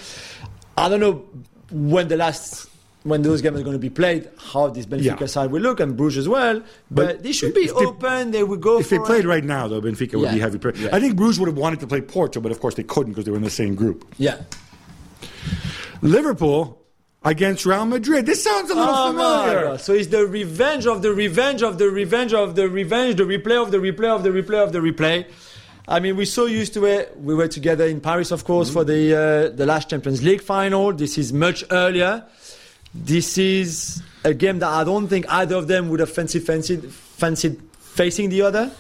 I 0.77 0.89
don't 0.89 1.01
know 1.01 1.25
when 1.71 2.09
the 2.09 2.17
last. 2.17 2.69
When 3.03 3.23
those 3.23 3.41
games 3.41 3.59
are 3.59 3.63
going 3.63 3.73
to 3.73 3.79
be 3.79 3.89
played, 3.89 4.29
how 4.37 4.69
this 4.69 4.85
Benfica 4.85 5.21
Yeah. 5.21 5.27
side 5.27 5.51
will 5.51 5.63
look, 5.63 5.81
and 5.81 5.97
Bruges 5.97 6.19
as 6.19 6.29
well. 6.29 6.61
But, 6.91 7.07
But 7.07 7.23
they 7.23 7.33
should 7.33 7.55
be 7.55 7.65
they- 7.65 7.73
open. 7.73 8.31
They 8.31 8.43
will 8.43 8.59
go. 8.59 8.79
If 8.79 8.91
they 8.91 8.99
played 8.99 9.25
it. 9.25 9.29
right 9.29 9.43
now, 9.43 9.69
though, 9.69 9.81
Benfica 9.81 10.17
would 10.17 10.25
Yeah. 10.25 10.35
be 10.35 10.39
heavy. 10.41 10.59
Pre- 10.59 10.75
Yeah. 10.77 10.91
I 10.93 11.01
think 11.01 11.17
Bruges 11.17 11.41
would 11.41 11.47
have 11.49 11.57
wanted 11.57 11.81
to 11.81 11.87
play 11.87 12.03
Porto, 12.03 12.41
but 12.43 12.53
of 12.53 12.61
course 12.61 12.75
they 12.75 12.83
couldn't 12.83 13.13
because 13.13 13.25
they 13.25 13.31
were 13.31 13.39
in 13.39 13.43
the 13.43 13.49
same 13.49 13.75
group. 13.75 14.05
yeah. 14.19 14.37
Liverpool 16.03 16.80
against 17.23 17.67
Real 17.67 17.85
Madrid. 17.85 18.27
This 18.27 18.43
sounds 18.43 18.71
a 18.71 18.75
little 18.75 18.95
Oh 18.95 19.13
familiar. 19.13 19.79
So 19.79 19.93
it's 19.93 20.09
the 20.09 20.27
revenge 20.27 20.87
of 20.87 21.03
the 21.03 21.13
revenge 21.13 21.63
of 21.63 21.79
the 21.79 21.91
revenge 21.91 22.33
of 22.33 22.55
the 22.55 22.69
revenge, 22.69 23.17
the 23.17 23.25
replay 23.25 23.63
of 23.63 23.71
the 23.71 23.79
replay 23.79 24.09
of 24.09 24.23
the 24.23 24.31
replay 24.31 24.63
of 24.63 24.73
the 24.73 24.79
replay. 24.79 25.27
I 25.89 25.99
mean, 25.99 26.17
we're 26.17 26.27
so 26.27 26.47
used 26.47 26.75
to 26.75 26.85
it. 26.87 27.19
We 27.19 27.35
were 27.35 27.49
together 27.49 27.85
in 27.87 28.01
Paris, 28.01 28.31
of 28.31 28.45
course, 28.45 28.71
for 28.71 28.85
the 28.85 29.15
uh, 29.15 29.57
the 29.57 29.67
last 29.67 29.91
Champions 29.91 30.23
League 30.23 30.43
final. 30.43 30.93
This 30.93 31.19
is 31.19 31.33
much 31.33 31.65
earlier. 31.71 32.25
This 32.95 33.39
is 33.39 34.03
a 34.25 34.35
game 34.35 34.59
that 34.61 34.69
I 34.69 34.85
don't 34.85 35.09
think 35.09 35.27
either 35.29 35.57
of 35.57 35.69
them 35.69 35.89
would 35.89 36.01
have 36.01 36.11
fancied 36.11 36.45
fancied, 36.45 36.91
fancied 36.93 37.61
facing 37.79 38.31
the 38.31 38.43
other. 38.43 38.71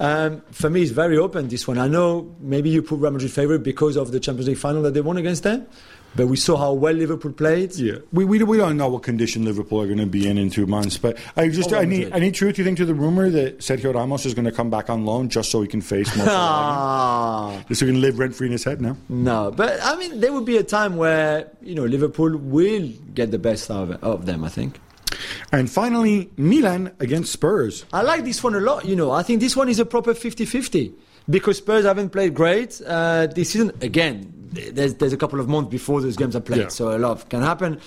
Um, 0.00 0.42
for 0.52 0.70
me, 0.70 0.82
it's 0.82 0.92
very 0.92 1.18
open. 1.18 1.48
This 1.48 1.66
one, 1.66 1.78
I 1.78 1.88
know 1.88 2.34
maybe 2.40 2.70
you 2.70 2.82
put 2.82 3.00
Real 3.00 3.10
Madrid 3.10 3.32
favorite 3.32 3.60
because 3.64 3.96
of 3.96 4.12
the 4.12 4.20
Champions 4.20 4.48
League 4.48 4.58
final 4.58 4.82
that 4.82 4.94
they 4.94 5.00
won 5.00 5.16
against 5.16 5.42
them, 5.42 5.66
but 6.14 6.28
we 6.28 6.36
saw 6.36 6.56
how 6.56 6.72
well 6.72 6.94
Liverpool 6.94 7.32
played. 7.32 7.74
Yeah, 7.74 7.96
we, 8.12 8.24
we, 8.24 8.42
we 8.44 8.56
don't 8.58 8.76
know 8.76 8.88
what 8.88 9.02
condition 9.02 9.44
Liverpool 9.44 9.80
are 9.80 9.86
going 9.86 9.98
to 9.98 10.06
be 10.06 10.28
in 10.28 10.38
in 10.38 10.50
two 10.50 10.66
months. 10.66 10.98
But 10.98 11.18
I 11.36 11.48
just 11.48 11.72
Oh, 11.72 11.78
I 11.78 11.84
need 11.84 12.12
any 12.12 12.30
truth 12.30 12.58
you 12.58 12.64
think 12.64 12.78
to 12.78 12.84
the 12.84 12.94
rumor 12.94 13.28
that 13.30 13.58
Sergio 13.58 13.92
Ramos 13.92 14.24
is 14.24 14.34
going 14.34 14.44
to 14.44 14.52
come 14.52 14.70
back 14.70 14.88
on 14.88 15.04
loan 15.04 15.28
just 15.28 15.50
so 15.50 15.62
he 15.62 15.68
can 15.68 15.80
face 15.80 16.14
more. 16.16 16.26
Just 17.68 17.80
so 17.80 17.86
he 17.86 17.92
can 17.92 18.00
live 18.00 18.18
rent 18.18 18.34
free 18.34 18.46
in 18.46 18.52
his 18.52 18.64
head 18.64 18.80
now. 18.80 18.96
No, 19.08 19.50
but 19.50 19.78
I 19.82 19.96
mean, 19.96 20.20
there 20.20 20.32
will 20.32 20.42
be 20.44 20.56
a 20.58 20.62
time 20.62 20.96
where 20.96 21.50
you 21.60 21.74
know 21.74 21.84
Liverpool 21.84 22.36
will 22.36 22.88
get 23.14 23.30
the 23.30 23.38
best 23.38 23.70
of, 23.70 23.90
of 24.02 24.26
them. 24.26 24.44
I 24.44 24.48
think. 24.48 24.78
And 25.52 25.70
finally, 25.70 26.30
Milan 26.36 26.92
against 27.00 27.32
Spurs. 27.32 27.84
I 27.92 28.02
like 28.02 28.24
this 28.24 28.42
one 28.42 28.54
a 28.54 28.60
lot. 28.60 28.84
You 28.84 28.96
know, 28.96 29.10
I 29.10 29.22
think 29.22 29.40
this 29.40 29.56
one 29.56 29.68
is 29.68 29.78
a 29.78 29.84
proper 29.86 30.14
50-50 30.14 30.92
because 31.28 31.58
Spurs 31.58 31.84
haven't 31.84 32.10
played 32.10 32.34
great 32.34 32.80
uh, 32.86 33.26
this 33.26 33.50
season. 33.50 33.72
Again, 33.80 34.32
there's 34.72 34.94
there's 34.94 35.12
a 35.12 35.16
couple 35.16 35.40
of 35.40 35.48
months 35.48 35.70
before 35.70 36.00
those 36.00 36.16
games 36.16 36.34
are 36.34 36.40
played, 36.40 36.60
Yeah. 36.60 36.68
so 36.68 36.96
a 36.96 36.98
lot 36.98 37.28
can 37.28 37.42
happen. 37.42 37.80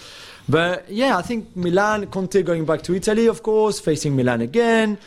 But 0.49 0.89
yeah, 0.89 1.17
I 1.17 1.21
think 1.21 1.55
Milan, 1.55 2.07
Conte 2.07 2.41
going 2.43 2.65
back 2.65 2.82
to 2.84 2.95
Italy, 2.95 3.27
of 3.27 3.41
course, 3.43 3.79
facing 3.79 4.15
Milan 4.15 4.41
again. 4.41 4.97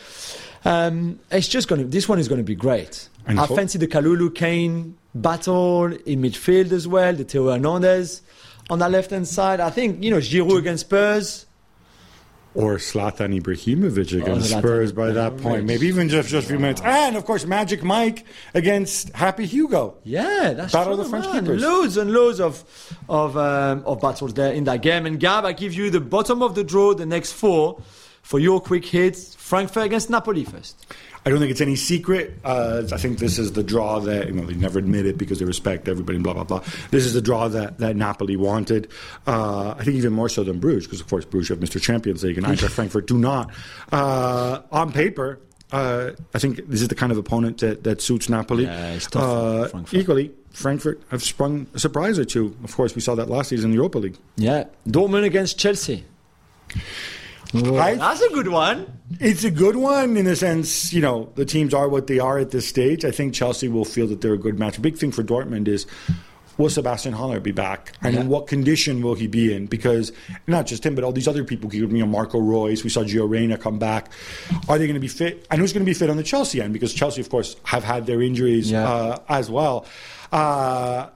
Um, 0.63 1.19
it's 1.31 1.47
just 1.47 1.67
going 1.67 1.81
to. 1.81 1.87
This 1.87 2.09
one 2.09 2.19
is 2.19 2.27
going 2.27 2.39
to 2.39 2.43
be 2.45 2.55
great. 2.55 3.07
And 3.27 3.39
I 3.39 3.47
fancy 3.47 3.77
the 3.79 3.87
Kalulu 3.87 4.33
Kane 4.35 4.97
battle 5.13 5.85
in 5.85 6.21
midfield 6.21 6.71
as 6.71 6.87
well. 6.87 7.13
The 7.13 7.23
Theo 7.23 7.49
Hernandez 7.51 8.21
on 8.69 8.79
that 8.79 8.91
left 8.91 9.11
hand 9.11 9.27
side. 9.27 9.59
I 9.59 9.69
think 9.69 10.03
you 10.03 10.11
know 10.11 10.17
Giroud 10.17 10.57
against 10.59 10.85
Spurs. 10.87 11.44
Or 12.55 12.77
Zlatan 12.77 13.37
Ibrahimovic 13.39 14.21
against 14.21 14.51
Zlatan 14.51 14.59
Spurs 14.59 14.91
by 14.93 15.11
that 15.11 15.37
point. 15.37 15.65
Maybe 15.65 15.87
even 15.87 16.07
just, 16.07 16.29
just 16.29 16.45
a 16.45 16.49
few 16.49 16.57
minutes. 16.57 16.81
And, 16.83 17.17
of 17.17 17.25
course, 17.25 17.45
Magic 17.45 17.83
Mike 17.83 18.25
against 18.53 19.09
Happy 19.09 19.45
Hugo. 19.45 19.97
Yeah, 20.05 20.53
that's 20.53 20.71
Battle 20.71 20.93
of 20.93 20.99
the 20.99 21.05
French 21.05 21.25
man. 21.25 21.43
keepers. 21.43 21.61
Loads 21.61 21.97
and 21.97 22.11
loads 22.11 22.39
of 22.39 22.63
of 23.09 23.35
um, 23.35 23.83
of 23.85 23.99
battles 23.99 24.33
there 24.33 24.53
in 24.53 24.63
that 24.63 24.81
game. 24.81 25.05
And 25.05 25.19
Gab, 25.19 25.43
I 25.43 25.51
give 25.51 25.73
you 25.73 25.89
the 25.89 25.99
bottom 25.99 26.41
of 26.41 26.55
the 26.55 26.63
draw, 26.63 26.93
the 26.93 27.05
next 27.05 27.33
four. 27.33 27.81
for 28.25 28.39
your 28.39 28.59
quick 28.59 28.85
hits, 28.85 29.35
Frankfurt 29.35 29.85
against 29.85 30.09
Napoli 30.09 30.45
first. 30.45 30.87
I 31.25 31.31
don't 31.31 31.39
think 31.39 31.49
it's 31.49 31.61
any 31.61 31.75
secret. 31.75 32.37
Uh, 32.43 32.83
I 32.91 32.97
think 32.97 33.17
this 33.17 33.39
is 33.39 33.53
the 33.53 33.63
draw 33.63 33.99
that, 34.01 34.27
you 34.27 34.33
know, 34.33 34.45
they 34.45 34.53
never 34.53 34.77
admit 34.77 35.07
it 35.07 35.17
because 35.17 35.39
they 35.39 35.45
respect 35.45 35.87
everybody 35.87 36.17
and 36.17 36.23
blah, 36.23 36.33
blah, 36.33 36.43
blah. 36.43 36.63
This 36.91 37.03
is 37.05 37.13
the 37.13 37.21
draw 37.21 37.47
that, 37.47 37.79
that 37.79 37.95
Napoli 37.95 38.35
wanted. 38.35 38.89
Uh, 39.25 39.73
I 39.77 39.83
think 39.83 39.95
even 39.97 40.13
more 40.13 40.29
so 40.29 40.43
than 40.43 40.59
Bruges, 40.59 40.85
because 40.85 41.01
of 41.01 41.07
course 41.09 41.25
Bruges 41.25 41.49
have 41.49 41.57
Mr. 41.59 41.81
Champions 41.81 42.23
League 42.23 42.37
and 42.37 42.45
Eintracht 42.45 42.69
Frankfurt 42.69 43.07
do 43.07 43.17
not. 43.17 43.49
Uh, 43.91 44.61
on 44.71 44.91
paper, 44.91 45.39
uh, 45.71 46.11
I 46.35 46.37
think 46.37 46.57
this 46.67 46.83
is 46.83 46.89
the 46.89 46.95
kind 46.95 47.11
of 47.11 47.17
opponent 47.17 47.57
that, 47.61 47.83
that 47.85 48.01
suits 48.01 48.29
Napoli. 48.29 48.65
Yeah, 48.65 48.93
it's 48.93 49.07
tough 49.07 49.23
Uh, 49.23 49.67
Frankfurt. 49.69 49.99
equally, 49.99 50.31
Frankfurt 50.51 51.01
have 51.09 51.23
sprung 51.23 51.65
a 51.73 51.79
surprise 51.79 52.19
or 52.19 52.25
two. 52.25 52.55
Of 52.63 52.75
course, 52.75 52.93
we 52.93 53.01
saw 53.01 53.15
that 53.15 53.29
last 53.31 53.49
season 53.49 53.65
in 53.65 53.71
the 53.71 53.75
Europa 53.77 53.97
League. 53.97 54.17
Yeah, 54.37 54.65
Dortmund 54.87 55.23
against 55.25 55.57
Chelsea. 55.57 56.03
I- 57.55 57.95
That's 57.95 58.21
a 58.21 58.29
good 58.29 58.47
one. 58.49 58.85
It's 59.19 59.43
a 59.43 59.51
good 59.51 59.75
one 59.77 60.17
in 60.17 60.25
the 60.25 60.35
sense, 60.35 60.91
you 60.91 60.99
know, 61.01 61.29
the 61.35 61.45
teams 61.45 61.73
are 61.73 61.87
what 61.87 62.07
they 62.07 62.19
are 62.19 62.37
at 62.39 62.51
this 62.51 62.67
stage. 62.67 63.05
I 63.05 63.11
think 63.11 63.33
Chelsea 63.33 63.67
will 63.67 63.85
feel 63.85 64.07
that 64.07 64.21
they're 64.21 64.33
a 64.33 64.37
good 64.37 64.59
match. 64.59 64.77
A 64.77 64.81
big 64.81 64.97
thing 64.97 65.11
for 65.11 65.23
Dortmund 65.23 65.67
is 65.67 65.85
will 66.57 66.69
Sebastian 66.69 67.13
Haller 67.13 67.39
be 67.39 67.51
back? 67.51 67.93
And 68.01 68.15
Yeah. 68.15 68.21
in 68.21 68.29
what 68.29 68.47
condition 68.47 69.01
will 69.01 69.13
he 69.15 69.27
be 69.27 69.53
in? 69.53 69.67
Because 69.67 70.11
not 70.47 70.65
just 70.65 70.85
him, 70.85 70.95
but 70.95 71.03
all 71.03 71.11
these 71.11 71.27
other 71.27 71.43
people, 71.43 71.73
you 71.73 71.85
know, 71.87 72.05
Marco 72.05 72.39
Reus, 72.39 72.83
we 72.83 72.89
saw 72.89 73.03
Gio 73.03 73.29
Reyna 73.29 73.57
come 73.57 73.77
back. 73.77 74.09
Are 74.69 74.77
they 74.77 74.85
going 74.87 74.95
to 74.95 74.99
be 75.01 75.07
fit? 75.07 75.45
And 75.51 75.59
who's 75.61 75.71
going 75.73 75.85
to 75.85 75.89
be 75.89 75.93
fit 75.93 76.09
on 76.09 76.17
the 76.17 76.23
Chelsea 76.23 76.61
end? 76.61 76.73
Because 76.73 76.93
Chelsea, 76.93 77.21
of 77.21 77.29
course, 77.29 77.55
have 77.63 77.83
had 77.83 78.05
their 78.07 78.21
injuries 78.21 78.71
Yeah. 78.71 78.89
uh, 78.89 79.17
as 79.29 79.49
well. 79.51 79.85
Uh, 80.31 81.07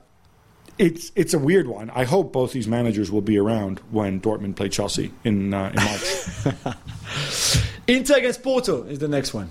it's 0.78 1.12
it's 1.16 1.34
a 1.34 1.38
weird 1.38 1.66
one. 1.66 1.90
I 1.90 2.04
hope 2.04 2.32
both 2.32 2.52
these 2.52 2.68
managers 2.68 3.10
will 3.10 3.20
be 3.22 3.38
around 3.38 3.80
when 3.90 4.20
Dortmund 4.20 4.56
play 4.56 4.68
Chelsea 4.68 5.12
in 5.24 5.52
uh, 5.54 5.72
in 5.74 5.84
March. 5.84 6.76
Inter 7.86 8.16
against 8.18 8.42
Porto 8.42 8.84
is 8.84 8.98
the 8.98 9.08
next 9.08 9.34
one. 9.34 9.50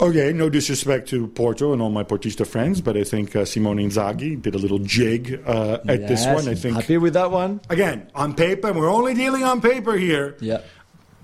Okay, 0.00 0.32
no 0.32 0.48
disrespect 0.48 1.08
to 1.08 1.26
Porto 1.26 1.72
and 1.72 1.82
all 1.82 1.90
my 1.90 2.04
Portista 2.04 2.46
friends, 2.46 2.80
but 2.80 2.96
I 2.96 3.02
think 3.02 3.34
uh, 3.34 3.44
Simone 3.44 3.78
Inzaghi 3.78 4.40
did 4.40 4.54
a 4.54 4.58
little 4.58 4.78
jig 4.78 5.42
uh, 5.44 5.78
at 5.88 6.06
this 6.06 6.24
one. 6.26 6.48
I 6.48 6.54
think 6.54 6.76
happy 6.76 6.96
with 6.96 7.14
that 7.14 7.32
one. 7.32 7.60
again 7.68 8.08
on 8.14 8.34
paper, 8.34 8.68
and 8.68 8.78
we're 8.78 8.88
only 8.92 9.14
dealing 9.14 9.42
on 9.42 9.60
paper 9.60 9.96
here. 9.96 10.36
Yeah. 10.40 10.60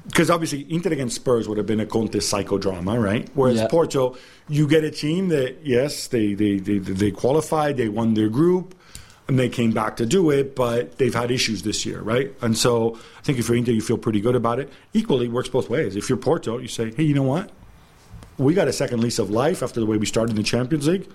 Because 0.06 0.30
obviously, 0.30 0.66
Inter 0.72 0.90
against 0.92 1.14
Spurs 1.14 1.46
would 1.48 1.58
have 1.58 1.66
been 1.66 1.78
a 1.78 1.86
Conte 1.86 2.18
psychodrama, 2.18 3.00
right? 3.00 3.28
Whereas 3.34 3.58
Yeah. 3.58 3.68
Porto, 3.68 4.16
you 4.48 4.66
get 4.66 4.82
a 4.82 4.90
team 4.90 5.28
that 5.28 5.58
yes, 5.62 6.08
they 6.08 6.34
they, 6.34 6.58
they 6.58 6.78
they 6.78 7.10
qualified, 7.12 7.76
they 7.76 7.88
won 7.88 8.14
their 8.14 8.28
group, 8.30 8.74
and 9.30 9.38
they 9.38 9.48
came 9.48 9.70
back 9.70 9.96
to 9.98 10.04
do 10.04 10.28
it, 10.30 10.56
but 10.56 10.98
they've 10.98 11.14
had 11.14 11.30
issues 11.30 11.62
this 11.62 11.86
year, 11.86 12.00
right? 12.00 12.34
And 12.42 12.58
so 12.58 12.96
I 13.16 13.22
think 13.22 13.38
if 13.38 13.46
you're 13.46 13.56
Inter, 13.56 13.70
you 13.70 13.80
feel 13.80 13.96
pretty 13.96 14.20
good 14.20 14.34
about 14.34 14.58
it. 14.58 14.68
Equally, 14.92 15.26
it 15.26 15.30
works 15.30 15.48
both 15.48 15.70
ways. 15.70 15.94
If 15.94 16.08
you're 16.08 16.18
Porto, 16.18 16.58
you 16.58 16.66
say, 16.66 16.90
hey, 16.90 17.04
you 17.04 17.14
know 17.14 17.22
what? 17.22 17.48
We 18.38 18.54
got 18.54 18.66
a 18.66 18.72
second 18.72 19.02
lease 19.02 19.20
of 19.20 19.30
life 19.30 19.62
after 19.62 19.78
the 19.78 19.86
way 19.86 19.98
we 19.98 20.06
started 20.06 20.30
in 20.30 20.36
the 20.36 20.42
Champions 20.42 20.88
League. 20.88 21.08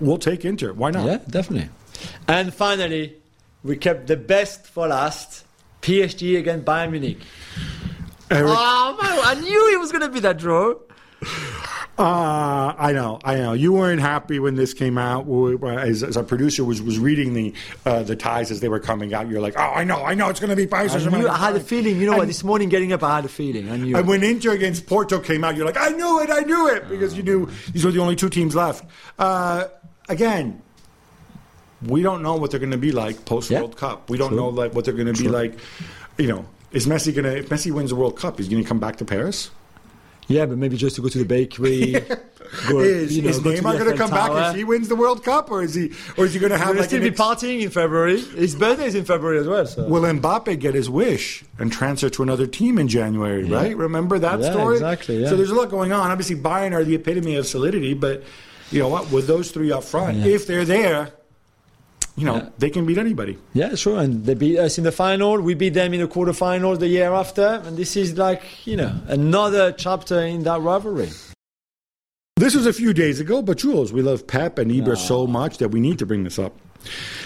We'll 0.00 0.18
take 0.18 0.44
Inter. 0.44 0.72
Why 0.72 0.90
not? 0.90 1.06
Yeah, 1.06 1.18
definitely. 1.28 1.70
And 2.26 2.52
finally, 2.52 3.18
we 3.62 3.76
kept 3.76 4.08
the 4.08 4.16
best 4.16 4.66
for 4.66 4.88
last. 4.88 5.44
PSG 5.80 6.36
against 6.36 6.64
Bayern 6.66 6.90
Munich. 6.90 7.18
Eric, 8.32 8.50
Oh 8.50 8.98
man, 9.00 9.20
I 9.22 9.40
knew 9.40 9.74
it 9.74 9.78
was 9.78 9.92
going 9.92 10.02
to 10.02 10.08
be 10.08 10.18
that 10.20 10.38
draw. 10.38 10.74
Uh, 11.96 12.74
I 12.76 12.92
know, 12.92 13.20
I 13.24 13.36
know. 13.36 13.52
You 13.52 13.72
weren't 13.72 14.00
happy 14.00 14.40
when 14.40 14.56
this 14.56 14.74
came 14.74 14.98
out. 14.98 15.28
As, 15.62 16.02
as 16.02 16.16
our 16.16 16.24
producer 16.24 16.64
was, 16.64 16.82
was 16.82 16.98
reading 16.98 17.34
the 17.34 17.54
uh, 17.86 18.02
the 18.02 18.16
ties 18.16 18.50
as 18.50 18.58
they 18.58 18.68
were 18.68 18.80
coming 18.80 19.14
out, 19.14 19.28
you're 19.28 19.40
like, 19.40 19.54
oh, 19.56 19.62
I 19.62 19.84
know, 19.84 20.02
I 20.02 20.14
know, 20.14 20.28
it's 20.28 20.40
going 20.40 20.50
to 20.50 20.56
be 20.56 20.66
Paris 20.66 20.92
I, 20.92 21.08
knew, 21.08 21.28
I 21.28 21.36
had 21.36 21.54
a 21.54 21.60
feeling. 21.60 22.00
You 22.00 22.10
know 22.10 22.16
what? 22.16 22.26
This 22.26 22.42
morning, 22.42 22.68
getting 22.68 22.92
up, 22.92 23.04
I 23.04 23.14
had 23.16 23.24
a 23.24 23.28
feeling. 23.28 23.70
I 23.70 23.76
knew. 23.76 23.96
And 23.96 24.08
when 24.08 24.24
Inter 24.24 24.50
against 24.52 24.86
Porto 24.86 25.20
came 25.20 25.44
out, 25.44 25.56
you're 25.56 25.66
like, 25.66 25.76
I 25.76 25.90
knew 25.90 26.20
it, 26.20 26.30
I 26.30 26.40
knew 26.40 26.68
it, 26.68 26.88
because 26.88 27.16
you 27.16 27.22
knew 27.22 27.48
these 27.72 27.84
were 27.84 27.92
the 27.92 28.00
only 28.00 28.16
two 28.16 28.28
teams 28.28 28.56
left. 28.56 28.84
Uh, 29.16 29.66
again, 30.08 30.60
we 31.86 32.02
don't 32.02 32.24
know 32.24 32.34
what 32.34 32.50
they're 32.50 32.58
going 32.60 32.72
to 32.72 32.76
be 32.78 32.90
like 32.90 33.24
post 33.24 33.52
World 33.52 33.74
Yeah. 33.74 33.78
Cup. 33.78 34.10
We 34.10 34.18
don't 34.18 34.30
True. 34.30 34.38
know 34.38 34.48
like 34.48 34.74
what 34.74 34.84
they're 34.84 34.94
going 34.94 35.14
to 35.14 35.22
be 35.22 35.28
like. 35.28 35.58
You 36.18 36.26
know, 36.26 36.46
is 36.72 36.88
Messi 36.88 37.14
going 37.14 37.24
to? 37.24 37.38
If 37.38 37.50
Messi 37.50 37.70
wins 37.70 37.90
the 37.90 37.96
World 37.96 38.18
Cup, 38.18 38.40
is 38.40 38.46
he 38.46 38.52
going 38.52 38.64
to 38.64 38.68
come 38.68 38.80
back 38.80 38.96
to 38.96 39.04
Paris? 39.04 39.50
Yeah, 40.28 40.46
but 40.46 40.58
maybe 40.58 40.76
just 40.76 40.96
to 40.96 41.02
go 41.02 41.08
to 41.08 41.18
the 41.18 41.24
bakery. 41.24 41.92
go, 42.68 42.80
is 42.80 43.16
you 43.16 43.22
know, 43.22 43.30
is 43.30 43.40
go 43.40 43.50
Neymar 43.50 43.78
going 43.78 43.90
to 43.90 43.96
come 43.96 44.10
back 44.10 44.30
if 44.50 44.56
he 44.56 44.64
wins 44.64 44.88
the 44.88 44.96
World 44.96 45.24
Cup, 45.24 45.50
or 45.50 45.62
is 45.62 45.74
he, 45.74 45.92
or 46.16 46.24
is 46.26 46.34
he 46.34 46.40
going 46.40 46.52
to 46.52 46.58
have 46.58 46.76
like 46.76 46.86
still 46.86 47.00
be 47.00 47.08
ex- 47.08 47.20
partying 47.20 47.62
in 47.62 47.70
February. 47.70 48.20
His 48.20 48.54
birthday 48.54 48.86
is 48.86 48.94
in 48.94 49.04
February 49.04 49.38
as 49.38 49.46
well. 49.48 49.66
So. 49.66 49.86
Will 49.88 50.02
Mbappe 50.02 50.58
get 50.60 50.74
his 50.74 50.88
wish 50.88 51.44
and 51.58 51.72
transfer 51.72 52.08
to 52.10 52.22
another 52.22 52.46
team 52.46 52.78
in 52.78 52.88
January, 52.88 53.46
Yeah. 53.46 53.56
right? 53.56 53.76
Remember 53.76 54.18
that 54.18 54.40
Yeah, 54.40 54.52
story? 54.52 54.74
exactly, 54.76 55.22
yeah. 55.22 55.28
So 55.28 55.36
there's 55.36 55.50
a 55.50 55.54
lot 55.54 55.70
going 55.70 55.92
on. 55.92 56.10
Obviously, 56.10 56.36
Bayern 56.36 56.72
are 56.72 56.84
the 56.84 56.94
epitome 56.94 57.36
of 57.36 57.46
solidity, 57.46 57.94
but 57.94 58.22
you 58.70 58.78
know 58.80 58.88
what? 58.88 59.10
With 59.10 59.26
those 59.26 59.50
three 59.50 59.72
up 59.72 59.84
front, 59.84 60.24
if 60.26 60.46
they're 60.46 60.64
there, 60.64 61.12
you 62.16 62.24
know, 62.24 62.36
Yeah. 62.36 62.48
they 62.58 62.70
can 62.70 62.86
beat 62.86 62.98
anybody. 62.98 63.38
Yeah, 63.54 63.74
sure. 63.74 63.98
And 64.00 64.24
they 64.24 64.34
beat 64.34 64.58
us 64.58 64.78
in 64.78 64.84
the 64.84 64.92
final. 64.92 65.40
We 65.40 65.54
beat 65.54 65.74
them 65.74 65.94
in 65.94 66.00
the 66.00 66.06
quarterfinals 66.08 66.78
the 66.78 66.88
year 66.88 67.12
after. 67.12 67.62
And 67.64 67.76
this 67.76 67.96
is 67.96 68.16
like, 68.16 68.42
you 68.66 68.76
know, 68.76 68.92
another 69.08 69.72
chapter 69.72 70.20
in 70.20 70.44
that 70.44 70.60
rivalry. 70.60 71.10
This 72.36 72.54
was 72.54 72.66
a 72.66 72.72
few 72.72 72.92
days 72.92 73.20
ago, 73.20 73.42
but 73.42 73.58
Jules, 73.58 73.92
we 73.92 74.02
love 74.02 74.26
Pep 74.26 74.58
and 74.58 74.70
Ibra 74.70 74.96
so 74.96 75.26
much 75.26 75.58
that 75.58 75.68
we 75.68 75.80
need 75.80 75.98
to 76.00 76.06
bring 76.06 76.24
this 76.24 76.38
up. 76.38 76.52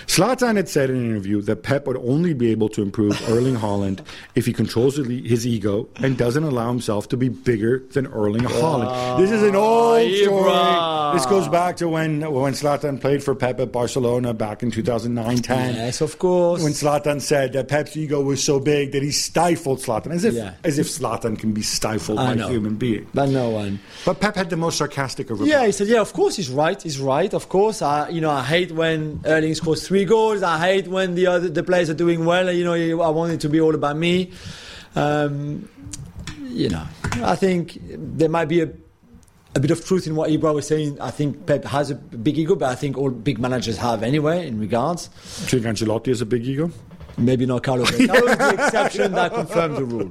Zlatan 0.06 0.56
had 0.56 0.68
said 0.68 0.90
in 0.90 0.96
an 0.96 1.04
interview 1.04 1.40
that 1.42 1.62
Pep 1.62 1.86
would 1.86 1.96
only 1.98 2.32
be 2.32 2.50
able 2.50 2.68
to 2.70 2.82
improve 2.82 3.20
Erling 3.28 3.56
Haaland 3.56 4.00
if 4.34 4.46
he 4.46 4.52
controls 4.52 4.96
his 4.96 5.46
ego 5.46 5.88
and 5.96 6.16
doesn't 6.16 6.44
allow 6.44 6.68
himself 6.68 7.08
to 7.08 7.16
be 7.16 7.28
bigger 7.28 7.80
than 7.92 8.06
Erling 8.06 8.42
Haaland. 8.42 9.18
This 9.18 9.30
is 9.30 9.42
an 9.42 9.54
old 9.54 10.00
ah, 10.10 11.10
story. 11.12 11.18
This 11.18 11.26
goes 11.26 11.48
back 11.48 11.76
to 11.78 11.88
when 11.88 12.20
when 12.32 12.52
Zlatan 12.54 13.00
played 13.00 13.22
for 13.22 13.34
Pep 13.34 13.60
at 13.60 13.70
Barcelona 13.70 14.32
back 14.32 14.62
in 14.62 14.70
2009-10. 14.70 15.48
Yes, 15.74 16.00
of 16.00 16.18
course. 16.18 16.62
When 16.62 16.72
Zlatan 16.72 17.20
said 17.20 17.52
that 17.52 17.68
Pep's 17.68 17.96
ego 17.96 18.22
was 18.22 18.42
so 18.42 18.58
big 18.60 18.92
that 18.92 19.02
he 19.02 19.10
stifled 19.10 19.80
Zlatan, 19.80 20.12
as 20.12 20.24
if 20.24 20.34
Yeah. 20.34 20.54
as 20.64 20.78
if 20.78 20.86
Zlatan 20.86 21.38
can 21.38 21.52
be 21.52 21.62
stifled 21.62 22.18
I 22.18 22.28
by 22.28 22.34
know. 22.34 22.48
a 22.48 22.50
human 22.50 22.76
being. 22.76 23.06
But 23.12 23.28
no 23.28 23.50
one. 23.50 23.78
But 24.04 24.20
Pep 24.20 24.36
had 24.36 24.50
the 24.50 24.56
most 24.56 24.78
sarcastic 24.78 25.30
of 25.30 25.40
Yeah, 25.46 25.66
he 25.66 25.72
said, 25.72 25.88
yeah, 25.88 26.00
of 26.00 26.12
course 26.12 26.36
he's 26.36 26.48
right. 26.50 26.80
He's 26.80 26.98
right, 26.98 27.32
of 27.34 27.48
course. 27.48 27.82
I, 27.82 28.08
you 28.08 28.20
know, 28.20 28.30
I 28.30 28.42
hate 28.42 28.72
when 28.72 29.20
Erling 29.24 29.47
scores 29.54 29.86
three 29.86 30.04
goals. 30.04 30.42
I 30.42 30.58
hate 30.58 30.88
when 30.88 31.14
the 31.14 31.26
other 31.26 31.48
the 31.48 31.62
players 31.62 31.90
are 31.90 31.94
doing 31.94 32.24
well. 32.24 32.50
You 32.50 32.64
know, 32.64 33.02
I 33.02 33.08
want 33.10 33.32
it 33.32 33.40
to 33.40 33.48
be 33.48 33.60
all 33.60 33.74
about 33.74 33.96
me. 33.96 34.32
Um, 34.96 35.68
you 36.48 36.68
know, 36.68 36.84
I 37.22 37.36
think 37.36 37.78
there 37.82 38.28
might 38.28 38.46
be 38.46 38.62
a, 38.62 38.70
a 39.54 39.60
bit 39.60 39.70
of 39.70 39.84
truth 39.84 40.06
in 40.06 40.16
what 40.16 40.30
Ibra 40.30 40.54
was 40.54 40.66
saying. 40.66 41.00
I 41.00 41.10
think 41.10 41.46
Pep 41.46 41.64
has 41.64 41.90
a 41.90 41.94
big 41.94 42.38
ego, 42.38 42.54
but 42.54 42.70
I 42.70 42.74
think 42.74 42.96
all 42.96 43.10
big 43.10 43.38
managers 43.38 43.76
have 43.76 44.02
anyway, 44.02 44.46
in 44.48 44.58
regards. 44.58 45.08
Do 45.48 45.56
you 45.56 45.62
think 45.62 45.76
Ancelotti 45.78 46.06
has 46.08 46.20
a 46.20 46.26
big 46.26 46.46
ego? 46.46 46.70
Maybe 47.16 47.46
not 47.46 47.64
Carlo. 47.64 47.84
Carlos 47.84 48.00
is 48.30 48.36
the 48.38 48.54
exception 48.54 49.12
that 49.12 49.34
confirms 49.34 49.76
the 49.78 49.84
rule. 49.84 50.10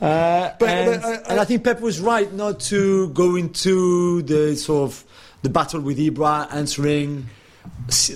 Uh, 0.00 0.50
But- 0.58 0.68
and, 0.68 1.00
but, 1.02 1.04
uh, 1.04 1.22
and 1.30 1.40
I 1.40 1.44
think 1.44 1.64
Pep 1.64 1.80
was 1.80 1.98
right 2.00 2.30
not 2.32 2.60
to 2.60 3.08
go 3.10 3.36
into 3.36 4.22
the 4.22 4.54
sort 4.56 4.90
of 4.90 5.04
the 5.42 5.48
battle 5.48 5.80
with 5.80 5.98
Ibra, 5.98 6.52
answering 6.52 7.28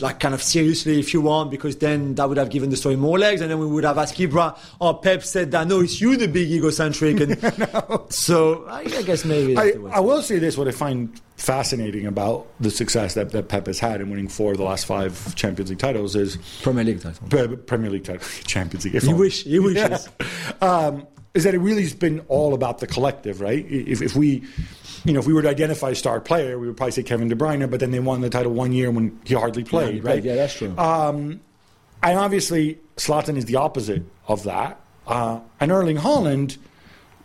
like 0.00 0.20
kind 0.20 0.34
of 0.34 0.42
seriously 0.42 0.98
if 0.98 1.12
you 1.12 1.20
want, 1.20 1.50
because 1.50 1.76
then 1.76 2.14
that 2.14 2.28
would 2.28 2.38
have 2.38 2.50
given 2.50 2.70
the 2.70 2.76
story 2.76 2.96
more 2.96 3.18
legs, 3.18 3.40
and 3.40 3.50
then 3.50 3.58
we 3.58 3.66
would 3.66 3.84
have 3.84 3.98
asked 3.98 4.16
Ibra, 4.16 4.58
"Oh, 4.80 4.94
Pep 4.94 5.22
said 5.22 5.50
that. 5.52 5.66
No, 5.66 5.80
it's 5.80 6.00
you 6.00 6.16
the 6.16 6.28
big 6.28 6.50
egocentric." 6.50 7.20
And 7.20 7.38
so 8.12 8.64
I, 8.66 8.80
I 8.80 9.02
guess 9.02 9.24
maybe. 9.24 9.56
I, 9.56 9.72
I 9.92 10.00
will 10.00 10.22
say 10.22 10.38
this: 10.38 10.56
what 10.56 10.68
I 10.68 10.72
find 10.72 11.20
fascinating 11.36 12.06
about 12.06 12.46
the 12.60 12.70
success 12.70 13.14
that, 13.14 13.30
that 13.32 13.48
Pep 13.48 13.66
has 13.66 13.78
had 13.78 14.00
in 14.00 14.08
winning 14.08 14.28
four 14.28 14.52
of 14.52 14.58
the 14.58 14.64
last 14.64 14.86
five 14.86 15.34
Champions 15.34 15.68
League 15.68 15.78
titles 15.78 16.16
is 16.16 16.38
Premier 16.62 16.84
League 16.84 17.02
title. 17.02 17.28
Pre- 17.28 17.56
Premier 17.56 17.90
League 17.90 18.04
title, 18.04 18.26
Champions 18.44 18.84
League. 18.84 18.94
if 18.94 19.04
You 19.04 19.16
wish. 19.16 19.44
You 19.44 19.62
wishes. 19.62 20.08
um, 20.62 21.06
is 21.34 21.44
that 21.44 21.54
it 21.54 21.58
really 21.58 21.82
has 21.82 21.94
been 21.94 22.20
all 22.28 22.54
about 22.54 22.78
the 22.78 22.86
collective, 22.86 23.42
right? 23.42 23.64
If, 23.68 24.00
if 24.00 24.16
we, 24.16 24.42
you 25.06 25.12
know, 25.12 25.20
if 25.20 25.26
we 25.26 25.32
were 25.32 25.42
to 25.42 25.48
identify 25.48 25.90
a 25.90 25.94
star 25.94 26.20
player, 26.20 26.58
we 26.58 26.66
would 26.66 26.76
probably 26.76 26.90
say 26.90 27.04
Kevin 27.04 27.28
De 27.28 27.36
Bruyne, 27.36 27.70
but 27.70 27.78
then 27.78 27.92
they 27.92 28.00
won 28.00 28.20
the 28.20 28.28
title 28.28 28.52
one 28.52 28.72
year 28.72 28.90
when 28.90 29.18
he 29.24 29.34
hardly 29.34 29.62
played, 29.62 30.02
played, 30.02 30.04
right? 30.04 30.24
yeah, 30.24 30.34
that's 30.34 30.54
true. 30.54 30.76
Um, 30.76 31.40
and 32.02 32.18
obviously, 32.18 32.80
Zlatan 32.96 33.36
is 33.36 33.44
the 33.44 33.56
opposite 33.56 34.02
of 34.26 34.42
that. 34.42 34.80
Uh, 35.06 35.40
and 35.60 35.70
Erling 35.70 35.96
Haaland, 35.96 36.56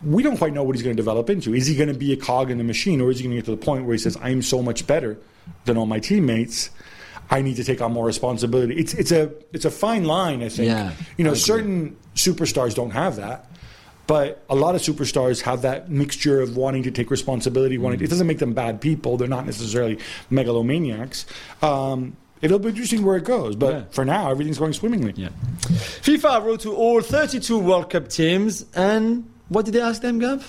we 0.04 0.22
don't 0.22 0.36
quite 0.36 0.52
know 0.52 0.62
what 0.62 0.76
he's 0.76 0.82
going 0.82 0.96
to 0.96 1.00
develop 1.00 1.28
into. 1.28 1.54
Is 1.54 1.66
he 1.66 1.74
going 1.74 1.88
to 1.88 1.98
be 1.98 2.12
a 2.12 2.16
cog 2.16 2.50
in 2.50 2.58
the 2.58 2.64
machine, 2.64 3.00
or 3.00 3.10
is 3.10 3.18
he 3.18 3.24
going 3.24 3.32
to 3.32 3.36
get 3.36 3.44
to 3.46 3.50
the 3.50 3.56
point 3.56 3.84
where 3.84 3.94
he 3.94 3.98
says, 3.98 4.16
"I'm 4.22 4.42
so 4.42 4.62
much 4.62 4.86
better 4.86 5.18
than 5.64 5.76
all 5.76 5.86
my 5.86 5.98
teammates"? 5.98 6.70
I 7.30 7.42
need 7.42 7.56
to 7.56 7.64
take 7.64 7.80
on 7.80 7.92
more 7.92 8.06
responsibility. 8.06 8.76
It's 8.76 8.94
it's 8.94 9.10
a 9.10 9.32
it's 9.52 9.64
a 9.64 9.70
fine 9.70 10.04
line, 10.04 10.42
I 10.42 10.48
think. 10.48 10.68
Yeah, 10.68 10.92
you 11.16 11.24
know, 11.24 11.34
certain 11.34 11.96
superstars 12.14 12.74
don't 12.74 12.90
have 12.90 13.16
that, 13.16 13.50
but 14.12 14.44
a 14.50 14.54
lot 14.54 14.74
of 14.74 14.82
superstars 14.82 15.40
have 15.40 15.62
that 15.62 15.88
mixture 15.90 16.42
of 16.42 16.54
wanting 16.54 16.82
to 16.82 16.90
take 16.90 17.10
responsibility. 17.10 17.78
Wanting 17.78 18.02
it 18.02 18.10
doesn't 18.10 18.26
make 18.26 18.40
them 18.40 18.52
bad 18.52 18.78
people. 18.78 19.16
They're 19.16 19.26
not 19.38 19.46
necessarily 19.46 19.96
megalomaniacs. 20.30 21.24
Um, 21.62 22.14
it'll 22.42 22.58
be 22.58 22.68
interesting 22.68 23.04
where 23.06 23.16
it 23.16 23.24
goes, 23.24 23.56
but 23.56 23.72
Yeah. 23.72 23.82
for 23.90 24.04
now, 24.04 24.30
everything's 24.30 24.58
going 24.58 24.74
swimmingly. 24.74 25.14
Yeah. 25.16 25.30
FIFA 26.06 26.44
wrote 26.44 26.60
to 26.60 26.74
all 26.74 27.00
32 27.00 27.58
World 27.58 27.88
Cup 27.88 28.08
teams 28.08 28.66
and 28.74 29.24
what 29.48 29.64
did 29.64 29.72
they 29.74 29.80
ask 29.80 30.02
them, 30.02 30.18
Gab? 30.18 30.42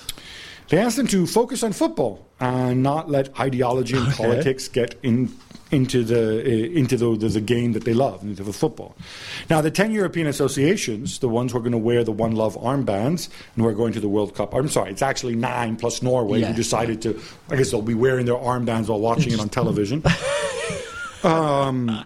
They 0.68 0.78
asked 0.80 0.98
them 0.98 1.08
to 1.08 1.26
focus 1.26 1.64
on 1.64 1.72
football 1.72 2.28
and 2.42 2.84
not 2.84 3.10
let 3.10 3.38
ideology 3.40 3.96
and 3.96 4.08
Okay. 4.08 4.24
politics 4.24 4.68
get 4.68 4.96
in, 5.04 5.32
into 5.74 6.04
the 6.04 6.40
uh, 6.40 6.80
into 6.80 6.96
the, 6.96 7.18
the, 7.18 7.28
the 7.30 7.42
game 7.42 7.74
that 7.74 7.84
they 7.84 7.94
love, 7.94 8.22
into 8.24 8.44
the 8.44 8.54
football. 8.54 8.96
Now, 9.50 9.60
the 9.62 9.72
ten 9.72 9.92
European 9.92 10.28
associations, 10.28 11.20
the 11.20 11.28
ones 11.30 11.52
who 11.52 11.58
are 11.58 11.62
going 11.62 11.72
to 11.74 11.78
wear 11.78 12.04
the 12.04 12.12
One 12.12 12.36
Love 12.36 12.56
armbands 12.56 13.28
and 13.56 13.64
who 13.64 13.68
are 13.68 13.74
going 13.74 13.94
to 13.94 14.00
the 14.00 14.08
World 14.08 14.36
Cup. 14.36 14.54
I'm 14.54 14.70
sorry, 14.70 14.92
it's 14.92 15.02
actually 15.02 15.36
nine 15.36 15.76
plus 15.76 16.02
Norway 16.02 16.40
Yeah. 16.40 16.48
who 16.48 16.54
decided 16.54 17.02
to. 17.02 17.20
I 17.50 17.56
guess 17.58 17.72
they'll 17.72 17.82
be 17.82 17.94
wearing 17.96 18.26
their 18.26 18.36
armbands 18.36 18.88
while 18.88 19.00
watching 19.00 19.34
it 19.34 19.40
on 19.40 19.50
television. 19.50 20.04
Um, 21.24 22.06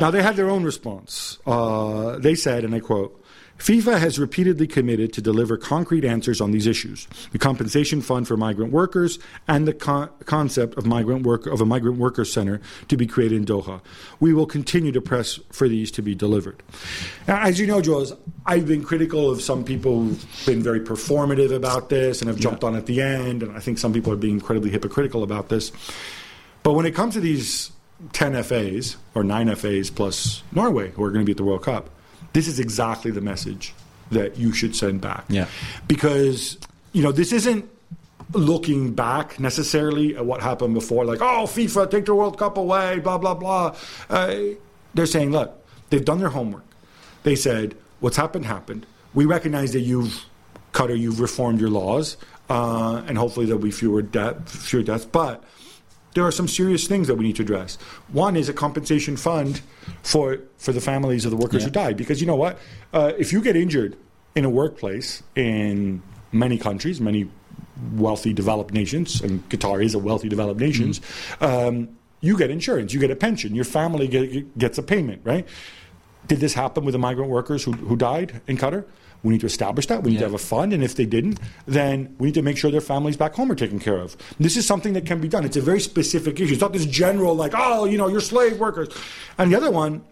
now 0.00 0.10
they 0.10 0.22
had 0.22 0.34
their 0.34 0.50
own 0.50 0.64
response. 0.64 1.38
Uh, 1.46 2.18
they 2.18 2.34
said, 2.34 2.64
and 2.64 2.74
I 2.74 2.80
quote. 2.80 3.22
FIFA 3.58 3.98
has 3.98 4.18
repeatedly 4.18 4.66
committed 4.66 5.12
to 5.14 5.22
deliver 5.22 5.56
concrete 5.56 6.04
answers 6.04 6.40
on 6.40 6.50
these 6.50 6.66
issues: 6.66 7.08
the 7.32 7.38
compensation 7.38 8.02
fund 8.02 8.28
for 8.28 8.36
migrant 8.36 8.72
workers 8.72 9.18
and 9.48 9.66
the 9.66 9.72
con- 9.72 10.10
concept 10.24 10.76
of 10.76 10.86
migrant 10.86 11.24
work 11.24 11.46
of 11.46 11.60
a 11.60 11.66
migrant 11.66 11.98
worker 11.98 12.24
center 12.24 12.60
to 12.88 12.96
be 12.96 13.06
created 13.06 13.36
in 13.36 13.44
Doha. 13.44 13.80
We 14.20 14.34
will 14.34 14.46
continue 14.46 14.92
to 14.92 15.00
press 15.00 15.38
for 15.50 15.68
these 15.68 15.90
to 15.92 16.02
be 16.02 16.14
delivered. 16.14 16.62
Now, 17.26 17.40
as 17.40 17.58
you 17.58 17.66
know, 17.66 17.80
Jules, 17.80 18.12
I've 18.44 18.66
been 18.66 18.84
critical 18.84 19.30
of 19.30 19.40
some 19.40 19.64
people 19.64 20.04
who've 20.04 20.46
been 20.46 20.62
very 20.62 20.80
performative 20.80 21.52
about 21.52 21.88
this 21.88 22.20
and 22.20 22.28
have 22.28 22.38
jumped 22.38 22.62
on 22.62 22.76
at 22.76 22.86
the 22.86 23.00
end, 23.00 23.42
and 23.42 23.56
I 23.56 23.60
think 23.60 23.78
some 23.78 23.92
people 23.92 24.12
are 24.12 24.16
being 24.16 24.34
incredibly 24.34 24.70
hypocritical 24.70 25.22
about 25.22 25.48
this. 25.48 25.72
But 26.62 26.74
when 26.74 26.84
it 26.84 26.94
comes 26.94 27.14
to 27.14 27.20
these 27.20 27.72
10 28.12 28.42
FAs 28.42 28.96
or 29.14 29.24
9 29.24 29.54
FAs 29.54 29.90
plus 29.90 30.42
Norway 30.52 30.90
who 30.90 31.02
are 31.02 31.10
going 31.10 31.24
to 31.24 31.26
be 31.26 31.32
at 31.32 31.38
the 31.38 31.44
World 31.44 31.62
Cup, 31.62 31.90
this 32.36 32.48
is 32.48 32.60
exactly 32.60 33.10
the 33.10 33.22
message 33.22 33.72
that 34.10 34.36
you 34.36 34.52
should 34.52 34.76
send 34.76 35.00
back. 35.00 35.24
Yeah. 35.30 35.46
Because, 35.88 36.58
you 36.92 37.02
know, 37.02 37.10
this 37.10 37.32
isn't 37.32 37.66
looking 38.34 38.92
back 38.92 39.40
necessarily 39.40 40.14
at 40.14 40.26
what 40.26 40.42
happened 40.42 40.74
before, 40.74 41.06
like, 41.06 41.22
oh, 41.22 41.46
FIFA, 41.46 41.90
take 41.90 42.04
the 42.04 42.14
World 42.14 42.38
Cup 42.38 42.58
away, 42.58 42.98
blah, 42.98 43.16
blah, 43.16 43.32
blah. 43.32 43.74
Uh, 44.10 44.36
they're 44.92 45.06
saying, 45.06 45.32
look, 45.32 45.66
they've 45.88 46.04
done 46.04 46.18
their 46.18 46.28
homework. 46.28 46.66
They 47.22 47.36
said, 47.36 47.74
what's 48.00 48.18
happened, 48.18 48.44
happened. 48.44 48.84
We 49.14 49.24
recognize 49.24 49.72
that 49.72 49.80
you've, 49.80 50.26
Qatar, 50.74 50.98
you've 50.98 51.20
reformed 51.20 51.58
your 51.58 51.70
laws, 51.70 52.18
uh, 52.50 53.02
and 53.06 53.16
hopefully 53.16 53.46
there'll 53.46 53.62
be 53.62 53.70
fewer, 53.70 54.02
de- 54.02 54.42
fewer 54.44 54.82
deaths. 54.82 55.06
But 55.06 55.42
there 56.16 56.24
are 56.24 56.32
some 56.32 56.48
serious 56.48 56.86
things 56.86 57.08
that 57.08 57.16
we 57.16 57.24
need 57.26 57.36
to 57.36 57.42
address. 57.42 57.76
One 58.08 58.36
is 58.36 58.48
a 58.48 58.54
compensation 58.54 59.18
fund 59.18 59.60
for 60.02 60.38
for 60.56 60.72
the 60.72 60.80
families 60.80 61.26
of 61.26 61.30
the 61.30 61.36
workers 61.36 61.62
who 61.62 61.70
died, 61.70 61.98
because 61.98 62.22
you 62.22 62.26
know 62.26 62.34
what, 62.36 62.58
uh, 62.94 63.12
if 63.18 63.34
you 63.34 63.42
get 63.42 63.54
injured 63.54 63.96
in 64.34 64.46
a 64.46 64.50
workplace 64.50 65.22
in 65.34 66.02
many 66.32 66.56
countries, 66.56 67.00
many 67.00 67.28
wealthy 67.92 68.32
developed 68.32 68.72
nations, 68.72 69.20
and 69.20 69.46
Qatar 69.50 69.84
is 69.84 69.94
a 69.94 69.98
wealthy 69.98 70.30
developed 70.30 70.58
nation, 70.58 70.94
um, 71.42 71.90
you 72.22 72.38
get 72.38 72.50
insurance, 72.50 72.94
you 72.94 73.00
get 73.00 73.10
a 73.10 73.16
pension, 73.16 73.54
your 73.54 73.66
family 73.66 74.08
get, 74.08 74.56
gets 74.56 74.78
a 74.78 74.82
payment, 74.82 75.20
right? 75.22 75.46
Did 76.26 76.40
this 76.40 76.54
happen 76.54 76.86
with 76.86 76.94
the 76.94 76.98
migrant 76.98 77.30
workers 77.30 77.62
who, 77.62 77.72
who 77.72 77.94
died 77.94 78.40
in 78.46 78.56
Qatar? 78.56 78.86
We 79.22 79.32
need 79.32 79.40
to 79.40 79.46
establish 79.46 79.86
that. 79.86 80.02
We 80.02 80.12
need 80.12 80.18
to 80.18 80.24
have 80.24 80.34
a 80.34 80.38
fund, 80.38 80.72
and 80.72 80.84
if 80.84 80.94
they 80.94 81.06
didn't, 81.06 81.40
then 81.66 82.14
we 82.18 82.28
need 82.28 82.34
to 82.34 82.42
make 82.42 82.56
sure 82.56 82.70
their 82.70 82.80
families 82.80 83.16
back 83.16 83.34
home 83.34 83.50
are 83.50 83.56
taken 83.56 83.78
care 83.78 83.98
of. 83.98 84.16
This 84.38 84.56
is 84.56 84.66
something 84.66 84.92
that 84.92 85.06
can 85.06 85.20
be 85.20 85.28
done. 85.28 85.44
It's 85.44 85.56
a 85.56 85.60
very 85.60 85.80
specific 85.80 86.38
issue. 86.40 86.52
It's 86.52 86.60
not 86.60 86.72
this 86.72 86.86
general, 86.86 87.34
like, 87.34 87.52
oh, 87.54 87.84
you 87.86 87.98
know, 87.98 88.08
you're 88.08 88.20
slave 88.20 88.58
workers. 88.58 88.88
And 89.38 89.50
the 89.50 89.56
other 89.56 89.70
one, 89.70 90.04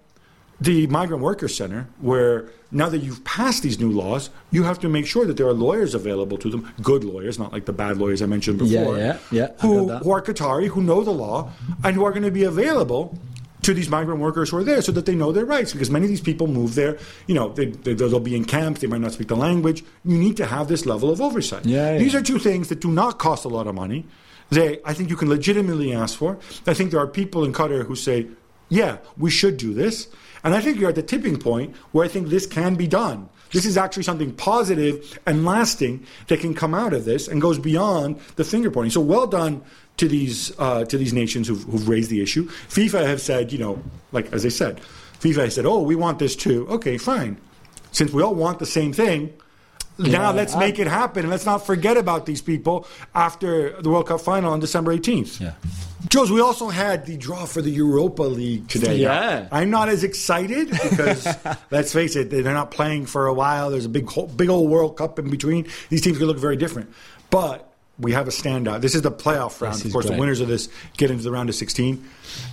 the 0.60 0.86
Migrant 0.86 1.22
Workers 1.22 1.56
Center, 1.56 1.88
where 2.00 2.50
now 2.70 2.88
that 2.88 2.98
you've 2.98 3.24
passed 3.24 3.62
these 3.62 3.78
new 3.78 3.90
laws, 3.90 4.30
you 4.50 4.64
have 4.64 4.78
to 4.80 4.88
make 4.88 5.06
sure 5.06 5.26
that 5.26 5.36
there 5.36 5.46
are 5.46 5.52
lawyers 5.52 5.94
available 5.94 6.38
to 6.38 6.50
them, 6.50 6.72
good 6.82 7.04
lawyers, 7.04 7.38
not 7.38 7.52
like 7.52 7.66
the 7.66 7.72
bad 7.72 7.98
lawyers 7.98 8.22
I 8.22 8.26
mentioned 8.26 8.58
before, 8.58 8.98
yeah, 8.98 9.18
yeah, 9.30 9.48
I 9.58 9.66
who, 9.66 9.88
who 9.90 10.10
are 10.10 10.22
Qatari, 10.22 10.68
who 10.68 10.82
know 10.82 11.04
the 11.04 11.12
law, 11.12 11.50
and 11.82 11.94
who 11.94 12.04
are 12.04 12.10
going 12.10 12.24
to 12.24 12.30
be 12.30 12.44
available 12.44 13.18
to 13.64 13.74
these 13.74 13.88
migrant 13.88 14.20
workers 14.20 14.50
who 14.50 14.58
are 14.58 14.64
there 14.64 14.82
so 14.82 14.92
that 14.92 15.06
they 15.06 15.14
know 15.14 15.32
their 15.32 15.44
rights. 15.44 15.72
Because 15.72 15.90
many 15.90 16.04
of 16.04 16.10
these 16.10 16.20
people 16.20 16.46
move 16.46 16.74
there, 16.74 16.98
you 17.26 17.34
know, 17.34 17.52
they, 17.52 17.66
they, 17.66 17.94
they'll 17.94 18.20
be 18.20 18.36
in 18.36 18.44
camps, 18.44 18.80
they 18.80 18.86
might 18.86 19.00
not 19.00 19.12
speak 19.12 19.28
the 19.28 19.36
language. 19.36 19.84
You 20.04 20.18
need 20.18 20.36
to 20.38 20.46
have 20.46 20.68
this 20.68 20.86
level 20.86 21.10
of 21.10 21.20
oversight. 21.20 21.66
Yeah, 21.66 21.92
yeah. 21.92 21.98
These 21.98 22.14
are 22.14 22.22
two 22.22 22.38
things 22.38 22.68
that 22.68 22.80
do 22.80 22.90
not 22.90 23.18
cost 23.18 23.44
a 23.44 23.48
lot 23.48 23.66
of 23.66 23.74
money. 23.74 24.06
They, 24.50 24.78
I 24.84 24.94
think 24.94 25.10
you 25.10 25.16
can 25.16 25.28
legitimately 25.28 25.94
ask 25.94 26.16
for. 26.18 26.38
I 26.66 26.74
think 26.74 26.90
there 26.90 27.00
are 27.00 27.06
people 27.06 27.44
in 27.44 27.52
Qatar 27.52 27.86
who 27.86 27.96
say, 27.96 28.28
yeah, 28.68 28.98
we 29.16 29.30
should 29.30 29.56
do 29.56 29.74
this. 29.74 30.08
And 30.42 30.54
I 30.54 30.60
think 30.60 30.78
you're 30.78 30.90
at 30.90 30.94
the 30.94 31.02
tipping 31.02 31.38
point 31.38 31.74
where 31.92 32.04
I 32.04 32.08
think 32.08 32.28
this 32.28 32.46
can 32.46 32.74
be 32.74 32.86
done. 32.86 33.28
This 33.52 33.64
is 33.64 33.76
actually 33.76 34.02
something 34.02 34.34
positive 34.34 35.18
and 35.26 35.44
lasting 35.44 36.04
that 36.26 36.40
can 36.40 36.54
come 36.54 36.74
out 36.74 36.92
of 36.92 37.04
this 37.04 37.28
and 37.28 37.40
goes 37.40 37.58
beyond 37.58 38.18
the 38.36 38.44
finger 38.44 38.70
pointing. 38.70 38.90
So 38.90 39.00
well 39.00 39.26
done 39.26 39.62
to 39.96 40.08
these 40.08 40.52
uh, 40.58 40.84
to 40.84 40.98
these 40.98 41.12
nations 41.12 41.48
who've, 41.48 41.62
who've 41.64 41.88
raised 41.88 42.10
the 42.10 42.20
issue. 42.22 42.48
FIFA 42.68 43.06
have 43.06 43.20
said, 43.20 43.52
you 43.52 43.58
know, 43.58 43.82
like 44.12 44.32
as 44.32 44.44
I 44.44 44.48
said, 44.48 44.80
FIFA 45.20 45.44
has 45.44 45.54
said, 45.54 45.66
oh, 45.66 45.82
we 45.82 45.94
want 45.94 46.18
this 46.18 46.36
too. 46.36 46.66
Okay, 46.68 46.98
fine. 46.98 47.36
Since 47.92 48.12
we 48.12 48.22
all 48.22 48.34
want 48.34 48.58
the 48.58 48.66
same 48.66 48.92
thing, 48.92 49.32
now 49.98 50.32
let's 50.32 50.54
I- 50.54 50.58
make 50.58 50.78
it 50.80 50.88
happen 50.88 51.22
and 51.22 51.30
let's 51.30 51.46
not 51.46 51.64
forget 51.64 51.96
about 51.96 52.26
these 52.26 52.42
people 52.42 52.86
after 53.14 53.80
the 53.80 53.88
World 53.88 54.08
Cup 54.08 54.20
final 54.20 54.52
on 54.52 54.60
December 54.60 54.96
18th. 54.96 55.40
Yeah. 55.40 55.52
Jules, 56.08 56.30
we 56.30 56.40
also 56.40 56.68
had 56.68 57.06
the 57.06 57.16
draw 57.16 57.46
for 57.46 57.62
the 57.62 57.70
Europa 57.70 58.22
League 58.24 58.68
today. 58.68 58.96
Yeah. 58.96 59.48
I'm 59.50 59.70
not 59.70 59.88
as 59.88 60.04
excited 60.04 60.70
because 60.70 61.26
let's 61.70 61.92
face 61.92 62.14
it, 62.16 62.28
they're 62.30 62.42
not 62.42 62.70
playing 62.70 63.06
for 63.06 63.26
a 63.26 63.32
while. 63.32 63.70
There's 63.70 63.86
a 63.86 63.88
big, 63.88 64.08
big 64.36 64.48
old 64.50 64.68
World 64.70 64.96
Cup 64.98 65.18
in 65.18 65.30
between. 65.30 65.66
These 65.88 66.02
teams 66.02 66.18
could 66.18 66.26
look 66.26 66.38
very 66.38 66.56
different, 66.56 66.92
but 67.30 67.72
we 67.98 68.12
have 68.12 68.26
a 68.26 68.30
standout. 68.30 68.80
This 68.80 68.94
is 68.94 69.02
the 69.02 69.12
playoff 69.12 69.60
round. 69.60 69.74
This 69.74 69.82
Of 69.82 69.86
is 69.86 69.92
course, 69.92 70.06
the 70.06 70.16
winners 70.16 70.40
of 70.40 70.48
this 70.48 70.68
get 70.96 71.10
into 71.10 71.22
the 71.22 71.30
round 71.30 71.48
of 71.48 71.54
16, 71.54 72.04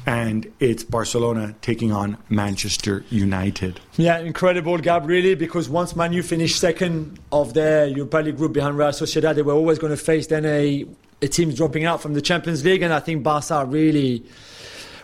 and 0.06 0.52
it's 0.60 0.84
Barcelona 0.84 1.56
taking 1.62 1.92
on 1.92 2.18
Manchester 2.30 3.04
United. 3.10 3.80
Yeah, 3.98 4.20
incredible, 4.20 4.78
Gab, 4.78 5.08
really, 5.08 5.34
because 5.36 5.68
once 5.68 5.96
Manu 5.96 6.22
finished 6.22 6.60
second 6.60 7.20
of 7.32 7.54
their 7.56 7.88
Europa 7.88 8.18
League 8.18 8.38
group 8.38 8.54
behind 8.54 8.78
Real 8.78 8.90
Sociedad, 8.90 9.36
they 9.36 9.42
were 9.42 9.54
always 9.54 9.80
going 9.80 9.92
to 9.92 9.98
face 9.98 10.28
then 10.28 10.46
a, 10.46 10.86
a 11.24 11.28
team 11.28 11.52
dropping 11.52 11.86
out 11.86 12.02
from 12.02 12.14
the 12.14 12.22
Champions 12.22 12.64
League, 12.64 12.84
and 12.84 12.94
I 12.94 13.00
think 13.00 13.24
Barca 13.24 13.66
really, 13.66 14.24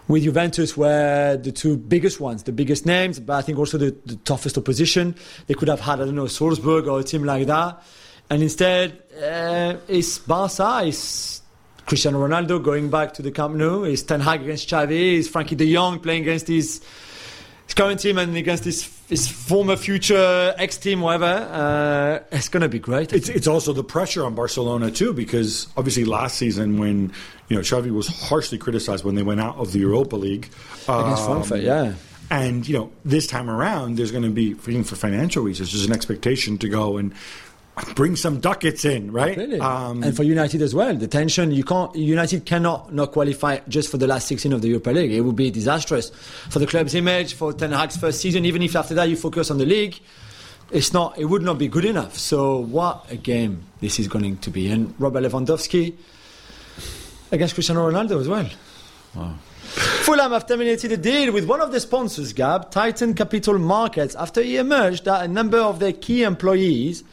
with 0.07 0.21
Juventus, 0.23 0.77
were 0.77 1.37
the 1.41 1.51
two 1.51 1.77
biggest 1.77 2.19
ones, 2.19 2.43
the 2.43 2.51
biggest 2.51 2.85
names, 2.85 3.19
but 3.19 3.33
I 3.37 3.41
think 3.41 3.57
also 3.57 3.79
the, 3.79 3.95
the 4.05 4.17
toughest 4.17 4.55
opposition. 4.57 5.15
They 5.47 5.55
could 5.55 5.67
have 5.67 5.79
had, 5.79 5.99
I 5.99 6.05
don't 6.05 6.15
know, 6.15 6.27
Salzburg 6.27 6.87
or 6.87 6.99
a 6.99 7.03
team 7.03 7.23
like 7.23 7.47
that, 7.47 7.81
and 8.29 8.43
instead, 8.43 9.03
uh, 9.21 9.77
it's 9.87 10.19
Barca, 10.19 10.83
it's 10.85 11.41
Cristiano 11.85 12.25
Ronaldo 12.25 12.61
going 12.61 12.89
back 12.89 13.13
to 13.15 13.21
the 13.21 13.31
Camp 13.31 13.55
Nou, 13.55 13.83
it's 13.83 14.03
Ten 14.03 14.19
Hag 14.19 14.41
against 14.41 14.69
Xavi, 14.69 15.19
it's 15.19 15.29
Frenkie 15.29 15.55
de 15.55 15.73
Jong 15.73 15.99
playing 15.99 16.23
against 16.23 16.47
his 16.47 16.81
his 17.67 17.73
current 17.73 17.99
team 17.99 18.17
and 18.17 18.35
against 18.37 18.63
his, 18.63 18.89
his 19.09 19.27
former 19.27 19.75
future 19.75 20.55
ex 20.57 20.77
team, 20.77 21.01
whatever. 21.01 21.25
Uh, 21.25 22.35
it's 22.35 22.47
going 22.47 22.61
to 22.61 22.69
be 22.69 22.79
great. 22.79 23.11
It's 23.11 23.27
it's 23.27 23.47
also 23.47 23.73
the 23.73 23.83
pressure 23.83 24.25
on 24.25 24.35
Barcelona 24.35 24.89
too, 24.89 25.13
because 25.13 25.67
obviously 25.75 26.05
last 26.05 26.37
season 26.37 26.77
when 26.77 27.11
you 27.49 27.55
know 27.55 27.61
Xavi 27.61 27.91
was 27.91 28.07
harshly 28.07 28.57
criticized 28.57 29.03
when 29.03 29.15
they 29.15 29.23
went 29.23 29.41
out 29.41 29.57
of 29.57 29.73
the 29.73 29.79
Europa 29.79 30.15
League 30.15 30.49
Against 30.87 31.23
um, 31.23 31.43
Frankfurt, 31.43 31.61
yeah. 31.61 31.93
And 32.29 32.67
you 32.67 32.77
know 32.77 32.91
this 33.03 33.27
time 33.27 33.49
around, 33.49 33.97
there's 33.97 34.11
going 34.11 34.23
to 34.23 34.29
be 34.29 34.55
even 34.67 34.83
for 34.85 34.95
financial 34.95 35.43
reasons, 35.43 35.73
there's 35.73 35.85
an 35.85 35.93
expectation 35.93 36.57
to 36.59 36.69
go 36.69 36.97
and 36.97 37.13
bring 37.95 38.15
some 38.15 38.39
ducats 38.39 38.85
in, 38.85 39.11
right? 39.11 39.37
Really? 39.37 39.59
Um, 39.59 40.03
and 40.03 40.15
for 40.15 40.23
United 40.23 40.61
as 40.61 40.73
well, 40.73 40.95
the 40.95 41.07
tension 41.07 41.51
you 41.51 41.63
can't. 41.63 41.95
United 41.95 42.45
cannot 42.45 42.93
not 42.93 43.11
qualify 43.11 43.59
just 43.67 43.89
for 43.89 43.97
the 43.97 44.07
last 44.07 44.27
16 44.27 44.53
of 44.53 44.61
the 44.61 44.69
Europa 44.69 44.89
League. 44.91 45.11
It 45.11 45.21
would 45.21 45.35
be 45.35 45.51
disastrous 45.51 46.09
for 46.49 46.59
the 46.59 46.67
club's 46.67 46.95
image, 46.95 47.33
for 47.33 47.53
Ten 47.53 47.71
Hag's 47.71 47.97
first 47.97 48.21
season. 48.21 48.45
Even 48.45 48.61
if 48.61 48.75
after 48.75 48.93
that 48.95 49.09
you 49.09 49.15
focus 49.15 49.51
on 49.51 49.57
the 49.57 49.65
league, 49.65 49.99
it's 50.71 50.93
not. 50.93 51.17
It 51.17 51.25
would 51.25 51.43
not 51.43 51.57
be 51.57 51.67
good 51.67 51.85
enough. 51.85 52.17
So 52.17 52.57
what 52.57 53.05
a 53.09 53.15
game 53.15 53.63
this 53.79 53.99
is 53.99 54.07
going 54.07 54.37
to 54.37 54.49
be. 54.49 54.69
And 54.69 54.93
Robert 54.99 55.23
Lewandowski 55.23 55.95
against 57.31 57.53
Cristiano 57.53 57.89
Ronaldo 57.89 58.19
as 58.19 58.27
well. 58.27 58.49
Fulham 60.07 60.31
have 60.31 60.47
terminated 60.47 60.91
a 60.91 60.97
deal 60.97 61.33
with 61.33 61.45
one 61.45 61.59
of 61.59 61.71
the 61.71 61.79
sponsors, 61.79 62.33
Gab, 62.33 62.71
Titan 62.71 63.13
Capital 63.13 63.59
Markets, 63.59 64.15
after 64.15 64.41
he 64.41 64.57
emerged 64.57 65.05
that 65.05 65.25
a 65.25 65.27
number 65.27 65.57
of 65.57 65.79
their 65.79 65.91
key 65.91 66.23
employees 66.23 67.03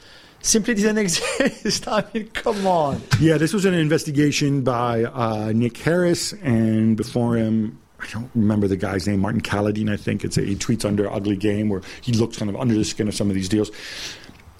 simply 0.45 0.75
didn't 0.75 0.99
exist. 0.99 1.89
I 1.89 2.05
mean, 2.15 2.29
come 2.29 2.67
on. 2.67 3.01
Yeah, 3.21 3.39
this 3.39 3.53
was 3.53 3.65
an 3.65 3.75
investigation 3.75 4.63
by 4.63 5.05
uh, 5.05 5.53
Nick 5.55 5.77
Harris, 5.79 6.33
and 6.35 6.97
before 6.97 7.37
him, 7.37 7.79
I 8.01 8.07
don't 8.13 8.31
remember 8.35 8.69
the 8.69 8.77
guy's 8.77 9.07
name, 9.09 9.21
Martin 9.21 9.41
Calladine, 9.41 9.91
I 9.91 9.97
think. 9.97 10.25
It's 10.25 10.37
a, 10.37 10.43
he 10.43 10.55
tweets 10.57 10.85
under 10.85 11.11
Ugly 11.11 11.37
Game, 11.37 11.69
where 11.69 11.81
he 12.03 12.13
looks 12.13 12.37
kind 12.39 12.51
of 12.51 12.57
under 12.57 12.75
the 12.75 12.85
skin 12.85 13.09
of 13.09 13.15
some 13.15 13.29
of 13.31 13.35
these 13.35 13.49
deals. 13.49 13.71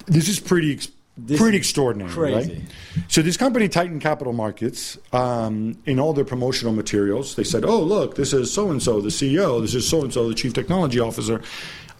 This 0.07 0.27
is 0.27 0.39
pretty, 0.39 0.79
This 1.17 1.39
pretty 1.39 1.57
is 1.57 1.61
extraordinary, 1.61 2.11
crazy. 2.11 2.53
right? 2.53 2.61
So 3.07 3.21
this 3.21 3.37
company, 3.37 3.69
Titan 3.69 3.99
Capital 3.99 4.33
Markets, 4.33 4.97
um, 5.13 5.77
in 5.85 5.99
all 5.99 6.13
their 6.13 6.25
promotional 6.25 6.73
materials, 6.73 7.35
they 7.35 7.43
said, 7.43 7.63
"Oh, 7.65 7.81
look, 7.81 8.15
this 8.15 8.33
is 8.33 8.51
so 8.51 8.71
and 8.71 8.81
so, 8.81 8.99
the 9.01 9.09
CEO. 9.09 9.61
This 9.61 9.75
is 9.75 9.87
so 9.87 10.01
and 10.01 10.11
so, 10.11 10.27
the 10.27 10.35
chief 10.35 10.53
technology 10.53 10.99
officer." 10.99 11.41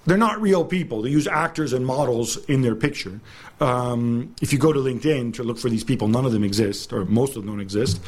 They're 0.06 0.18
not 0.18 0.42
real 0.42 0.64
people. 0.64 1.02
They 1.02 1.10
use 1.10 1.28
actors 1.28 1.74
and 1.74 1.86
models 1.86 2.38
in 2.46 2.62
their 2.62 2.76
picture. 2.76 3.20
Um, 3.60 4.36
if 4.42 4.54
you 4.54 4.60
go 4.60 4.72
to 4.72 4.80
LinkedIn 4.80 5.34
to 5.36 5.44
look 5.44 5.58
for 5.58 5.70
these 5.70 5.84
people, 5.84 6.08
none 6.08 6.26
of 6.26 6.32
them 6.32 6.44
exist, 6.44 6.94
or 6.94 7.06
most 7.06 7.30
of 7.30 7.44
them 7.44 7.48
don't 7.48 7.62
exist. 7.62 8.02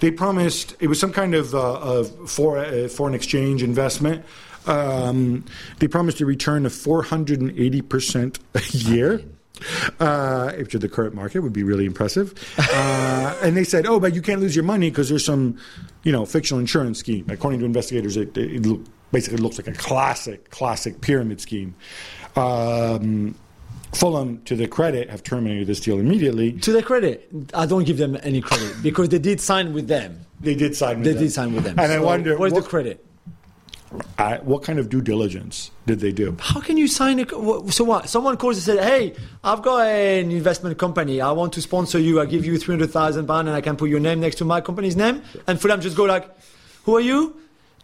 They 0.00 0.10
promised 0.10 0.76
it 0.80 0.86
was 0.86 0.98
some 0.98 1.12
kind 1.12 1.34
of, 1.34 1.54
uh, 1.54 1.78
of 1.80 2.30
for, 2.30 2.58
uh, 2.58 2.88
foreign 2.88 3.14
exchange 3.14 3.62
investment. 3.62 4.24
Um, 4.66 5.44
they 5.80 5.88
promised 5.88 6.20
a 6.20 6.26
return 6.26 6.66
of 6.66 6.72
480% 6.72 8.38
a 8.54 8.76
year. 8.76 9.22
Uh, 10.00 10.50
which 10.54 10.74
in 10.74 10.80
the 10.80 10.88
current 10.88 11.14
market 11.14 11.40
would 11.40 11.52
be 11.52 11.62
really 11.62 11.84
impressive. 11.84 12.34
Uh, 12.58 13.38
and 13.44 13.56
they 13.56 13.62
said, 13.62 13.86
"Oh, 13.86 14.00
but 14.00 14.12
you 14.12 14.20
can't 14.20 14.40
lose 14.40 14.56
your 14.56 14.64
money 14.64 14.90
because 14.90 15.08
there's 15.08 15.24
some, 15.24 15.56
you 16.02 16.10
know, 16.10 16.26
fictional 16.26 16.58
insurance 16.58 16.98
scheme." 16.98 17.26
According 17.28 17.60
to 17.60 17.66
investigators, 17.66 18.16
it, 18.16 18.36
it 18.36 18.66
look, 18.66 18.80
basically 19.12 19.38
looks 19.38 19.58
like 19.58 19.68
a 19.68 19.72
classic, 19.72 20.50
classic 20.50 21.00
pyramid 21.00 21.40
scheme. 21.40 21.74
Um, 22.36 23.34
Fulham, 23.92 24.40
to 24.44 24.56
their 24.56 24.68
credit, 24.68 25.10
have 25.10 25.22
terminated 25.22 25.66
this 25.66 25.78
deal 25.80 25.98
immediately. 26.00 26.52
To 26.52 26.72
their 26.72 26.82
credit, 26.82 27.30
I 27.52 27.66
don't 27.66 27.84
give 27.84 27.98
them 27.98 28.16
any 28.22 28.40
credit 28.40 28.82
because 28.82 29.10
they 29.10 29.18
did 29.18 29.40
sign 29.40 29.74
with 29.74 29.86
them. 29.86 30.24
They 30.40 30.54
did 30.54 30.74
sign. 30.74 30.96
With 30.98 31.04
They 31.04 31.12
them. 31.12 31.22
did 31.22 31.32
sign 31.32 31.54
with 31.54 31.64
them. 31.64 31.78
and 31.78 31.92
I 31.92 32.00
wonder 32.00 32.36
where's 32.38 32.52
what, 32.54 32.64
the 32.64 32.68
credit? 32.70 33.04
I- 34.18 34.38
what 34.38 34.62
kind 34.62 34.78
of 34.78 34.88
due 34.88 35.02
diligence 35.02 35.70
did 35.86 36.00
they 36.00 36.10
do? 36.10 36.34
How 36.40 36.60
can 36.60 36.78
you 36.78 36.88
sign 36.88 37.20
a? 37.20 37.26
So 37.70 37.84
what? 37.84 38.08
Someone 38.08 38.38
calls 38.38 38.56
and 38.56 38.64
said, 38.64 38.82
"Hey, 38.82 39.14
I've 39.44 39.60
got 39.60 39.86
an 39.86 40.30
investment 40.32 40.78
company. 40.78 41.20
I 41.20 41.30
want 41.32 41.52
to 41.52 41.60
sponsor 41.60 41.98
you. 41.98 42.18
I 42.18 42.24
give 42.24 42.46
you 42.46 42.56
three 42.56 42.72
hundred 42.74 42.90
thousand 42.90 43.26
pound, 43.26 43.48
and 43.48 43.54
I 43.56 43.60
can 43.60 43.76
put 43.76 43.90
your 43.90 44.00
name 44.00 44.20
next 44.20 44.36
to 44.36 44.46
my 44.46 44.62
company's 44.62 44.96
name." 44.96 45.20
And 45.46 45.60
Fulham 45.60 45.82
just 45.82 45.94
go 45.98 46.04
like, 46.04 46.26
"Who 46.84 46.96
are 46.96 47.00
you? 47.02 47.36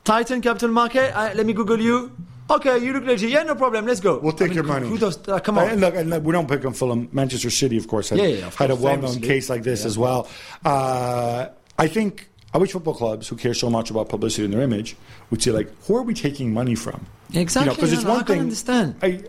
Titan 0.04 0.40
Capital 0.40 0.70
Market? 0.70 1.12
Uh, 1.16 1.32
let 1.34 1.46
me 1.46 1.52
Google 1.52 1.80
you. 1.80 2.12
Okay, 2.50 2.78
you 2.78 2.94
look 2.94 3.04
legit. 3.04 3.28
Yeah, 3.28 3.42
no 3.42 3.54
problem. 3.54 3.84
Let's 3.86 4.00
go. 4.00 4.18
We'll 4.18 4.32
take 4.32 4.46
I 4.46 4.48
mean, 4.48 4.54
your 4.54 4.64
money. 4.64 4.88
Who 4.88 4.96
does? 4.96 5.18
Uh, 5.28 5.38
come 5.38 5.58
on. 5.58 5.68
And 5.68 5.80
look, 5.82 5.94
and 5.94 6.08
look, 6.08 6.24
we 6.24 6.32
don't 6.32 6.48
pick 6.48 6.64
on 6.64 6.72
Fulham. 6.72 7.08
Manchester 7.12 7.50
City, 7.50 7.76
of 7.76 7.88
course, 7.88 8.08
had, 8.08 8.18
Yeah, 8.18 8.26
yeah, 8.26 8.46
of 8.46 8.54
had 8.54 8.70
a 8.70 8.74
well-known 8.74 9.02
famously. 9.12 9.28
case 9.28 9.50
like 9.50 9.62
this 9.64 9.82
Yeah. 9.82 9.86
as 9.88 9.98
well. 9.98 10.28
Uh, 10.64 11.48
I 11.78 11.88
think 11.88 12.30
I 12.54 12.58
wish 12.58 12.72
football 12.72 12.94
clubs 12.94 13.28
who 13.28 13.36
care 13.36 13.52
so 13.52 13.68
much 13.68 13.90
about 13.90 14.08
publicity 14.08 14.46
in 14.46 14.50
their 14.50 14.62
image 14.62 14.96
would 15.30 15.42
say, 15.42 15.50
like, 15.50 15.68
who 15.86 15.94
are 15.96 16.02
we 16.02 16.14
taking 16.14 16.54
money 16.54 16.74
from? 16.74 17.04
Exactly, 17.34 17.74
Because 17.74 17.92
it's 17.92 18.02
I 18.04 18.08
know, 18.08 18.14
one 18.14 18.22
I 18.22 18.26
thing. 18.26 18.40
understand. 18.40 18.94
I, 19.02 19.20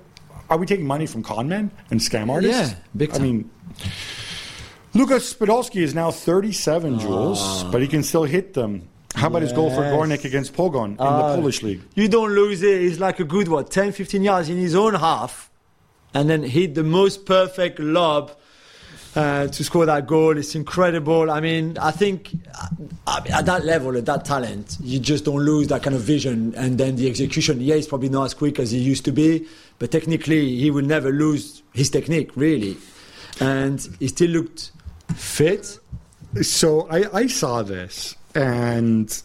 are 0.50 0.58
we 0.58 0.66
taking 0.66 0.88
money 0.88 1.06
from 1.06 1.22
con 1.22 1.50
men 1.50 1.72
and 1.92 2.00
scam 2.00 2.30
artists? 2.30 2.72
Yeah, 2.72 2.76
big 2.96 3.14
I 3.14 3.20
mean, 3.20 3.50
Lucas 4.94 5.34
Podolski 5.34 5.82
is 5.82 5.94
now 5.94 6.10
37, 6.10 6.96
Ah. 6.96 6.98
Jules, 7.00 7.64
but 7.66 7.82
he 7.82 7.88
can 7.90 8.02
still 8.04 8.24
hit 8.24 8.54
them. 8.54 8.88
How 9.20 9.28
about 9.28 9.42
his 9.42 9.52
goal 9.54 9.70
for 9.70 9.82
Yes. 9.84 9.94
Gornik 9.94 10.24
against 10.26 10.54
Pogon 10.54 10.92
in 10.92 10.98
Ah. 11.00 11.30
the 11.30 11.36
Polish 11.36 11.62
league? 11.64 11.82
You 11.96 12.08
don't 12.08 12.34
lose 12.34 12.62
it. 12.64 12.82
It's 12.82 13.00
like 13.00 13.20
a 13.20 13.24
good 13.26 13.48
what 13.48 13.70
10, 13.70 13.92
15 13.92 14.24
yards 14.24 14.48
in 14.50 14.58
his 14.58 14.76
own 14.76 14.94
half, 14.96 15.50
and 16.14 16.30
then 16.30 16.44
hit 16.44 16.76
the 16.76 16.84
most 16.84 17.26
perfect 17.26 17.80
lob 17.80 18.32
uh, 19.16 19.48
to 19.48 19.64
score 19.64 19.86
that 19.88 20.06
goal. 20.08 20.38
It's 20.38 20.56
incredible. 20.56 21.30
I 21.32 21.40
mean, 21.42 21.78
I 21.82 21.92
think 21.92 22.32
uh, 23.08 23.22
at 23.34 23.46
that 23.48 23.66
level, 23.66 23.98
at 23.98 24.06
that 24.06 24.24
talent, 24.24 24.78
you 24.82 25.00
just 25.00 25.26
don't 25.26 25.44
lose 25.44 25.68
that 25.68 25.82
kind 25.84 25.96
of 25.96 26.02
vision, 26.02 26.54
and 26.56 26.78
then 26.78 26.96
the 26.96 27.10
execution. 27.10 27.60
Yeah, 27.60 27.76
it's 27.76 27.88
probably 27.88 28.10
not 28.10 28.26
as 28.26 28.34
quick 28.34 28.60
as 28.60 28.72
he 28.72 28.78
used 28.80 29.04
to 29.06 29.12
be, 29.12 29.46
but 29.80 29.92
technically, 29.92 30.56
he 30.58 30.70
will 30.72 30.86
never 30.86 31.12
lose 31.12 31.64
his 31.74 31.90
technique 31.90 32.32
really, 32.36 32.78
and 33.42 33.86
he 34.00 34.08
still 34.08 34.30
looked 34.30 34.72
fit. 35.16 35.80
So 36.44 36.88
I, 36.92 37.06
I 37.22 37.28
saw 37.28 37.64
this, 37.64 38.16
and 38.36 39.22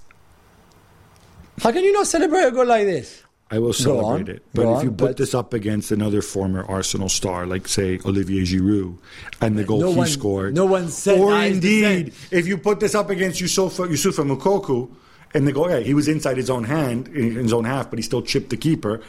How 1.61 1.71
can 1.73 1.85
you 1.85 1.93
not 1.93 2.07
celebrate 2.07 2.45
a 2.45 2.51
goal 2.51 2.67
like 2.67 2.85
this? 2.87 3.23
I 3.51 3.59
will 3.59 3.67
Go 3.85 3.99
on, 4.01 4.17
celebrate 4.19 4.29
it. 4.37 4.43
But 4.55 4.63
if 4.63 4.83
you 4.83 4.89
on, 4.91 4.97
put 4.97 5.09
but- 5.09 5.17
this 5.19 5.35
up 5.35 5.53
against 5.53 5.93
another 5.93 6.23
former 6.23 6.65
Arsenal 6.65 7.09
star, 7.09 7.47
like 7.47 7.69
say 7.69 8.01
Olivier 8.05 8.43
Giroud, 8.43 8.97
and 9.41 9.57
the 9.57 9.65
goal 9.65 9.81
No 9.81 9.93
he 9.93 9.99
one- 9.99 10.09
scored, 10.09 10.55
no 10.55 10.67
one 10.67 10.89
said 10.89 11.21
or 11.21 11.31
that 11.33 11.51
is 11.51 11.61
the 11.61 11.85
indeed, 11.85 12.15
if 12.31 12.47
you 12.49 12.59
put 12.59 12.81
this 12.81 12.95
up 12.95 13.11
against 13.11 13.41
Youssoufa, 13.41 13.87
Youssoufa 13.89 14.25
Moukoko, 14.27 14.91
and 15.35 15.47
the 15.47 15.53
goal, 15.53 15.69
yeah, 15.71 15.81
he 15.81 15.95
was 15.95 16.09
inside 16.09 16.37
his 16.37 16.49
own 16.51 16.65
hand, 16.65 17.09
in 17.09 17.35
his 17.35 17.53
own 17.53 17.65
half, 17.65 17.91
but 17.91 17.99
he 17.99 18.03
still 18.03 18.23
chipped 18.23 18.51
the 18.51 18.57
keeper. 18.57 19.01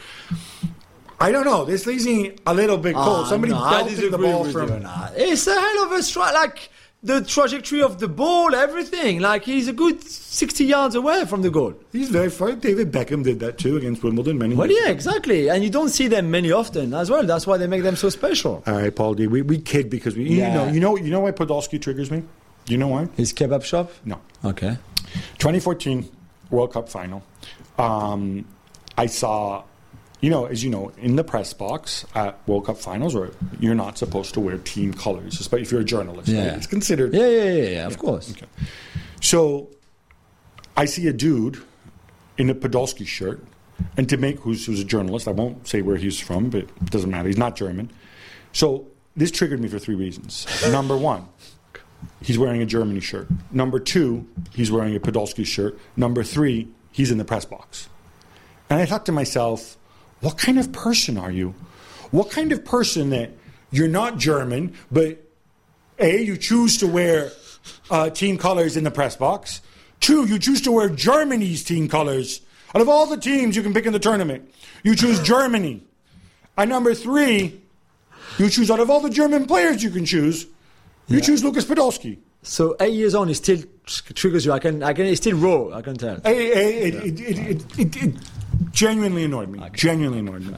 I 1.18 1.32
don't 1.32 1.44
know. 1.46 1.64
This 1.64 1.86
leaves 1.86 2.04
me 2.04 2.36
a 2.46 2.52
little 2.52 2.76
bit 2.76 2.94
cold. 2.94 3.24
Ah, 3.24 3.28
Somebody 3.28 3.52
no, 3.54 3.58
I 3.60 3.82
belted 3.84 4.12
the 4.12 4.18
ball 4.18 4.44
from. 4.44 4.68
you 4.68 4.74
on 4.74 4.82
that. 4.82 5.14
It's 5.16 5.46
a 5.46 5.54
hell 5.58 5.84
of 5.84 5.92
a 5.92 6.02
strike. 6.02 6.34
Like 6.34 6.68
the 7.02 7.20
trajectory 7.22 7.82
of 7.82 8.00
the 8.00 8.08
ball, 8.08 8.54
everything. 8.54 9.20
Like 9.20 9.44
he's 9.44 9.68
a 9.68 9.72
good 9.72 10.02
sixty 10.02 10.64
yards 10.64 10.94
away 10.94 11.24
from 11.24 11.42
the 11.42 11.50
goal. 11.50 11.74
He's 11.92 12.08
very 12.08 12.30
far. 12.30 12.52
David 12.52 12.90
Beckham 12.90 13.22
did 13.22 13.38
that 13.40 13.58
too 13.58 13.76
against 13.76 14.02
Wimbledon 14.02 14.38
many 14.38 14.54
Well, 14.54 14.68
years 14.70 14.82
yeah, 14.86 14.90
exactly. 14.92 15.48
And 15.48 15.62
you 15.62 15.70
don't 15.70 15.90
see 15.90 16.08
them 16.08 16.30
many 16.30 16.50
often 16.52 16.94
as 16.94 17.10
well. 17.10 17.24
That's 17.24 17.46
why 17.46 17.58
they 17.58 17.66
make 17.66 17.82
them 17.82 17.96
so 17.96 18.08
special. 18.08 18.62
All 18.66 18.74
right, 18.74 18.94
Poldi 18.94 19.28
We, 19.28 19.42
we 19.42 19.58
kid 19.58 19.88
because 19.90 20.16
we 20.16 20.24
you 20.24 20.36
Yeah. 20.38 20.54
know 20.54 20.66
you 20.68 20.80
know 20.80 20.96
you 20.96 21.10
know 21.10 21.20
why 21.20 21.30
Podolski 21.32 21.80
triggers 21.80 22.10
me. 22.10 22.22
You 22.66 22.76
know 22.78 22.88
why? 22.88 23.08
His 23.16 23.32
kebab 23.32 23.62
shop. 23.62 23.92
No. 24.04 24.20
Okay. 24.44 24.76
2014 25.38 26.08
World 26.50 26.72
Cup 26.72 26.88
final. 26.88 27.22
Um, 27.78 28.44
I 28.98 29.06
saw, 29.06 29.62
you 30.26 30.30
know, 30.30 30.46
as 30.46 30.64
you 30.64 30.70
know, 30.70 30.90
in 30.98 31.14
the 31.14 31.22
press 31.22 31.52
box 31.52 32.04
at 32.16 32.36
World 32.48 32.66
Cup 32.66 32.78
finals, 32.78 33.14
where 33.14 33.30
you're 33.60 33.76
not 33.76 33.96
supposed 33.96 34.34
to 34.34 34.40
wear 34.40 34.58
team 34.58 34.92
colors, 34.92 35.38
especially 35.38 35.62
if 35.62 35.70
you're 35.70 35.82
a 35.82 35.84
journalist. 35.84 36.26
right? 36.28 36.36
Yeah. 36.36 36.56
It's 36.56 36.66
considered. 36.66 37.14
Yeah, 37.14 37.28
yeah, 37.28 37.44
yeah, 37.44 37.68
yeah. 37.68 37.86
Of 37.86 37.96
course. 37.96 38.32
Okay. 38.32 38.46
So 39.20 39.70
I 40.76 40.86
see 40.86 41.06
a 41.06 41.12
dude 41.12 41.62
in 42.38 42.50
a 42.50 42.56
Podolski 42.56 43.06
shirt, 43.06 43.40
and 43.96 44.08
to 44.08 44.16
make 44.16 44.40
who's, 44.40 44.66
who's 44.66 44.80
a 44.80 44.84
journalist, 44.84 45.28
I 45.28 45.30
won't 45.30 45.68
say 45.68 45.80
where 45.80 45.96
he's 45.96 46.18
from, 46.18 46.50
but 46.50 46.62
it 46.62 46.90
doesn't 46.90 47.08
matter. 47.08 47.28
He's 47.28 47.38
not 47.38 47.54
German. 47.54 47.92
So 48.52 48.88
this 49.14 49.30
triggered 49.30 49.60
me 49.60 49.68
for 49.68 49.78
three 49.78 49.94
reasons. 49.94 50.44
Number 50.72 50.96
one, 50.96 51.28
he's 52.20 52.36
wearing 52.36 52.62
a 52.62 52.66
Germany 52.66 52.98
shirt. 52.98 53.28
Number 53.52 53.78
two, 53.78 54.26
he's 54.52 54.72
wearing 54.72 54.96
a 54.96 54.98
Podolski 54.98 55.46
shirt. 55.46 55.78
Number 55.96 56.24
three, 56.24 56.66
he's 56.90 57.12
in 57.12 57.18
the 57.18 57.24
press 57.24 57.44
box. 57.44 57.88
And 58.68 58.80
I 58.80 58.86
thought 58.86 59.06
to 59.06 59.12
myself, 59.12 59.78
what 60.20 60.38
kind 60.38 60.58
of 60.58 60.72
person 60.72 61.18
are 61.18 61.30
you? 61.30 61.54
What 62.10 62.30
kind 62.30 62.52
of 62.52 62.64
person 62.64 63.10
that 63.10 63.30
you're 63.70 63.88
not 63.88 64.18
German, 64.18 64.74
but 64.90 65.22
A, 65.98 66.22
you 66.22 66.36
choose 66.36 66.78
to 66.78 66.86
wear 66.86 67.32
uh, 67.90 68.10
team 68.10 68.38
colors 68.38 68.76
in 68.76 68.84
the 68.84 68.90
press 68.90 69.16
box. 69.16 69.60
Two, 70.00 70.26
you 70.26 70.38
choose 70.38 70.62
to 70.62 70.72
wear 70.72 70.88
Germany's 70.88 71.64
team 71.64 71.88
colors. 71.88 72.40
Out 72.74 72.82
of 72.82 72.88
all 72.88 73.06
the 73.06 73.16
teams 73.16 73.56
you 73.56 73.62
can 73.62 73.72
pick 73.72 73.86
in 73.86 73.92
the 73.92 73.98
tournament, 73.98 74.52
you 74.82 74.94
choose 74.94 75.20
Germany. 75.22 75.82
And 76.56 76.70
number 76.70 76.94
three, 76.94 77.60
you 78.38 78.50
choose 78.50 78.70
out 78.70 78.80
of 78.80 78.90
all 78.90 79.00
the 79.00 79.10
German 79.10 79.46
players 79.46 79.82
you 79.82 79.90
can 79.90 80.04
choose, 80.04 80.46
you 81.08 81.20
choose 81.20 81.44
Lucas 81.44 81.64
Podolski. 81.64 82.18
So 82.42 82.76
eight 82.80 82.94
years 82.94 83.14
on, 83.14 83.28
it 83.28 83.34
still 83.34 83.58
triggers 83.86 84.44
you. 84.44 84.52
I 84.52 84.58
can, 84.58 84.82
I 84.82 84.92
can. 84.92 85.06
It's 85.06 85.20
still 85.20 85.36
raw. 85.36 85.76
I 85.76 85.82
can 85.82 85.96
tell. 85.96 86.16
It, 86.24 86.26
it, 86.26 87.20
it, 87.20 87.96
it 87.96 88.14
genuinely 88.72 89.24
annoyed 89.24 89.48
me. 89.48 89.60
Genuinely 89.72 90.20
annoyed 90.20 90.44
me. 90.44 90.54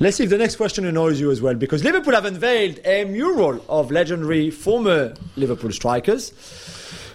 Let's 0.00 0.16
see 0.16 0.24
if 0.24 0.30
the 0.30 0.38
next 0.38 0.56
question 0.56 0.84
annoys 0.84 1.20
you 1.20 1.30
as 1.30 1.40
well, 1.40 1.54
because 1.54 1.84
Liverpool 1.84 2.14
have 2.14 2.24
unveiled 2.24 2.80
a 2.84 3.04
mural 3.04 3.64
of 3.68 3.90
legendary 3.90 4.50
former 4.50 5.14
Liverpool 5.36 5.72
strikers. 5.72 6.32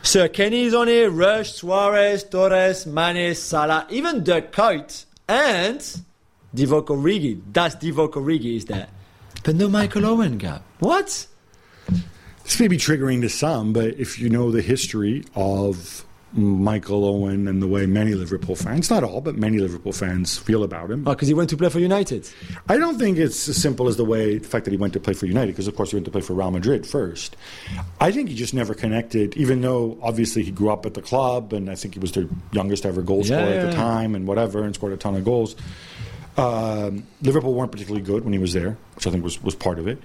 Sir 0.02 0.28
Kenny 0.28 0.64
is 0.64 0.74
on 0.74 0.88
here, 0.88 1.10
Rush, 1.10 1.54
Suarez, 1.54 2.24
Torres, 2.26 2.86
Mane, 2.86 3.34
Salah, 3.36 3.88
even 3.90 4.24
Dirk 4.24 4.52
Kuyt, 4.52 5.06
and 5.30 5.80
Divock 6.54 6.88
Origi. 6.88 7.42
That's 7.52 7.76
Divock 7.76 8.12
Origi 8.14 8.58
is 8.58 8.66
there. 8.66 8.88
But 9.44 9.56
no 9.56 9.70
Michael 9.70 10.06
Owen, 10.06 10.38
Gab. 10.38 10.62
What? 10.80 11.28
This 12.44 12.60
may 12.60 12.68
be 12.68 12.78
triggering 12.78 13.22
to 13.22 13.30
some, 13.30 13.72
but 13.72 13.96
if 13.98 14.20
you 14.20 14.30
know 14.30 14.52
the 14.52 14.62
history 14.62 15.24
of 15.36 16.06
Michael 16.36 17.06
Owen 17.06 17.48
and 17.48 17.62
the 17.62 17.68
way 17.68 17.86
many 17.86 18.16
Liverpool 18.16 18.56
fans, 18.56 18.90
not 18.90 19.04
all, 19.04 19.22
but 19.22 19.36
many 19.36 19.60
Liverpool 19.60 19.92
fans 19.94 20.38
feel 20.38 20.64
about 20.64 20.90
him, 20.90 21.08
Oh, 21.08 21.12
because 21.12 21.28
he 21.28 21.34
went 21.34 21.50
to 21.52 21.58
play 21.58 21.70
for 21.70 21.80
United. 21.80 22.28
I 22.68 22.78
don't 22.78 22.98
think 22.98 23.18
it's 23.18 23.48
as 23.48 23.58
simple 23.62 23.88
as 23.88 23.98
the 23.98 24.06
way 24.06 24.38
the 24.40 24.48
fact 24.48 24.66
that 24.66 24.72
he 24.72 24.78
went 24.78 24.94
to 24.94 25.00
play 25.00 25.14
for 25.14 25.28
United, 25.28 25.52
because 25.52 25.68
of 25.68 25.76
course 25.76 25.92
he 25.92 25.96
went 25.96 26.06
to 26.06 26.12
play 26.12 26.22
for 26.22 26.34
Real 26.34 26.52
Madrid 26.52 26.88
first. 26.88 27.36
I 28.02 28.12
think 28.12 28.30
he 28.30 28.36
just 28.36 28.54
never 28.54 28.74
connected, 28.74 29.36
even 29.38 29.62
though 29.62 29.98
obviously 30.02 30.44
he 30.44 30.52
grew 30.52 30.72
up 30.72 30.86
at 30.86 30.96
the 30.96 31.02
club, 31.02 31.54
and 31.54 31.70
I 31.70 31.76
think 31.76 31.94
he 31.94 32.00
was 32.00 32.12
their 32.14 32.28
youngest 32.52 32.86
ever 32.86 33.02
goal 33.02 33.24
scorer 33.24 33.42
yeah, 33.42 33.56
at 33.56 33.70
the 33.72 33.76
time, 33.76 34.16
and 34.16 34.28
whatever, 34.28 34.64
and 34.64 34.74
scored 34.74 34.94
a 34.94 34.98
ton 34.98 35.16
of 35.16 35.24
goals. 35.24 35.56
Um, 36.36 37.06
Liverpool 37.22 37.54
weren't 37.54 37.72
particularly 37.72 38.04
good 38.04 38.24
when 38.24 38.34
he 38.34 38.40
was 38.40 38.54
there, 38.54 38.76
which 38.96 39.06
I 39.06 39.12
think 39.12 39.24
was, 39.24 39.42
was 39.44 39.54
part 39.54 39.78
of 39.78 39.88
it. 39.88 40.00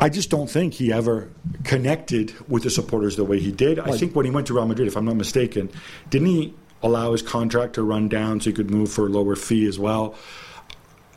I 0.00 0.08
just 0.08 0.30
don't 0.30 0.50
think 0.50 0.74
he 0.74 0.92
ever 0.92 1.30
connected 1.64 2.34
with 2.48 2.62
the 2.62 2.70
supporters 2.70 3.16
the 3.16 3.24
way 3.24 3.40
he 3.40 3.52
did. 3.52 3.78
I 3.78 3.96
think 3.96 4.14
when 4.14 4.24
he 4.24 4.30
went 4.30 4.46
to 4.48 4.54
Real 4.54 4.66
Madrid, 4.66 4.88
if 4.88 4.96
I'm 4.96 5.04
not 5.04 5.16
mistaken, 5.16 5.70
didn't 6.10 6.28
he 6.28 6.54
allow 6.82 7.12
his 7.12 7.22
contract 7.22 7.74
to 7.74 7.82
run 7.82 8.08
down 8.08 8.40
so 8.40 8.50
he 8.50 8.54
could 8.54 8.70
move 8.70 8.92
for 8.92 9.06
a 9.06 9.08
lower 9.08 9.36
fee 9.36 9.66
as 9.66 9.78
well? 9.78 10.14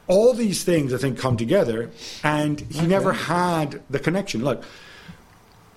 All 0.08 0.34
these 0.34 0.64
things, 0.64 0.94
I 0.94 0.98
think, 0.98 1.18
come 1.18 1.38
together, 1.38 1.90
and 2.24 2.60
he 2.60 2.86
never 2.86 3.14
had 3.14 3.82
the 3.90 4.00
connection. 4.00 4.44
Look, 4.44 4.64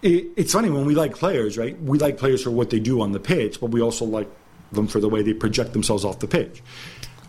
it, 0.03 0.27
it's 0.37 0.53
funny 0.53 0.71
when 0.71 0.85
we 0.87 0.95
like 0.95 1.17
players, 1.17 1.57
right? 1.57 1.81
We 1.81 1.99
like 1.99 2.19
players 2.19 2.43
for 2.43 2.51
what 2.51 2.71
they 2.71 2.81
do 2.81 3.01
on 3.01 3.13
the 3.13 3.21
pitch, 3.21 3.61
but 3.61 3.71
we 3.71 3.81
also 3.81 4.05
like 4.05 4.29
them 4.73 4.89
for 4.89 5.01
the 5.01 5.09
way 5.09 5.23
they 5.23 5.35
project 5.35 5.73
themselves 5.73 6.05
off 6.05 6.19
the 6.19 6.27
pitch. 6.27 6.63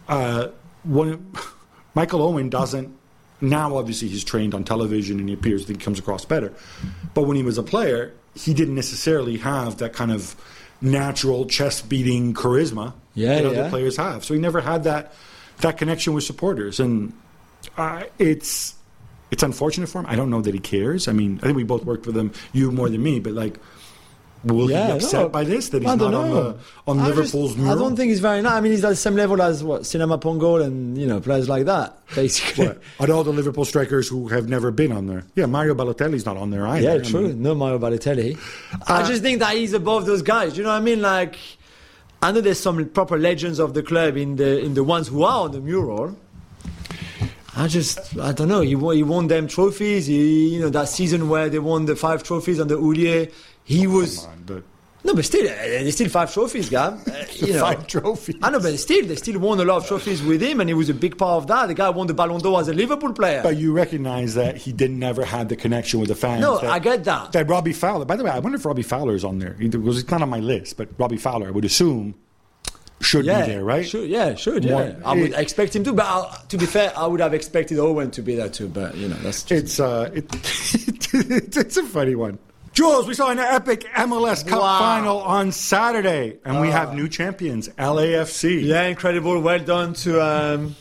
Uh, 0.07 0.49
one, 0.83 1.31
Michael 1.95 2.21
Owen 2.21 2.49
doesn't. 2.49 2.97
Now, 3.41 3.77
obviously, 3.77 4.07
he's 4.07 4.23
trained 4.23 4.53
on 4.53 4.63
television 4.63 5.19
and 5.19 5.27
he 5.27 5.33
appears 5.33 5.65
that 5.65 5.77
he 5.77 5.83
comes 5.83 5.99
across 5.99 6.25
better. 6.25 6.53
But 7.13 7.23
when 7.23 7.35
he 7.35 7.43
was 7.43 7.57
a 7.57 7.63
player, 7.63 8.13
he 8.33 8.53
didn't 8.53 8.75
necessarily 8.75 9.37
have 9.37 9.77
that 9.77 9.93
kind 9.93 10.11
of 10.11 10.35
natural 10.81 11.45
chest 11.45 11.89
beating 11.89 12.33
charisma 12.33 12.93
Yeah, 13.13 13.35
that 13.35 13.45
other 13.45 13.55
yeah. 13.55 13.69
players 13.69 13.97
have. 13.97 14.23
So 14.23 14.33
he 14.33 14.39
never 14.39 14.61
had 14.61 14.83
that 14.83 15.13
that 15.61 15.77
connection 15.77 16.13
with 16.13 16.23
supporters, 16.25 16.79
and 16.79 17.13
uh, 17.77 18.03
it's 18.19 18.75
it's 19.31 19.43
unfortunate 19.43 19.87
for 19.87 19.99
him. 19.99 20.05
I 20.07 20.15
don't 20.15 20.29
know 20.29 20.41
that 20.41 20.53
he 20.53 20.59
cares. 20.59 21.07
I 21.07 21.13
mean, 21.13 21.39
I 21.41 21.47
think 21.47 21.55
we 21.55 21.63
both 21.63 21.85
worked 21.85 22.05
with 22.05 22.17
him, 22.17 22.31
you 22.53 22.71
more 22.71 22.89
than 22.89 23.03
me, 23.03 23.19
but 23.19 23.33
like. 23.33 23.59
Will 24.45 24.67
he 24.67 24.73
be 24.75 24.79
upset 24.79 25.21
no, 25.23 25.29
by 25.29 25.43
this 25.43 25.69
that 25.69 25.81
he's 25.81 25.91
I 25.91 25.95
don't 25.95 26.11
not 26.11 26.23
on 26.25 26.29
the 26.29 26.57
on 26.87 26.99
I 26.99 27.07
Liverpool's 27.07 27.49
just, 27.51 27.57
mural? 27.57 27.73
I 27.73 27.75
don't 27.81 27.95
think 27.95 28.09
he's 28.09 28.19
very 28.19 28.41
nice. 28.43 28.53
I 28.53 28.61
mean, 28.61 28.73
he's 28.73 28.85
at 28.85 28.89
the 28.89 28.95
same 28.95 29.15
level 29.15 29.41
as 29.41 29.63
what 29.63 29.81
Sinama 29.81 30.21
Pongolle 30.21 30.63
and 30.63 30.95
you 30.97 31.07
know 31.07 31.19
players 31.19 31.49
like 31.49 31.65
that, 31.65 31.97
basically. 32.13 32.67
What? 32.67 33.09
Are 33.09 33.13
all 33.13 33.23
the 33.23 33.33
Liverpool 33.33 33.65
strikers 33.65 34.07
who 34.07 34.27
have 34.27 34.47
never 34.47 34.69
been 34.69 34.91
on 34.91 35.07
there? 35.07 35.23
Yeah, 35.35 35.47
Mario 35.47 35.73
Balotelli's 35.73 36.25
not 36.25 36.37
on 36.37 36.51
there 36.51 36.67
either. 36.67 36.81
Yeah, 36.87 36.93
I 36.93 36.99
true. 36.99 37.27
mean, 37.29 37.41
no 37.41 37.55
Mario 37.55 37.79
Balotelli. 37.79 38.37
I 38.87 39.01
Uh, 39.01 39.07
just 39.07 39.23
think 39.23 39.39
that 39.39 39.55
he's 39.55 39.73
above 39.73 40.05
those 40.05 40.21
guys. 40.21 40.55
You 40.57 40.63
know 40.63 40.69
what 40.69 40.75
I 40.77 40.81
mean? 40.81 41.01
Like, 41.01 41.37
I 42.21 42.31
know 42.31 42.41
there's 42.41 42.59
some 42.59 42.85
proper 42.89 43.17
legends 43.17 43.57
of 43.59 43.73
the 43.73 43.81
club 43.81 44.15
in 44.15 44.35
the 44.35 44.59
in 44.59 44.75
the 44.75 44.83
ones 44.83 45.07
who 45.07 45.23
are 45.23 45.45
on 45.45 45.51
the 45.53 45.59
mural. 45.59 46.15
I 47.57 47.67
just, 47.67 48.17
I 48.19 48.33
don't 48.33 48.49
know. 48.49 48.59
He 48.59 48.75
won, 48.75 48.97
he 48.97 49.03
won 49.03 49.27
them 49.27 49.47
trophies. 49.47 50.07
He, 50.07 50.49
you 50.55 50.59
know, 50.59 50.69
that 50.69 50.89
season 50.89 51.29
where 51.29 51.47
they 51.47 51.57
won 51.59 51.85
the 51.85 51.95
five 51.95 52.21
trophies 52.21 52.59
on 52.59 52.67
the 52.67 52.75
He 53.65 53.87
was 53.87 54.19
come 54.19 54.29
on, 54.29 54.43
but 54.45 54.63
no, 55.05 55.13
but 55.13 55.23
still, 55.23 55.47
uh, 55.47 55.53
there's 55.53 55.93
still 55.93 56.09
five 56.09 56.33
trophies, 56.33 56.67
Gab. 56.67 56.99
Uh, 57.07 57.25
you 57.33 57.53
know. 57.53 57.59
five 57.61 57.85
trophies. 57.85 58.37
I 58.41 58.49
know, 58.49 58.59
but 58.59 58.75
still, 58.79 59.05
they 59.05 59.15
still 59.15 59.39
won 59.39 59.59
a 59.59 59.63
lot 59.63 59.77
of 59.77 59.87
trophies 59.87 60.23
with 60.23 60.41
him, 60.41 60.61
and 60.61 60.69
he 60.69 60.73
was 60.73 60.89
a 60.89 60.95
big 60.95 61.15
part 61.15 61.43
of 61.43 61.47
that. 61.47 61.67
The 61.67 61.75
guy 61.75 61.89
won 61.89 62.07
the 62.07 62.15
Ballon 62.15 62.41
d'Or 62.41 62.59
as 62.59 62.69
a 62.69 62.73
Liverpool 62.73 63.13
player. 63.13 63.43
But 63.43 63.57
you 63.57 63.71
recognize 63.71 64.33
that 64.33 64.57
he 64.57 64.73
didn't 64.73 64.97
never 64.97 65.23
had 65.23 65.49
the 65.49 65.55
connection 65.55 65.99
with 65.99 66.09
the 66.09 66.15
fans. 66.15 66.41
No, 66.41 66.57
that, 66.57 66.71
I 66.71 66.79
get 66.79 67.03
that. 67.03 67.33
That 67.33 67.47
Robbie 67.47 67.73
Fowler. 67.73 68.05
By 68.05 68.15
the 68.15 68.23
way, 68.23 68.31
I 68.31 68.39
wonder 68.39 68.55
if 68.55 68.65
Robbie 68.65 68.81
Fowler 68.81 69.13
is 69.13 69.23
on 69.23 69.37
there. 69.37 69.53
He, 69.59 69.67
because 69.67 69.99
it's 69.99 70.09
not 70.09 70.23
on 70.23 70.29
my 70.29 70.39
list, 70.39 70.75
but 70.75 70.89
Robbie 70.97 71.17
Fowler, 71.17 71.47
I 71.47 71.51
would 71.51 71.65
assume, 71.65 72.15
should 72.99 73.25
yeah, 73.25 73.41
be 73.41 73.51
there, 73.51 73.63
right? 73.63 73.87
Should, 73.87 74.09
yeah, 74.09 74.33
should. 74.33 74.63
Yeah, 74.63 74.95
I 75.05 75.13
would 75.13 75.31
it- 75.31 75.39
expect 75.39 75.75
him 75.75 75.83
to. 75.83 75.93
But 75.93 76.05
i 76.05 76.35
to 76.49 76.57
be 76.57 76.65
fair, 76.65 76.91
I 76.97 77.05
would 77.05 77.19
have 77.19 77.35
expected 77.35 77.77
Owen 77.77 78.09
to 78.11 78.23
be 78.23 78.33
there 78.33 78.49
too. 78.49 78.69
But 78.69 78.95
you 78.95 79.07
know, 79.07 79.17
that's 79.17 79.43
just, 79.43 79.51
It's 79.51 79.79
uh, 79.79 80.09
it, 80.15 80.25
it's 81.57 81.77
a 81.77 81.83
funny 81.83 82.15
one. 82.15 82.39
Jules, 82.75 83.07
we 83.07 83.13
saw 83.13 83.29
an 83.31 83.39
epic 83.39 83.85
MLS 83.95 84.45
Cup 84.45 84.59
Wow. 84.59 84.65
Uh. 84.65 84.79
final 84.79 85.19
on 85.19 85.53
Saturday, 85.53 86.37
and 86.43 86.59
we 86.59 86.67
have 86.67 86.93
new 86.93 87.07
champions, 87.07 87.69
LAFC. 87.69 88.65
yeah, 88.65 88.83
incredible. 88.83 89.39
Well 89.39 89.59
done 89.59 89.93
to. 89.93 90.21
Um, 90.21 90.75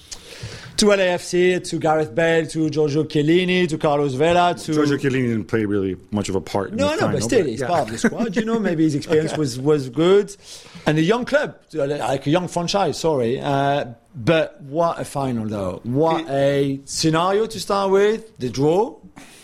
to 0.79 0.87
LAFC, 0.87 1.63
to 1.69 1.79
Gareth 1.79 2.13
Bale, 2.17 2.49
to 2.49 2.69
Giorgio 2.69 3.05
Chiellini, 3.05 3.69
to 3.69 3.79
Carlos 3.79 4.15
Vela, 4.15 4.57
to 4.57 4.75
Giorgio 4.75 4.97
Chiellini 4.97 5.29
didn't 5.29 5.45
play 5.45 5.65
really 5.67 5.97
much 6.11 6.29
of 6.29 6.35
a 6.35 6.41
part. 6.41 6.71
In 6.73 6.79
No, 6.79 6.91
no, 6.91 6.97
final, 6.97 7.13
but 7.13 7.23
still, 7.23 7.47
he's 7.47 7.61
yeah. 7.61 7.69
part 7.69 7.83
of 7.83 7.91
the 7.93 7.99
squad. 7.99 8.35
You 8.35 8.45
know, 8.45 8.59
maybe 8.59 8.83
his 8.83 8.95
experience 9.01 9.37
was, 9.37 9.57
was 9.61 9.89
good, 9.89 10.37
and 10.85 10.99
a 10.99 11.03
young 11.03 11.25
club, 11.27 11.57
like 11.75 12.27
a 12.27 12.31
young 12.31 12.49
franchise. 12.49 12.99
Sorry, 12.99 13.41
uh, 13.41 13.85
but 14.17 14.61
what 14.63 14.99
a 14.99 15.05
final 15.05 15.47
though! 15.47 15.81
What 15.85 16.29
a 16.29 16.81
scenario 16.87 17.47
to 17.47 17.61
start 17.61 17.93
with. 17.93 18.37
The 18.39 18.51
draw, 18.51 18.97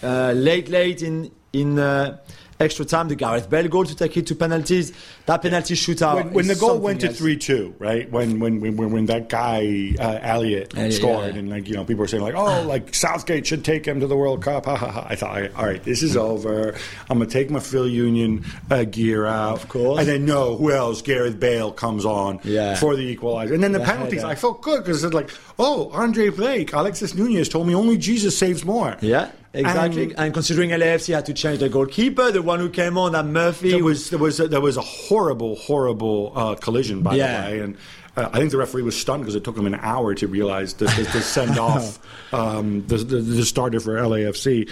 uh, 0.02 0.32
late, 0.32 0.68
late 0.68 1.00
in 1.00 1.30
in 1.52 1.78
uh, 1.78 2.18
extra 2.60 2.84
time. 2.84 3.08
The 3.08 3.16
Gareth 3.16 3.48
Bale 3.50 3.68
goal 3.68 3.84
to 3.84 3.96
take 3.96 4.16
it 4.16 4.26
to 4.28 4.34
penalties. 4.34 4.92
That 5.26 5.42
penalty 5.42 5.74
shootout. 5.74 6.30
when, 6.32 6.46
the 6.46 6.54
goal 6.54 6.78
went 6.78 7.00
to 7.00 7.12
three 7.12 7.36
two, 7.36 7.74
right? 7.78 8.10
When 8.10 8.38
when 8.40 8.60
when 8.60 8.90
when 8.90 9.06
that 9.06 9.28
guy 9.28 9.94
uh, 9.98 10.18
Elliot 10.22 10.74
Elliott, 10.76 10.92
scored, 10.94 11.32
yeah. 11.34 11.38
and 11.40 11.50
like 11.50 11.68
you 11.68 11.74
know, 11.74 11.84
people 11.84 12.00
were 12.02 12.08
saying 12.08 12.22
like, 12.22 12.34
oh, 12.34 12.62
like 12.66 12.94
Southgate 12.94 13.46
should 13.46 13.64
take 13.64 13.86
him 13.86 14.00
to 14.00 14.06
the 14.06 14.16
World 14.16 14.42
Cup. 14.42 14.66
Ha, 14.66 14.76
ha, 14.76 14.90
ha. 14.90 15.06
I 15.08 15.16
thought, 15.16 15.50
all 15.56 15.64
right, 15.64 15.82
this 15.82 16.02
is 16.02 16.16
over. 16.16 16.74
I'm 17.08 17.18
gonna 17.18 17.30
take 17.30 17.50
my 17.50 17.60
Philly 17.60 17.90
Union 17.90 18.44
uh, 18.70 18.84
gear 18.84 19.26
out, 19.26 19.62
Of 19.62 19.68
course. 19.68 20.00
and 20.00 20.08
then 20.08 20.24
no, 20.26 20.56
who 20.56 20.70
else? 20.70 21.02
Gareth 21.02 21.40
Bale 21.40 21.72
comes 21.72 22.04
on 22.04 22.40
Yeah. 22.44 22.74
for 22.76 22.96
the 22.96 23.02
equalizer, 23.02 23.54
and 23.54 23.62
then 23.62 23.72
the, 23.72 23.78
The 23.78 23.84
penalties. 23.84 24.20
header. 24.20 24.32
I 24.32 24.34
felt 24.34 24.60
good 24.62 24.82
because 24.84 25.02
it's 25.02 25.14
like, 25.14 25.30
oh, 25.58 25.90
Andre 25.92 26.28
Blake, 26.28 26.72
Alexis 26.72 27.14
Nunes 27.14 27.48
told 27.48 27.66
me 27.66 27.74
only 27.74 27.96
Jesus 27.96 28.36
saves 28.36 28.64
more. 28.64 28.96
Yeah, 29.00 29.30
exactly. 29.54 30.02
And- 30.04 30.18
And, 30.18 30.34
considering 30.34 30.70
LAFC 30.70 31.14
had 31.14 31.26
to 31.26 31.34
change 31.34 31.58
the 31.60 31.68
goalkeeper, 31.68 32.30
the 32.30 32.42
one 32.42 32.58
who 32.60 32.68
came 32.68 32.96
on, 32.98 33.12
that 33.12 33.26
Murphy, 33.26 33.70
There 33.72 33.84
was 33.84 34.10
there 34.10 34.18
was 34.18 34.40
a, 34.40 34.48
there 34.48 34.60
was 34.60 34.76
a 34.76 34.82
horrible 34.82 35.56
horrible 35.56 36.32
uh, 36.34 36.54
collision 36.56 37.02
by 37.02 37.16
Yeah. 37.16 37.42
the 37.42 37.50
way, 37.50 37.58
and 37.60 37.76
uh, 38.16 38.28
I 38.32 38.38
think 38.38 38.50
the 38.50 38.56
referee 38.58 38.82
was 38.82 38.98
stunned 38.98 39.22
because 39.22 39.34
it 39.34 39.44
took 39.44 39.56
him 39.56 39.66
an 39.66 39.76
hour 39.76 40.14
to 40.14 40.26
realize 40.26 40.72
to, 40.74 40.88
send 40.88 41.58
off 41.70 41.98
um, 42.34 42.86
the, 42.86 42.96
the 42.98 43.20
the 43.20 43.44
starter 43.44 43.80
for 43.80 43.96
LAFC. 43.96 44.70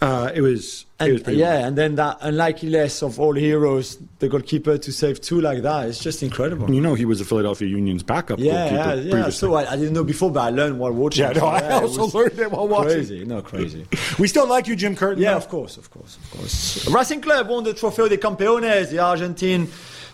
Uh, 0.00 0.30
it 0.34 0.40
was 0.40 0.86
it 1.00 1.04
was 1.04 1.16
And, 1.16 1.24
pretty 1.24 1.38
yeah, 1.38 1.66
and 1.66 1.78
then 1.78 1.94
that 1.94 2.18
unluckiness 2.20 3.02
of 3.02 3.18
all 3.18 3.32
heroes, 3.34 3.98
the 4.18 4.28
goalkeeper 4.28 4.76
to 4.78 4.92
save 4.92 5.20
two 5.20 5.40
like 5.40 5.62
that, 5.62 5.88
it's 5.88 5.98
just 6.02 6.22
incredible. 6.22 6.72
You 6.72 6.80
know, 6.80 6.94
he 6.94 7.04
was 7.04 7.20
the 7.20 7.24
Philadelphia 7.24 7.68
Union's 7.68 8.02
backup 8.02 8.38
Yeah, 8.38 8.52
goalkeeper 8.68 8.74
yeah, 8.76 8.94
yeah. 8.94 9.10
previously. 9.10 9.32
So 9.48 9.54
I, 9.54 9.70
I 9.72 9.76
didn't 9.76 9.94
know 9.94 10.04
before, 10.04 10.30
but 10.30 10.40
I 10.40 10.50
learned 10.50 10.78
while 10.78 10.92
watching. 10.92 11.24
Yeah, 11.24 11.32
no, 11.32 11.46
I 11.46 11.70
also 11.72 12.06
learned 12.18 12.38
it 12.38 12.50
while 12.50 12.68
watching. 12.68 12.92
Crazy, 12.92 13.24
no, 13.24 13.40
crazy. 13.40 13.86
we 14.18 14.28
still 14.28 14.46
like 14.48 14.66
you, 14.66 14.76
Jim 14.76 14.94
Curtin. 14.96 15.22
Yeah, 15.22 15.30
though. 15.32 15.36
of 15.38 15.48
course, 15.48 15.76
of 15.76 15.90
course, 15.90 16.16
of 16.16 16.30
course. 16.32 16.88
Racing 16.88 17.20
Club 17.22 17.48
won 17.48 17.64
the 17.64 17.72
Trofeo 17.72 18.08
de 18.08 18.18
Campeones, 18.18 18.90
the 18.90 18.98
Argentine, 18.98 19.68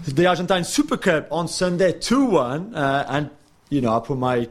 the 0.04 0.26
Argentine 0.26 0.64
Super 0.64 0.96
Cup 0.96 1.28
on 1.30 1.48
Sunday, 1.48 1.92
two 1.92 2.24
one, 2.26 2.74
uh, 2.74 3.06
and 3.08 3.30
you 3.70 3.80
know 3.80 3.96
I 3.96 4.00
put 4.00 4.18
my 4.18 4.48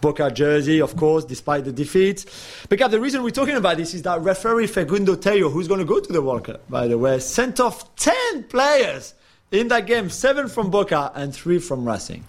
Boca 0.00 0.30
jersey, 0.30 0.80
of 0.82 0.96
course, 0.96 1.24
despite 1.24 1.64
the 1.64 1.72
defeat. 1.72 2.26
Because 2.68 2.90
the 2.90 3.00
reason 3.00 3.22
we're 3.22 3.30
talking 3.30 3.56
about 3.56 3.78
this 3.78 3.94
is 3.94 4.02
that 4.02 4.20
referee 4.20 4.66
Facundo 4.66 5.14
Tello, 5.14 5.48
who's 5.48 5.66
going 5.66 5.80
to 5.80 5.86
go 5.86 5.98
to 5.98 6.12
the 6.12 6.20
World 6.20 6.44
Cup, 6.44 6.68
by 6.68 6.86
the 6.88 6.98
way, 6.98 7.18
sent 7.20 7.58
off 7.58 7.94
ten 7.96 8.42
players 8.44 9.14
in 9.50 9.68
that 9.68 9.86
game, 9.86 10.10
seven 10.10 10.48
from 10.48 10.70
Boca 10.70 11.10
and 11.14 11.34
three 11.34 11.58
from 11.58 11.88
Racing. 11.88 12.24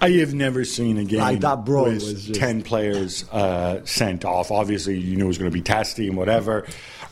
I 0.00 0.10
have 0.10 0.34
never 0.34 0.64
seen 0.64 0.98
a 0.98 1.04
game 1.04 1.20
Like 1.20 1.40
that 1.40 1.64
brawl 1.64 1.84
with 1.84 2.02
was 2.02 2.24
just- 2.24 2.40
ten 2.40 2.62
players 2.62 3.24
uh, 3.30 3.80
sent 3.84 4.24
off. 4.24 4.50
Obviously, 4.50 4.98
you 4.98 5.16
knew 5.16 5.24
it 5.24 5.28
was 5.28 5.38
going 5.38 5.50
to 5.50 5.54
be 5.54 5.62
testy 5.62 6.08
and 6.08 6.16
whatever. 6.16 6.66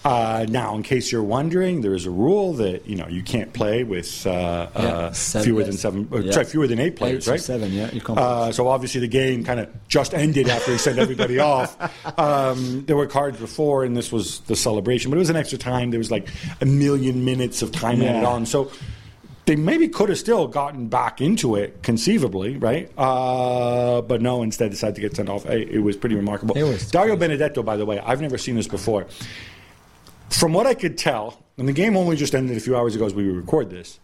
Uh, 0.05 0.47
now, 0.49 0.75
in 0.75 0.83
case 0.83 1.13
you're 1.13 1.23
wondering, 1.23 1.81
there 1.81 1.95
is 1.95 2.07
a 2.07 2.11
rule 2.11 2.55
that 2.55 2.87
you 2.89 2.97
know 2.97 3.07
you 3.07 3.23
can't 3.23 3.53
play 3.53 3.85
with 3.85 4.27
uh, 4.27 4.31
uh, 4.75 5.13
seven- 5.13 5.45
fewer 5.45 5.63
than 5.65 5.75
seven, 5.75 6.09
Yeah. 6.13 6.33
sorry, 6.33 6.47
fewer 6.47 6.67
than 6.67 6.81
eight 6.81 6.97
players, 6.97 7.29
Eight 7.29 7.31
right? 7.31 7.41
seven, 7.41 7.73
yeah, 7.73 7.91
you 7.93 8.01
can't 8.01 8.19
Uh, 8.19 8.51
so 8.53 8.67
obviously, 8.69 9.01
the 9.01 9.09
game 9.09 9.45
kind 9.45 9.61
of 9.61 9.69
just 9.89 10.13
ended 10.13 10.49
after 10.49 10.73
he 10.73 10.79
sent 10.79 10.99
everybody 10.99 11.39
off. 11.53 11.77
Um, 12.19 12.85
there 12.87 12.97
were 12.97 13.07
cards 13.07 13.39
before, 13.39 13.85
and 13.85 13.97
this 13.97 14.11
was 14.11 14.41
the 14.41 14.57
celebration, 14.57 15.11
but 15.11 15.17
it 15.17 15.21
was 15.21 15.31
an 15.31 15.37
extra 15.37 15.59
time. 15.59 15.91
There 15.91 15.99
was 15.99 16.11
like 16.11 16.29
a 16.61 16.67
million 16.67 17.25
minutes 17.25 17.63
of 17.63 17.71
time 17.71 18.03
added 18.03 18.23
Yeah. 18.23 18.27
on, 18.29 18.45
so 18.47 18.73
they 19.45 19.57
maybe 19.57 19.89
could 19.89 20.09
have 20.09 20.19
still 20.19 20.47
gotten 20.49 20.87
back 20.89 21.21
into 21.21 21.57
it 21.57 21.83
conceivably, 21.83 22.57
right? 22.59 22.91
Uh, 22.99 24.01
but 24.03 24.21
no, 24.23 24.43
instead 24.43 24.71
decided 24.71 24.95
to 24.97 25.01
get 25.01 25.15
sent 25.17 25.29
off. 25.29 25.47
It, 25.47 25.69
it 25.69 25.79
was 25.81 25.97
pretty 25.97 26.15
remarkable. 26.17 26.57
It 26.57 26.63
was 26.63 26.89
Dario 26.91 27.17
Benedetto, 27.17 27.63
by 27.63 27.77
the 27.77 27.85
way, 27.87 27.99
I've 28.01 28.21
never 28.21 28.39
seen 28.39 28.55
this 28.57 28.69
before. 28.69 29.07
From 30.33 30.53
what 30.53 30.67
I 30.67 30.75
could 30.75 30.99
tell, 30.99 31.43
and 31.59 31.69
the 31.69 31.73
game 31.73 31.97
only 31.97 32.17
just 32.17 32.35
ended 32.35 32.57
a 32.57 32.61
few 32.61 32.77
hours 32.77 32.95
ago 32.97 33.07
as 33.07 33.15
we 33.15 33.25
record 33.29 33.71
this, 33.71 34.01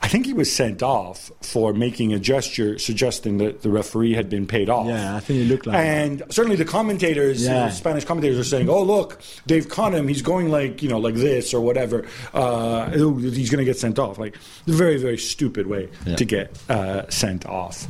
I 0.00 0.06
think 0.06 0.26
he 0.26 0.32
was 0.32 0.50
sent 0.50 0.80
off 0.82 1.30
for 1.42 1.72
making 1.74 2.12
a 2.12 2.20
gesture 2.20 2.78
suggesting 2.78 3.38
that 3.38 3.62
the 3.62 3.68
referee 3.68 4.14
had 4.14 4.30
been 4.30 4.46
paid 4.46 4.70
off. 4.70 4.86
Yeah, 4.86 5.16
I 5.16 5.20
think 5.20 5.40
it 5.40 5.44
looked 5.46 5.66
like 5.66 5.76
And 5.76 6.22
certainly 6.30 6.54
the 6.56 6.64
commentators, 6.64 7.42
Yeah. 7.42 7.66
the 7.66 7.70
Spanish 7.72 8.04
commentators, 8.04 8.38
are 8.38 8.44
saying, 8.44 8.68
"Oh, 8.70 8.82
look, 8.82 9.20
they've 9.46 9.68
caught 9.68 9.92
him. 9.94 10.06
He's 10.06 10.22
going 10.22 10.50
like 10.50 10.82
you 10.84 10.88
know, 10.88 10.98
like 11.00 11.16
this 11.16 11.52
or 11.52 11.60
whatever. 11.60 12.06
Uh, 12.32 12.90
he's 12.90 13.50
going 13.50 13.58
to 13.58 13.64
get 13.64 13.76
sent 13.78 13.98
off." 13.98 14.18
Like 14.18 14.36
a 14.68 14.72
very, 14.72 14.98
very 14.98 15.18
stupid 15.18 15.66
way 15.66 15.88
Yeah. 16.06 16.14
to 16.16 16.24
get 16.24 16.56
uh, 16.68 17.02
sent 17.10 17.44
off. 17.46 17.86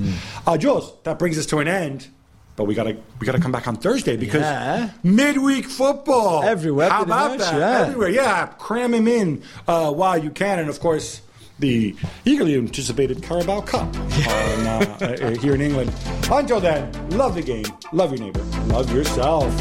Uh, 0.46 0.56
Jules, 0.56 0.92
that 1.04 1.18
brings 1.18 1.36
us 1.38 1.44
to 1.46 1.58
an 1.58 1.68
end. 1.68 2.08
But 2.58 2.64
we 2.64 2.74
gotta 2.74 2.96
we 3.20 3.24
gotta 3.24 3.38
come 3.38 3.52
back 3.52 3.68
on 3.68 3.76
Thursday 3.76 4.16
because 4.16 4.40
Yeah. 4.42 4.90
midweek 5.04 5.66
football 5.66 6.42
Everywhere, 6.42 6.90
How 6.90 7.02
about 7.04 7.38
that? 7.38 7.54
yeah. 7.56 7.80
Everywhere, 7.86 8.08
yeah. 8.10 8.46
Cram 8.58 8.92
him 8.94 9.06
in 9.06 9.42
uh, 9.68 9.92
while 9.92 10.18
you 10.18 10.30
can, 10.30 10.58
and 10.58 10.68
of 10.68 10.80
course 10.80 11.20
the 11.60 11.94
eagerly 12.24 12.56
anticipated 12.56 13.22
Carabao 13.22 13.60
Cup 13.60 13.86
on, 13.96 14.66
uh, 14.66 14.98
uh, 15.00 15.30
here 15.40 15.54
in 15.54 15.60
England. 15.60 15.92
Until 16.30 16.58
then, 16.60 16.90
love 17.10 17.36
the 17.36 17.42
game, 17.42 17.66
love 17.92 18.10
your 18.12 18.20
neighbor, 18.26 18.42
love 18.74 18.92
yourself. 18.92 19.54